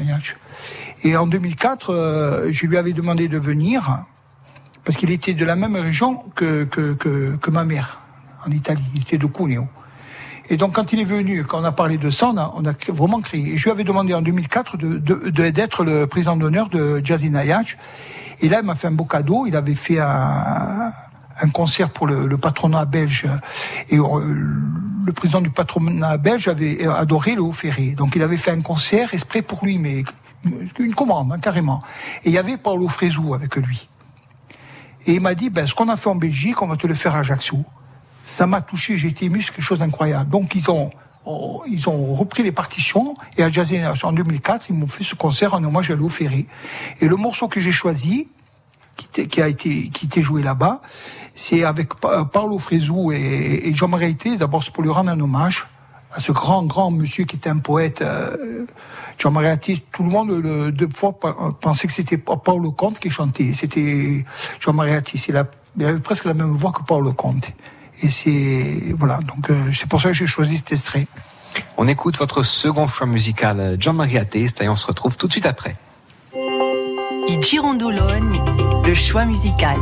Et 1.03 1.17
en 1.17 1.27
2004, 1.27 1.91
euh, 1.91 2.49
je 2.53 2.67
lui 2.67 2.79
avais 2.79 2.93
demandé 2.93 3.29
de 3.29 3.39
venir, 3.39 4.05
parce 4.85 4.97
qu'il 4.97 5.11
était 5.11 5.35
de 5.35 5.45
la 5.45 5.57
même 5.57 5.77
région 5.77 6.25
que, 6.35 6.69
ma 7.51 7.64
mère, 7.64 8.01
en 8.47 8.51
Italie. 8.51 8.85
Il 8.95 9.03
était 9.03 9.19
de 9.19 9.27
Cuneo. 9.27 9.67
Et 10.49 10.57
donc, 10.57 10.75
quand 10.75 10.93
il 10.93 11.01
est 11.01 11.05
venu, 11.05 11.45
quand 11.45 11.61
on 11.61 11.64
a 11.64 11.73
parlé 11.73 11.97
de 11.99 12.09
ça, 12.09 12.29
on 12.29 12.64
a, 12.64 12.73
vraiment 12.89 13.21
crié. 13.21 13.55
Et 13.55 13.57
je 13.57 13.64
lui 13.64 13.73
avais 13.73 13.83
demandé 13.83 14.14
en 14.14 14.23
2004 14.23 14.77
d'être 14.77 15.85
le 15.85 16.07
président 16.07 16.37
d'honneur 16.37 16.69
de 16.69 17.01
Jazzy. 17.05 17.33
Et 18.41 18.49
là, 18.49 18.61
il 18.61 18.66
m'a 18.66 18.74
fait 18.74 18.89
un 18.89 18.93
beau 18.93 19.05
cadeau. 19.05 19.47
Il 19.47 19.57
avait 19.57 19.74
fait 19.74 19.99
un, 19.99 20.93
un 21.41 21.49
concert 21.51 21.91
pour 21.91 22.07
le, 22.07 22.26
le, 22.26 22.39
patronat 22.39 22.84
belge. 22.84 23.26
Et 23.89 23.99
euh, 23.99 24.34
le 25.05 25.12
président 25.12 25.41
du 25.41 25.51
patronat 25.51 26.16
belge 26.16 26.49
avait 26.49 26.87
adoré 26.87 27.34
le 27.34 27.43
Haut-Ferré. 27.43 27.95
Donc, 27.95 28.16
il 28.16 28.22
avait 28.22 28.37
fait 28.37 28.51
un 28.51 28.61
concert 28.61 29.14
exprès 29.14 29.43
pour 29.43 29.64
lui, 29.64 29.78
mais 29.78 30.05
une 30.78 30.95
commande, 30.95 31.32
hein, 31.32 31.39
carrément. 31.39 31.82
Et 32.24 32.28
il 32.28 32.32
y 32.32 32.39
avait 32.39 32.57
Paolo 32.57 32.89
Fresu 32.89 33.34
avec 33.34 33.57
lui. 33.57 33.89
Et 35.07 35.14
il 35.14 35.20
m'a 35.20 35.34
dit, 35.34 35.51
ben, 35.51 35.66
ce 35.66 35.74
qu'on 35.74 35.89
a 35.89 35.97
fait 35.97 36.11
en 36.11 36.16
Belgique, 36.16 36.61
on 36.62 36.66
va 36.66 36.76
te 36.76 36.87
le 36.87 36.95
faire 36.95 37.14
à 37.14 37.20
Ajaccio. 37.20 37.64
Ça 38.24 38.47
m'a 38.47 38.61
touché, 38.61 38.97
j'ai 38.97 39.09
été 39.09 39.26
ému, 39.26 39.41
c'est 39.41 39.53
quelque 39.53 39.62
chose 39.62 39.78
d'incroyable. 39.78 40.28
Donc 40.30 40.55
ils 40.57 40.68
ont, 40.68 40.91
oh, 41.27 41.62
ils 41.66 41.89
ont 41.89 42.14
repris 42.14 42.43
les 42.43 42.53
partitions 42.53 43.14
et 43.37 43.43
à 43.43 43.51
Jazz 43.51 43.74
en 44.03 44.12
2004, 44.12 44.66
ils 44.70 44.77
m'ont 44.77 44.87
fait 44.87 45.05
ce 45.05 45.14
concert 45.14 45.55
en 45.55 45.62
hommage 45.64 45.91
à 45.91 45.97
Léo 45.97 46.09
Ferré. 46.09 46.47
Et 47.01 47.09
le 47.09 47.16
morceau 47.16 47.49
que 47.49 47.61
j'ai 47.61 47.72
choisi, 47.72 48.29
qui, 49.12 49.43
a 49.43 49.49
été 49.49 49.91
qui 49.91 50.07
était 50.07 50.22
joué 50.22 50.43
là-bas, 50.43 50.81
c'est 51.35 51.64
avec 51.64 51.95
Pa- 51.97 52.24
Paolo 52.24 52.59
Fresu 52.59 53.12
et, 53.12 53.68
et 53.68 53.74
Jean-Marie 53.74 54.07
Haïté. 54.07 54.37
D'abord, 54.39 54.64
c'est 54.64 54.72
pour 54.72 54.83
lui 54.83 54.91
rendre 54.91 55.11
un 55.11 55.20
hommage 55.20 55.66
à 56.12 56.20
ce 56.20 56.33
grand 56.33 56.62
grand 56.62 56.91
monsieur 56.91 57.24
qui 57.24 57.37
était 57.37 57.51
un 57.51 57.59
poète. 57.59 58.01
Euh, 58.01 58.64
Jean-Marie 59.18 59.49
Haïté, 59.49 59.85
tout 59.93 60.03
le 60.03 60.09
monde 60.09 60.41
deux 60.72 60.89
fois 60.95 61.12
pe- 61.18 61.53
pensait 61.61 61.87
que 61.89 61.93
c'était 61.93 62.16
Pa- 62.16 62.37
Paolo 62.37 62.72
Conte 62.72 62.99
qui 62.99 63.11
chantait. 63.11 63.53
C'était. 63.53 64.24
C'est 65.14 65.33
la, 65.33 65.45
il 65.77 65.85
avait 65.85 66.01
presque 66.01 66.24
la 66.24 66.35
même 66.35 66.55
voix 66.55 66.72
que 66.72 66.83
Paolo 66.83 67.12
Conte. 67.12 67.51
Et 68.03 68.11
c'est 68.11 68.94
voilà. 68.99 69.18
Donc 69.18 69.51
euh, 69.51 69.72
c'est 69.74 69.88
pour 69.88 70.01
ça 70.01 70.09
que 70.09 70.14
j'ai 70.14 70.26
choisi 70.26 70.59
cet 70.59 70.72
extrait. 70.72 71.07
On 71.78 71.88
écoute 71.88 72.18
votre 72.18 72.42
second 72.42 72.86
choix 72.86 73.07
musical, 73.07 73.61
euh, 73.61 73.76
Jean-Marie 73.78 74.18
Attest, 74.18 74.61
et 74.61 74.68
on 74.68 74.76
se 74.76 74.86
retrouve 74.86 75.16
tout 75.16 75.26
de 75.26 75.32
suite 75.32 75.47
après. 75.47 75.76
I 77.28 77.42
Girondologne, 77.42 78.40
le 78.84 78.94
choix 78.94 79.24
musical. 79.24 79.76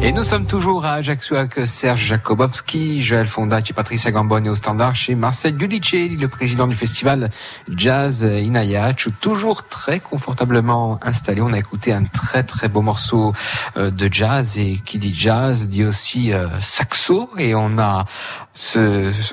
Et 0.00 0.10
nous 0.10 0.24
sommes 0.24 0.46
toujours 0.46 0.84
à 0.84 0.94
Ajaccio 0.94 1.36
avec 1.36 1.68
Serge 1.68 2.00
Jakobowski, 2.00 3.00
Joël 3.00 3.28
Fondacci, 3.28 3.72
Patricia 3.72 4.10
Gamboni 4.10 4.48
au 4.48 4.56
standard 4.56 4.96
chez 4.96 5.14
Marcel 5.14 5.56
Giudicelli, 5.56 6.16
le 6.16 6.26
président 6.26 6.66
du 6.66 6.74
festival 6.74 7.28
Jazz 7.68 8.22
Inayach, 8.22 9.06
toujours 9.20 9.68
très 9.68 10.00
confortablement 10.00 10.98
installé. 11.00 11.40
On 11.40 11.52
a 11.52 11.58
écouté 11.58 11.92
un 11.92 12.02
très 12.02 12.42
très 12.42 12.68
beau 12.68 12.80
morceau 12.80 13.32
euh, 13.76 13.92
de 13.92 14.12
jazz 14.12 14.58
et 14.58 14.80
qui 14.84 14.98
dit 14.98 15.14
jazz 15.14 15.68
dit 15.68 15.84
aussi 15.84 16.32
euh, 16.32 16.48
saxo 16.60 17.30
et 17.38 17.54
on 17.54 17.78
a 17.78 18.04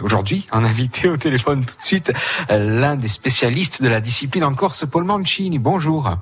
aujourd'hui 0.03 0.45
un 0.51 0.63
invité 0.63 1.09
au 1.09 1.17
téléphone 1.17 1.65
tout 1.65 1.77
de 1.77 1.83
suite, 1.83 2.13
euh, 2.51 2.79
l'un 2.79 2.97
des 2.97 3.07
spécialistes 3.07 3.81
de 3.81 3.87
la 3.87 3.99
discipline 3.99 4.43
en 4.43 4.53
Corse, 4.53 4.85
Paul 4.85 5.05
Mancini. 5.05 5.57
Bonjour. 5.57 6.15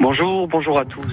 Bonjour, 0.00 0.46
bonjour 0.46 0.78
à 0.78 0.84
tous. 0.84 1.04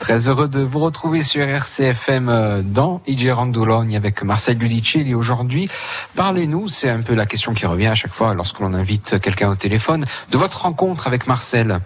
Très 0.00 0.28
heureux 0.28 0.48
de 0.48 0.58
vous 0.58 0.80
retrouver 0.80 1.22
sur 1.22 1.42
RCFM 1.42 2.28
euh, 2.28 2.62
dans 2.62 3.00
Igérandologne 3.06 3.96
avec 3.96 4.24
Marcel 4.24 4.58
Giudicelli 4.60 5.14
aujourd'hui. 5.14 5.68
Parlez-nous, 6.16 6.66
c'est 6.66 6.90
un 6.90 7.02
peu 7.02 7.14
la 7.14 7.26
question 7.26 7.54
qui 7.54 7.64
revient 7.64 7.86
à 7.86 7.94
chaque 7.94 8.12
fois 8.12 8.34
lorsque 8.34 8.58
l'on 8.58 8.74
invite 8.74 9.20
quelqu'un 9.20 9.50
au 9.50 9.54
téléphone, 9.54 10.04
de 10.32 10.36
votre 10.36 10.62
rencontre 10.62 11.06
avec 11.06 11.28
Marcel. 11.28 11.78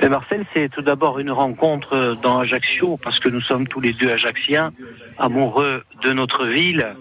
Mais 0.00 0.08
Marcel, 0.08 0.46
c'est 0.54 0.68
tout 0.68 0.82
d'abord 0.82 1.18
une 1.18 1.32
rencontre 1.32 2.16
dans 2.22 2.38
Ajaccio 2.38 2.98
parce 3.02 3.18
que 3.18 3.28
nous 3.28 3.40
sommes 3.40 3.66
tous 3.66 3.80
les 3.80 3.94
deux 3.94 4.10
Ajacciens, 4.10 4.72
amoureux 5.18 5.82
de 6.04 6.12
notre 6.12 6.46
ville. 6.46 6.94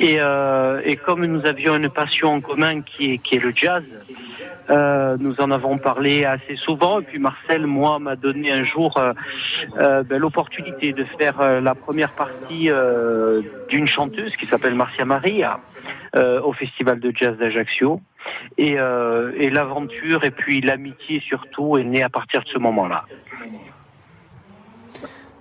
Et, 0.00 0.16
euh, 0.18 0.80
et 0.84 0.96
comme 0.96 1.24
nous 1.26 1.46
avions 1.46 1.76
une 1.76 1.90
passion 1.90 2.34
en 2.34 2.40
commun 2.40 2.80
qui 2.80 3.12
est, 3.12 3.18
qui 3.18 3.36
est 3.36 3.40
le 3.40 3.52
jazz, 3.54 3.84
euh, 4.70 5.16
nous 5.18 5.40
en 5.40 5.50
avons 5.50 5.78
parlé 5.78 6.24
assez 6.24 6.56
souvent. 6.56 7.00
Et 7.00 7.04
puis 7.04 7.18
Marcel, 7.18 7.66
moi, 7.66 7.98
m'a 7.98 8.16
donné 8.16 8.52
un 8.52 8.64
jour 8.64 8.96
euh, 8.96 9.12
euh, 9.78 10.02
ben, 10.02 10.18
l'opportunité 10.18 10.92
de 10.92 11.04
faire 11.18 11.40
euh, 11.40 11.60
la 11.60 11.74
première 11.74 12.12
partie 12.12 12.70
euh, 12.70 13.42
d'une 13.68 13.86
chanteuse 13.86 14.34
qui 14.36 14.46
s'appelle 14.46 14.74
Marcia 14.74 15.04
Maria 15.04 15.60
au 16.44 16.52
Festival 16.52 17.00
de 17.00 17.10
Jazz 17.14 17.38
d'Ajaccio. 17.38 18.02
Et, 18.58 18.72
et 18.74 19.50
l'aventure 19.50 20.24
et 20.24 20.30
puis 20.30 20.60
l'amitié 20.60 21.20
surtout 21.26 21.78
est 21.78 21.84
née 21.84 22.02
à 22.02 22.10
partir 22.10 22.42
de 22.42 22.48
ce 22.48 22.58
moment-là. 22.58 23.06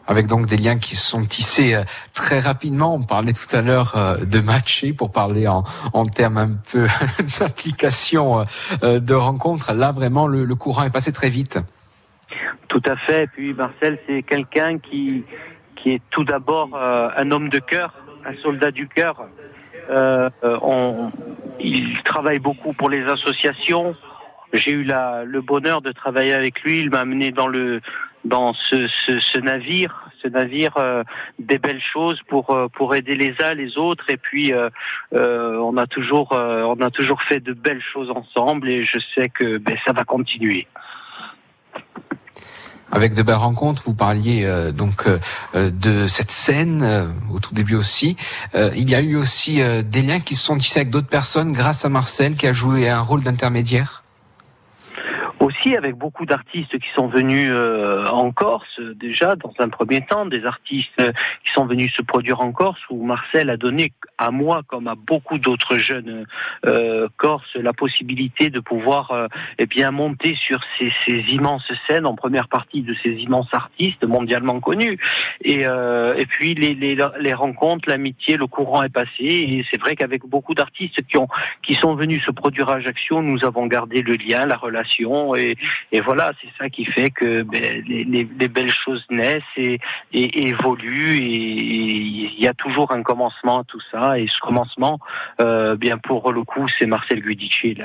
Avec 0.07 0.27
donc 0.27 0.45
des 0.47 0.57
liens 0.57 0.77
qui 0.79 0.95
se 0.95 1.05
sont 1.09 1.23
tissés 1.25 1.75
euh, 1.75 1.83
très 2.13 2.39
rapidement. 2.39 2.95
On 2.95 3.03
parlait 3.03 3.33
tout 3.33 3.55
à 3.55 3.61
l'heure 3.61 3.93
euh, 3.95 4.17
de 4.25 4.39
matcher 4.39 4.93
pour 4.93 5.11
parler 5.11 5.47
en, 5.47 5.63
en 5.93 6.05
termes 6.05 6.37
un 6.37 6.51
peu 6.71 6.87
d'implication 7.39 8.43
euh, 8.83 8.99
de 8.99 9.13
rencontre. 9.13 9.73
Là, 9.73 9.91
vraiment, 9.91 10.27
le, 10.27 10.45
le 10.45 10.55
courant 10.55 10.83
est 10.83 10.91
passé 10.91 11.11
très 11.11 11.29
vite. 11.29 11.59
Tout 12.67 12.81
à 12.85 12.95
fait. 12.95 13.23
Et 13.23 13.27
puis 13.27 13.53
Marcel, 13.53 13.99
c'est 14.07 14.23
quelqu'un 14.23 14.79
qui, 14.79 15.23
qui 15.75 15.91
est 15.91 16.01
tout 16.09 16.23
d'abord 16.23 16.69
un 16.75 17.31
homme 17.31 17.49
de 17.49 17.59
cœur, 17.59 17.93
un 18.25 18.35
soldat 18.41 18.71
du 18.71 18.87
cœur. 18.87 19.25
Euh, 19.89 20.29
on- 20.61 21.11
il 21.59 22.01
travaille 22.03 22.39
beaucoup 22.39 22.73
pour 22.73 22.89
les 22.89 23.03
associations. 23.03 23.95
J'ai 24.53 24.71
eu 24.71 24.83
la, 24.83 25.23
le 25.25 25.41
bonheur 25.41 25.81
de 25.81 25.91
travailler 25.91 26.33
avec 26.33 26.61
lui. 26.63 26.79
Il 26.79 26.89
m'a 26.89 26.99
amené 26.99 27.31
dans 27.31 27.47
le 27.47 27.81
dans 28.25 28.53
ce, 28.53 28.87
ce, 29.05 29.19
ce 29.19 29.39
navire, 29.39 30.09
ce 30.21 30.27
navire 30.27 30.77
euh, 30.77 31.03
des 31.39 31.57
belles 31.57 31.81
choses 31.81 32.19
pour 32.27 32.51
euh, 32.51 32.67
pour 32.67 32.93
aider 32.95 33.15
les 33.15 33.33
uns 33.43 33.53
les 33.53 33.77
autres. 33.77 34.05
Et 34.09 34.17
puis 34.17 34.53
euh, 34.53 34.69
euh, 35.13 35.57
on 35.57 35.77
a 35.77 35.87
toujours 35.87 36.33
euh, 36.33 36.63
on 36.63 36.79
a 36.81 36.91
toujours 36.91 37.21
fait 37.23 37.39
de 37.39 37.53
belles 37.53 37.81
choses 37.81 38.11
ensemble. 38.11 38.69
Et 38.69 38.85
je 38.85 38.99
sais 39.15 39.29
que 39.29 39.57
ben, 39.57 39.77
ça 39.85 39.93
va 39.93 40.03
continuer. 40.03 40.67
Avec 42.93 43.13
de 43.13 43.23
belles 43.23 43.35
rencontres, 43.35 43.83
vous 43.85 43.95
parliez 43.95 44.43
euh, 44.43 44.73
donc 44.73 45.07
euh, 45.07 45.17
euh, 45.55 45.71
de 45.71 46.07
cette 46.07 46.31
scène 46.31 46.83
euh, 46.83 47.07
au 47.33 47.39
tout 47.39 47.53
début 47.53 47.75
aussi. 47.75 48.17
Il 48.53 48.89
y 48.89 48.95
a 48.95 49.01
eu 49.01 49.15
aussi 49.15 49.61
des 49.83 50.01
liens 50.01 50.19
qui 50.19 50.35
se 50.35 50.43
sont 50.43 50.57
tissés 50.57 50.81
avec 50.81 50.89
d'autres 50.89 51.07
personnes 51.07 51.53
grâce 51.53 51.85
à 51.85 51.89
Marcel 51.89 52.35
qui 52.35 52.47
a 52.47 52.53
joué 52.53 52.89
un 52.89 53.01
rôle 53.01 53.23
d'intermédiaire. 53.23 54.00
Aussi 55.61 55.75
avec 55.75 55.95
beaucoup 55.95 56.25
d'artistes 56.25 56.77
qui 56.79 56.89
sont 56.95 57.07
venus 57.07 57.47
euh, 57.49 58.05
en 58.05 58.31
Corse 58.31 58.79
déjà 58.95 59.35
dans 59.35 59.53
un 59.59 59.69
premier 59.69 60.01
temps, 60.01 60.25
des 60.25 60.45
artistes 60.45 60.89
euh, 60.99 61.11
qui 61.45 61.51
sont 61.53 61.65
venus 61.65 61.93
se 61.93 62.01
produire 62.01 62.41
en 62.41 62.51
Corse 62.51 62.79
où 62.89 63.05
Marcel 63.05 63.49
a 63.49 63.57
donné 63.57 63.91
à 64.17 64.31
moi 64.31 64.61
comme 64.65 64.87
à 64.87 64.95
beaucoup 64.95 65.37
d'autres 65.37 65.77
jeunes 65.77 66.25
euh, 66.65 67.07
Corses 67.17 67.55
la 67.55 67.73
possibilité 67.73 68.49
de 68.49 68.59
pouvoir 68.59 69.11
euh, 69.11 69.27
eh 69.59 69.65
bien 69.65 69.91
monter 69.91 70.35
sur 70.35 70.61
ces, 70.77 70.91
ces 71.05 71.19
immenses 71.33 71.71
scènes 71.87 72.05
en 72.05 72.15
première 72.15 72.47
partie 72.47 72.81
de 72.81 72.95
ces 73.03 73.09
immenses 73.09 73.53
artistes 73.53 74.03
mondialement 74.03 74.59
connus. 74.59 74.97
Et, 75.43 75.67
euh, 75.67 76.15
et 76.15 76.25
puis 76.25 76.55
les, 76.55 76.73
les, 76.73 76.97
les 77.19 77.33
rencontres, 77.33 77.89
l'amitié, 77.89 78.37
le 78.37 78.47
courant 78.47 78.83
est 78.83 78.93
passé. 78.93 79.09
Et 79.19 79.65
c'est 79.69 79.79
vrai 79.79 79.95
qu'avec 79.95 80.25
beaucoup 80.25 80.53
d'artistes 80.53 81.01
qui 81.07 81.17
ont 81.17 81.27
qui 81.61 81.75
sont 81.75 81.95
venus 81.95 82.23
se 82.23 82.31
produire 82.31 82.69
à 82.69 82.75
Ajaccio, 82.75 83.21
nous 83.21 83.45
avons 83.45 83.67
gardé 83.67 84.01
le 84.01 84.13
lien, 84.13 84.45
la 84.45 84.57
relation 84.57 85.35
et, 85.35 85.50
et 85.91 86.01
voilà, 86.01 86.31
c'est 86.41 86.49
ça 86.57 86.69
qui 86.69 86.85
fait 86.85 87.09
que 87.09 87.43
ben, 87.43 87.83
les, 87.87 88.03
les- 88.03 88.27
les 88.39 88.47
belles 88.47 88.71
choses 88.71 89.05
naissent 89.09 89.43
et, 89.57 89.79
évoluent 90.13 91.17
et 91.17 91.57
il 92.35 92.39
y 92.39 92.47
a 92.47 92.53
toujours 92.53 92.91
un 92.91 93.03
commencement 93.03 93.59
à 93.59 93.63
tout 93.63 93.81
ça 93.91 94.19
et 94.19 94.27
ce 94.27 94.39
commencement, 94.39 94.99
euh, 95.39 95.75
bien 95.75 95.97
pour 95.97 96.31
le 96.31 96.43
coup, 96.43 96.65
c'est 96.77 96.85
Marcel 96.85 97.21
Guidici. 97.21 97.77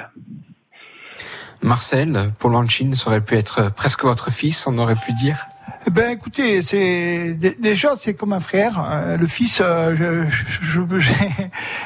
Marcel, 1.63 2.33
Paul 2.39 2.53
Lanchin, 2.53 2.93
ça 2.95 3.09
aurait 3.09 3.21
pu 3.21 3.37
être 3.37 3.71
presque 3.73 4.05
votre 4.05 4.31
fils, 4.31 4.67
on 4.67 4.79
aurait 4.79 4.97
pu 4.97 5.13
dire. 5.13 5.47
Eh 5.89 5.91
Ben 5.91 6.11
écoutez, 6.11 6.63
c'est 6.63 7.35
dé- 7.35 7.57
déjà 7.61 7.95
c'est 7.97 8.15
comme 8.15 8.33
un 8.33 8.41
frère, 8.41 8.85
euh, 8.91 9.17
le 9.17 9.27
fils. 9.29 9.59
euh, 9.61 9.95
je, 10.29 10.81
je, 10.91 11.01
je- 11.01 11.13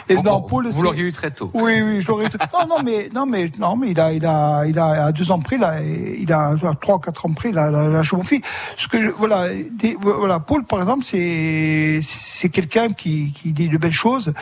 et 0.09 0.15
non, 0.17 0.41
Paul, 0.41 0.67
vous 0.71 0.83
l'auriez 0.83 1.03
eu 1.03 1.13
très 1.13 1.31
tôt. 1.31 1.51
Oui, 1.53 1.83
oui, 1.83 2.01
j'aurais. 2.01 2.25
non, 2.55 2.67
non, 2.67 2.83
mais 2.83 3.11
non, 3.15 3.27
mais 3.27 3.51
non, 3.59 3.77
mais 3.77 3.91
il 3.91 4.01
a, 4.01 4.13
il 4.13 4.25
a, 4.25 4.65
il 4.67 4.79
a 4.79 5.05
à 5.07 5.13
deux 5.13 5.31
ans 5.31 5.39
près, 5.41 5.59
là, 5.59 5.83
il 5.83 6.33
a 6.33 6.57
trois, 6.81 6.99
quatre 6.99 7.27
ans 7.27 7.33
près, 7.33 7.53
là, 7.53 7.71
là, 7.71 7.89
là, 7.89 8.03
je 8.03 8.17
m'en 8.17 8.25
fie. 8.25 8.41
Ce 8.79 8.89
que, 8.89 9.03
je- 9.03 9.11
voilà, 9.11 9.49
des- 9.71 9.97
voilà, 10.01 10.41
Paul, 10.41 10.65
par 10.65 10.81
exemple, 10.81 11.05
c'est, 11.05 12.01
c'est 12.03 12.49
quelqu'un 12.49 12.89
qui, 12.93 13.33
qui 13.33 13.53
dit 13.53 13.69
de 13.69 13.77
belles 13.77 13.93
choses, 13.93 14.33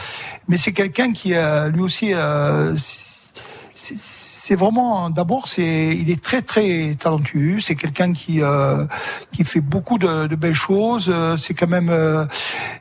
mais 0.47 0.57
c'est 0.57 0.73
quelqu'un 0.73 1.13
qui, 1.13 1.35
euh, 1.35 1.69
lui 1.69 1.81
aussi, 1.81 2.15
euh, 2.15 2.77
c'est- 3.75 3.95
c'est 4.49 4.55
vraiment 4.55 5.11
d'abord 5.11 5.47
c'est 5.47 5.95
il 5.95 6.11
est 6.11 6.23
très 6.23 6.41
très 6.41 6.97
talentueux. 6.99 7.61
C'est 7.61 7.75
quelqu'un 7.75 8.15
qui 8.15 8.41
euh, 8.41 8.87
qui 9.31 9.45
fait 9.45 9.61
beaucoup 9.61 9.99
de, 9.99 10.27
de 10.27 10.37
belles 10.37 10.55
choses. 10.55 11.11
Euh, 11.13 11.37
c'est 11.37 11.53
quand 11.53 11.67
même 11.67 11.91
euh, 11.91 12.25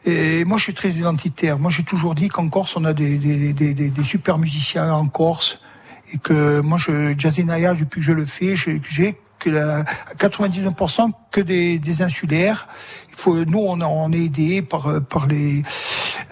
et 0.06 0.46
moi 0.46 0.58
je 0.58 0.64
suis 0.64 0.74
très 0.74 0.92
identitaire. 0.92 1.60
Moi 1.60 1.70
j'ai 1.70 1.84
toujours 1.84 2.16
dit 2.16 2.30
qu'en 2.30 2.48
Corse 2.48 2.78
on 2.78 2.86
a 2.86 2.94
des 2.94 3.18
des, 3.18 3.52
des, 3.52 3.74
des, 3.74 4.04
super 4.06 4.38
musiciens 4.38 4.94
en 4.94 5.08
Corse 5.08 5.60
et 6.14 6.20
que 6.20 6.62
moi 6.62 6.78
je 6.78 7.14
Jazzinaya 7.18 7.74
depuis 7.74 8.00
que 8.00 8.06
je 8.06 8.14
le 8.14 8.26
fais 8.26 8.56
j'ai 8.56 8.82
j'ai 8.88 9.18
que 9.38 9.50
la, 9.50 9.80
à 9.80 10.14
99% 10.18 11.12
que 11.32 11.42
des, 11.42 11.80
des 11.80 12.02
insulaires. 12.02 12.68
Faut, 13.18 13.44
nous, 13.46 13.58
on, 13.60 13.82
on 13.82 14.12
est 14.12 14.26
aidés 14.26 14.62
par, 14.62 15.02
par 15.02 15.26
les, 15.26 15.64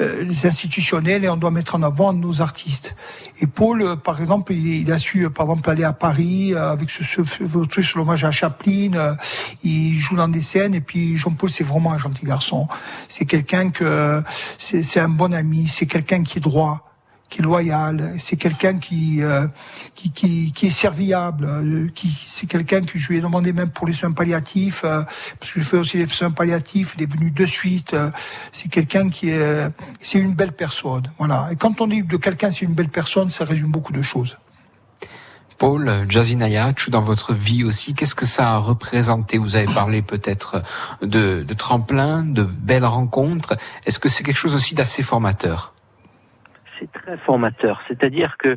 euh, 0.01 0.23
les 0.23 0.45
institutionnels 0.45 1.25
et 1.25 1.29
on 1.29 1.35
doit 1.35 1.49
mettre 1.49 1.73
en 1.73 1.81
avant 1.81 2.13
nos 2.13 2.41
artistes. 2.41 2.95
Et 3.41 3.47
Paul, 3.47 3.97
par 3.97 4.21
exemple, 4.21 4.53
il, 4.53 4.67
il 4.67 4.91
a 4.91 4.99
su, 4.99 5.27
par 5.31 5.47
exemple, 5.47 5.67
aller 5.67 5.83
à 5.83 5.93
Paris 5.93 6.53
euh, 6.53 6.71
avec 6.71 6.91
ce, 6.91 7.03
ce, 7.03 7.23
ce 7.23 7.65
truc 7.65 7.83
sur 7.83 7.97
l'hommage 7.97 8.23
à 8.23 8.31
Chaplin. 8.31 8.93
euh, 8.93 9.15
il 9.63 9.99
joue 9.99 10.15
dans 10.15 10.27
des 10.27 10.43
scènes 10.43 10.75
et 10.75 10.81
puis 10.81 11.17
Jean-Paul, 11.17 11.49
c'est 11.49 11.63
vraiment 11.63 11.91
un 11.91 11.97
gentil 11.97 12.25
garçon. 12.25 12.67
C'est 13.07 13.25
quelqu'un 13.25 13.71
que 13.71 14.21
c'est 14.59 14.99
un 14.99 15.09
bon 15.09 15.33
ami. 15.33 15.67
C'est 15.67 15.87
quelqu'un 15.87 16.21
qui 16.21 16.37
est 16.37 16.41
droit 16.41 16.94
qui 17.29 17.39
est 17.41 17.43
loyal, 17.43 18.01
c'est 18.19 18.35
quelqu'un 18.35 18.77
qui, 18.77 19.21
euh, 19.21 19.47
qui, 19.95 20.11
qui, 20.11 20.53
qui 20.53 20.67
est 20.67 20.71
serviable, 20.71 21.45
euh, 21.45 21.87
qui, 21.93 22.09
c'est 22.25 22.45
quelqu'un 22.45 22.81
que 22.81 22.99
je 22.99 23.07
lui 23.07 23.17
ai 23.17 23.21
demandé 23.21 23.51
même 23.51 23.69
pour 23.69 23.87
les 23.87 23.93
soins 23.93 24.11
palliatifs, 24.11 24.83
euh, 24.85 25.01
parce 25.39 25.51
que 25.51 25.59
je 25.59 25.65
fais 25.65 25.77
aussi 25.77 25.97
les 25.97 26.07
soins 26.07 26.31
palliatifs, 26.31 26.95
il 26.97 27.03
est 27.03 27.11
venu 27.11 27.31
de 27.31 27.45
suite, 27.45 27.93
euh, 27.93 28.11
c'est 28.51 28.69
quelqu'un 28.69 29.09
qui 29.09 29.29
est, 29.29 29.37
euh, 29.37 29.69
c'est 30.01 30.19
une 30.19 30.33
belle 30.33 30.53
personne, 30.53 31.11
voilà. 31.17 31.49
Et 31.51 31.55
quand 31.55 31.81
on 31.81 31.87
dit 31.87 32.03
de 32.03 32.17
quelqu'un 32.17 32.51
c'est 32.51 32.65
une 32.65 32.73
belle 32.73 32.89
personne, 32.89 33.29
ça 33.29 33.43
résume 33.43 33.71
beaucoup 33.71 33.93
de 33.93 34.01
choses. 34.01 34.37
Paul, 35.57 36.05
Jazinaya, 36.09 36.73
dans 36.89 37.01
votre 37.01 37.33
vie 37.33 37.63
aussi, 37.63 37.93
qu'est-ce 37.93 38.15
que 38.15 38.25
ça 38.25 38.51
a 38.51 38.57
représenté? 38.57 39.37
Vous 39.37 39.55
avez 39.55 39.67
parlé 39.73 40.01
peut-être 40.01 40.61
de, 41.01 41.43
de 41.43 41.53
tremplin, 41.53 42.23
de 42.23 42.43
belles 42.43 42.85
rencontres. 42.85 43.55
Est-ce 43.85 43.97
que 43.97 44.09
c'est 44.09 44.23
quelque 44.23 44.35
chose 44.37 44.53
aussi 44.53 44.75
d'assez 44.75 45.01
formateur? 45.01 45.74
C'est 46.79 46.91
très 46.91 47.17
formateur. 47.17 47.81
C'est-à-dire 47.87 48.37
que 48.37 48.55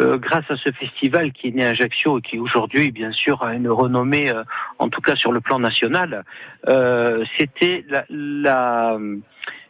euh, 0.00 0.18
grâce 0.18 0.50
à 0.50 0.56
ce 0.56 0.70
festival 0.72 1.32
qui 1.32 1.48
est 1.48 1.50
né 1.52 1.64
à 1.64 1.70
Ajaccio 1.70 2.18
et 2.18 2.22
qui 2.22 2.38
aujourd'hui, 2.38 2.92
bien 2.92 3.12
sûr, 3.12 3.42
a 3.42 3.54
une 3.54 3.68
renommée, 3.68 4.30
euh, 4.30 4.42
en 4.78 4.88
tout 4.88 5.00
cas 5.00 5.16
sur 5.16 5.32
le 5.32 5.40
plan 5.40 5.58
national, 5.58 6.24
euh, 6.68 7.24
c'était 7.38 7.84
la, 7.88 8.04
la, 8.08 8.98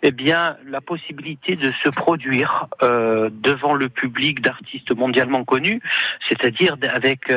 eh 0.03 0.11
bien, 0.11 0.57
la 0.67 0.81
possibilité 0.81 1.57
de 1.57 1.71
se 1.83 1.89
produire 1.89 2.69
devant 2.81 3.75
le 3.75 3.89
public 3.89 4.41
d'artistes 4.41 4.93
mondialement 4.93 5.45
connus, 5.45 5.81
c'est-à-dire 6.29 6.77
avec, 6.95 7.33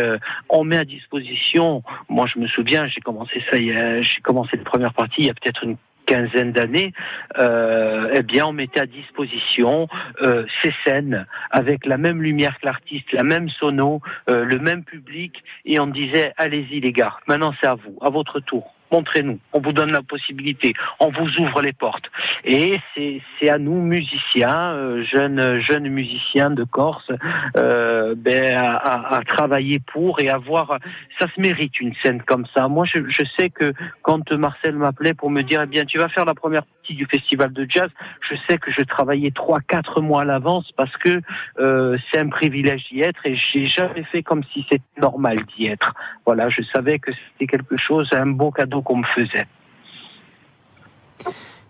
on 0.49 0.63
met 0.63 0.77
à 0.77 0.85
disposition. 0.85 1.83
Moi, 2.07 2.27
je 2.27 2.39
me 2.39 2.47
souviens, 2.47 2.87
j'ai 2.87 3.01
commencé 3.01 3.43
ça, 3.49 3.57
j'ai 3.57 4.21
commencé 4.21 4.57
la 4.57 4.63
première 4.63 4.93
partie 4.93 5.21
il 5.21 5.27
y 5.27 5.29
a 5.29 5.33
peut-être 5.33 5.63
une 5.63 5.77
quinzaine 6.09 6.51
d'années, 6.51 6.91
euh, 7.37 8.11
eh 8.15 8.23
bien, 8.23 8.47
on 8.47 8.53
mettait 8.53 8.79
à 8.79 8.87
disposition 8.87 9.87
euh, 10.23 10.45
ces 10.61 10.73
scènes 10.83 11.27
avec 11.51 11.85
la 11.85 11.97
même 11.97 12.21
lumière 12.21 12.59
que 12.59 12.65
l'artiste, 12.65 13.11
la 13.13 13.23
même 13.23 13.47
sono, 13.49 14.01
euh, 14.29 14.43
le 14.43 14.57
même 14.57 14.83
public, 14.83 15.43
et 15.65 15.79
on 15.79 15.87
disait 15.87 16.33
allez-y 16.37 16.79
les 16.79 16.91
gars, 16.91 17.17
maintenant 17.27 17.53
c'est 17.61 17.67
à 17.67 17.75
vous, 17.75 17.97
à 18.01 18.09
votre 18.09 18.39
tour. 18.39 18.78
Montrez-nous, 18.91 19.39
on 19.53 19.59
vous 19.59 19.71
donne 19.73 19.91
la 19.91 20.01
possibilité, 20.01 20.73
on 20.99 21.09
vous 21.09 21.37
ouvre 21.39 21.61
les 21.61 21.73
portes. 21.73 22.09
Et 22.43 22.79
c'est 22.95 23.49
à 23.49 23.57
nous 23.57 23.81
musiciens, 23.81 24.73
euh, 24.73 25.03
jeunes 25.03 25.59
jeunes 25.59 25.89
musiciens 25.89 26.49
de 26.49 26.63
Corse, 26.63 27.11
euh, 27.57 28.15
ben, 28.17 28.55
à, 28.57 29.15
à- 29.17 29.23
travailler 29.23 29.79
pour 29.79 30.19
et 30.21 30.29
à 30.29 30.37
voir. 30.37 30.79
Ça 31.19 31.27
se 31.33 31.39
mérite 31.39 31.79
une 31.79 31.93
scène 31.95 32.21
comme 32.23 32.45
ça. 32.53 32.67
Moi, 32.67 32.85
je, 32.85 32.99
je 33.07 33.23
sais 33.37 33.49
que 33.49 33.73
quand 34.01 34.31
Marcel 34.31 34.75
m'appelait 34.75 35.13
pour 35.13 35.29
me 35.29 35.41
dire, 35.43 35.61
eh 35.63 35.67
bien, 35.67 35.85
tu 35.85 35.97
vas 35.97 36.09
faire 36.09 36.25
la 36.25 36.33
première 36.33 36.63
partie 36.65 36.95
du 36.95 37.05
festival 37.05 37.53
de 37.53 37.65
jazz, 37.69 37.89
je 38.27 38.35
sais 38.47 38.57
que 38.57 38.71
je 38.71 38.81
travaillais 38.81 39.31
trois, 39.31 39.59
quatre 39.59 40.01
mois 40.01 40.21
à 40.23 40.25
l'avance 40.25 40.71
parce 40.75 40.95
que 40.97 41.21
euh, 41.59 41.97
c'est 42.11 42.19
un 42.19 42.29
privilège 42.29 42.85
d'y 42.89 43.01
être 43.01 43.19
et 43.25 43.35
j'ai 43.35 43.67
jamais 43.67 44.03
fait 44.03 44.23
comme 44.23 44.43
si 44.51 44.65
c'était 44.69 44.81
normal 44.99 45.37
d'y 45.55 45.67
être. 45.67 45.93
Voilà, 46.25 46.49
je 46.49 46.61
savais 46.63 46.97
que 46.99 47.11
c'était 47.11 47.47
quelque 47.47 47.77
chose, 47.77 48.09
un 48.13 48.27
beau 48.27 48.51
cadeau 48.51 48.78
qu'on 48.81 48.97
me 48.97 49.05
faisait. 49.05 49.47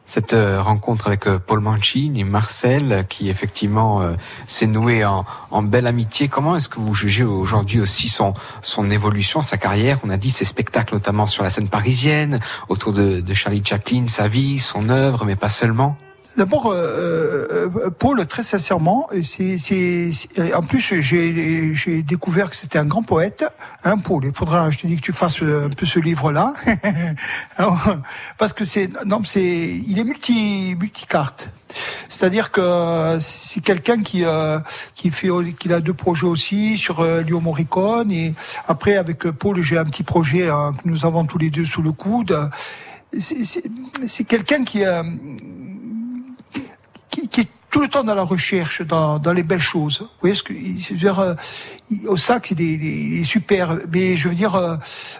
Cette 0.09 0.33
euh, 0.33 0.59
rencontre 0.59 1.05
avec 1.05 1.27
euh, 1.27 1.37
Paul 1.37 1.59
Mancini, 1.59 2.23
Marcel, 2.23 2.91
euh, 2.91 3.03
qui 3.03 3.29
effectivement 3.29 4.01
euh, 4.01 4.13
s'est 4.47 4.65
noué 4.65 5.05
en, 5.05 5.23
belle 5.61 5.85
amitié. 5.85 6.27
Comment 6.27 6.55
est-ce 6.55 6.67
que 6.67 6.79
vous 6.79 6.95
jugez 6.95 7.23
aujourd'hui 7.23 7.79
aussi 7.79 8.07
son, 8.07 8.33
son 8.63 8.89
évolution, 8.89 9.41
sa 9.41 9.57
carrière? 9.57 9.99
On 10.03 10.09
a 10.09 10.17
dit 10.17 10.31
ses 10.31 10.45
spectacles 10.45 10.95
notamment 10.95 11.27
sur 11.27 11.43
la 11.43 11.51
scène 11.51 11.69
parisienne, 11.69 12.39
autour 12.69 12.91
de, 12.91 13.21
de 13.21 13.33
Charlie 13.35 13.63
Chaplin, 13.63 14.07
sa 14.07 14.27
vie, 14.27 14.57
son 14.57 14.89
œuvre, 14.89 15.25
mais 15.25 15.35
pas 15.35 15.49
seulement. 15.49 15.95
D'abord, 16.39 16.67
euh, 16.67 17.67
euh, 17.75 17.89
Paul, 17.89 18.25
très 18.25 18.43
sincèrement, 18.43 19.09
c'est, 19.23 19.57
c'est, 19.57 20.09
en 20.53 20.61
plus, 20.61 20.79
j'ai, 20.79 21.75
j'ai 21.75 22.01
découvert 22.01 22.49
que 22.49 22.55
c'était 22.55 22.79
un 22.79 22.85
grand 22.85 23.03
poète, 23.03 23.43
hein, 23.83 23.97
Paul. 23.97 24.23
Il 24.23 24.33
faudra, 24.33 24.69
je 24.69 24.77
te 24.77 24.87
dis 24.87 24.95
que 24.95 25.01
tu 25.01 25.11
fasses 25.11 25.41
un 25.41 25.67
peu 25.67 25.85
ce 25.85 25.99
livre-là, 25.99 26.53
parce 28.37 28.53
que 28.53 28.63
c'est, 28.63 28.89
non, 29.05 29.21
c'est, 29.25 29.41
il 29.43 29.99
est 29.99 30.05
multi, 30.05 30.77
multicarte. 30.79 31.49
C'est-à-dire 32.07 32.51
que 32.51 33.17
c'est 33.19 33.59
quelqu'un 33.59 34.01
qui, 34.01 34.23
euh, 34.23 34.59
qui 34.95 35.11
fait, 35.11 35.27
qui 35.59 35.73
a 35.73 35.81
deux 35.81 35.93
projets 35.93 36.25
aussi 36.25 36.77
sur 36.77 37.01
euh, 37.01 37.21
Lio 37.21 37.41
Morricone 37.41 38.13
et 38.13 38.33
après 38.65 38.95
avec 38.95 39.25
euh, 39.25 39.33
Paul, 39.33 39.61
j'ai 39.61 39.77
un 39.77 39.83
petit 39.83 40.03
projet 40.03 40.47
hein, 40.47 40.71
que 40.81 40.87
nous 40.87 41.05
avons 41.05 41.25
tous 41.25 41.37
les 41.37 41.49
deux 41.49 41.65
sous 41.65 41.81
le 41.81 41.91
coude. 41.91 42.49
C'est, 43.19 43.43
c'est, 43.43 43.63
c'est 44.07 44.23
quelqu'un 44.23 44.63
qui, 44.63 44.85
euh, 44.85 45.03
qui, 47.27 47.41
est 47.41 47.47
tout 47.69 47.81
le 47.81 47.87
temps 47.87 48.03
dans 48.03 48.15
la 48.15 48.23
recherche, 48.23 48.81
dans, 48.81 49.19
dans 49.19 49.31
les 49.33 49.43
belles 49.43 49.59
choses. 49.61 49.99
Vous 50.01 50.07
voyez 50.21 50.35
ce 50.35 50.41
que 50.43 50.53
je 50.55 50.89
veux 50.93 50.99
dire, 50.99 51.19
euh, 51.19 51.35
au 52.07 52.17
sax, 52.17 52.51
il 52.51 52.61
est, 52.61 52.65
il 52.65 53.21
est- 53.21 53.23
super, 53.23 53.77
mais 53.93 54.17
je 54.17 54.27
veux 54.27 54.33
dire 54.35 54.55
euh, 54.55 54.75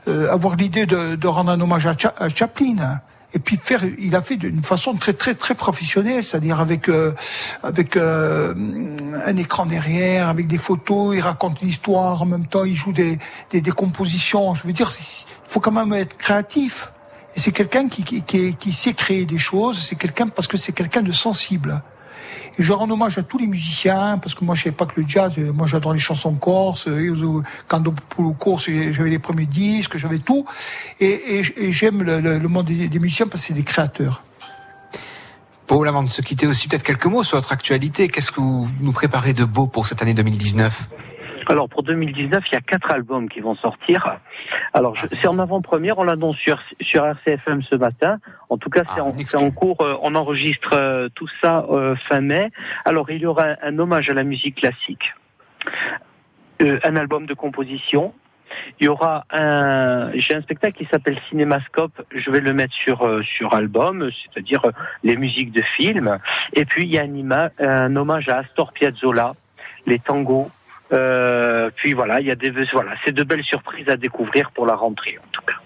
euh, 0.08 0.32
avoir 0.34 0.56
l'idée 0.56 0.86
de, 0.88 1.16
de 1.16 1.28
rendre 1.28 1.52
un 1.52 1.62
hommage 1.62 1.86
à, 1.86 1.96
Cha- 1.96 2.16
à 2.18 2.28
Chaplin. 2.30 3.02
Et 3.36 3.38
puis 3.38 3.60
faire, 3.62 3.82
il 4.00 4.16
a 4.16 4.24
fait 4.24 4.38
d'une 4.38 4.64
façon 4.64 4.96
très 4.96 5.14
très 5.14 5.36
très 5.36 5.54
professionnelle, 5.54 6.24
c'est-à-dire 6.24 6.60
avec 6.60 6.90
euh, 6.90 7.12
avec 7.62 7.96
euh, 7.96 8.56
un 9.24 9.36
écran 9.38 9.68
derrière, 9.68 10.30
avec 10.30 10.48
des 10.48 10.58
photos, 10.58 11.16
il 11.16 11.22
raconte 11.22 11.62
l'histoire 11.62 12.24
en 12.24 12.26
même 12.26 12.48
temps, 12.48 12.64
il 12.64 12.76
joue 12.76 12.92
des 12.94 13.20
des, 13.52 13.62
des 13.62 13.72
compositions. 13.72 14.56
Je 14.56 14.64
veux 14.66 14.74
dire, 14.74 14.90
il 15.00 15.52
faut 15.52 15.60
quand 15.60 15.72
même 15.72 15.94
être 15.94 16.18
créatif. 16.18 16.92
C'est 17.36 17.52
quelqu'un 17.52 17.88
qui, 17.88 18.04
qui, 18.04 18.56
qui, 18.56 18.74
sait 18.74 18.94
créer 18.94 19.26
des 19.26 19.38
choses, 19.38 19.82
c'est 19.82 19.96
quelqu'un 19.96 20.28
parce 20.28 20.48
que 20.48 20.58
c'est 20.58 20.72
quelqu'un 20.72 21.02
de 21.02 21.12
sensible. 21.12 21.82
Et 22.58 22.64
je 22.64 22.74
rends 22.74 22.90
hommage 22.90 23.18
à 23.18 23.24
tous 23.24 23.38
les 23.38 23.48
musiciens, 23.48 24.18
parce 24.18 24.36
que 24.36 24.44
moi 24.44 24.56
je 24.56 24.64
savais 24.64 24.76
pas 24.76 24.86
que 24.86 25.00
le 25.00 25.08
jazz, 25.08 25.34
euh, 25.38 25.54
moi 25.54 25.68
j'adore 25.68 25.94
les 25.94 26.00
chansons 26.00 26.34
corse, 26.34 26.88
euh, 26.88 27.16
euh, 27.16 27.44
quand 27.68 27.84
pour 28.10 28.24
le 28.24 28.32
course, 28.32 28.66
j'avais 28.66 29.10
les 29.10 29.20
premiers 29.20 29.46
disques, 29.46 29.98
j'avais 29.98 30.20
tout. 30.20 30.46
Et, 31.00 31.44
j'aime 31.72 32.04
le 32.04 32.48
monde 32.48 32.66
des, 32.66 32.88
des 32.88 33.00
musiciens 33.00 33.28
parce 33.28 33.44
que 33.44 33.48
c'est 33.50 33.54
des 33.54 33.64
créateurs. 33.64 34.24
Paul, 35.68 35.88
avant 35.88 36.02
de 36.02 36.10
se 36.10 36.24
quitter 36.24 36.48
aussi, 36.48 36.68
peut-être 36.68 36.84
quelques 36.84 37.06
mots 37.06 37.24
sur 37.24 37.38
votre 37.38 37.52
actualité. 37.52 38.10
Qu'est-ce 38.10 38.32
que 38.32 38.42
vous 38.42 38.68
nous 38.82 38.92
préparez 38.92 39.34
de 39.34 39.46
beau 39.46 39.68
pour 39.68 39.86
cette 39.86 40.02
année 40.02 40.16
2019 40.16 40.88
Alors 41.50 41.68
pour 41.68 41.84
2019, 41.84 42.44
il 42.48 42.54
y 42.54 42.58
a 42.58 42.62
quatre 42.62 42.92
albums 42.94 43.28
qui 43.28 43.40
vont 43.40 43.56
sortir. 43.56 44.18
Alors 44.74 44.96
je- 44.96 45.08
c'est 45.22 45.28
en 45.28 45.40
avant-première, 45.40 45.98
on 45.98 46.04
l'annonce 46.04 46.38
sur, 46.38 46.62
sur 46.80 47.06
RCFM 47.06 47.64
ce 47.64 47.76
matin. 47.76 48.20
En 48.50 48.58
tout 48.58 48.70
cas, 48.70 48.84
c'est 48.94 49.02
en, 49.02 49.12
c'est 49.28 49.38
en 49.38 49.50
cours, 49.52 49.82
euh, 49.82 49.96
on 50.02 50.14
enregistre 50.16 50.72
euh, 50.74 51.10
tout 51.14 51.28
ça 51.42 51.66
euh, 51.72 51.96
fin 52.08 52.22
mai. 52.22 52.50
Alors 52.86 53.10
il 53.10 53.18
y 53.22 53.26
aura 53.26 53.46
un, 53.46 53.56
un 53.64 53.80
hommage 53.80 54.10
à 54.10 54.14
la 54.14 54.24
musique 54.24 54.56
classique, 54.56 55.14
Euh, 56.62 56.78
un 56.84 56.96
album 56.98 57.26
de 57.26 57.34
composition. 57.34 58.14
Il 58.80 58.86
y 58.86 58.88
aura 58.90 59.24
un, 59.32 60.12
j'ai 60.16 60.36
un 60.36 60.42
spectacle 60.42 60.78
qui 60.78 60.86
s'appelle 60.92 61.18
Cinémascope. 61.30 62.02
Je 62.14 62.30
vais 62.32 62.42
le 62.42 62.54
mettre 62.54 62.74
sur 62.74 63.04
euh, 63.08 63.22
sur 63.24 63.54
album, 63.54 64.10
c'est-à-dire 64.22 64.62
les 65.04 65.16
musiques 65.16 65.52
de 65.52 65.62
films. 65.78 66.18
Et 66.54 66.66
puis 66.66 66.84
il 66.86 66.90
y 66.92 67.00
a 67.00 67.04
un, 67.04 67.14
ima- 67.24 67.52
un 67.60 67.96
hommage 67.96 68.28
à 68.28 68.40
Astor 68.40 68.74
Piazzolla, 68.74 69.36
les 69.86 70.00
tangos. 70.00 70.50
Euh, 70.92 71.70
puis 71.76 71.94
voilà, 71.94 72.20
il 72.20 72.28
y 72.28 72.32
a 72.32 72.36
des 72.36 72.52
voilà, 72.74 72.92
c'est 73.06 73.12
de 73.12 73.24
belles 73.24 73.44
surprises 73.44 73.88
à 73.90 73.98
découvrir 73.98 74.52
pour 74.52 74.66
la 74.66 74.76
rentrée 74.76 75.18
en 75.20 75.28
tout 75.32 75.42
cas. 75.42 75.58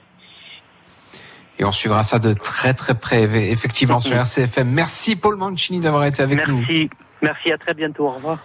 Et 1.60 1.66
on 1.66 1.72
suivra 1.72 2.04
ça 2.04 2.20
de 2.20 2.34
très 2.34 2.74
très 2.74 2.96
près, 2.96 3.24
effectivement, 3.52 4.00
sur 4.00 4.16
RCFM. 4.18 4.70
Merci 4.70 5.16
Paul 5.16 5.36
Mancini 5.38 5.80
d'avoir 5.80 6.06
été 6.06 6.24
avec 6.24 6.48
nous. 6.48 6.58
Merci, 6.58 6.90
merci, 7.22 7.52
à 7.52 7.58
très 7.58 7.74
bientôt, 7.74 8.08
au 8.08 8.12
revoir. 8.12 8.40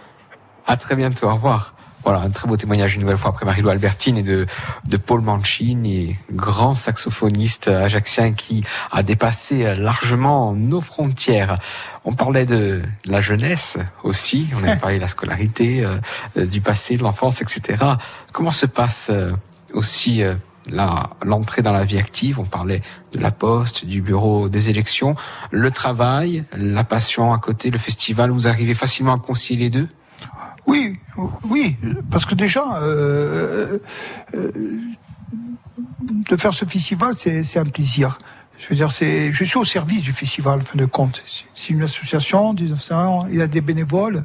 À 0.67 0.77
très 0.77 0.95
bientôt, 0.95 1.27
au 1.27 1.33
revoir. 1.33 1.73
Voilà, 2.03 2.21
un 2.21 2.29
très 2.29 2.47
beau 2.47 2.55
témoignage 2.55 2.95
une 2.95 3.01
nouvelle 3.01 3.17
fois 3.17 3.31
après 3.31 3.45
Marie-Lou 3.45 3.69
Albertine 3.69 4.17
et 4.17 4.23
de, 4.23 4.45
de 4.87 4.97
Paul 4.97 5.21
Mancini, 5.21 6.15
grand 6.31 6.73
saxophoniste 6.73 7.67
ajaxien 7.67 8.33
qui 8.33 8.63
a 8.91 9.03
dépassé 9.03 9.75
largement 9.75 10.53
nos 10.53 10.81
frontières. 10.81 11.59
On 12.05 12.13
parlait 12.13 12.45
de 12.45 12.81
la 13.05 13.21
jeunesse 13.21 13.77
aussi, 14.03 14.47
on 14.59 14.67
a 14.67 14.75
parlé 14.77 14.95
de 14.95 15.01
la 15.01 15.09
scolarité, 15.09 15.85
euh, 15.85 16.45
du 16.45 16.61
passé, 16.61 16.97
de 16.97 17.03
l'enfance, 17.03 17.41
etc. 17.41 17.83
Comment 18.31 18.51
se 18.51 18.65
passe 18.65 19.09
euh, 19.11 19.31
aussi 19.73 20.23
euh, 20.23 20.35
l'entrée 21.23 21.61
dans 21.61 21.73
la 21.73 21.83
vie 21.83 21.97
active? 21.97 22.39
On 22.39 22.45
parlait 22.45 22.81
de 23.11 23.19
la 23.19 23.31
poste, 23.31 23.85
du 23.85 24.01
bureau 24.01 24.47
des 24.47 24.69
élections, 24.69 25.15
le 25.51 25.69
travail, 25.69 26.45
la 26.53 26.83
passion 26.85 27.33
à 27.33 27.39
côté, 27.39 27.71
le 27.71 27.79
festival. 27.79 28.31
Vous 28.31 28.47
arrivez 28.47 28.73
facilement 28.73 29.13
à 29.13 29.17
concilier 29.17 29.65
les 29.65 29.69
deux? 29.69 29.87
Oui, 30.69 30.97
oui, 31.49 31.75
parce 32.11 32.25
que 32.25 32.35
déjà, 32.35 32.81
euh, 32.81 33.79
euh, 34.35 34.51
de 36.29 36.35
faire 36.35 36.53
ce 36.53 36.65
festival, 36.65 37.13
c'est 37.15 37.57
un 37.57 37.65
plaisir. 37.65 38.17
Je 38.57 38.67
veux 38.69 38.75
dire, 38.75 38.91
c'est, 38.91 39.31
je 39.31 39.43
suis 39.45 39.57
au 39.57 39.63
service 39.63 40.01
du 40.01 40.11
festival, 40.11 40.59
en 40.59 40.65
fin 40.65 40.77
de 40.77 40.85
compte. 40.85 41.23
C'est- 41.25 41.73
une 41.73 41.83
association, 41.83 42.53
1900, 42.53 43.27
il 43.31 43.37
y 43.37 43.41
a 43.41 43.47
des 43.47 43.61
bénévoles, 43.61 44.23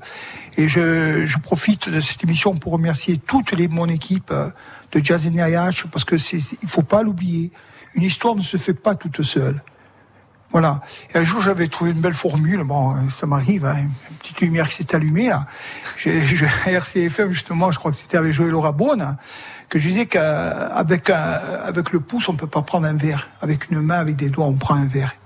et 0.56 0.66
je, 0.68 1.38
profite 1.38 1.88
de 1.88 2.00
cette 2.00 2.22
émission 2.24 2.54
pour 2.54 2.72
remercier 2.72 3.18
toute 3.18 3.52
mon 3.70 3.88
équipe 3.88 4.30
euh, 4.30 4.50
de 4.92 5.04
Jazz 5.04 5.26
et 5.26 5.30
IH, 5.30 5.84
parce 5.92 6.04
que 6.04 6.18
c'est- 6.18 6.56
il 6.62 6.68
faut 6.68 6.82
pas 6.82 7.02
l'oublier. 7.02 7.52
Une 7.94 8.02
histoire 8.02 8.34
ne 8.34 8.40
se 8.42 8.56
fait 8.56 8.74
pas 8.74 8.94
toute 8.96 9.22
seule. 9.22 9.62
Voilà. 10.54 10.80
Et 11.12 11.18
un 11.18 11.24
jour, 11.24 11.40
j'avais 11.40 11.66
trouvé 11.66 11.90
une 11.90 12.00
belle 12.00 12.14
formule. 12.14 12.62
Bon, 12.62 12.92
euh, 12.94 13.10
ça 13.10 13.26
m'arrive, 13.26 13.64
hein, 13.66 13.74
une 13.76 14.16
petite 14.18 14.40
lumière 14.40 14.68
qui 14.68 14.76
s'est 14.76 14.94
allumée. 14.94 15.28
Là. 15.28 15.46
J'ai, 15.96 16.24
j'ai- 16.36 16.46
RCFM, 16.66 17.32
justement, 17.32 17.72
je 17.72 17.78
crois 17.80 17.90
que 17.90 17.96
c'était 17.96 18.16
avec 18.16 18.32
Joël 18.32 18.54
Rabone, 18.54 19.16
que 19.68 19.80
je 19.80 19.88
disais 19.88 20.06
qu'avec 20.06 21.10
avec 21.10 21.90
le 21.90 21.98
pouce, 21.98 22.28
on 22.28 22.36
peut 22.36 22.46
pas 22.46 22.62
prendre 22.62 22.86
un 22.86 22.94
verre. 22.94 23.30
Avec 23.42 23.68
une 23.68 23.80
main, 23.80 23.98
avec 23.98 24.14
des 24.14 24.28
doigts, 24.28 24.46
on 24.46 24.52
prend 24.54 24.76
un 24.76 24.86
verre. 24.86 25.16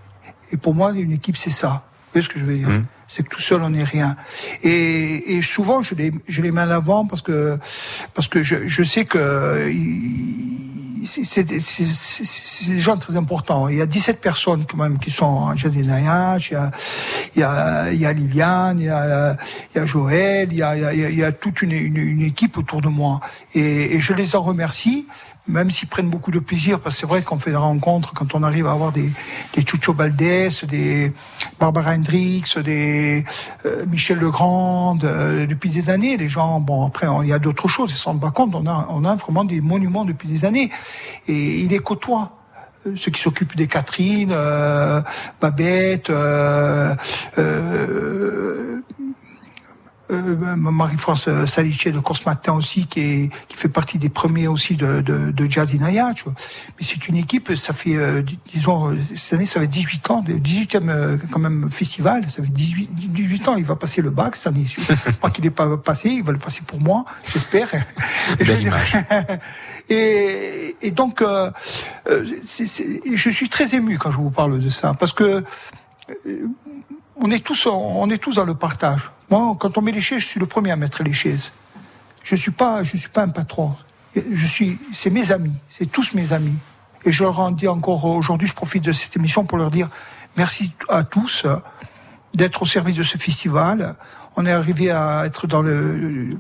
Et 0.51 0.57
pour 0.57 0.75
moi, 0.75 0.93
une 0.93 1.13
équipe, 1.13 1.37
c'est 1.37 1.51
ça. 1.51 1.69
Vous 2.07 2.13
voyez 2.15 2.25
ce 2.25 2.31
que 2.33 2.41
je 2.41 2.45
veux 2.47 2.57
dire? 2.57 2.69
C'est 3.09 3.23
que 3.23 3.31
tout 3.31 3.41
seul, 3.41 3.63
on 3.63 3.71
n'est 3.71 3.85
rien. 3.85 4.17
Et, 4.63 5.37
et 5.37 5.43
souvent, 5.43 5.83
je 5.83 5.95
les, 5.95 6.13
je 6.29 6.43
les 6.43 6.53
mets 6.53 6.61
en 6.63 6.71
avant 6.71 7.07
parce 7.07 7.23
que, 7.23 7.59
parce 8.15 8.29
que 8.29 8.43
je, 8.43 8.69
je 8.69 8.83
sais 8.85 9.07
que 9.07 9.73
c'est 11.07 11.45
des- 11.45 12.81
gens 12.81 12.97
très 12.99 13.17
importants. 13.17 13.69
Il 13.69 13.79
y 13.79 13.83
a 13.83 13.87
17 13.87 14.21
personnes 14.21 14.67
quand 14.67 14.77
même 14.77 14.99
qui 14.99 15.11
sont 15.11 15.25
en 15.25 15.55
il 15.55 15.63
y 15.87 15.91
a, 15.91 16.71
il 17.35 17.41
y 17.41 17.43
a, 17.43 17.93
il 17.93 18.01
y 18.01 18.07
a 18.07 18.13
Liliane, 18.13 18.79
il 18.81 18.87
y 18.87 18.89
a, 18.91 19.37
il 19.75 19.79
y 19.79 19.81
a 19.81 19.87
Joël, 19.87 20.49
il 20.51 20.59
y 20.59 20.63
a, 20.63 20.77
il 20.77 20.83
y 20.83 21.05
a, 21.05 21.09
il 21.11 21.19
y 21.19 21.25
a 21.25 21.33
toute 21.33 21.63
une, 21.63 21.73
une, 21.73 21.97
une 21.97 22.23
équipe 22.23 22.59
autour 22.59 22.81
de 22.81 22.89
moi. 22.89 23.21
Et, 23.55 23.95
et 23.95 24.01
je 24.01 24.13
les 24.13 24.37
en 24.37 24.43
remercie. 24.43 25.07
Même 25.49 25.71
s'ils 25.71 25.89
prennent 25.89 26.11
beaucoup 26.11 26.31
de 26.31 26.39
plaisir, 26.39 26.79
parce 26.79 26.97
que 26.97 27.01
c'est 27.01 27.07
vrai 27.07 27.23
qu'on 27.23 27.39
fait 27.39 27.51
des 27.51 27.57
rencontres, 27.57 28.13
quand 28.15 28.35
on 28.35 28.43
arrive 28.43 28.67
à 28.67 28.73
avoir 28.73 28.93
des, 28.93 29.11
des 29.55 29.65
Chucho 29.67 29.93
Valdés, 29.95 30.51
des 30.69 31.13
Barbara 31.59 31.95
Hendricks, 31.95 32.59
des 32.59 33.25
euh, 33.65 33.87
Michel 33.87 34.19
Legrand, 34.19 34.99
euh, 35.03 35.47
depuis 35.47 35.71
des 35.71 35.91
années, 35.91 36.17
les 36.17 36.29
gens, 36.29 36.61
bon, 36.61 36.87
après, 36.87 37.07
il 37.23 37.29
y 37.29 37.33
a 37.33 37.39
d'autres 37.39 37.69
choses, 37.69 37.91
ils 37.91 37.97
se 37.97 38.05
rendent 38.05 38.21
pas 38.21 38.31
compte, 38.31 38.55
on 38.55 38.67
a, 38.67 38.87
on 38.91 39.05
a 39.05 39.17
vraiment 39.17 39.45
des 39.45 39.61
monuments 39.61 40.05
depuis 40.05 40.29
des 40.29 40.45
années, 40.45 40.71
et 41.27 41.61
il 41.61 41.69
les 41.71 41.79
côtoie. 41.79 42.33
Euh, 42.87 42.95
Ceux 42.95 43.11
qui 43.11 43.21
s'occupent 43.21 43.57
des 43.57 43.67
Catherine, 43.67 44.31
euh, 44.33 45.03
Babette, 45.41 46.11
euh, 46.11 46.95
euh, 47.39 48.68
euh, 50.11 50.57
Marie-France 50.57 51.29
Saliché 51.47 51.93
de 51.93 51.99
Course 52.01 52.25
Matin 52.27 52.53
aussi, 52.55 52.87
qui, 52.87 53.01
est, 53.01 53.31
qui 53.49 53.57
fait 53.57 53.69
partie 53.69 53.99
des 53.99 54.09
premiers 54.09 54.49
aussi 54.49 54.75
de, 54.77 55.01
de, 55.01 55.31
de 55.31 55.51
Jazz 55.51 55.75
Inaya, 55.75 56.13
tu 56.15 56.25
vois. 56.25 56.35
Mais 56.79 56.85
c'est 56.85 57.09
une 57.09 57.17
équipe, 57.17 57.55
ça 57.57 57.73
fait, 57.73 57.97
euh, 57.97 58.23
dis- 58.23 58.39
disons, 58.53 58.93
euh, 58.93 58.97
cette 59.17 59.35
année, 59.35 59.47
ça 59.47 59.61
fait 59.61 59.67
18 59.67 60.11
ans, 60.11 60.25
le 60.27 60.35
18e 60.35 60.89
euh, 60.89 61.19
quand 61.31 61.39
même 61.39 61.69
festival, 61.71 62.25
ça 62.29 62.43
fait 62.43 62.51
18, 62.53 62.91
18 62.95 63.49
ans, 63.49 63.57
il 63.57 63.65
va 63.65 63.77
passer 63.77 64.03
le 64.03 64.11
bac 64.11 64.37
cette 64.37 64.47
année. 64.49 64.65
Je 64.67 65.11
crois 65.19 65.31
qu'il 65.31 65.45
n'est 65.45 65.51
pas 65.51 65.77
passé, 65.77 66.09
il 66.11 66.23
va 66.25 66.33
le 66.33 66.39
passer 66.39 66.63
pour 66.67 66.81
moi, 66.81 67.05
j'espère. 67.33 67.69
Et, 68.39 68.45
je 68.45 68.53
veux 68.53 68.59
dire- 68.61 68.77
et, 69.91 70.77
et 70.83 70.91
donc, 70.91 71.23
euh, 71.23 71.51
euh, 72.11 72.25
c'est- 72.47 72.67
c'est- 72.67 73.01
je 73.15 73.31
suis 73.31 73.49
très 73.49 73.75
ému 73.75 73.99
quand 73.99 74.11
je 74.11 74.17
vous 74.19 74.31
parle 74.31 74.59
de 74.59 74.69
ça, 74.69 74.95
parce 74.95 75.13
que 75.13 75.45
euh, 76.27 76.47
on 77.21 77.31
est 77.31 77.45
tous, 77.45 77.67
on 77.67 78.07
dans 78.07 78.45
le 78.45 78.55
partage. 78.55 79.11
Moi, 79.31 79.57
quand 79.59 79.77
on 79.77 79.83
met 79.83 79.93
les 79.93 80.01
chaises, 80.01 80.21
je 80.21 80.27
suis 80.27 80.41
le 80.41 80.47
premier 80.47 80.71
à 80.71 80.77
mettre 80.77 81.03
les 81.03 81.13
chaises. 81.13 81.51
Je 82.23 82.37
suis 82.37 82.51
pas, 82.51 82.85
je 82.85 82.97
suis 82.97 83.09
pas 83.09 83.23
un 83.23 83.29
patron. 83.29 83.75
Je 84.15 84.47
suis, 84.47 84.79
c'est 84.95 85.11
mes 85.11 85.33
amis, 85.33 85.55
c'est 85.69 85.91
tous 85.91 86.15
mes 86.15 86.33
amis. 86.33 86.57
Et 87.05 87.13
je 87.13 87.23
leur 87.23 87.39
en 87.39 87.51
dis 87.51 87.69
encore 87.69 88.05
aujourd'hui, 88.05 88.49
je 88.49 88.55
profite 88.55 88.85
de 88.85 88.93
cette 88.93 89.17
émission 89.17 89.45
pour 89.45 89.59
leur 89.59 89.71
dire 89.71 89.89
merci 90.37 90.73
à 90.89 91.05
tous 91.05 91.45
euh, 91.45 91.57
d'être 92.35 92.63
au 92.63 92.67
service 92.67 92.97
de 92.97 93.03
ce 93.03 93.19
festival. 93.19 93.97
On 94.37 94.47
est 94.47 94.53
arrivé 94.53 94.91
à 94.91 95.25
être 95.27 95.47
dans 95.47 95.63
le 95.63 96.37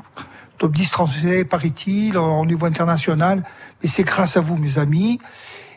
top 0.58 0.72
10 0.72 0.86
français, 0.86 1.44
paraît-il, 1.44 2.16
au 2.16 2.44
niveau 2.46 2.66
international. 2.66 3.42
Et 3.82 3.88
c'est 3.88 4.04
grâce 4.04 4.36
à 4.36 4.40
vous, 4.40 4.56
mes 4.56 4.78
amis. 4.78 5.20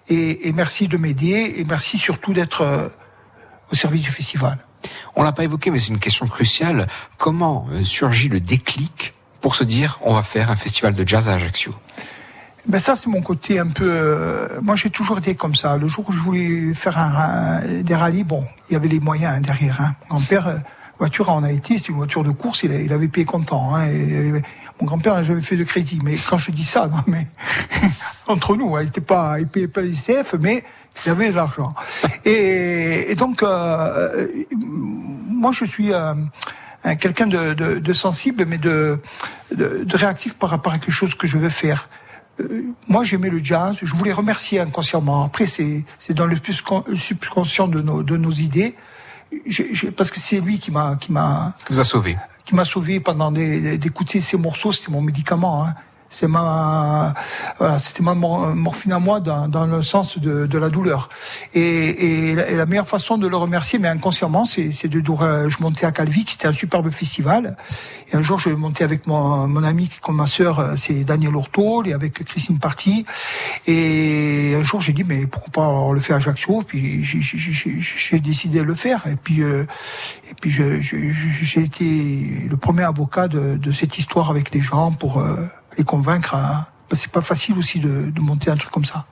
Et, 0.08 0.48
et 0.48 0.54
merci 0.54 0.88
de 0.88 0.98
m'aider. 0.98 1.56
Et 1.58 1.66
merci 1.66 1.98
surtout 1.98 2.34
d'être 2.34 2.62
euh, 2.62 2.90
au 3.72 3.76
service 3.76 4.02
du 4.02 4.12
festival. 4.12 4.58
On 5.16 5.24
l'a 5.24 5.32
pas 5.32 5.44
évoqué, 5.44 5.72
mais 5.72 5.80
c'est 5.80 5.90
une 5.90 6.00
question 6.00 6.28
cruciale. 6.28 6.88
Comment 7.18 7.68
euh, 7.72 7.84
surgit 7.84 8.30
le 8.30 8.40
déclic 8.40 9.14
pour 9.42 9.56
se 9.56 9.64
dire 9.64 10.00
on 10.02 10.14
va 10.14 10.24
faire 10.24 10.52
un 10.52 10.56
festival 10.56 10.96
de 10.96 11.08
jazz 11.08 11.30
à 11.30 11.34
Ajaccio? 11.34 11.74
Ben 12.68 12.80
ça, 12.80 12.96
c'est 12.96 13.10
mon 13.10 13.22
côté 13.22 13.58
un 13.60 13.68
peu. 13.68 13.90
euh, 13.90 14.48
moi, 14.62 14.76
j'ai 14.76 14.92
toujours 14.92 15.18
été 15.18 15.34
comme 15.34 15.56
ça. 15.56 15.78
Le 15.78 15.88
jour 15.88 16.06
où 16.10 16.12
je 16.12 16.20
voulais 16.20 16.74
faire 16.76 16.98
un, 17.00 17.62
des 17.82 17.96
rallyes, 17.96 18.24
bon, 18.24 18.46
il 18.70 18.74
y 18.74 18.76
avait 18.76 18.88
les 18.88 19.00
moyens 19.00 19.38
hein, 19.38 19.42
derrière. 19.42 19.82
Hein. 19.82 19.96
Mon 20.10 20.18
grand-père, 20.18 20.48
euh, 20.48 20.58
voiture 21.00 21.32
a 21.32 21.52
été, 21.52 21.80
c'était 21.80 21.90
une 21.90 21.96
voiture 21.96 22.24
de 22.24 22.30
course, 22.30 22.62
il, 22.62 22.94
avait 22.94 23.08
payé 23.08 23.26
content. 23.26 23.76
Hein, 23.76 23.88
mon 24.80 24.86
grand-père 24.86 25.16
n'a 25.16 25.24
jamais 25.24 25.42
fait 25.42 25.58
de 25.58 25.64
crédit. 25.64 26.00
Mais 26.04 26.16
quand 26.16 26.38
je 26.38 26.52
dis 26.52 26.64
ça, 26.64 26.88
mais 27.08 27.26
entre 28.28 28.56
nous, 28.56 28.78
il 28.80 28.88
était 28.88 29.02
pas, 29.02 29.40
il 29.40 29.48
payait 29.48 29.68
pas 29.68 29.82
les 29.82 29.94
CF, 29.94 30.36
mais 30.40 30.64
il 31.06 31.10
avait 31.12 31.30
de 31.30 31.36
l'argent. 31.36 31.74
Et, 32.26 33.12
et 33.12 33.16
donc, 33.16 33.44
euh, 33.44 33.48
euh, 33.48 34.28
moi, 35.30 35.52
je 35.52 35.66
suis 35.66 35.94
euh, 35.94 36.14
un- 36.84 36.96
quelqu'un 36.96 37.28
de, 37.28 37.54
de, 37.54 37.80
de 37.80 37.94
sensible, 37.94 38.46
mais 38.46 38.58
de, 38.58 39.00
de, 39.56 39.84
de 39.84 39.98
réactif 39.98 40.36
par 40.38 40.50
rapport 40.50 40.74
à 40.74 40.78
quelque 40.80 40.92
chose 40.92 41.16
que 41.16 41.28
je 41.28 41.38
veux 41.38 41.50
faire. 41.50 41.90
Euh, 42.40 42.64
moi, 42.88 43.04
j'aimais 43.04 43.30
le 43.30 43.44
jazz. 43.44 43.78
Je 43.82 43.94
voulais 43.96 44.12
remercier 44.14 44.60
inconsciemment. 44.60 45.26
Après, 45.26 45.48
c'est 45.48 45.84
c'est 46.00 46.14
dans 46.14 46.26
le 46.26 46.38
le 46.88 46.96
subconscient 46.98 47.68
de 47.68 47.82
nos, 47.82 48.04
de 48.04 48.18
nos 48.18 48.32
idées. 48.32 48.76
J'ai- 49.46 49.74
j'ai- 49.74 49.92
parce 49.92 50.12
que 50.12 50.20
c'est 50.20 50.40
lui 50.42 50.60
qui 50.60 50.72
m'a 50.72 50.96
qui 50.98 51.12
m'a 51.12 51.56
Qui 51.66 51.74
vous 51.74 51.80
a 51.80 51.84
sauvé 51.84 52.18
qui 52.46 52.56
m'a 52.56 52.66
sauvé 52.66 53.00
pendant 53.00 53.32
d'écouter 53.32 54.20
ces 54.20 54.36
morceaux. 54.36 54.72
C'était 54.72 54.92
mon 54.92 55.02
médicament. 55.02 55.66
Hein. 55.66 55.76
C'est 56.12 56.28
ma, 56.28 57.14
voilà, 57.58 57.80
c'était 57.80 58.04
ma 58.04 58.14
mor- 58.14 58.54
morphine 58.54 58.92
à 58.92 59.00
moi 59.00 59.22
dans, 59.22 59.48
dans 59.48 59.66
le 59.66 59.82
sens 59.82 60.20
de, 60.20 60.46
de 60.46 60.58
la 60.58 60.70
douleur. 60.70 61.08
Et, 61.54 62.32
et, 62.32 62.36
la, 62.36 62.50
et 62.50 62.56
la 62.58 62.66
meilleure 62.66 62.88
façon 62.88 63.18
de 63.18 63.28
le 63.28 63.38
remercier, 63.38 63.80
mais 63.80 63.88
inconsciemment, 63.88 64.44
c'est 64.46 64.72
c'est 64.74 64.90
de 64.90 65.02
euh, 65.22 65.50
je 65.50 65.58
montais 65.62 65.86
à 65.86 65.92
Calvic, 65.92 66.32
c'était 66.32 66.48
un 66.48 66.54
superbe 66.54 66.90
festival. 66.92 67.56
Et 68.12 68.16
un 68.18 68.24
jour, 68.24 68.40
je 68.40 68.50
montais 68.50 68.84
avec 68.84 69.08
mon, 69.08 69.48
mon 69.48 69.64
ami, 69.64 69.90
comme 70.02 70.18
ma 70.18 70.28
sœur, 70.28 70.60
euh, 70.60 70.76
c'est 70.76 71.04
Daniel 71.06 71.36
Ortol, 71.36 71.88
et 71.88 71.94
avec 71.94 72.14
Christine 72.26 72.60
Party. 72.60 73.06
Et 73.68 74.54
un 74.60 74.64
jour, 74.64 74.82
j'ai 74.82 74.94
dit, 74.94 75.04
mais 75.06 75.26
pourquoi 75.28 75.52
pas 75.52 75.68
on 75.70 75.94
le 75.94 76.02
fait 76.02 76.14
à 76.14 76.18
Ajaccio? 76.18 76.62
Puis 76.68 77.04
j'ai- 77.06 78.20
décidé 78.20 78.60
de 78.60 78.64
le 78.64 78.76
faire. 78.76 79.08
Et 79.08 79.16
puis, 79.16 79.42
euh, 79.42 79.64
et 80.30 80.34
puis 80.40 80.52
j'ai 80.52 81.62
été 81.62 82.48
le 82.50 82.58
premier 82.58 82.84
avocat 82.84 83.28
de, 83.28 83.56
de 83.56 83.72
cette 83.72 83.98
histoire 83.98 84.30
avec 84.30 84.54
les 84.54 84.62
gens 84.62 84.92
pour 84.92 85.20
euh, 85.20 85.38
les 85.78 85.84
convaincre. 85.84 86.36
À... 86.36 86.70
que 86.90 86.96
C'est 86.96 87.12
pas 87.12 87.22
facile 87.22 87.58
aussi 87.58 87.80
de, 87.80 88.12
de 88.12 88.22
monter 88.22 88.52
un 88.52 88.58
truc 88.58 88.72
comme 88.72 88.86
ça. 88.86 89.06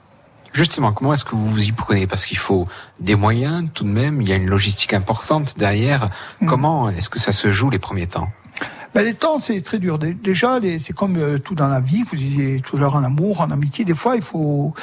Justement, 0.52 0.92
comment 0.92 1.14
est-ce 1.14 1.26
que 1.26 1.36
vous 1.36 1.50
vous 1.50 1.64
y 1.64 1.72
prenez? 1.72 2.08
Parce 2.08 2.26
qu'il 2.26 2.38
faut 2.38 2.68
des 3.00 3.16
moyens 3.16 3.70
tout 3.74 3.84
de 3.84 3.90
même, 3.92 4.22
il 4.22 4.28
y 4.28 4.34
a 4.34 4.36
une 4.36 4.48
logistique 4.48 4.94
importante 4.94 5.58
derrière. 5.58 6.10
Comment 6.48 6.90
est-ce 6.90 7.10
que 7.10 7.20
ça 7.20 7.34
se 7.34 7.52
joue 7.52 7.70
les 7.70 7.80
premiers 7.80 8.08
temps? 8.08 8.30
Ben, 8.96 9.04
les 9.06 9.14
temps, 9.14 9.38
c'est 9.38 9.62
très 9.62 9.78
dur. 9.78 10.00
Dé- 10.00 10.16
Déjà, 10.16 10.58
c'est 10.80 10.94
comme 10.94 11.16
euh, 11.18 11.38
tout 11.38 11.54
dans 11.54 11.68
la 11.68 11.80
vie. 11.80 12.04
Vous 12.10 12.16
disiez 12.16 12.60
tout 12.62 12.78
à 12.78 12.80
l'heure 12.80 12.96
en 12.96 13.04
amour, 13.04 13.40
en 13.42 13.52
amitié. 13.52 13.86
Des 13.86 13.94
fois, 13.94 14.16
il 14.16 14.24
faut, 14.24 14.74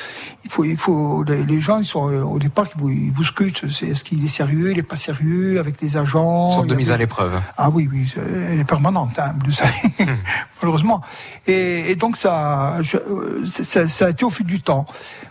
il 0.45 0.51
faut, 0.51 0.65
il 0.65 0.77
faut. 0.77 1.25
Les, 1.25 1.45
les 1.45 1.61
gens, 1.61 1.79
ils 1.81 1.85
sont 1.85 2.09
euh, 2.11 2.23
au 2.23 2.39
départ, 2.39 2.67
ils 2.77 2.81
vous, 2.81 2.91
ils 2.91 3.11
vous 3.11 3.25
scrutent. 3.25 3.69
C'est 3.69 3.87
est-ce 3.89 4.05
qu'il 4.05 4.25
est 4.25 4.29
sérieux, 4.29 4.71
il 4.71 4.79
est 4.79 4.85
pas 4.85 4.97
sérieux, 4.97 5.59
avec 5.59 5.81
les 5.83 5.97
agents. 5.97 6.47
Une 6.49 6.53
sorte 6.53 6.67
de 6.69 6.75
mise 6.77 6.89
des- 6.89 6.93
à 6.95 6.97
l'épreuve. 6.97 7.41
Ah 7.57 7.69
oui, 7.71 7.89
oui, 7.93 8.13
elle 8.17 8.61
est 8.61 8.65
permanente, 8.65 9.19
hein, 9.19 9.35
vous 9.41 9.47
le 9.47 9.53
savez, 9.53 9.73
malheureusement. 10.63 11.01
Et, 11.49 11.91
et 11.91 11.97
donc 11.97 12.17
ça, 12.17 12.77
je- 12.83 12.97
euh, 12.99 13.45
ça, 13.65 13.89
ça 13.89 14.07
a 14.07 14.11
été 14.11 14.25
au 14.25 14.31
fil 14.31 14.47
du 14.47 14.61
temps. 14.61 14.87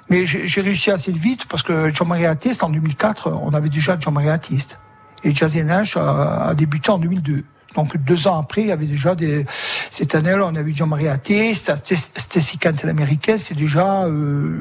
Mais 0.10 0.26
j'ai 0.26 0.48
j'ai 0.48 0.62
réussi 0.62 0.92
assez 0.92 1.12
vite 1.14 1.46
parce 1.48 1.64
que 1.64 1.94
Jean-Marie 1.94 2.26
Attiste, 2.26 2.62
en 2.62 2.70
2004, 2.70 3.32
on 3.32 3.52
avait 3.54 3.70
déjà 3.70 3.98
Jean-Marie 4.00 4.30
Attiste. 4.30 4.78
Et 5.24 5.34
Jazz 5.34 5.56
Nash 5.56 5.98
a, 5.98 6.50
a 6.50 6.54
débuté 6.56 6.92
en 6.92 7.00
2002. 7.00 7.46
Donc 7.76 7.98
deux 7.98 8.28
ans 8.28 8.40
après, 8.40 8.62
il 8.62 8.68
y 8.68 8.72
avait 8.72 8.86
déjà 8.86 9.16
des. 9.16 9.46
Cette 9.92 10.16
année-là, 10.16 10.48
on 10.50 10.56
a 10.56 10.62
vu 10.62 10.74
Jean-Marie 10.76 11.08
Attiste, 11.10 11.74
Stacy 12.18 12.58
Cantel 12.58 12.90
américaine, 12.90 13.38
c'est 13.38 13.54
déjà 13.56 14.06
euh, 14.06 14.60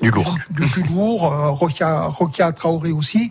du 0.00 0.10
lourd, 0.10 0.38
du 0.50 0.66
plus 0.66 0.82
lourd. 0.84 1.32
euh, 1.32 1.50
Rokia, 1.50 2.02
Rokia 2.04 2.52
Traoré 2.52 2.92
aussi. 2.92 3.30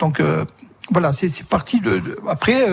Donc 0.00 0.18
euh, 0.20 0.44
voilà, 0.90 1.12
c'est 1.12 1.44
parti 1.44 1.80
de. 1.80 1.98
de- 1.98 2.18
après. 2.28 2.64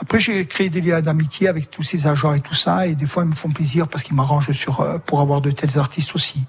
après, 0.00 0.18
j'ai 0.20 0.46
créé 0.46 0.68
des 0.70 0.80
liens 0.80 1.00
d'amitié 1.02 1.46
avec 1.48 1.70
tous 1.70 1.82
ces 1.82 2.06
agents 2.06 2.32
et 2.34 2.40
tout 2.40 2.54
ça, 2.54 2.86
et 2.86 2.94
des 2.94 3.06
fois, 3.06 3.22
ils 3.22 3.28
me 3.28 3.34
font 3.34 3.50
plaisir 3.50 3.86
parce 3.86 4.02
qu'ils 4.02 4.16
m'arrangent 4.16 4.52
sur 4.52 5.00
pour 5.06 5.20
avoir 5.20 5.40
de 5.42 5.50
tels 5.50 5.78
artistes 5.78 6.14
aussi. 6.14 6.42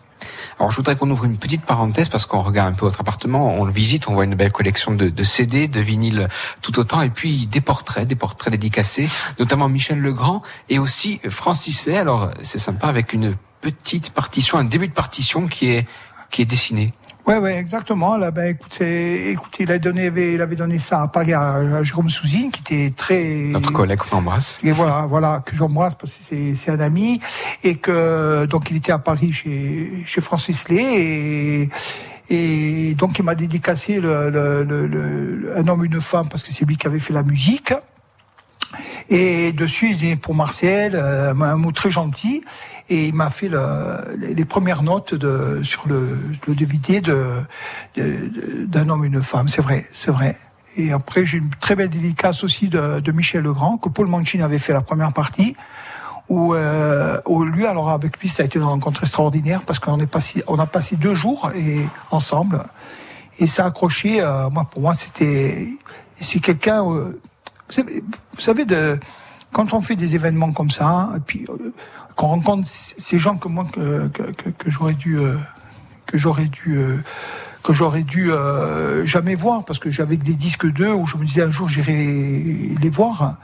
Alors 0.59 0.71
je 0.71 0.77
voudrais 0.77 0.95
qu'on 0.95 1.09
ouvre 1.09 1.25
une 1.25 1.37
petite 1.37 1.63
parenthèse 1.63 2.09
parce 2.09 2.25
qu'on 2.25 2.41
regarde 2.41 2.73
un 2.73 2.75
peu 2.75 2.85
votre 2.85 3.01
appartement, 3.01 3.55
on 3.55 3.65
le 3.65 3.71
visite, 3.71 4.07
on 4.07 4.13
voit 4.13 4.25
une 4.25 4.35
belle 4.35 4.51
collection 4.51 4.93
de, 4.93 5.09
de 5.09 5.23
CD, 5.23 5.67
de 5.67 5.79
vinyles 5.79 6.27
tout 6.61 6.79
autant, 6.79 7.01
et 7.01 7.09
puis 7.09 7.47
des 7.47 7.61
portraits, 7.61 8.07
des 8.07 8.15
portraits 8.15 8.51
dédicacés, 8.51 9.09
notamment 9.39 9.69
Michel 9.69 9.99
Legrand 9.99 10.41
et 10.69 10.79
aussi 10.79 11.19
Francis 11.29 11.85
Lay. 11.85 11.97
Alors 11.97 12.31
c'est 12.41 12.59
sympa 12.59 12.87
avec 12.87 13.13
une 13.13 13.35
petite 13.61 14.11
partition, 14.11 14.57
un 14.57 14.63
début 14.63 14.87
de 14.87 14.93
partition 14.93 15.47
qui 15.47 15.71
est 15.71 15.87
qui 16.31 16.41
est 16.41 16.45
dessiné. 16.45 16.93
Ouais, 17.31 17.37
ouais, 17.37 17.57
exactement. 17.57 18.17
Là, 18.17 18.29
ben, 18.29 18.49
écoute, 18.49 18.81
écoutez, 18.81 19.63
il, 19.63 19.71
a 19.71 19.79
donné, 19.79 20.07
il 20.33 20.41
avait 20.41 20.57
donné 20.57 20.79
ça 20.79 21.03
à 21.03 21.07
Paris 21.07 21.33
à, 21.33 21.81
Jérôme 21.81 22.09
Souzine, 22.09 22.51
qui 22.51 22.59
était 22.59 22.93
très. 22.93 23.23
Notre 23.23 23.71
collègue 23.71 23.99
qu'on 23.99 24.17
embrasse. 24.17 24.59
Et 24.63 24.73
voilà, 24.73 25.05
voilà, 25.07 25.41
que 25.45 25.55
j'embrasse 25.55 25.95
parce 25.95 26.13
que 26.15 26.25
c'est, 26.25 26.55
c'est 26.55 26.71
un 26.71 26.81
ami. 26.81 27.21
Et 27.63 27.75
que, 27.77 28.45
donc, 28.47 28.69
il 28.69 28.75
était 28.75 28.91
à 28.91 28.99
Paris 28.99 29.31
chez, 29.31 30.03
chez 30.05 30.19
Francis 30.19 30.67
Lay 30.67 30.83
et, 30.83 31.69
et 32.29 32.95
donc, 32.95 33.17
il 33.17 33.23
m'a 33.23 33.35
dédicacé 33.35 34.01
le, 34.01 34.29
le, 34.29 34.65
le, 34.65 34.87
le- 34.87 35.57
un 35.57 35.65
homme, 35.69 35.85
une 35.85 36.01
femme, 36.01 36.27
parce 36.27 36.43
que 36.43 36.51
c'est 36.51 36.65
lui 36.65 36.75
qui 36.75 36.85
avait 36.85 36.99
fait 36.99 37.13
la 37.13 37.23
musique. 37.23 37.73
Et 39.09 39.53
dessus, 39.53 39.95
il 39.97 40.05
est 40.05 40.15
pour 40.17 40.35
Marcel, 40.35 40.93
euh, 40.95 41.33
un 41.33 41.57
mot 41.57 41.71
très 41.71 41.91
gentil. 41.91 42.43
Et 42.93 43.07
il 43.07 43.15
m'a 43.15 43.29
fait 43.29 43.47
le- 43.47 44.17
les, 44.17 44.43
premières 44.43 44.83
notes 44.83 45.15
sur 45.63 45.87
le, 45.87 46.19
le 46.45 46.53
DVD 46.53 46.99
d'un 47.95 48.89
homme 48.89 49.05
et 49.05 49.07
une 49.07 49.23
femme. 49.23 49.47
C'est 49.47 49.61
vrai, 49.61 49.85
c'est 49.93 50.11
vrai. 50.11 50.35
Et 50.75 50.91
après, 50.91 51.25
j'ai 51.25 51.37
une 51.37 51.49
très 51.49 51.77
belle 51.77 51.89
dédicace 51.89 52.43
aussi 52.43 52.67
de, 52.67 53.11
Michel 53.13 53.43
Legrand, 53.43 53.77
que 53.77 53.87
Paul 53.87 54.07
Mancini 54.07 54.43
avait 54.43 54.59
fait 54.59 54.73
la 54.73 54.81
première 54.81 55.13
partie. 55.13 55.55
Euh, 56.29 57.17
où 57.25 57.43
lui, 57.43 57.65
alors 57.65 57.89
avec 57.89 58.17
lui, 58.19 58.27
ça 58.27 58.43
a 58.43 58.45
été 58.45 58.59
une 58.59 58.65
rencontre 58.65 59.03
extraordinaire 59.03 59.63
parce 59.63 59.79
qu'on 59.79 59.99
a 59.99 60.65
passé 60.65 60.95
deux 60.97 61.15
jours 61.15 61.49
et 61.55 61.79
ensemble. 62.09 62.63
Et 63.39 63.47
ça 63.47 63.63
a 63.63 63.67
accroché. 63.67 64.21
euh, 64.21 64.49
moi, 64.49 64.65
pour 64.69 64.81
moi, 64.81 64.93
c'était, 64.93 65.67
c'est 66.19 66.39
quelqu'un. 66.39 66.85
euh, 66.89 67.21
vous 67.77 68.41
savez, 68.41 68.65
quand 69.53 69.73
on 69.73 69.81
fait 69.81 69.95
des 69.95 70.15
événements 70.15 70.51
comme 70.53 70.71
ça, 70.71 71.09
et 71.17 71.19
puis 71.19 71.45
qu'on 72.15 72.27
rencontre 72.27 72.67
ces 72.67 73.19
gens 73.19 73.37
que 73.37 73.47
moi 73.47 73.65
que, 73.71 74.07
que, 74.07 74.69
j'aurais 74.69 74.93
dû 74.93 75.17
euh, 75.17 75.37
que 76.05 76.17
j'aurais 76.17 76.45
dû 76.45 76.77
euh, 76.77 76.97
que 77.63 77.73
j'aurais 77.73 78.03
dû 78.03 78.31
euh, 78.31 79.05
jamais 79.05 79.35
voir 79.35 79.63
parce 79.65 79.79
que 79.79 79.91
j'avais 79.91 80.17
des 80.17 80.33
disques 80.33 80.65
d'eux 80.65 80.93
où 80.93 81.05
je 81.07 81.17
me 81.17 81.25
disais 81.25 81.43
un 81.43 81.51
jour 81.51 81.69
j'irai 81.69 81.95
les 81.95 82.89
voir. 82.89 83.35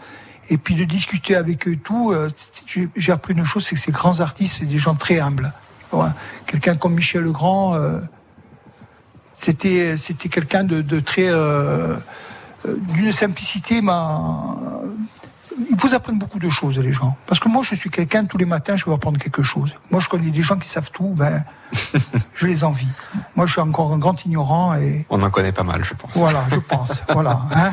Et 0.49 0.57
puis 0.57 0.75
de 0.75 0.85
discuter 0.85 1.35
avec 1.35 1.67
eux 1.67 1.75
tout 1.75 2.11
euh, 2.11 2.29
j'ai- 2.95 3.11
appris 3.11 3.33
une 3.33 3.43
chose 3.45 3.65
c'est 3.65 3.75
que 3.75 3.81
ces 3.81 3.91
grands 3.91 4.19
artistes 4.21 4.57
c'est 4.59 4.65
des 4.65 4.77
gens 4.79 4.95
très 4.95 5.19
humbles. 5.19 5.53
Quelqu'un 6.45 6.75
comme 6.75 6.93
Michel 6.95 7.23
Legrand 7.23 7.75
euh, 7.75 7.99
c'était 9.33 9.97
c'était 9.97 10.29
quelqu'un 10.29 10.63
de, 10.63 10.81
de 10.81 10.99
très 10.99 11.27
euh, 11.29 11.95
euh, 12.65 12.75
d'une 12.93 13.11
simplicité 13.11 13.81
m'a 13.81 14.55
ils 15.69 15.75
vous 15.75 15.93
apprennent 15.93 16.19
beaucoup 16.19 16.39
de 16.39 16.49
choses, 16.49 16.77
les 16.79 16.93
gens. 16.93 17.15
Parce 17.25 17.39
que 17.39 17.49
moi, 17.49 17.61
je 17.63 17.75
suis 17.75 17.89
quelqu'un, 17.89 18.25
tous 18.25 18.37
les 18.37 18.45
matins, 18.45 18.75
je 18.75 18.85
vais 18.85 18.93
apprendre 18.93 19.17
quelque 19.17 19.43
chose. 19.43 19.73
Moi, 19.91 19.99
je 19.99 20.07
connais 20.07 20.29
des 20.31 20.43
gens 20.43 20.57
qui 20.57 20.69
savent 20.69 20.91
tout, 20.91 21.13
ben, 21.15 21.43
je 22.35 22.47
les 22.47 22.63
envie. 22.63 22.87
Moi, 23.35 23.45
je 23.45 23.53
suis 23.53 23.61
encore 23.61 23.91
un 23.93 23.97
grand 23.97 24.23
ignorant 24.25 24.75
et 24.75 25.05
On 25.09 25.21
en 25.21 25.29
connaît 25.29 25.51
pas 25.51 25.63
mal, 25.63 25.83
je 25.83 25.93
pense. 25.93 26.15
voilà, 26.15 26.43
je 26.51 26.59
pense. 26.59 27.01
voilà. 27.09 27.41
Hein 27.55 27.71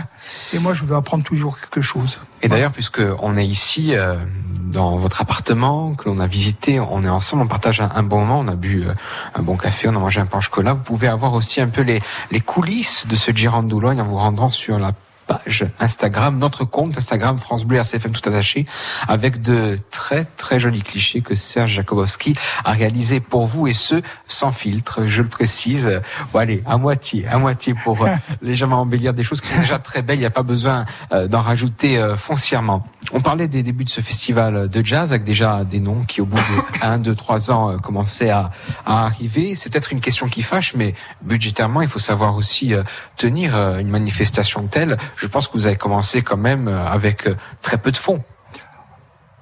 et 0.52 0.58
moi, 0.58 0.74
je 0.74 0.84
vais 0.84 0.94
apprendre 0.94 1.24
toujours 1.24 1.58
quelque 1.58 1.82
chose. 1.82 2.20
Et 2.42 2.48
d'ailleurs, 2.48 2.72
puisque 2.72 3.02
on 3.20 3.36
est 3.36 3.46
ici 3.46 3.94
euh, 3.94 4.16
dans 4.60 4.96
votre 4.96 5.20
appartement 5.22 5.94
que 5.94 6.08
l'on 6.08 6.18
a 6.18 6.26
visité, 6.26 6.80
on 6.80 7.04
est 7.04 7.08
ensemble, 7.08 7.42
on 7.42 7.48
partage 7.48 7.80
un, 7.80 7.90
un 7.94 8.02
bon 8.02 8.20
moment, 8.20 8.40
on 8.40 8.48
a 8.48 8.54
bu 8.54 8.84
euh, 8.86 8.94
un 9.34 9.42
bon 9.42 9.56
café, 9.56 9.88
on 9.88 9.96
a 9.96 9.98
mangé 9.98 10.20
un 10.20 10.26
pain 10.26 10.38
au 10.38 10.42
chocolat. 10.42 10.74
Vous 10.74 10.82
pouvez 10.82 11.08
avoir 11.08 11.32
aussi 11.34 11.60
un 11.60 11.68
peu 11.68 11.82
les, 11.82 12.00
les 12.30 12.40
coulisses 12.40 13.06
de 13.06 13.16
ce 13.16 13.30
Girandoulogne 13.34 14.00
en 14.00 14.04
vous 14.04 14.16
rendant 14.16 14.50
sur 14.50 14.78
la 14.78 14.92
page 15.26 15.66
Instagram, 15.80 16.38
notre 16.38 16.64
compte 16.64 16.96
Instagram 16.96 17.38
France 17.38 17.64
Bleu 17.64 17.78
RCFM 17.78 18.12
tout 18.12 18.28
attaché, 18.28 18.64
avec 19.08 19.42
de 19.42 19.78
très 19.90 20.24
très 20.24 20.58
jolis 20.58 20.82
clichés 20.82 21.20
que 21.20 21.34
Serge 21.34 21.72
Jakobowski 21.72 22.34
a 22.64 22.72
réalisé 22.72 23.20
pour 23.20 23.46
vous 23.46 23.66
et 23.66 23.72
ce 23.72 24.02
sans 24.28 24.52
filtre, 24.52 25.06
je 25.06 25.22
le 25.22 25.28
précise. 25.28 26.00
Bon, 26.32 26.38
allez, 26.38 26.62
à 26.66 26.76
moitié, 26.76 27.26
à 27.28 27.38
moitié 27.38 27.74
pour 27.74 28.04
euh, 28.04 28.10
légèrement 28.42 28.80
embellir 28.80 29.14
des 29.14 29.22
choses 29.22 29.40
qui 29.40 29.48
sont 29.48 29.60
déjà 29.60 29.78
très 29.78 30.02
belles. 30.02 30.16
Il 30.16 30.20
n'y 30.20 30.26
a 30.26 30.30
pas 30.30 30.42
besoin 30.42 30.84
euh, 31.12 31.26
d'en 31.26 31.40
rajouter 31.40 31.98
euh, 31.98 32.16
foncièrement. 32.16 32.84
On 33.12 33.20
parlait 33.20 33.48
des 33.48 33.62
débuts 33.62 33.84
de 33.84 33.90
ce 33.90 34.00
festival 34.00 34.68
de 34.68 34.84
jazz 34.84 35.12
avec 35.12 35.24
déjà 35.24 35.64
des 35.64 35.80
noms 35.80 36.04
qui, 36.04 36.20
au 36.20 36.26
bout 36.26 36.36
de 36.36 36.84
1, 36.84 36.98
2, 36.98 37.14
3 37.14 37.50
ans, 37.50 37.76
commençaient 37.78 38.30
à, 38.30 38.50
à 38.86 39.04
arriver. 39.04 39.54
C'est 39.54 39.70
peut-être 39.70 39.92
une 39.92 40.00
question 40.00 40.26
qui 40.26 40.42
fâche, 40.42 40.74
mais 40.74 40.94
budgétairement, 41.20 41.82
il 41.82 41.88
faut 41.88 41.98
savoir 41.98 42.34
aussi 42.34 42.72
tenir 43.16 43.54
une 43.78 43.88
manifestation 43.88 44.66
telle. 44.68 44.96
Je 45.16 45.26
pense 45.26 45.48
que 45.48 45.54
vous 45.54 45.66
avez 45.66 45.76
commencé 45.76 46.22
quand 46.22 46.36
même 46.36 46.68
euh, 46.68 46.86
avec 46.86 47.26
euh, 47.26 47.36
très 47.62 47.78
peu 47.78 47.90
de 47.90 47.96
fonds. 47.96 48.22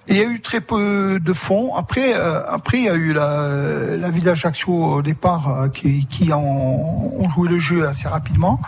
Il 0.08 0.16
y 0.16 0.20
a 0.20 0.24
eu 0.24 0.40
très 0.40 0.60
peu 0.60 1.20
de 1.20 1.32
fonds. 1.32 1.76
Après, 1.76 2.14
euh, 2.14 2.42
après 2.48 2.78
il 2.78 2.84
y 2.84 2.88
a 2.88 2.94
eu 2.94 3.12
la, 3.12 3.96
la 3.96 4.10
ville 4.10 4.24
d'Ajaccio 4.24 4.72
au 4.72 5.02
départ 5.02 5.68
qui, 5.72 6.06
qui 6.06 6.32
ont 6.32 7.30
joué 7.30 7.48
le 7.48 7.60
jeu 7.60 7.86
assez 7.86 8.08
rapidement. 8.08 8.60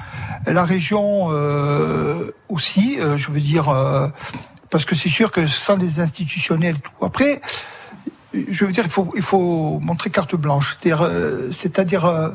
La 0.47 0.63
région 0.63 1.27
aussi, 2.49 2.99
je 3.17 3.31
veux 3.33 3.41
dire, 3.41 3.65
parce 4.71 4.85
que 4.85 4.95
c'est 4.95 5.09
sûr 5.09 5.33
que 5.33 5.49
sans 5.49 5.77
les 5.77 5.99
institutionnels, 5.99 6.79
tout. 6.79 7.05
Après, 7.05 7.41
je 8.49 8.65
veux 8.65 8.73
dire, 8.73 8.85
il 8.85 8.91
faut, 8.91 9.09
il 9.17 9.23
faut 9.23 9.79
montrer 9.81 10.11
carte 10.11 10.35
blanche. 10.35 10.77
C'est-à-dire, 10.81 11.03
euh, 11.03 11.51
c'est-à-dire, 11.53 12.05
euh, 12.05 12.31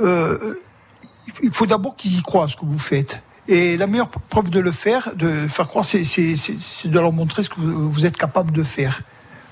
euh, 0.00 0.60
il 1.42 1.52
faut 1.52 1.66
d'abord 1.66 1.96
qu'ils 1.96 2.18
y 2.18 2.22
croient 2.22 2.44
à 2.44 2.48
ce 2.48 2.56
que 2.56 2.64
vous 2.64 2.78
faites. 2.78 3.22
Et 3.48 3.76
la 3.76 3.86
meilleure 3.86 4.08
preuve 4.08 4.50
de 4.50 4.58
le 4.60 4.72
faire, 4.72 5.14
de 5.14 5.46
faire 5.48 5.68
croire, 5.68 5.84
c'est, 5.84 6.02
de 6.02 6.98
leur 6.98 7.12
montrer 7.12 7.44
ce 7.44 7.48
que 7.48 7.60
vous, 7.60 8.04
êtes 8.06 8.16
capable 8.16 8.50
de 8.50 8.64
faire. 8.64 9.02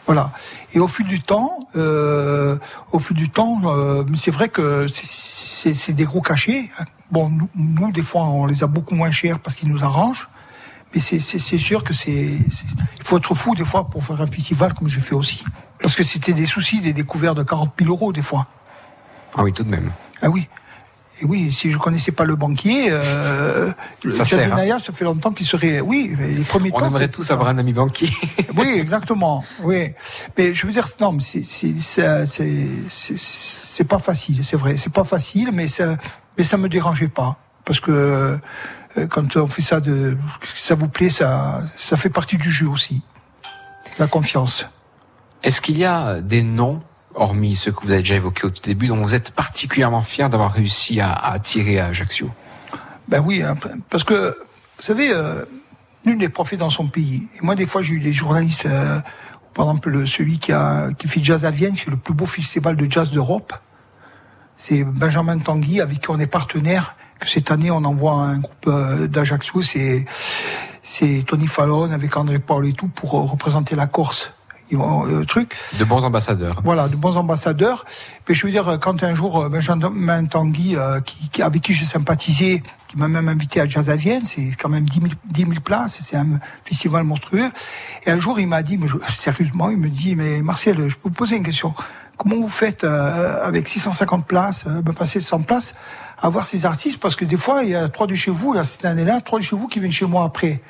Voilà. 0.07 0.33
Et 0.75 0.81
au 0.81 0.89
fil 0.89 1.07
du 1.07 1.21
temps, 1.21 1.67
euh, 1.77 2.59
au 2.93 2.99
fil 2.99 3.17
du 3.17 3.31
temps, 3.31 3.61
euh, 3.67 4.05
c'est 4.17 4.33
vrai 4.33 4.49
que 4.49 4.87
c'est, 4.89 5.93
des 5.93 6.05
gros 6.05 6.21
cachets. 6.21 6.71
hein. 6.79 6.85
Bon, 7.11 7.29
nous, 7.29 7.49
nous, 7.55 7.93
des 7.93 8.03
fois, 8.03 8.25
on 8.25 8.47
les 8.47 8.65
a 8.65 8.67
beaucoup 8.67 8.95
moins 8.97 9.13
chers 9.13 9.39
parce 9.39 9.55
qu'ils 9.57 9.69
nous 9.69 9.85
arrangent. 9.85 10.29
Mais 10.95 11.01
c'est, 11.01 11.19
sûr 11.21 11.83
que 11.85 11.93
c'est- 11.93 12.39
il 12.39 13.03
faut 13.05 13.19
être 13.19 13.35
fou 13.35 13.55
des 13.55 13.65
fois 13.65 13.89
pour 13.89 14.05
faire 14.05 14.21
un 14.21 14.27
festival 14.27 14.75
comme 14.75 14.89
j'ai 14.89 15.01
fait 15.01 15.15
aussi. 15.15 15.45
Parce 15.81 15.97
que 15.97 16.05
c'était 16.05 16.33
des 16.33 16.47
soucis, 16.47 16.81
des 16.81 16.93
découvertes 16.93 17.37
de 17.37 17.43
40 17.43 17.73
000 17.79 17.91
euros 17.91 18.13
des 18.13 18.23
fois. 18.23 18.47
Ah 19.37 19.43
oui, 19.43 19.53
tout 19.53 19.65
de 19.65 19.71
même. 19.71 19.93
Ah 20.23 20.29
oui. 20.31 20.49
Et 21.21 21.25
oui, 21.27 21.53
si 21.53 21.71
je 21.71 21.79
connaissais 21.79 22.11
pas 22.11 22.25
le 22.25 22.35
banquier, 22.35 22.89
euh, 22.91 23.71
Ça 24.11 24.25
sert, 24.25 24.53
hein. 24.57 24.79
Ça 24.81 24.93
fait 24.93 25.05
longtemps 25.05 25.31
qu'il 25.33 25.47
serait. 25.47 25.81
Oui, 25.81 26.17
les 26.19 26.43
premiers 26.43 26.71
On 26.75 26.79
temps. 26.81 26.87
aimerait 26.89 27.05
c'est- 27.05 27.09
tous 27.11 27.31
avoir 27.31 27.49
un 27.49 27.59
ami 27.59 27.73
banquier. 27.73 28.11
Oui, 28.57 28.69
exactement. 28.79 29.45
Oui, 29.63 29.93
mais 30.39 30.55
je 30.55 30.67
veux 30.67 30.73
dire, 30.73 30.87
non, 31.01 31.17
c'est 31.21 31.43
pas 33.89 33.99
facile, 33.99 34.45
c'est 34.45 34.57
vrai, 34.57 34.77
c'est 34.77 34.93
pas 34.93 35.05
facile, 35.05 35.51
mais 35.53 35.69
ça 35.69 35.97
mais 36.39 36.45
ça 36.45 36.57
me 36.57 36.69
dérangeait 36.69 37.09
pas 37.09 37.37
parce 37.65 37.81
que 37.81 38.39
euh, 38.97 39.07
quand 39.09 39.37
on 39.37 39.47
fait 39.47 39.63
ça 39.63 39.81
de 39.81 40.17
ça 40.55 40.75
vous 40.75 40.89
plaît, 40.89 41.11
ça 41.11 41.63
ça 41.77 41.97
fait 41.97 42.11
partie 42.11 42.37
du 42.37 42.51
jeu 42.51 42.69
aussi. 42.69 43.03
La 43.99 44.07
confiance. 44.07 44.67
Est-ce 45.43 45.61
qu'il 45.61 45.79
y 45.79 45.85
a 45.85 46.21
des 46.21 46.43
noms, 46.43 46.83
hormis 47.15 47.57
ceux 47.57 47.73
que 47.73 47.81
vous 47.83 47.93
avez 47.93 48.01
déjà 48.03 48.17
évoqués 48.17 48.47
au 48.47 48.51
tout 48.51 48.63
début, 48.63 48.89
dont 48.89 49.01
vous 49.03 49.15
êtes 49.15 49.31
particulièrement 49.31 50.03
fier 50.03 50.29
d'avoir 50.31 50.53
réussi 50.53 51.01
à, 51.01 51.11
à 51.11 51.33
attirer 51.33 51.79
à 51.79 51.87
Ajaccio 51.87 52.31
Ben 53.09 53.21
oui, 53.25 53.43
hein, 53.43 53.57
parce 53.91 54.05
que, 54.05 54.37
vous 54.77 54.83
savez, 54.83 55.11
euh, 55.13 55.45
nul 56.07 56.19
n'est 56.19 56.29
prophète 56.29 56.59
dans 56.59 56.71
son 56.71 56.87
pays. 56.89 57.29
Et 57.37 57.45
moi, 57.45 57.55
des 57.55 57.67
fois, 57.67 57.83
j'ai 57.83 57.95
eu 57.95 58.01
des 58.01 58.13
journalistes, 58.13 58.67
euh, 58.67 59.01
par 59.55 59.67
exemple, 59.67 59.91
le- 59.91 60.07
celui 60.07 60.39
qui, 60.39 60.53
fait 60.53 61.23
Jazz 61.23 61.45
à 61.45 61.51
Vienne, 61.51 61.75
qui 61.75 61.83
est 61.89 61.91
le 61.91 61.97
plus 61.97 62.15
beau 62.15 62.27
festival 62.27 62.77
de 62.77 62.91
jazz 62.91 63.11
d'Europe. 63.11 63.53
C'est 64.57 64.85
Benjamin 64.85 65.39
Tanguy, 65.39 65.81
avec 65.81 66.01
qui 66.01 66.11
on 66.11 66.19
est 66.19 66.27
partenaire, 66.27 66.97
que 67.21 67.29
cette 67.29 67.51
année, 67.51 67.71
on 67.71 67.85
envoie 67.85 68.15
un 68.15 68.39
groupe 68.39 68.67
euh, 68.67 69.07
d'Ajaccio, 69.07 69.63
c'est 69.63 70.05
Tony 71.27 71.47
Fallon 71.47 71.91
avec 71.91 72.17
André 72.17 72.39
Paul 72.39 72.67
et 72.67 72.73
tout, 72.73 72.89
pour 72.89 73.13
représenter 73.13 73.77
la 73.77 73.87
Corse. 73.87 74.33
Ils 74.75 74.79
vont, 74.79 75.07
euh, 75.07 75.25
truc. 75.25 75.55
De 75.79 75.85
bons 75.85 76.05
ambassadeurs. 76.05 76.61
Voilà, 76.65 76.89
de 76.89 76.97
bons 76.97 77.17
ambassadeurs. 77.17 77.85
Mais 78.29 78.35
je 78.35 78.45
veux 78.45 78.51
dire, 78.51 78.79
quand 78.81 79.05
un 79.05 79.15
jour, 79.15 79.41
euh, 79.41 79.49
Benjamin 79.49 80.25
Tanguy, 80.25 80.75
euh, 80.75 81.01
qui, 81.01 81.29
qui- 81.31 81.43
avec 81.43 81.63
qui 81.63 81.73
j'ai 81.75 81.85
sympathisé, 81.85 82.61
qui 82.89 82.99
m'a 82.99 83.07
même 83.07 83.29
invité 83.29 83.61
à 83.61 83.69
Jazz 83.69 83.89
à 83.89 83.95
Vienne, 83.95 84.25
c'est 84.27 84.51
quand 84.61 84.69
même 84.69 84.85
10 84.85 85.01
000, 85.01 85.13
10 85.31 85.41
000 85.43 85.53
places, 85.65 85.99
c'est 86.01 86.17
un 86.17 86.41
festival 86.65 87.05
monstrueux. 87.05 87.51
Et 88.05 88.11
un 88.11 88.19
jour, 88.19 88.41
il 88.41 88.49
m'a 88.49 88.65
dit, 88.65 88.77
mais 88.77 88.89
je- 88.89 88.97
sérieusement, 89.17 89.71
il 89.71 89.77
me 89.77 89.89
dit, 89.89 90.17
mais 90.17 90.43
Martial, 90.43 90.77
je 90.89 90.95
peux 90.97 91.09
vous 91.09 91.11
poser 91.11 91.37
une 91.37 91.45
question. 91.45 91.73
Comment 92.17 92.35
vous 92.37 92.49
faites 92.49 92.83
euh, 92.83 93.47
avec 93.47 93.69
650 93.69 94.27
places, 94.27 94.67
me 94.67 94.93
passer 94.93 95.21
100 95.21 95.43
places, 95.43 95.77
à 96.21 96.29
voir 96.29 96.45
ces 96.47 96.67
artistes? 96.67 96.99
Parce 96.99 97.15
que 97.15 97.25
des 97.25 97.37
fois, 97.37 97.63
il 97.63 97.71
y 97.71 97.75
a 97.77 97.89
trois 97.89 98.09
de 98.09 98.15
chez 98.17 98.33
vous, 98.33 98.53
là, 98.53 98.65
cette 98.65 98.85
année-là, 98.85 99.21
trois 99.21 99.39
de 99.39 99.45
chez 99.45 99.55
vous 99.55 99.69
qui 99.69 99.79
viennent 99.79 99.93
chez 99.93 100.07
moi 100.07 100.25
après. 100.25 100.61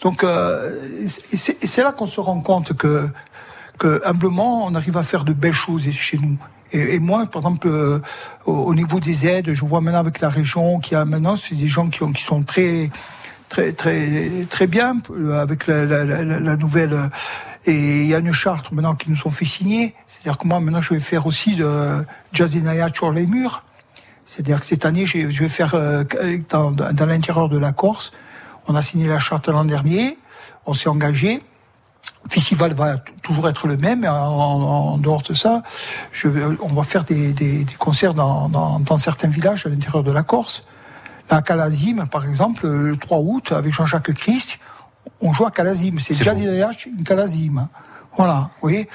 Donc, 0.00 0.22
euh, 0.22 0.70
c'est 1.06 1.82
là 1.82 1.92
qu'on 1.92 2.06
se 2.06 2.20
rend 2.20 2.40
compte 2.40 2.72
que, 2.76 3.08
que 3.78 4.00
humblement, 4.04 4.66
on 4.66 4.74
arrive 4.74 4.96
à 4.96 5.02
faire 5.02 5.24
de 5.24 5.32
belles 5.32 5.52
choses 5.52 5.90
chez 5.90 6.18
nous. 6.18 6.38
Et, 6.72 6.94
et 6.94 6.98
moi, 6.98 7.26
par 7.26 7.42
exemple, 7.42 7.66
euh, 7.68 8.00
au, 8.44 8.52
au 8.52 8.74
niveau 8.74 9.00
des 9.00 9.26
aides, 9.26 9.52
je 9.54 9.64
vois 9.64 9.80
maintenant 9.80 10.00
avec 10.00 10.20
la 10.20 10.28
région 10.28 10.78
qui 10.80 10.94
a 10.94 11.04
maintenant, 11.04 11.36
c'est 11.36 11.54
des 11.54 11.66
gens 11.66 11.88
qui, 11.88 12.02
ont, 12.02 12.12
qui 12.12 12.22
sont 12.22 12.42
très, 12.42 12.90
très, 13.48 13.72
très, 13.72 14.46
très 14.48 14.66
bien 14.66 15.00
euh, 15.10 15.40
avec 15.40 15.66
la, 15.66 15.84
la, 15.86 16.04
la, 16.04 16.56
nouvelle. 16.56 16.92
euh, 16.92 17.08
Et 17.66 18.02
il 18.02 18.06
y 18.06 18.14
a 18.14 18.18
une 18.18 18.32
charte 18.32 18.70
maintenant 18.70 18.94
qui 18.94 19.10
nous 19.10 19.18
ont 19.24 19.30
fait 19.30 19.46
signer. 19.46 19.94
C'est-à-dire 20.06 20.38
que 20.38 20.46
moi, 20.46 20.60
maintenant, 20.60 20.82
je 20.82 20.94
vais 20.94 21.00
faire 21.00 21.26
aussi 21.26 21.56
de 21.56 22.04
Jazz 22.32 22.54
et 22.56 22.62
sur 22.94 23.10
les 23.12 23.26
murs. 23.26 23.62
C'est-à-dire 24.26 24.60
que 24.60 24.66
cette 24.66 24.84
année, 24.84 25.06
je 25.06 25.26
vais 25.26 25.48
faire 25.48 25.74
euh, 25.74 26.04
dans, 26.50 26.70
dans 26.70 27.06
l'intérieur 27.06 27.48
de 27.48 27.58
la 27.58 27.72
Corse. 27.72 28.12
On 28.68 28.74
a 28.74 28.82
signé 28.82 29.06
la 29.08 29.18
charte 29.18 29.48
l'an 29.48 29.64
dernier. 29.64 30.18
On 30.66 30.74
s'est 30.74 30.88
engagé. 30.88 31.42
Le 32.24 32.30
festival 32.30 32.74
va 32.74 32.98
toujours 33.22 33.48
être 33.48 33.66
le 33.66 33.76
même. 33.76 34.04
En, 34.04 34.98
dehors 34.98 35.22
de 35.22 35.34
ça, 35.34 35.62
je 36.12 36.28
on 36.60 36.68
va 36.68 36.82
faire 36.82 37.04
des, 37.04 37.32
des- 37.32 37.64
des 37.64 37.74
concerts 37.74 38.14
dans, 38.14 38.48
dans- 38.48 38.78
dans 38.80 38.98
certains 38.98 39.28
villages 39.28 39.66
à 39.66 39.70
l'intérieur 39.70 40.02
de 40.04 40.12
la 40.12 40.22
Corse. 40.22 40.64
Là, 41.30 41.38
à 41.38 41.42
Calazim, 41.42 42.06
par 42.06 42.24
exemple, 42.24 42.66
le 42.66 42.96
3 42.96 43.18
août, 43.18 43.52
avec 43.52 43.72
Jean-Jacques 43.72 44.12
Christ, 44.14 44.58
on 45.20 45.32
joue 45.32 45.46
à 45.46 45.50
Calazim. 45.50 45.98
C'est 46.00 46.16
déjà 46.16 46.32
une 46.34 47.04
Calazim. 47.04 47.68
Voilà, 48.16 48.34
vous 48.34 48.48
voyez 48.68 48.88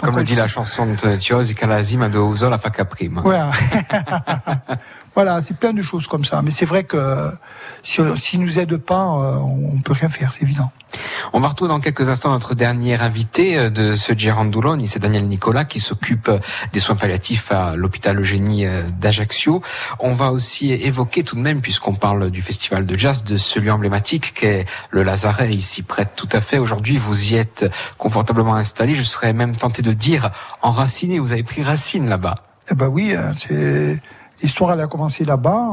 Comme 0.00 0.16
le 0.16 0.24
dit 0.24 0.34
la 0.34 0.46
chanson 0.48 0.86
de 0.86 1.16
Tioz, 1.16 1.52
Calazim, 1.54 2.08
de 2.08 2.18
Ouzo, 2.18 2.48
la 2.48 2.58
faca. 2.58 2.84
Voilà. 3.22 3.50
Voilà, 5.14 5.40
c'est 5.40 5.56
plein 5.56 5.72
de 5.72 5.82
choses 5.82 6.06
comme 6.06 6.24
ça. 6.24 6.40
Mais 6.42 6.50
c'est 6.50 6.66
vrai 6.66 6.84
que 6.84 7.30
si, 7.82 8.00
s'ils 8.16 8.40
nous 8.40 8.58
aident 8.58 8.76
pas, 8.76 9.04
euh, 9.04 9.36
on 9.36 9.80
peut 9.80 9.92
rien 9.92 10.08
faire, 10.08 10.32
c'est 10.32 10.42
évident. 10.42 10.70
On 11.32 11.40
va 11.40 11.48
retrouver 11.48 11.68
dans 11.68 11.80
quelques 11.80 12.08
instants 12.10 12.30
notre 12.30 12.54
dernier 12.54 13.00
invité 13.00 13.56
euh, 13.56 13.70
de 13.70 13.96
ce 13.96 14.12
Girandolone, 14.12 14.86
c'est 14.86 14.98
Daniel 14.98 15.26
Nicolas 15.26 15.64
qui 15.64 15.80
s'occupe 15.80 16.28
euh, 16.28 16.38
des 16.72 16.78
soins 16.78 16.96
palliatifs 16.96 17.50
à 17.50 17.74
l'hôpital 17.76 18.18
Eugénie 18.20 18.66
d'Ajaccio. 19.00 19.62
On 19.98 20.14
va 20.14 20.30
aussi 20.30 20.72
évoquer 20.72 21.24
tout 21.24 21.36
de 21.36 21.40
même, 21.40 21.60
puisqu'on 21.60 21.94
parle 21.94 22.30
du 22.30 22.42
festival 22.42 22.86
de 22.86 22.98
jazz, 22.98 23.24
de 23.24 23.36
celui 23.36 23.70
emblématique 23.70 24.34
qu'est 24.34 24.66
le 24.90 25.02
Lazaret, 25.02 25.52
ici 25.54 25.82
prête 25.82 26.10
tout 26.14 26.28
à 26.32 26.40
fait. 26.40 26.58
Aujourd'hui, 26.58 26.98
vous 26.98 27.32
y 27.32 27.34
êtes 27.34 27.66
confortablement 27.98 28.54
installé. 28.54 28.94
Je 28.94 29.02
serais 29.02 29.32
même 29.32 29.56
tenté 29.56 29.82
de 29.82 29.92
dire 29.92 30.30
enraciné. 30.62 31.18
Vous 31.18 31.32
avez 31.32 31.42
pris 31.42 31.62
racine 31.62 32.08
là-bas. 32.08 32.36
Eh 32.70 32.74
ben 32.74 32.88
oui, 32.88 33.14
hein, 33.14 33.32
c'est 33.36 34.00
l'histoire 34.42 34.72
elle 34.72 34.80
a 34.80 34.86
commencé 34.86 35.24
là-bas. 35.24 35.70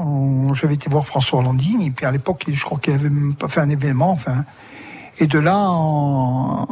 J'avais 0.53 0.75
été 0.75 0.89
voir 0.89 1.05
François 1.05 1.41
Landine 1.41 1.81
et 1.81 1.91
puis 1.91 2.05
à 2.05 2.11
l'époque, 2.11 2.45
je 2.51 2.63
crois 2.63 2.79
qu'il 2.79 2.93
avait 2.93 3.09
même 3.09 3.35
pas 3.35 3.47
fait 3.47 3.61
un 3.61 3.69
événement. 3.69 4.11
Enfin, 4.11 4.45
et 5.19 5.27
de 5.27 5.39
là, 5.39 5.55
on- 5.69 6.65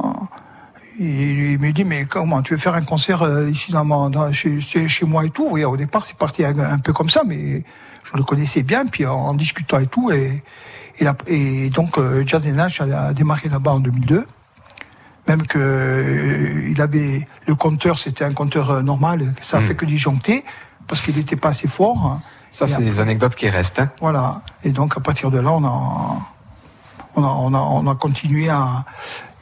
il, 1.00 1.52
il 1.54 1.60
me 1.60 1.72
dit 1.72 1.84
mais 1.84 2.06
comment 2.06 2.42
tu 2.42 2.54
veux 2.54 2.60
faire 2.60 2.76
un 2.76 2.82
concert 2.84 3.22
euh, 3.24 3.50
ici 3.50 3.72
dans, 3.72 4.10
dans- 4.10 4.32
chez, 4.32 4.62
chez- 4.62 5.06
moi 5.06 5.26
et 5.26 5.30
tout? 5.30 5.48
Oui, 5.52 5.64
au 5.66 5.76
départ, 5.78 6.06
c'est 6.06 6.18
parti 6.18 6.46
un, 6.46 6.58
un 6.60 6.80
peu 6.80 6.94
comme 6.94 7.10
ça, 7.10 7.22
mais 7.26 7.64
je 8.04 8.16
le 8.18 8.24
connaissais 8.24 8.64
bien. 8.64 8.86
Puis 8.86 9.06
en, 9.06 9.14
en 9.16 9.34
discutant 9.34 9.80
et 9.80 9.88
tout, 9.88 10.12
et, 10.12 10.42
et, 11.00 11.04
la- 11.04 11.16
et 11.28 11.70
donc 11.70 11.98
euh, 11.98 12.24
Jazz 12.26 12.46
Nash 12.48 12.80
a, 12.82 13.08
a 13.08 13.14
démarré 13.14 13.50
là-bas 13.50 13.72
en 13.74 13.80
2002. 13.80 14.26
Même 15.28 15.48
que 15.48 15.58
euh, 15.60 16.70
il 16.70 16.80
avait 16.82 17.28
le 17.48 17.56
compteur, 17.56 17.98
c'était 17.98 18.24
un 18.24 18.34
compteur 18.34 18.70
euh, 18.70 18.82
normal, 18.84 19.34
ça 19.42 19.58
a 19.58 19.62
Hmm. 19.62 19.66
fait 19.66 19.76
que 19.76 19.86
disjoncter 19.86 20.46
parce 20.88 21.02
qu'il 21.02 21.16
n'était 21.16 21.36
pas 21.36 21.50
assez 21.50 21.68
fort. 21.68 22.06
hein. 22.06 22.22
Ça, 22.52 22.68
c'est 22.68 22.84
des 22.84 23.00
anecdotes 23.02 23.36
qui 23.36 23.50
restent. 23.50 23.80
hein. 23.80 23.92
voilà. 24.00 24.42
Et 24.64 24.70
donc 24.72 24.96
à 24.98 25.00
partir 25.02 25.30
de 25.32 25.40
là, 25.40 25.52
on 25.52 25.64
a, 25.66 26.18
on 27.16 27.24
a, 27.24 27.28
on 27.28 27.54
a, 27.54 27.58
on 27.60 27.88
a 27.88 27.96
continué 27.96 28.50
à. 28.50 28.86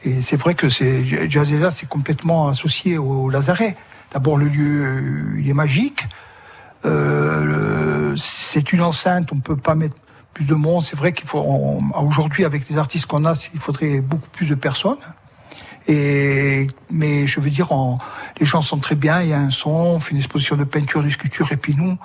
Et 0.04 0.20
c'est 0.20 0.36
vrai 0.36 0.54
que 0.54 0.68
c'est 0.68 1.04
Jazzella, 1.30 1.70
c'est 1.70 1.88
complètement 1.88 2.48
associé 2.48 2.98
au 2.98 3.30
Lazaret. 3.30 3.76
D'abord, 4.12 4.36
le 4.36 4.48
lieu, 4.48 4.84
euh, 4.84 5.40
il 5.40 5.48
est 5.48 5.54
magique. 5.54 6.06
Euh, 6.84 8.14
c'est 8.16 8.72
une 8.72 8.82
enceinte, 8.82 9.30
on 9.32 9.38
peut 9.40 9.56
pas 9.56 9.74
mettre 9.74 9.94
plus 10.34 10.44
de 10.44 10.54
monde. 10.54 10.82
C'est 10.82 10.96
vrai 10.96 11.12
qu'il 11.12 11.26
faut 11.26 11.38
on- 11.38 11.82
aujourd'hui 12.06 12.44
avec 12.44 12.68
les 12.68 12.78
artistes 12.78 13.06
qu'on 13.06 13.24
a, 13.24 13.34
il 13.54 13.60
faudrait 13.60 14.00
beaucoup 14.00 14.28
plus 14.30 14.46
de 14.46 14.54
personnes. 14.54 14.98
Et 15.88 16.66
mais 16.90 17.26
je 17.26 17.40
veux 17.40 17.50
dire, 17.50 17.72
on- 17.72 17.98
les 18.38 18.46
gens 18.46 18.62
sont 18.62 18.78
très 18.78 18.94
bien. 18.94 19.20
Il 19.22 19.28
y 19.28 19.32
a 19.32 19.38
un 19.38 19.50
son, 19.50 19.70
on 19.70 20.00
fait 20.00 20.12
une 20.12 20.18
exposition 20.18 20.56
de 20.56 20.64
peinture, 20.64 21.02
de 21.02 21.10
sculpture, 21.10 21.52
et 21.52 21.56
puis 21.56 21.74
nous, 21.74 21.96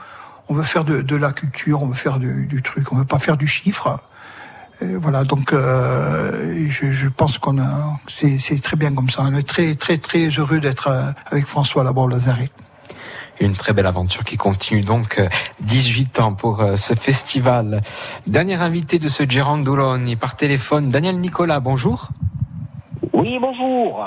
on 0.47 0.53
veut 0.53 0.64
faire 0.64 0.84
de, 0.84 1.01
de 1.01 1.15
la 1.15 1.31
culture, 1.31 1.81
on 1.81 1.88
veut 1.88 1.93
faire 1.93 2.19
du, 2.19 2.45
du 2.47 2.61
truc, 2.61 2.91
on 2.91 2.95
veut 2.97 3.06
pas 3.06 3.19
faire 3.19 3.38
du 3.38 3.47
chiffre. 3.47 3.99
Et 4.81 4.95
voilà, 4.95 5.26
donc 5.26 5.51
euh, 5.51 6.65
je, 6.69 6.91
je 6.91 7.07
pense 7.10 7.38
qu'on 7.38 7.60
a, 7.60 7.99
c'est 8.07 8.39
c'est 8.39 8.61
très 8.61 8.77
bien 8.77 8.93
comme 8.93 9.10
ça. 9.10 9.23
On 9.23 9.35
est 9.35 9.47
très 9.47 9.76
très 9.76 9.97
très 9.97 10.30
heureux 10.30 10.60
d'être 10.60 10.88
euh, 10.88 11.11
avec 11.26 11.45
François 11.45 11.84
là-bas 11.84 12.01
au 12.03 12.07
Lazaret. 12.07 12.49
Une 13.41 13.56
très 13.56 13.73
belle 13.73 13.88
aventure 13.88 14.23
qui 14.23 14.38
continue 14.38 14.81
donc 14.81 15.18
euh, 15.18 15.27
18 15.61 16.19
ans 16.19 16.34
pour 16.34 16.61
euh, 16.61 16.77
ce 16.77 16.93
festival. 16.93 17.81
Dernier 18.27 18.56
invité 18.56 18.99
de 18.99 19.07
ce 19.07 19.23
Girandolone 19.23 20.15
par 20.15 20.35
téléphone, 20.35 20.89
Daniel 20.89 21.19
Nicolas, 21.19 21.60
bonjour. 21.60 22.10
Oui, 23.14 23.38
bonjour. 23.39 24.06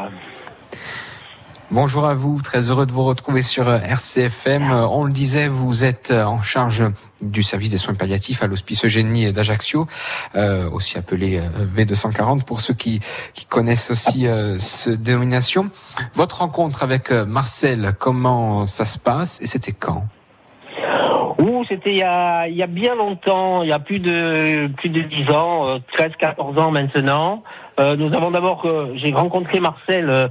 Bonjour 1.72 2.04
à 2.04 2.12
vous, 2.12 2.38
très 2.42 2.70
heureux 2.70 2.84
de 2.84 2.92
vous 2.92 3.02
retrouver 3.02 3.40
sur 3.40 3.66
euh, 3.66 3.78
RCFM. 3.78 4.70
Euh, 4.70 4.86
On 4.86 5.04
le 5.04 5.10
disait, 5.10 5.48
vous 5.48 5.84
êtes 5.84 6.10
euh, 6.10 6.22
en 6.22 6.42
charge 6.42 6.84
du 7.22 7.42
service 7.42 7.70
des 7.70 7.78
soins 7.78 7.94
palliatifs 7.94 8.42
à 8.42 8.46
l'hospice 8.46 8.84
Eugénie 8.84 9.32
d'Ajaccio, 9.32 9.86
euh, 10.34 10.68
aussi 10.68 10.98
appelé 10.98 11.38
euh, 11.38 11.64
V240 11.74 12.44
pour 12.44 12.60
ceux 12.60 12.74
qui, 12.74 13.00
qui 13.32 13.46
connaissent 13.46 13.90
aussi 13.90 14.26
euh, 14.26 14.58
cette 14.58 15.00
dénomination. 15.00 15.70
Votre 16.12 16.40
rencontre 16.40 16.82
avec 16.82 17.10
Marcel, 17.10 17.94
comment 17.98 18.66
ça 18.66 18.84
se 18.84 18.98
passe 18.98 19.40
et 19.40 19.46
c'était 19.46 19.72
quand? 19.72 20.04
Ouh, 21.38 21.64
c'était 21.66 21.92
il 21.92 21.98
y 21.98 22.02
a, 22.02 22.46
il 22.48 22.54
y 22.54 22.62
a 22.62 22.66
bien 22.66 22.94
longtemps, 22.94 23.62
il 23.62 23.70
y 23.70 23.72
a 23.72 23.78
plus 23.78 23.98
de 23.98 24.70
plus 24.76 24.90
de 24.90 25.00
10 25.00 25.30
ans, 25.30 25.68
euh, 25.68 25.78
13, 25.92 26.12
14 26.18 26.58
ans 26.58 26.70
maintenant. 26.70 27.42
Euh, 27.80 27.96
nous 27.96 28.12
avons 28.14 28.30
d'abord, 28.30 28.66
j'ai 28.96 29.12
rencontré 29.12 29.58
Marcel 29.58 30.30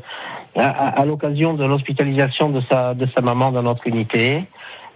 à, 0.56 1.00
à- 1.02 1.06
l'occasion 1.06 1.54
de 1.54 1.64
l'hospitalisation 1.66 2.50
de 2.50 2.62
sa 2.70 2.94
de 2.94 3.06
sa 3.16 3.22
maman 3.22 3.52
dans 3.52 3.64
notre 3.64 3.88
unité. 3.88 4.44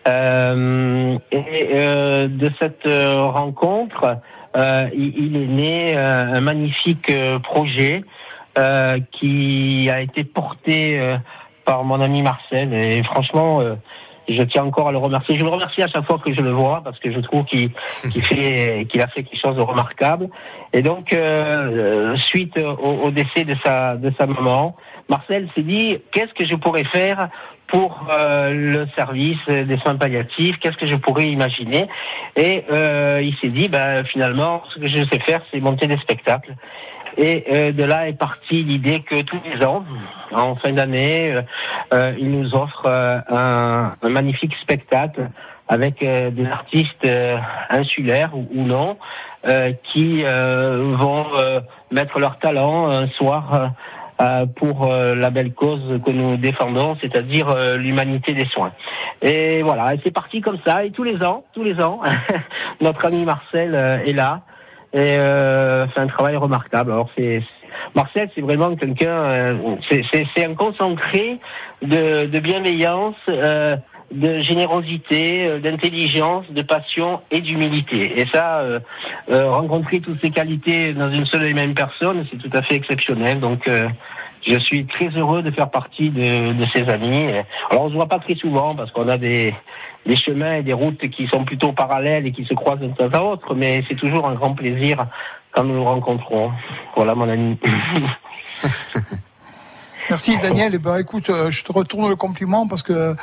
Euh, 0.08 1.18
et 1.32 1.70
euh, 1.74 2.28
de 2.28 2.52
cette 2.60 2.86
euh, 2.86 3.24
rencontre, 3.24 4.18
euh, 4.56 4.88
il, 4.94 5.18
il 5.18 5.36
est 5.36 5.48
né 5.48 5.98
euh, 5.98 6.36
un 6.36 6.42
magnifique 6.42 7.10
euh, 7.10 7.40
projet 7.40 8.04
euh, 8.60 9.00
qui 9.12 9.90
a 9.92 10.02
été 10.02 10.24
porté 10.24 11.00
euh, 11.00 11.18
par 11.66 11.84
mon 11.84 12.00
ami 12.02 12.22
Marcel. 12.22 12.72
Et 12.74 13.02
franchement, 13.02 13.62
euh, 13.62 13.74
je 14.30 14.44
tiens 14.44 14.64
encore 14.66 14.90
à 14.90 14.92
le 14.92 15.00
remercier. 15.00 15.36
Je 15.36 15.44
le 15.44 15.50
remercie 15.50 15.82
à 15.82 15.88
chaque 15.88 16.06
fois 16.06 16.20
que 16.24 16.32
je 16.32 16.42
le 16.42 16.52
vois 16.52 16.82
parce 16.84 17.00
que 17.00 17.12
je 17.12 17.20
trouve 17.22 17.44
qu'il 17.46 17.72
fait 18.24 18.86
qu'il 18.90 19.02
a 19.02 19.08
fait 19.08 19.24
quelque 19.24 19.40
chose 19.42 19.56
de 19.56 19.62
remarquable. 19.62 20.30
Et 20.74 20.84
donc, 20.84 21.16
suite 22.28 22.58
au, 22.58 23.06
au 23.06 23.12
décès 23.12 23.44
de 23.44 23.56
sa 23.66 23.96
de 23.96 24.12
sa 24.20 24.26
maman, 24.28 24.76
Marcel 25.10 25.48
s'est 25.56 25.62
dit 25.62 25.98
qu'est-ce 26.12 26.34
que 26.34 26.46
je 26.46 26.56
pourrais 26.56 26.84
faire 26.86 27.30
pour 27.68 28.08
euh, 28.12 28.52
le 28.52 28.88
service 28.96 29.44
des 29.48 29.78
soins 29.78 29.96
palliatifs, 29.96 30.58
qu'est-ce 30.60 30.78
que 30.78 30.88
je 30.88 30.96
pourrais 30.96 31.28
imaginer? 31.30 31.88
Et 32.36 32.64
euh, 32.72 33.22
il 33.24 33.36
s'est 33.38 33.50
dit, 33.50 33.68
ben, 33.70 34.04
finalement, 34.06 34.64
ce 34.70 34.80
que 34.80 34.88
je 34.88 35.04
sais 35.06 35.20
faire, 35.20 35.42
c'est 35.52 35.60
monter 35.60 35.88
des 35.88 35.98
spectacles. 35.98 36.56
Et 37.18 37.46
euh, 37.52 37.72
de 37.72 37.84
là 37.84 38.10
est 38.10 38.18
partie 38.18 38.64
l'idée 38.64 39.02
que 39.02 39.22
tous 39.22 39.40
les 39.46 39.66
ans, 39.66 39.86
en 40.32 40.56
fin 40.56 40.72
d'année, 40.74 41.42
euh, 41.94 42.14
il 42.20 42.30
nous 42.32 42.56
offre 42.56 42.88
un, 42.88 43.94
un 44.02 44.10
magnifique 44.10 44.56
spectacle 44.62 45.30
avec 45.68 46.02
des 46.02 46.46
artistes 46.46 47.08
insulaires 47.72 48.30
ou, 48.36 48.64
non, 48.66 49.00
qui 49.82 50.24
vont 50.24 51.26
mettre 51.90 52.20
leur 52.20 52.38
talent 52.38 52.88
un 52.88 53.08
soir 53.08 53.72
pour 54.56 54.92
euh, 54.92 55.16
la 55.16 55.30
belle 55.30 55.54
cause 55.54 56.00
que 56.06 56.12
nous 56.12 56.38
défendons, 56.38 56.96
c'est-à-dire 57.02 57.50
euh, 57.50 57.78
l'humanité 57.78 58.34
des 58.34 58.46
soins. 58.46 58.72
Et 59.22 59.62
voilà, 59.62 59.94
et 59.94 60.00
c'est 60.04 60.12
parti 60.12 60.42
comme 60.42 60.58
ça. 60.66 60.86
Et 60.86 60.92
tous 60.92 61.04
les 61.04 61.22
ans, 61.24 61.44
tous 61.54 61.64
les 61.64 61.82
ans, 61.82 62.02
notre 62.82 63.06
ami 63.06 63.26
Marcel 63.26 63.76
euh, 63.76 64.04
est 64.06 64.14
là 64.14 64.42
et 64.94 65.18
euh, 65.18 65.88
fait 65.90 66.00
un 66.00 66.08
travail 66.08 66.38
remarquable. 66.38 66.92
Alors 66.92 67.10
c'est 67.18 67.44
Marcel, 67.94 68.30
c'est 68.34 68.42
vraiment 68.42 68.76
quelqu'un, 68.76 69.08
euh, 69.10 69.76
c'est 69.90 70.46
un 70.46 70.56
concentré 70.56 71.40
de, 71.82 72.26
de 72.28 72.40
bienveillance, 72.40 73.16
euh, 73.28 73.76
de 74.12 74.40
générosité, 74.40 75.48
euh, 75.48 75.60
d'intelligence, 75.60 76.46
de 76.50 76.62
passion 76.62 77.22
et 77.32 77.42
d'humilité. 77.42 78.20
Et 78.20 78.26
ça, 78.28 78.60
euh, 78.60 78.80
euh, 79.30 79.50
rencontrer 79.50 80.00
toutes 80.00 80.22
ces 80.22 80.32
qualités 80.32 80.94
dans 80.94 81.12
une 81.12 81.26
seule 81.26 81.46
et 81.46 81.54
même 81.54 81.74
personne, 81.74 82.26
c'est 82.30 82.38
tout 82.38 82.56
à 82.56 82.62
fait 82.62 82.76
exceptionnel. 82.76 83.40
Donc 83.40 83.68
euh, 83.68 83.88
je 84.46 84.58
suis 84.60 84.86
très 84.86 85.10
heureux 85.10 85.42
de 85.42 85.52
faire 85.52 85.70
partie 85.70 86.10
de, 86.10 86.54
de 86.54 86.66
ses 86.74 86.88
amis. 86.90 87.28
Alors 87.70 87.86
on 87.86 87.90
se 87.90 87.96
voit 87.96 88.08
pas 88.08 88.20
très 88.20 88.36
souvent 88.36 88.76
parce 88.76 88.92
qu'on 88.92 89.08
a 89.08 89.18
des, 89.18 89.54
des 90.06 90.16
chemins 90.16 90.56
et 90.56 90.64
des 90.64 90.74
routes 90.74 91.10
qui 91.10 91.28
sont 91.28 91.44
plutôt 91.44 91.74
parallèles 91.74 92.28
et 92.28 92.32
qui 92.32 92.46
se 92.46 92.54
croisent 92.54 92.82
de 92.82 92.88
temps 92.88 93.10
à 93.12 93.22
autre, 93.22 93.56
mais 93.56 93.84
c'est 93.88 93.96
toujours 93.96 94.28
un 94.28 94.36
grand 94.36 94.54
plaisir 94.54 95.06
quand 95.52 95.64
nous 95.64 95.76
nous 95.76 95.84
rencontrons. 95.84 96.52
Voilà 96.96 97.16
mon 97.16 97.28
ami. 97.28 97.58
Merci 100.10 100.38
Daniel. 100.38 100.72
Eh 100.76 100.78
ben, 100.78 100.98
écoute, 101.00 101.30
euh, 101.30 101.50
je 101.50 101.64
te 101.64 101.72
retourne 101.72 102.08
le 102.10 102.16
compliment 102.16 102.68
parce 102.68 102.84
que 102.84 103.16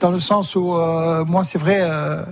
dans 0.00 0.10
le 0.10 0.20
sens 0.20 0.54
où 0.54 0.74
euh, 0.74 1.24
moi 1.24 1.44
c'est 1.44 1.58
vrai, 1.58 1.78
euh, 1.80 2.22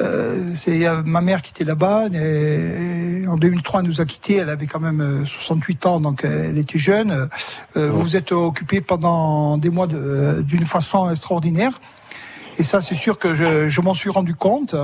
euh, 0.00 0.52
c'est 0.56 0.86
ma 1.04 1.20
mère 1.20 1.42
qui 1.42 1.50
était 1.50 1.64
là-bas. 1.64 2.04
et- 2.12 3.22
et 3.22 3.26
en 3.26 3.36
2003, 3.36 3.80
elle 3.80 3.86
nous 3.86 4.00
a 4.00 4.04
quittés. 4.06 4.36
Elle 4.36 4.48
avait 4.50 4.66
quand 4.66 4.80
même 4.80 5.00
euh, 5.00 5.26
68 5.26 5.86
ans, 5.86 6.00
donc 6.00 6.24
euh, 6.24 6.48
elle 6.50 6.58
était 6.58 6.78
jeune. 6.78 7.28
Euh, 7.76 7.90
Vous 7.90 8.00
vous 8.02 8.16
êtes 8.16 8.32
occupé 8.32 8.80
pendant 8.80 9.58
des 9.58 9.70
mois 9.70 9.86
de- 9.86 10.42
d'une 10.42 10.66
façon 10.66 11.10
extraordinaire. 11.10 11.80
Et 12.58 12.62
ça, 12.62 12.80
c'est 12.82 12.94
sûr 12.94 13.18
que 13.18 13.34
je, 13.34 13.68
je 13.68 13.80
m'en 13.80 13.94
suis 13.94 14.10
rendu 14.10 14.34
compte, 14.34 14.76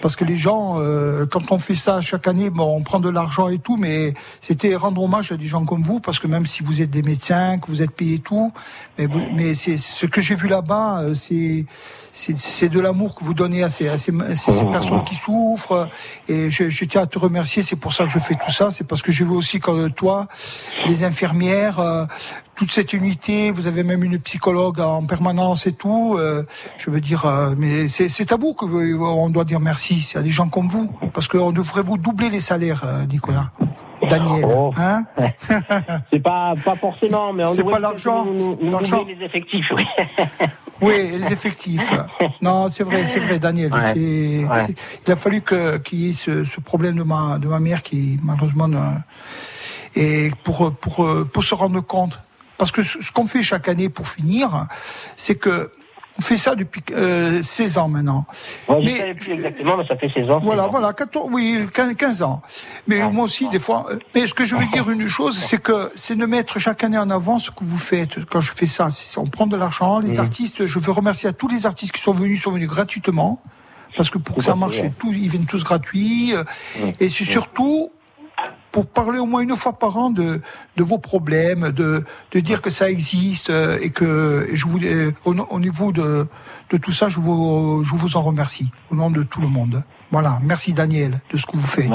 parce 0.00 0.16
que 0.16 0.24
les 0.24 0.36
gens, 0.36 0.76
euh, 0.80 1.26
quand 1.26 1.50
on 1.52 1.58
fait 1.58 1.74
ça 1.74 2.00
chaque 2.00 2.26
année, 2.28 2.50
bon, 2.50 2.76
on 2.76 2.82
prend 2.82 3.00
de 3.00 3.08
l'argent 3.08 3.48
et 3.48 3.58
tout, 3.58 3.76
mais 3.76 4.14
c'était 4.40 4.74
rendre 4.76 5.02
hommage 5.02 5.32
à 5.32 5.36
des 5.36 5.46
gens 5.46 5.64
comme 5.64 5.82
vous, 5.82 6.00
parce 6.00 6.18
que 6.18 6.26
même 6.26 6.46
si 6.46 6.62
vous 6.62 6.80
êtes 6.80 6.90
des 6.90 7.02
médecins, 7.02 7.58
que 7.58 7.66
vous 7.68 7.82
êtes 7.82 7.90
payés 7.90 8.14
et 8.16 8.18
tout, 8.20 8.52
mais, 8.98 9.06
vous- 9.06 9.22
mais 9.34 9.54
c'est 9.54 9.76
ce 9.76 10.06
que 10.06 10.20
j'ai 10.20 10.34
vu 10.34 10.48
là-bas, 10.48 11.00
euh, 11.02 11.14
c'est 11.14 11.66
c'est 12.20 12.68
de 12.68 12.80
l'amour 12.80 13.14
que 13.14 13.22
vous 13.22 13.34
donnez 13.34 13.62
à 13.62 13.70
ces, 13.70 13.86
à 13.86 13.96
ces, 13.96 14.12
à 14.22 14.34
ces 14.34 14.64
personnes 14.72 15.04
qui 15.04 15.14
souffrent. 15.14 15.88
Et 16.28 16.50
je, 16.50 16.68
je 16.68 16.84
tiens 16.84 17.02
à 17.02 17.06
te 17.06 17.16
remercier. 17.16 17.62
C'est 17.62 17.76
pour 17.76 17.92
ça 17.92 18.06
que 18.06 18.10
je 18.10 18.18
fais 18.18 18.34
tout 18.34 18.50
ça. 18.50 18.72
C'est 18.72 18.82
parce 18.84 19.02
que 19.02 19.12
j'ai 19.12 19.24
vu 19.24 19.30
aussi 19.30 19.60
comme 19.60 19.92
toi 19.92 20.26
les 20.88 21.04
infirmières, 21.04 21.78
euh, 21.78 22.06
toute 22.58 22.72
cette 22.72 22.92
unité. 22.92 23.52
Vous 23.52 23.68
avez 23.68 23.84
même 23.84 24.02
une 24.02 24.18
psychologue 24.18 24.80
en 24.80 25.04
permanence 25.06 25.66
et 25.68 25.72
tout. 25.72 26.16
euh, 26.18 26.42
je 26.76 26.90
veux 26.90 27.00
dire, 27.00 27.24
euh, 27.24 27.54
mais 27.56 27.88
c'est 27.88 28.32
à 28.32 28.36
vous 28.36 28.52
que 28.52 28.64
vous- 28.64 29.04
on 29.06 29.30
doit 29.30 29.44
dire 29.44 29.60
merci. 29.60 30.00
C'est 30.02 30.18
à 30.18 30.22
des 30.22 30.30
gens 30.30 30.48
comme 30.48 30.68
vous, 30.68 30.90
parce 31.14 31.28
qu'on 31.28 31.52
devrait 31.52 31.82
vous 31.82 31.96
doubler 31.96 32.30
les 32.30 32.40
salaires, 32.40 32.82
euh, 32.84 33.06
Nicolas. 33.06 33.50
Daniel, 34.08 34.44
hein 34.78 35.02
C'est 36.12 36.20
pas, 36.20 36.54
pas 36.64 36.76
forcément, 36.76 37.32
mais 37.32 37.42
on 37.44 37.46
C'est 37.46 37.58
devrait 37.58 37.74
pas 37.74 37.78
l'argent, 37.80 38.26
les 39.06 39.24
effectifs, 39.24 39.72
oui. 39.76 39.84
Oui, 40.80 40.94
les 41.18 41.32
effectifs. 41.32 41.92
Non, 42.40 42.68
c'est 42.68 42.84
vrai, 42.84 43.04
c'est 43.06 43.18
vrai, 43.18 43.40
Daniel. 43.40 43.72
Ouais. 43.72 43.80
Ouais. 44.48 44.74
il 45.06 45.12
a 45.12 45.16
fallu 45.16 45.40
que- 45.42 45.78
qu'il 45.78 46.00
y 46.00 46.10
ait 46.10 46.12
ce, 46.12 46.44
ce 46.44 46.60
problème 46.60 46.94
de 46.96 47.02
ma, 47.02 47.38
de 47.38 47.48
ma 47.48 47.58
mère 47.58 47.82
qui, 47.82 48.18
malheureusement, 48.22 48.68
et 49.96 50.30
pour, 50.44 50.72
pour, 50.72 51.04
pour 51.32 51.42
se 51.44 51.54
rendre 51.56 51.80
compte. 51.80 52.20
Parce 52.58 52.72
que 52.72 52.82
ce 52.82 53.10
qu'on 53.12 53.26
fait 53.26 53.42
chaque 53.42 53.68
année 53.68 53.88
pour 53.88 54.08
finir, 54.08 54.66
c'est 55.16 55.36
que 55.36 55.70
on 56.18 56.20
fait 56.20 56.36
ça 56.36 56.56
depuis 56.56 56.82
euh, 56.90 57.44
16 57.44 57.78
ans 57.78 57.86
maintenant. 57.88 58.26
Ouais, 58.68 58.80
je 58.80 58.84
Mais- 58.86 58.96
savais 58.96 59.14
plus 59.14 59.30
exactement, 59.34 59.76
mais 59.76 59.86
ça 59.86 59.96
fait 59.96 60.08
16 60.08 60.28
ans. 60.28 60.40
Voilà, 60.40 60.62
16 60.64 60.66
ans. 60.68 60.70
voilà, 60.72 60.92
14, 60.92 61.28
oui, 61.32 61.68
15, 61.72 61.94
15 61.96 62.22
ans. 62.22 62.42
Mais 62.88 63.08
moi 63.08 63.24
aussi, 63.26 63.48
des 63.50 63.60
fois. 63.60 63.86
euh, 63.90 63.98
Mais 64.16 64.26
ce 64.26 64.34
que 64.34 64.44
je 64.44 64.56
veux 64.56 64.66
dire 64.66 64.90
une 64.90 65.06
chose, 65.08 65.38
c'est 65.38 65.62
que 65.62 65.92
c'est 65.94 66.16
de 66.16 66.26
mettre 66.26 66.58
chaque 66.58 66.82
année 66.82 66.98
en 66.98 67.08
avant 67.10 67.38
ce 67.38 67.52
que 67.52 67.62
vous 67.62 67.78
faites. 67.78 68.24
Quand 68.24 68.40
je 68.40 68.50
fais 68.52 68.66
ça, 68.66 68.88
on 69.18 69.26
prend 69.26 69.46
de 69.46 69.56
l'argent. 69.56 70.00
Les 70.00 70.14
Mhm. 70.14 70.18
artistes, 70.18 70.66
je 70.66 70.78
veux 70.80 70.90
remercier 70.90 71.28
à 71.28 71.32
tous 71.32 71.46
les 71.46 71.66
artistes 71.66 71.92
qui 71.92 72.02
sont 72.02 72.12
venus, 72.12 72.42
sont 72.42 72.50
venus 72.50 72.68
gratuitement. 72.68 73.40
Parce 73.96 74.10
que 74.10 74.18
pour 74.18 74.34
que 74.36 74.42
ça 74.42 74.56
marche, 74.56 74.80
ils 75.04 75.28
viennent 75.28 75.46
tous 75.46 75.62
gratuits. 75.62 76.34
euh, 76.34 76.42
Et 76.98 77.08
c'est 77.10 77.24
surtout 77.24 77.92
pour 78.72 78.86
parler 78.86 79.18
au 79.18 79.26
moins 79.26 79.40
une 79.40 79.56
fois 79.56 79.72
par 79.72 79.96
an 79.96 80.10
de, 80.10 80.40
de 80.76 80.82
vos 80.82 80.98
problèmes, 80.98 81.70
de, 81.72 82.04
de 82.32 82.40
dire 82.40 82.60
que 82.62 82.70
ça 82.70 82.90
existe 82.90 83.50
euh, 83.50 83.78
et 83.80 83.90
que 83.90 84.48
je 84.52 84.66
vous, 84.66 84.78
euh, 84.84 85.12
au, 85.24 85.34
au 85.34 85.60
niveau 85.60 85.90
de, 85.92 86.26
de 86.70 86.76
tout 86.76 86.92
ça, 86.92 87.08
je 87.08 87.18
vous, 87.18 87.82
je 87.84 87.94
vous 87.94 88.16
en 88.16 88.22
remercie 88.22 88.70
au 88.90 88.94
nom 88.94 89.10
de 89.10 89.22
tout 89.22 89.40
le 89.40 89.48
monde. 89.48 89.82
Voilà, 90.10 90.38
merci 90.42 90.72
Daniel 90.72 91.20
de 91.32 91.36
ce 91.38 91.46
que 91.46 91.56
vous 91.56 91.66
faites. 91.66 91.90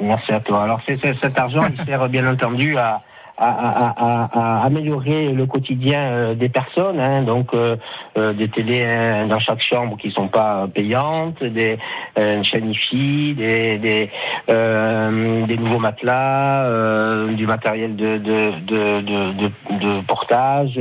Merci 0.00 0.32
à 0.32 0.40
toi. 0.40 0.64
Alors, 0.64 0.80
c'est, 0.86 0.96
c'est- 0.96 1.14
cet 1.14 1.38
argent, 1.38 1.66
il 1.72 1.84
sert 1.84 2.08
bien 2.08 2.26
entendu 2.30 2.76
à, 2.78 3.02
à, 3.40 3.48
à, 3.48 4.60
à, 4.60 4.64
améliorer 4.66 5.32
le 5.32 5.46
quotidien 5.46 6.00
euh, 6.00 6.34
des 6.34 6.50
personnes. 6.50 7.00
Hein, 7.00 7.22
donc, 7.22 7.54
euh, 7.54 7.76
euh, 8.18 8.34
des 8.34 8.48
télés 8.48 8.84
hein, 8.84 9.26
dans 9.28 9.38
chaque 9.38 9.62
chambre 9.62 9.96
qui 9.96 10.10
sont 10.10 10.28
pas 10.28 10.68
payantes, 10.72 11.42
des 11.42 11.78
euh, 12.18 12.42
des, 12.52 13.78
des, 13.78 14.10
euh, 14.48 15.46
des 15.46 15.56
nouveaux 15.56 15.78
matelas, 15.78 16.64
euh, 16.64 17.32
du 17.32 17.46
matériel 17.46 17.96
de, 17.96 18.18
de, 18.18 18.50
de, 18.66 19.00
de, 19.00 19.50
de, 19.78 20.00
portage, 20.02 20.78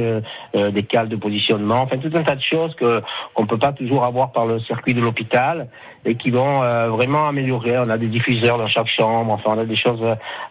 des 0.54 0.84
cales 0.84 1.08
de 1.08 1.16
positionnement, 1.16 1.82
enfin 1.82 1.98
tout 1.98 2.12
un 2.14 2.24
tas 2.24 2.36
de 2.36 2.42
choses 2.42 2.76
que 2.76 3.02
qu'on 3.34 3.46
peut 3.46 3.58
pas 3.58 3.72
toujours 3.72 4.04
avoir 4.04 4.32
par 4.32 4.46
le 4.46 4.60
circuit 4.60 4.94
de 4.94 5.02
l'hôpital 5.02 5.68
et 6.06 6.16
qui 6.16 6.32
vont 6.32 6.60
vraiment 6.90 7.28
améliorer. 7.28 7.78
On 7.78 7.90
a 7.90 7.98
des 7.98 8.08
diffuseurs 8.08 8.58
dans 8.58 8.68
chaque 8.68 8.88
chambre, 8.88 9.32
enfin 9.32 9.52
on 9.56 9.60
a 9.60 9.66
des 9.66 9.76
choses 9.76 10.04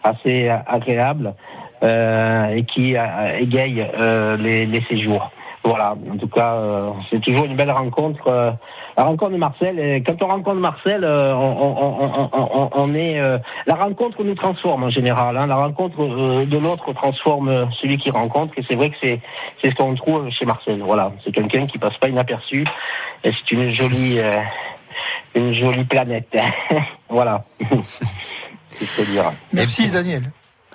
assez 0.03 0.49
agréables 0.67 1.33
et 1.81 2.63
qui 2.63 2.95
euh, 2.97 3.37
égayent 3.39 3.87
euh, 3.99 4.37
les, 4.37 4.65
les 4.65 4.81
séjours. 4.83 5.31
Voilà, 5.63 5.93
en 6.11 6.17
tout 6.17 6.29
cas, 6.29 6.53
euh, 6.53 6.89
c'est 7.09 7.19
toujours 7.21 7.43
une 7.45 7.55
belle 7.57 7.71
rencontre. 7.71 8.27
euh, 8.27 8.51
la 8.97 9.03
rencontre 9.03 9.31
de 9.33 9.37
Marcel, 9.37 9.77
et 9.79 10.01
quand 10.03 10.21
on 10.23 10.27
rencontre 10.27 10.55
Marcel, 10.59 11.03
euh, 11.03 11.33
on, 11.35 11.57
on, 11.61 12.09
on, 12.09 12.29
on, 12.33 12.49
on- 12.61 12.69
on 12.73 12.95
est... 12.95 13.19
euh, 13.19 13.37
la 13.67 13.75
rencontre 13.75 14.23
nous 14.23 14.35
transforme 14.35 14.83
en 14.85 14.89
général. 14.89 15.37
Hein, 15.37 15.47
la 15.47 15.57
rencontre 15.57 16.01
euh, 16.01 16.45
de 16.45 16.57
l'autre 16.57 16.91
transforme 16.93 17.49
euh, 17.49 17.65
celui 17.81 17.97
qui 17.97 18.09
rencontre. 18.09 18.53
Et 18.57 18.63
c'est 18.69 18.75
vrai 18.75 18.89
que 18.89 18.95
c'est 19.01 19.19
c'est 19.61 19.69
ce 19.71 19.75
qu'on 19.75 19.93
trouve 19.95 20.29
chez 20.31 20.45
Marcel. 20.45 20.81
Voilà, 20.81 21.11
c'est 21.23 21.31
quelqu'un 21.33 21.67
qui 21.67 21.77
passe 21.77 21.97
pas 21.97 22.07
inaperçu. 22.07 22.63
Et 23.25 23.31
c'est 23.33 23.51
une 23.51 23.71
jolie... 23.71 24.17
euh, 24.19 24.31
une 25.35 25.53
jolie 25.53 25.83
planète. 25.85 26.35
voilà. 27.09 27.43
C'est 28.71 28.85
ce 28.85 29.01
que 29.01 29.11
dire. 29.11 29.31
Merci 29.53 29.89
Daniel. 29.89 30.23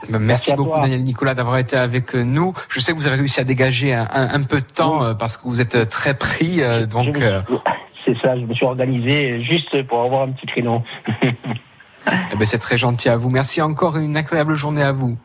Ben, 0.08 0.18
Merci, 0.20 0.52
beaucoup. 0.54 0.80
Daniel 0.80 1.02
Nicolas 1.04 1.34
d'avoir 1.34 1.56
été 1.58 1.76
avec 1.76 2.14
nous. 2.14 2.52
Je 2.68 2.80
sais 2.80 2.92
que 2.92 2.96
vous 2.96 3.06
avez 3.06 3.16
réussi 3.16 3.40
à 3.40 3.44
dégager 3.44 3.94
un, 3.94 4.06
un- 4.12 4.34
un 4.34 4.42
peu 4.42 4.60
de 4.60 4.66
temps 4.66 5.02
euh, 5.02 5.14
parce 5.14 5.36
que 5.36 5.44
vous 5.44 5.60
êtes 5.60 5.74
euh, 5.74 5.84
très 5.84 6.14
pris. 6.14 6.62
euh, 6.62 6.86
donc, 6.86 7.16
euh, 7.18 7.42
C'est 8.04 8.16
ça, 8.18 8.36
je 8.38 8.42
me 8.44 8.52
suis 8.52 8.66
organisé 8.66 9.42
juste 9.42 9.82
pour 9.86 10.02
avoir 10.02 10.22
un 10.22 10.32
petit 10.32 10.46
créneau. 10.46 10.82
eh 11.22 12.36
ben, 12.36 12.44
c'est 12.46 12.58
très 12.58 12.76
gentil 12.76 13.08
à 13.08 13.16
vous. 13.16 13.30
Merci 13.30 13.62
encore 13.62 13.96
et 13.98 14.02
une 14.04 14.16
incroyable 14.16 14.54
journée 14.54 14.82
à 14.82 14.92
vous. 14.92 15.16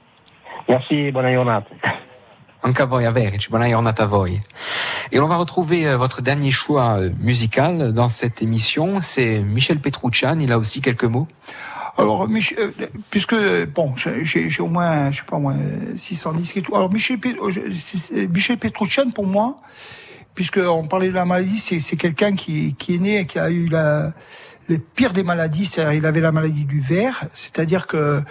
Merci, 0.68 1.12
bonne 1.12 1.28
giornata. 1.30 1.68
Anche 2.62 2.80
a 2.82 2.86
voi 2.86 3.06
averci, 3.06 3.50
buona 3.50 3.68
giornata 3.68 4.04
a 4.04 4.06
voi. 4.06 4.28
Et 5.12 5.20
on 5.20 5.28
va 5.28 5.38
retrouver 5.38 5.88
euh, 5.88 5.98
votre 5.98 6.22
dernier 6.22 6.52
choix 6.52 7.00
euh, 7.00 7.10
musical 7.20 7.94
dans 7.94 8.10
cette 8.10 8.42
émission. 8.42 9.00
C'est 9.02 9.40
Michel 9.40 9.80
Petrouccian. 9.80 10.38
Il 10.40 10.52
a 10.52 10.58
aussi 10.58 10.82
quelques 10.82 11.06
mots. 11.06 11.28
Alors, 11.98 12.30
Mich- 12.30 12.56
euh, 12.58 12.72
puisque, 13.10 13.34
euh, 13.34 13.66
bon, 13.66 13.94
j'ai 13.96 14.50
au 14.62 14.68
moins, 14.68 15.12
je 15.12 15.18
sais 15.18 15.24
pas 15.26 15.38
moi, 15.40 15.54
600 15.98 16.34
disques 16.34 16.58
et 16.58 16.62
tout. 16.62 16.76
Alors, 16.76 16.92
Michel, 16.92 17.20
euh, 17.26 18.28
Michel 18.28 18.58
pour 19.14 19.26
moi, 19.28 19.60
puisqu'on 20.36 20.86
parlait 20.88 21.10
de 21.10 21.14
la 21.14 21.26
maladie, 21.26 21.58
c'est 21.58 21.96
quelqu'un 21.98 22.34
qui, 22.36 22.76
qui 22.76 22.96
est 22.96 23.00
né 23.00 23.20
et 23.20 23.26
qui 23.26 23.40
a 23.40 23.50
eu 23.50 23.68
la, 23.68 24.14
le 24.68 24.78
pire 24.78 25.12
des 25.14 25.24
maladies, 25.24 25.66
c'est-à-dire 25.66 25.94
il 25.94 26.06
avait 26.06 26.22
la 26.22 26.32
maladie 26.32 26.64
du 26.66 26.80
verre, 26.80 27.26
c'est-à-dire 27.34 27.88
que 27.88 28.22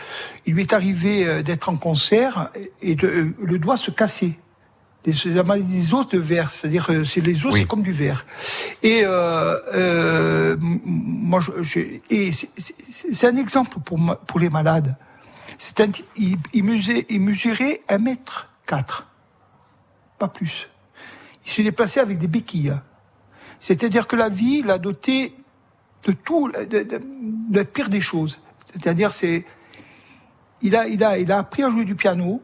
il 0.47 0.55
lui 0.55 0.63
est 0.63 0.73
arrivé 0.73 1.27
euh, 1.27 1.43
d'être 1.43 1.69
en 1.69 1.77
concert 1.77 2.51
et 2.81 2.95
de, 2.95 3.07
euh, 3.07 3.37
le 3.43 3.59
doigt 3.59 3.77
se 3.77 3.91
casser. 3.91 4.39
Des 5.05 5.95
os 5.95 6.09
de 6.09 6.19
verre, 6.19 6.51
c'est-à-dire 6.51 6.87
que 6.87 7.05
c'est 7.05 7.21
les 7.21 7.45
os, 7.47 7.53
Oui. 7.55 7.61
c'est 7.61 7.67
comme 7.67 7.83
du 7.83 7.93
verre. 7.93 8.27
Et 8.83 9.03
euh, 9.05 9.57
euh, 9.75 10.57
moi, 10.61 11.41
je, 11.41 11.63
je- 11.63 12.01
et 12.11 12.31
c'est- 12.33 13.27
un 13.27 13.37
exemple 13.37 13.79
pour 13.81 13.99
pour 14.27 14.39
les 14.41 14.51
malades. 14.51 14.97
C'est 15.57 15.81
un, 15.81 15.89
il, 16.17 16.37
il, 16.53 16.65
mesurait, 16.65 17.07
il 17.09 17.21
mesurait 17.21 17.81
un 17.89 17.99
mètre 17.99 18.49
quatre, 18.67 19.07
pas 20.19 20.29
plus. 20.29 20.69
Il 21.47 21.51
se 21.51 21.63
déplaçait 21.63 22.01
avec 22.01 22.19
des 22.19 22.29
béquilles. 22.29 22.75
C'est-à-dire 23.61 24.07
que 24.07 24.15
la 24.17 24.29
vie 24.29 24.63
l'a 24.63 24.79
doté 24.79 25.35
de 26.05 26.13
tout, 26.13 26.51
de, 26.53 26.65
de- 26.83 26.83
de 26.83 27.57
la 27.57 27.65
pire 27.65 27.89
des 27.89 28.01
choses. 28.03 28.39
C'est-à-dire, 28.73 29.13
c'est, 29.13 29.47
il 30.61 30.77
a, 30.77 30.87
il 30.87 31.03
a, 31.03 31.19
il 31.19 31.33
a 31.33 31.39
appris 31.39 31.63
à 31.63 31.71
jouer 31.71 31.85
du 31.87 31.95
piano. 31.95 32.43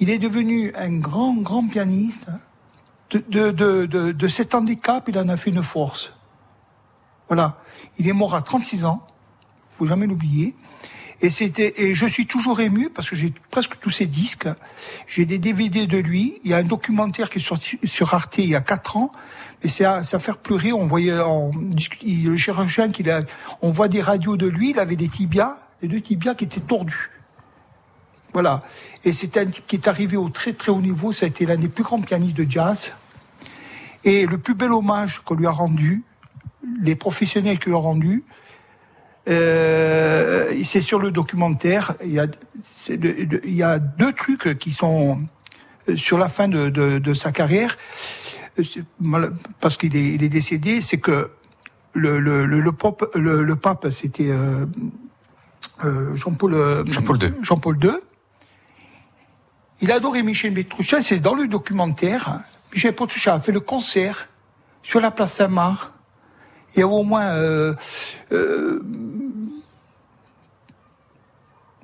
Il 0.00 0.10
est 0.10 0.18
devenu 0.18 0.72
un 0.74 0.92
grand, 0.98 1.34
grand 1.34 1.66
pianiste. 1.66 2.26
De, 3.10 3.50
de, 3.50 3.86
de, 3.86 4.12
de, 4.12 4.28
cet 4.28 4.54
handicap, 4.54 5.04
il 5.08 5.16
en 5.18 5.28
a 5.28 5.36
fait 5.36 5.50
une 5.50 5.62
force. 5.62 6.12
Voilà. 7.28 7.60
Il 7.98 8.08
est 8.08 8.12
mort 8.12 8.34
à 8.34 8.42
36 8.42 8.84
ans. 8.84 9.06
Faut 9.78 9.86
jamais 9.86 10.06
l'oublier. 10.06 10.56
Et 11.20 11.30
c'était, 11.30 11.74
et 11.76 11.94
je 11.94 12.06
suis 12.06 12.26
toujours 12.26 12.60
ému 12.60 12.90
parce 12.90 13.08
que 13.08 13.14
j'ai 13.14 13.32
presque 13.50 13.78
tous 13.78 13.90
ses 13.90 14.06
disques. 14.06 14.48
J'ai 15.06 15.26
des 15.26 15.38
DVD 15.38 15.86
de 15.86 15.98
lui. 15.98 16.40
Il 16.42 16.50
y 16.50 16.54
a 16.54 16.56
un 16.56 16.64
documentaire 16.64 17.30
qui 17.30 17.38
est 17.38 17.42
sorti 17.42 17.78
sur 17.84 18.14
Arte 18.14 18.38
il 18.38 18.48
y 18.48 18.56
a 18.56 18.60
quatre 18.60 18.96
ans. 18.96 19.12
Mais 19.62 19.70
c'est 19.70 19.84
à, 19.84 19.96
à 19.98 20.18
faire 20.18 20.38
pleurer. 20.38 20.72
On 20.72 20.86
voyait, 20.86 21.18
on 21.20 21.52
le 21.52 22.36
chirurgien 22.36 22.88
qu'il 22.88 23.08
a, 23.10 23.20
on 23.62 23.70
voit 23.70 23.88
des 23.88 24.02
radios 24.02 24.36
de 24.36 24.46
lui. 24.46 24.70
Il 24.70 24.80
avait 24.80 24.96
des 24.96 25.08
tibias, 25.08 25.56
les 25.82 25.88
deux 25.88 26.00
tibias 26.00 26.34
qui 26.34 26.44
étaient 26.44 26.60
tordus. 26.60 27.10
Voilà. 28.34 28.60
Et 29.04 29.12
c'est 29.14 29.36
un 29.38 29.46
type 29.46 29.64
qui 29.66 29.76
est 29.76 29.88
arrivé 29.88 30.16
au 30.16 30.28
très 30.28 30.52
très 30.52 30.70
haut 30.70 30.80
niveau. 30.80 31.12
Ça 31.12 31.24
a 31.24 31.28
été 31.28 31.46
l'un 31.46 31.56
des 31.56 31.68
plus 31.68 31.84
grands 31.84 32.00
pianistes 32.02 32.36
de 32.36 32.46
jazz. 32.50 32.92
Et 34.04 34.26
le 34.26 34.36
plus 34.38 34.54
bel 34.54 34.72
hommage 34.72 35.22
qu'on 35.24 35.34
lui 35.34 35.46
a 35.46 35.50
rendu, 35.50 36.02
les 36.82 36.94
professionnels 36.96 37.58
qui 37.58 37.70
l'ont 37.70 37.80
rendu, 37.80 38.24
euh, 39.28 40.52
c'est 40.64 40.82
sur 40.82 40.98
le 40.98 41.10
documentaire. 41.10 41.94
Il 42.04 42.12
y, 42.12 42.18
a, 42.20 42.26
c'est 42.84 42.96
de- 42.98 43.24
de- 43.24 43.40
il 43.44 43.54
y 43.54 43.62
a 43.62 43.78
deux 43.78 44.12
trucs 44.12 44.58
qui 44.58 44.72
sont 44.72 45.22
euh, 45.88 45.96
sur 45.96 46.18
la 46.18 46.28
fin 46.28 46.48
de, 46.48 47.14
sa 47.14 47.32
carrière, 47.32 47.76
euh, 48.58 49.30
parce 49.60 49.76
qu'il 49.76 49.96
est, 49.96 50.28
décédé, 50.28 50.80
c'est 50.82 50.98
que 50.98 51.30
le, 51.94 52.18
le, 52.20 52.44
le, 52.46 52.60
le, 52.60 52.72
pop- 52.72 53.10
le, 53.14 53.42
le 53.42 53.56
pape, 53.56 53.86
c'était 53.90 54.30
euh, 54.30 54.66
euh, 55.84 56.16
Jean-Paul 56.16 56.54
euh, 56.54 56.84
Jean-Paul 56.86 57.22
II. 57.22 57.32
Jean-Paul 57.42 57.78
II. 57.82 57.90
Il 59.80 59.90
adorait 59.92 60.22
Michel 60.22 60.54
Petrouccian, 60.54 61.02
c'est 61.02 61.18
dans 61.18 61.34
le 61.34 61.48
documentaire. 61.48 62.40
Michel 62.72 62.94
Petrouccian 62.94 63.34
a 63.34 63.40
fait 63.40 63.52
le 63.52 63.60
concert 63.60 64.28
sur 64.82 65.00
la 65.00 65.10
place 65.10 65.34
Saint-Marc. 65.34 65.90
Il 66.74 66.80
y 66.80 66.82
a 66.82 66.88
au 66.88 67.02
moins 67.02 67.26
euh, 67.26 67.74
euh, 68.32 68.82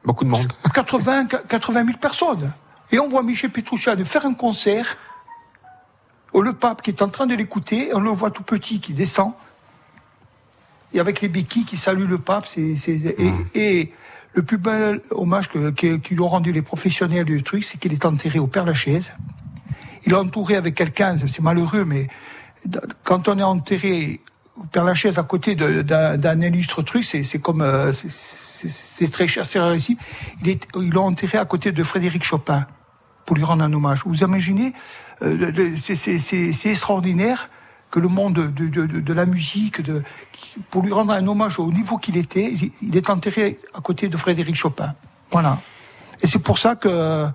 Beaucoup 0.04 0.24
de 0.24 0.30
monde. 0.30 0.52
80, 0.74 1.26
80 1.26 1.84
000 1.86 1.98
personnes. 1.98 2.52
Et 2.90 2.98
on 2.98 3.08
voit 3.08 3.22
Michel 3.22 3.50
Petrouccian 3.50 3.96
faire 4.04 4.26
un 4.26 4.34
concert. 4.34 4.96
Le 6.34 6.52
pape 6.52 6.82
qui 6.82 6.90
est 6.90 7.02
en 7.02 7.08
train 7.08 7.26
de 7.26 7.34
l'écouter, 7.34 7.90
on 7.92 8.00
le 8.00 8.10
voit 8.10 8.30
tout 8.30 8.42
petit 8.42 8.80
qui 8.80 8.94
descend. 8.94 9.32
Et 10.92 11.00
avec 11.00 11.20
les 11.20 11.28
béquilles 11.28 11.64
qui 11.64 11.76
saluent 11.76 12.06
le 12.06 12.18
pape. 12.18 12.46
c'est 12.46 12.76
c'est- 12.76 13.14
et, 13.18 13.32
et 13.54 13.92
le 14.34 14.42
plus 14.42 14.58
bel 14.58 15.00
hommage 15.10 15.48
que, 15.48 15.70
que- 15.70 15.96
qu'ils 15.96 16.20
ont 16.20 16.28
rendu 16.28 16.52
les 16.52 16.62
professionnels 16.62 17.24
du 17.24 17.42
truc, 17.42 17.64
c'est 17.64 17.78
qu'il 17.78 17.92
est 17.92 18.04
enterré 18.04 18.38
au 18.38 18.46
Père 18.46 18.64
Lachaise. 18.64 19.16
Il 20.06 20.12
est 20.12 20.16
entouré 20.16 20.56
avec 20.56 20.74
quelqu'un, 20.74 21.16
c'est 21.26 21.42
malheureux, 21.42 21.84
mais 21.84 22.08
quand 23.04 23.28
on 23.28 23.38
est 23.38 23.42
enterré 23.42 24.20
au 24.56 24.64
Père 24.64 24.84
Lachaise 24.84 25.18
à 25.18 25.22
côté 25.24 25.54
d'un 25.54 26.40
illustre 26.40 26.82
truc, 26.82 27.04
c'est 27.04 27.38
comme 27.38 27.60
euh, 27.62 27.92
c'est- 27.92 29.10
très 29.10 29.26
cher, 29.28 29.46
c'est 29.46 29.58
rarissime. 29.58 29.96
Il 30.42 30.48
est, 30.48 30.66
ils 30.78 30.90
l'ont 30.90 31.06
enterré 31.06 31.38
à 31.38 31.44
côté 31.44 31.72
de 31.72 31.82
Frédéric 31.82 32.22
Chopin 32.24 32.66
pour 33.26 33.36
lui 33.36 33.44
rendre 33.44 33.64
un 33.64 33.72
hommage. 33.72 34.02
Vous 34.06 34.18
imaginez, 34.22 34.72
euh, 35.22 35.52
c'est 35.94 36.70
extraordinaire 36.70 37.50
que 37.90 37.98
le 37.98 38.08
monde 38.08 38.52
de, 38.54 38.68
de, 38.68 39.12
la 39.12 39.26
musique, 39.26 39.80
pour 40.70 40.82
lui 40.82 40.92
rendre 40.92 41.12
un 41.12 41.26
hommage 41.26 41.58
au 41.58 41.72
niveau 41.72 41.98
qu'il 41.98 42.16
était, 42.16 42.52
il- 42.82 42.96
est 42.96 43.10
enterré 43.10 43.58
à 43.74 43.80
côté 43.80 44.08
de 44.08 44.16
Frédéric 44.16 44.54
Chopin. 44.54 44.94
Voilà. 45.32 45.58
Et 46.22 46.26
c'est 46.26 46.38
pour 46.38 46.58
ça 46.58 46.76
que, 46.76 47.26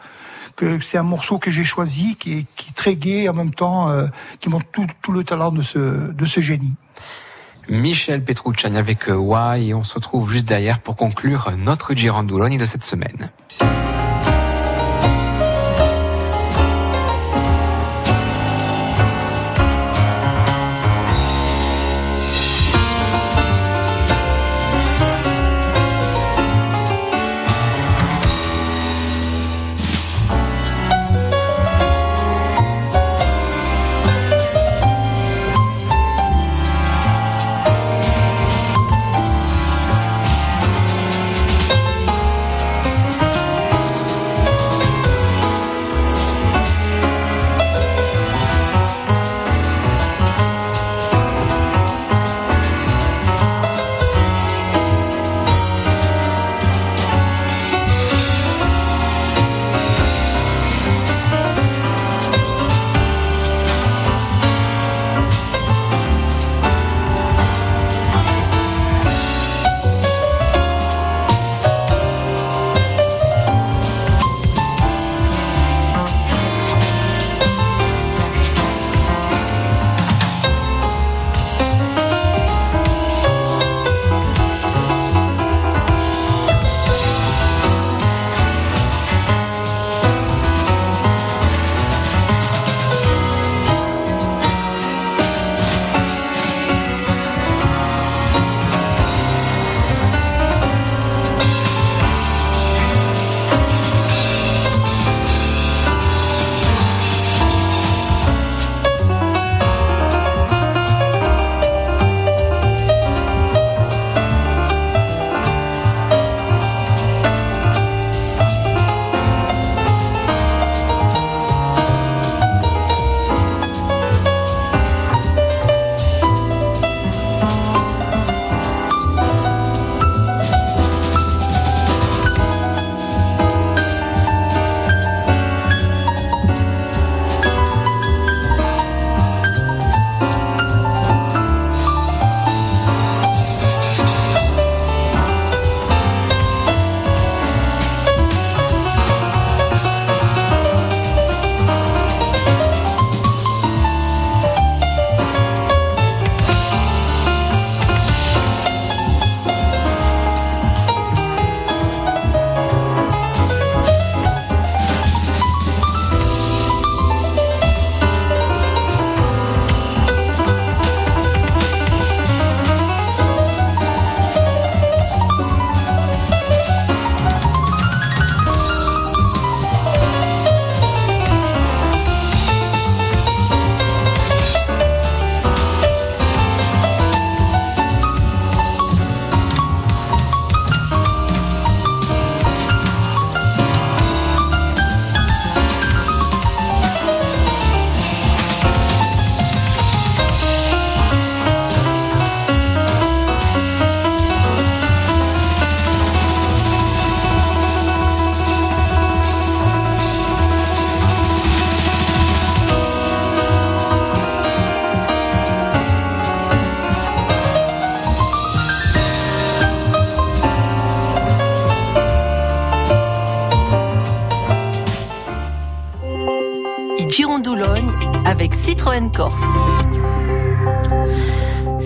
que 0.56 0.80
c'est 0.80 0.98
un 0.98 1.04
morceau 1.04 1.40
que 1.40 1.52
j'ai 1.52 1.66
choisi, 1.66 2.16
qui 2.16 2.40
est, 2.40 2.46
qui 2.56 2.72
très 2.74 2.96
gai 2.96 3.28
en 3.28 3.34
même 3.34 3.52
temps, 3.54 3.90
euh, 3.90 4.08
qui 4.40 4.50
montre 4.50 4.68
tout, 4.72 4.88
tout 5.02 5.12
le 5.12 5.24
talent 5.24 5.52
de 5.52 5.62
ce, 5.62 5.80
de 6.12 6.26
ce 6.26 6.40
génie. 6.40 6.76
Michel 7.68 8.24
Petrouchani 8.24 8.78
avec 8.78 9.10
euh, 9.10 9.16
Why 9.16 9.70
et 9.70 9.74
on 9.74 9.84
se 9.84 9.96
retrouve 9.96 10.32
juste 10.32 10.48
derrière 10.48 10.80
pour 10.80 10.96
conclure 10.96 11.52
notre 11.58 11.96
Girandoulogne 11.96 12.58
de 12.58 12.66
cette 12.66 12.84
semaine. 12.86 13.32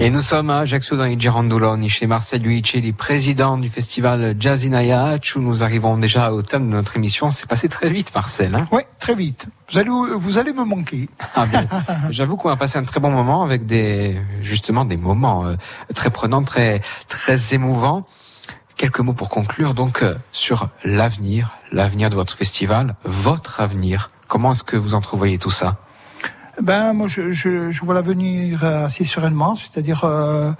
Et 0.10 0.12
nous 0.12 0.22
sommes 0.22 0.50
à 0.50 0.62
Ajaccio 0.62 0.98
dans 0.98 1.04
les 1.04 1.20
Girandoloni 1.20 1.88
chez 1.88 2.08
Marcel 2.08 2.42
Luicelli, 2.42 2.94
président 2.94 3.60
du 3.60 3.70
festival 3.70 4.36
Jazz 4.40 4.66
in 4.66 4.74
Ayac, 4.74 5.34
où 5.36 5.40
nous 5.40 5.64
arrivons 5.64 5.98
déjà 5.98 6.34
au 6.34 6.42
thème 6.42 6.68
de 6.68 6.74
notre 6.74 6.96
émission. 6.96 7.30
C'est 7.30 7.48
passé 7.48 7.70
très 7.70 7.92
vite, 7.92 8.12
Marcel. 8.16 8.56
Hein 8.56 8.68
Oui, 8.72 8.82
très 8.98 9.14
vite. 9.14 9.46
Vous 9.72 9.78
allez, 9.78 9.92
vous 9.92 10.40
allez 10.40 10.52
me 10.52 10.64
manquer. 10.64 11.08
Ah, 11.36 11.46
bien. 11.46 11.68
J'avoue 12.10 12.38
qu'on 12.38 12.50
a 12.50 12.56
passé 12.56 12.80
un 12.80 12.84
très 12.86 13.00
bon 13.00 13.12
moment 13.12 13.44
avec 13.44 13.68
des, 13.68 14.20
justement, 14.42 14.84
des 14.84 14.98
moments 14.98 15.46
euh, 15.46 15.54
très 15.94 16.10
prenants, 16.10 16.42
très, 16.42 16.82
très 17.08 17.54
émouvants. 17.54 18.08
Quelques 18.78 19.02
mots 19.02 19.14
pour 19.14 19.30
conclure 19.30 19.76
donc 19.76 20.02
euh, 20.02 20.16
sur 20.32 20.70
l'avenir, 20.84 21.52
l'avenir 21.72 22.10
de 22.10 22.16
votre 22.16 22.36
festival, 22.36 22.96
votre 23.04 23.62
avenir. 23.62 24.10
Comment 24.28 24.54
est-ce 24.54 24.64
que 24.64 24.76
vous 24.76 24.96
entrevoyez 24.96 25.38
tout 25.38 25.52
ça? 25.52 25.78
Ben 26.62 26.94
moi 26.94 27.08
je, 27.08 27.32
je, 27.32 27.72
je 27.72 27.86
vois 27.86 27.94
l'avenir 27.94 28.64
assez 28.66 29.06
sereinement, 29.06 29.56
c'est-à-dire 29.56 30.04
euh, 30.04 30.52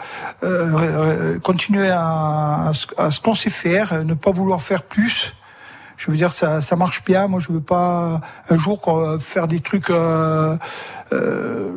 euh, 0.44 1.40
continuer 1.40 1.90
à, 1.90 2.72
à 2.98 3.12
ce, 3.12 3.20
qu'on 3.20 3.34
sait 3.34 3.50
faire, 3.50 4.06
ne 4.06 4.14
pas 4.14 4.32
vouloir 4.32 4.62
faire 4.62 4.84
plus. 4.84 5.34
Je 5.98 6.10
veux 6.10 6.16
dire 6.16 6.32
ça, 6.32 6.62
ça 6.62 6.76
marche 6.78 7.04
bien. 7.04 7.28
Moi 7.28 7.40
je 7.42 7.52
veux 7.52 7.62
pas 7.62 8.22
un 8.50 8.58
jour 8.58 8.80
qu'on- 8.80 9.20
faire 9.20 9.48
des 9.48 9.60
trucs, 9.60 9.90
euh, 9.90 10.56
euh, 11.12 11.70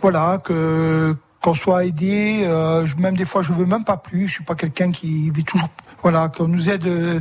voilà 0.00 0.38
que 0.42 1.14
qu'on 1.42 1.54
soit 1.54 1.84
aidé. 1.84 2.42
euh, 2.44 2.86
même 2.96 3.16
des 3.16 3.26
fois 3.26 3.42
je 3.42 3.52
veux 3.52 3.66
même 3.66 3.84
pas 3.84 3.98
plus. 3.98 4.28
Je 4.28 4.32
suis 4.34 4.44
pas 4.44 4.54
quelqu'un 4.54 4.90
qui 4.90 5.30
vit 5.30 5.44
toujours. 5.44 5.68
Voilà, 6.02 6.28
qu'on 6.30 6.48
nous 6.48 6.68
aide, 6.68 6.84
euh, 6.86 7.20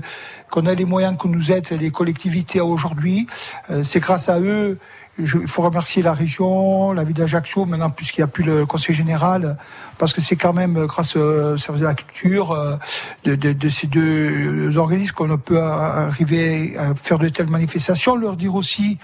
qu'on 0.49 0.66
ait 0.66 0.74
les 0.74 0.86
moyens 0.86 1.16
qu'on 1.16 1.30
nous 1.30 1.52
aide 1.52 1.68
les 1.70 1.91
collectivités 1.91 2.62
aujourd'hui. 2.62 3.28
Euh, 3.70 3.84
c'est 3.84 3.99
grâce 3.99 4.28
à 4.28 4.40
eux. 4.40 4.80
Il 5.22 5.48
faut 5.48 5.61
remercier 5.61 6.02
la 6.02 6.14
région, 6.14 6.91
la 6.91 7.03
ville 7.03 7.15
d'Ajaccio, 7.15 7.65
maintenant 7.65 7.89
puisqu'il 7.89 8.22
n'y 8.22 8.26
a 8.26 8.27
plus 8.27 8.43
le 8.43 8.65
conseil 8.65 8.95
général, 8.95 9.57
parce 9.98 10.14
que 10.14 10.22
c'est 10.22 10.35
quand 10.35 10.53
même 10.53 10.85
grâce 10.85 11.15
au 11.15 11.57
service 11.57 11.81
de 11.81 11.88
la 11.88 11.93
culture 11.93 12.52
euh, 12.52 12.77
de, 13.26 13.69
ces 13.69 13.88
deux 13.88 14.76
organismes 14.77 15.14
qu'on 15.14 15.38
peut 15.38 15.61
arriver 15.61 16.77
à 16.77 16.95
faire 16.95 17.19
de 17.19 17.30
telles 17.30 17.49
manifestations. 17.49 18.15
Leur 18.15 18.35
dire 18.35 18.56
aussi 18.56 18.98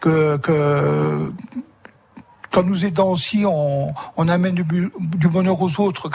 que, 0.00 0.38
qu'en 2.50 2.62
nous 2.62 2.84
aidant 2.84 3.10
aussi, 3.10 3.44
on, 3.46 4.28
amène 4.28 4.54
du 4.54 5.28
bonheur 5.28 5.60
aux 5.60 5.80
autres 5.80 6.08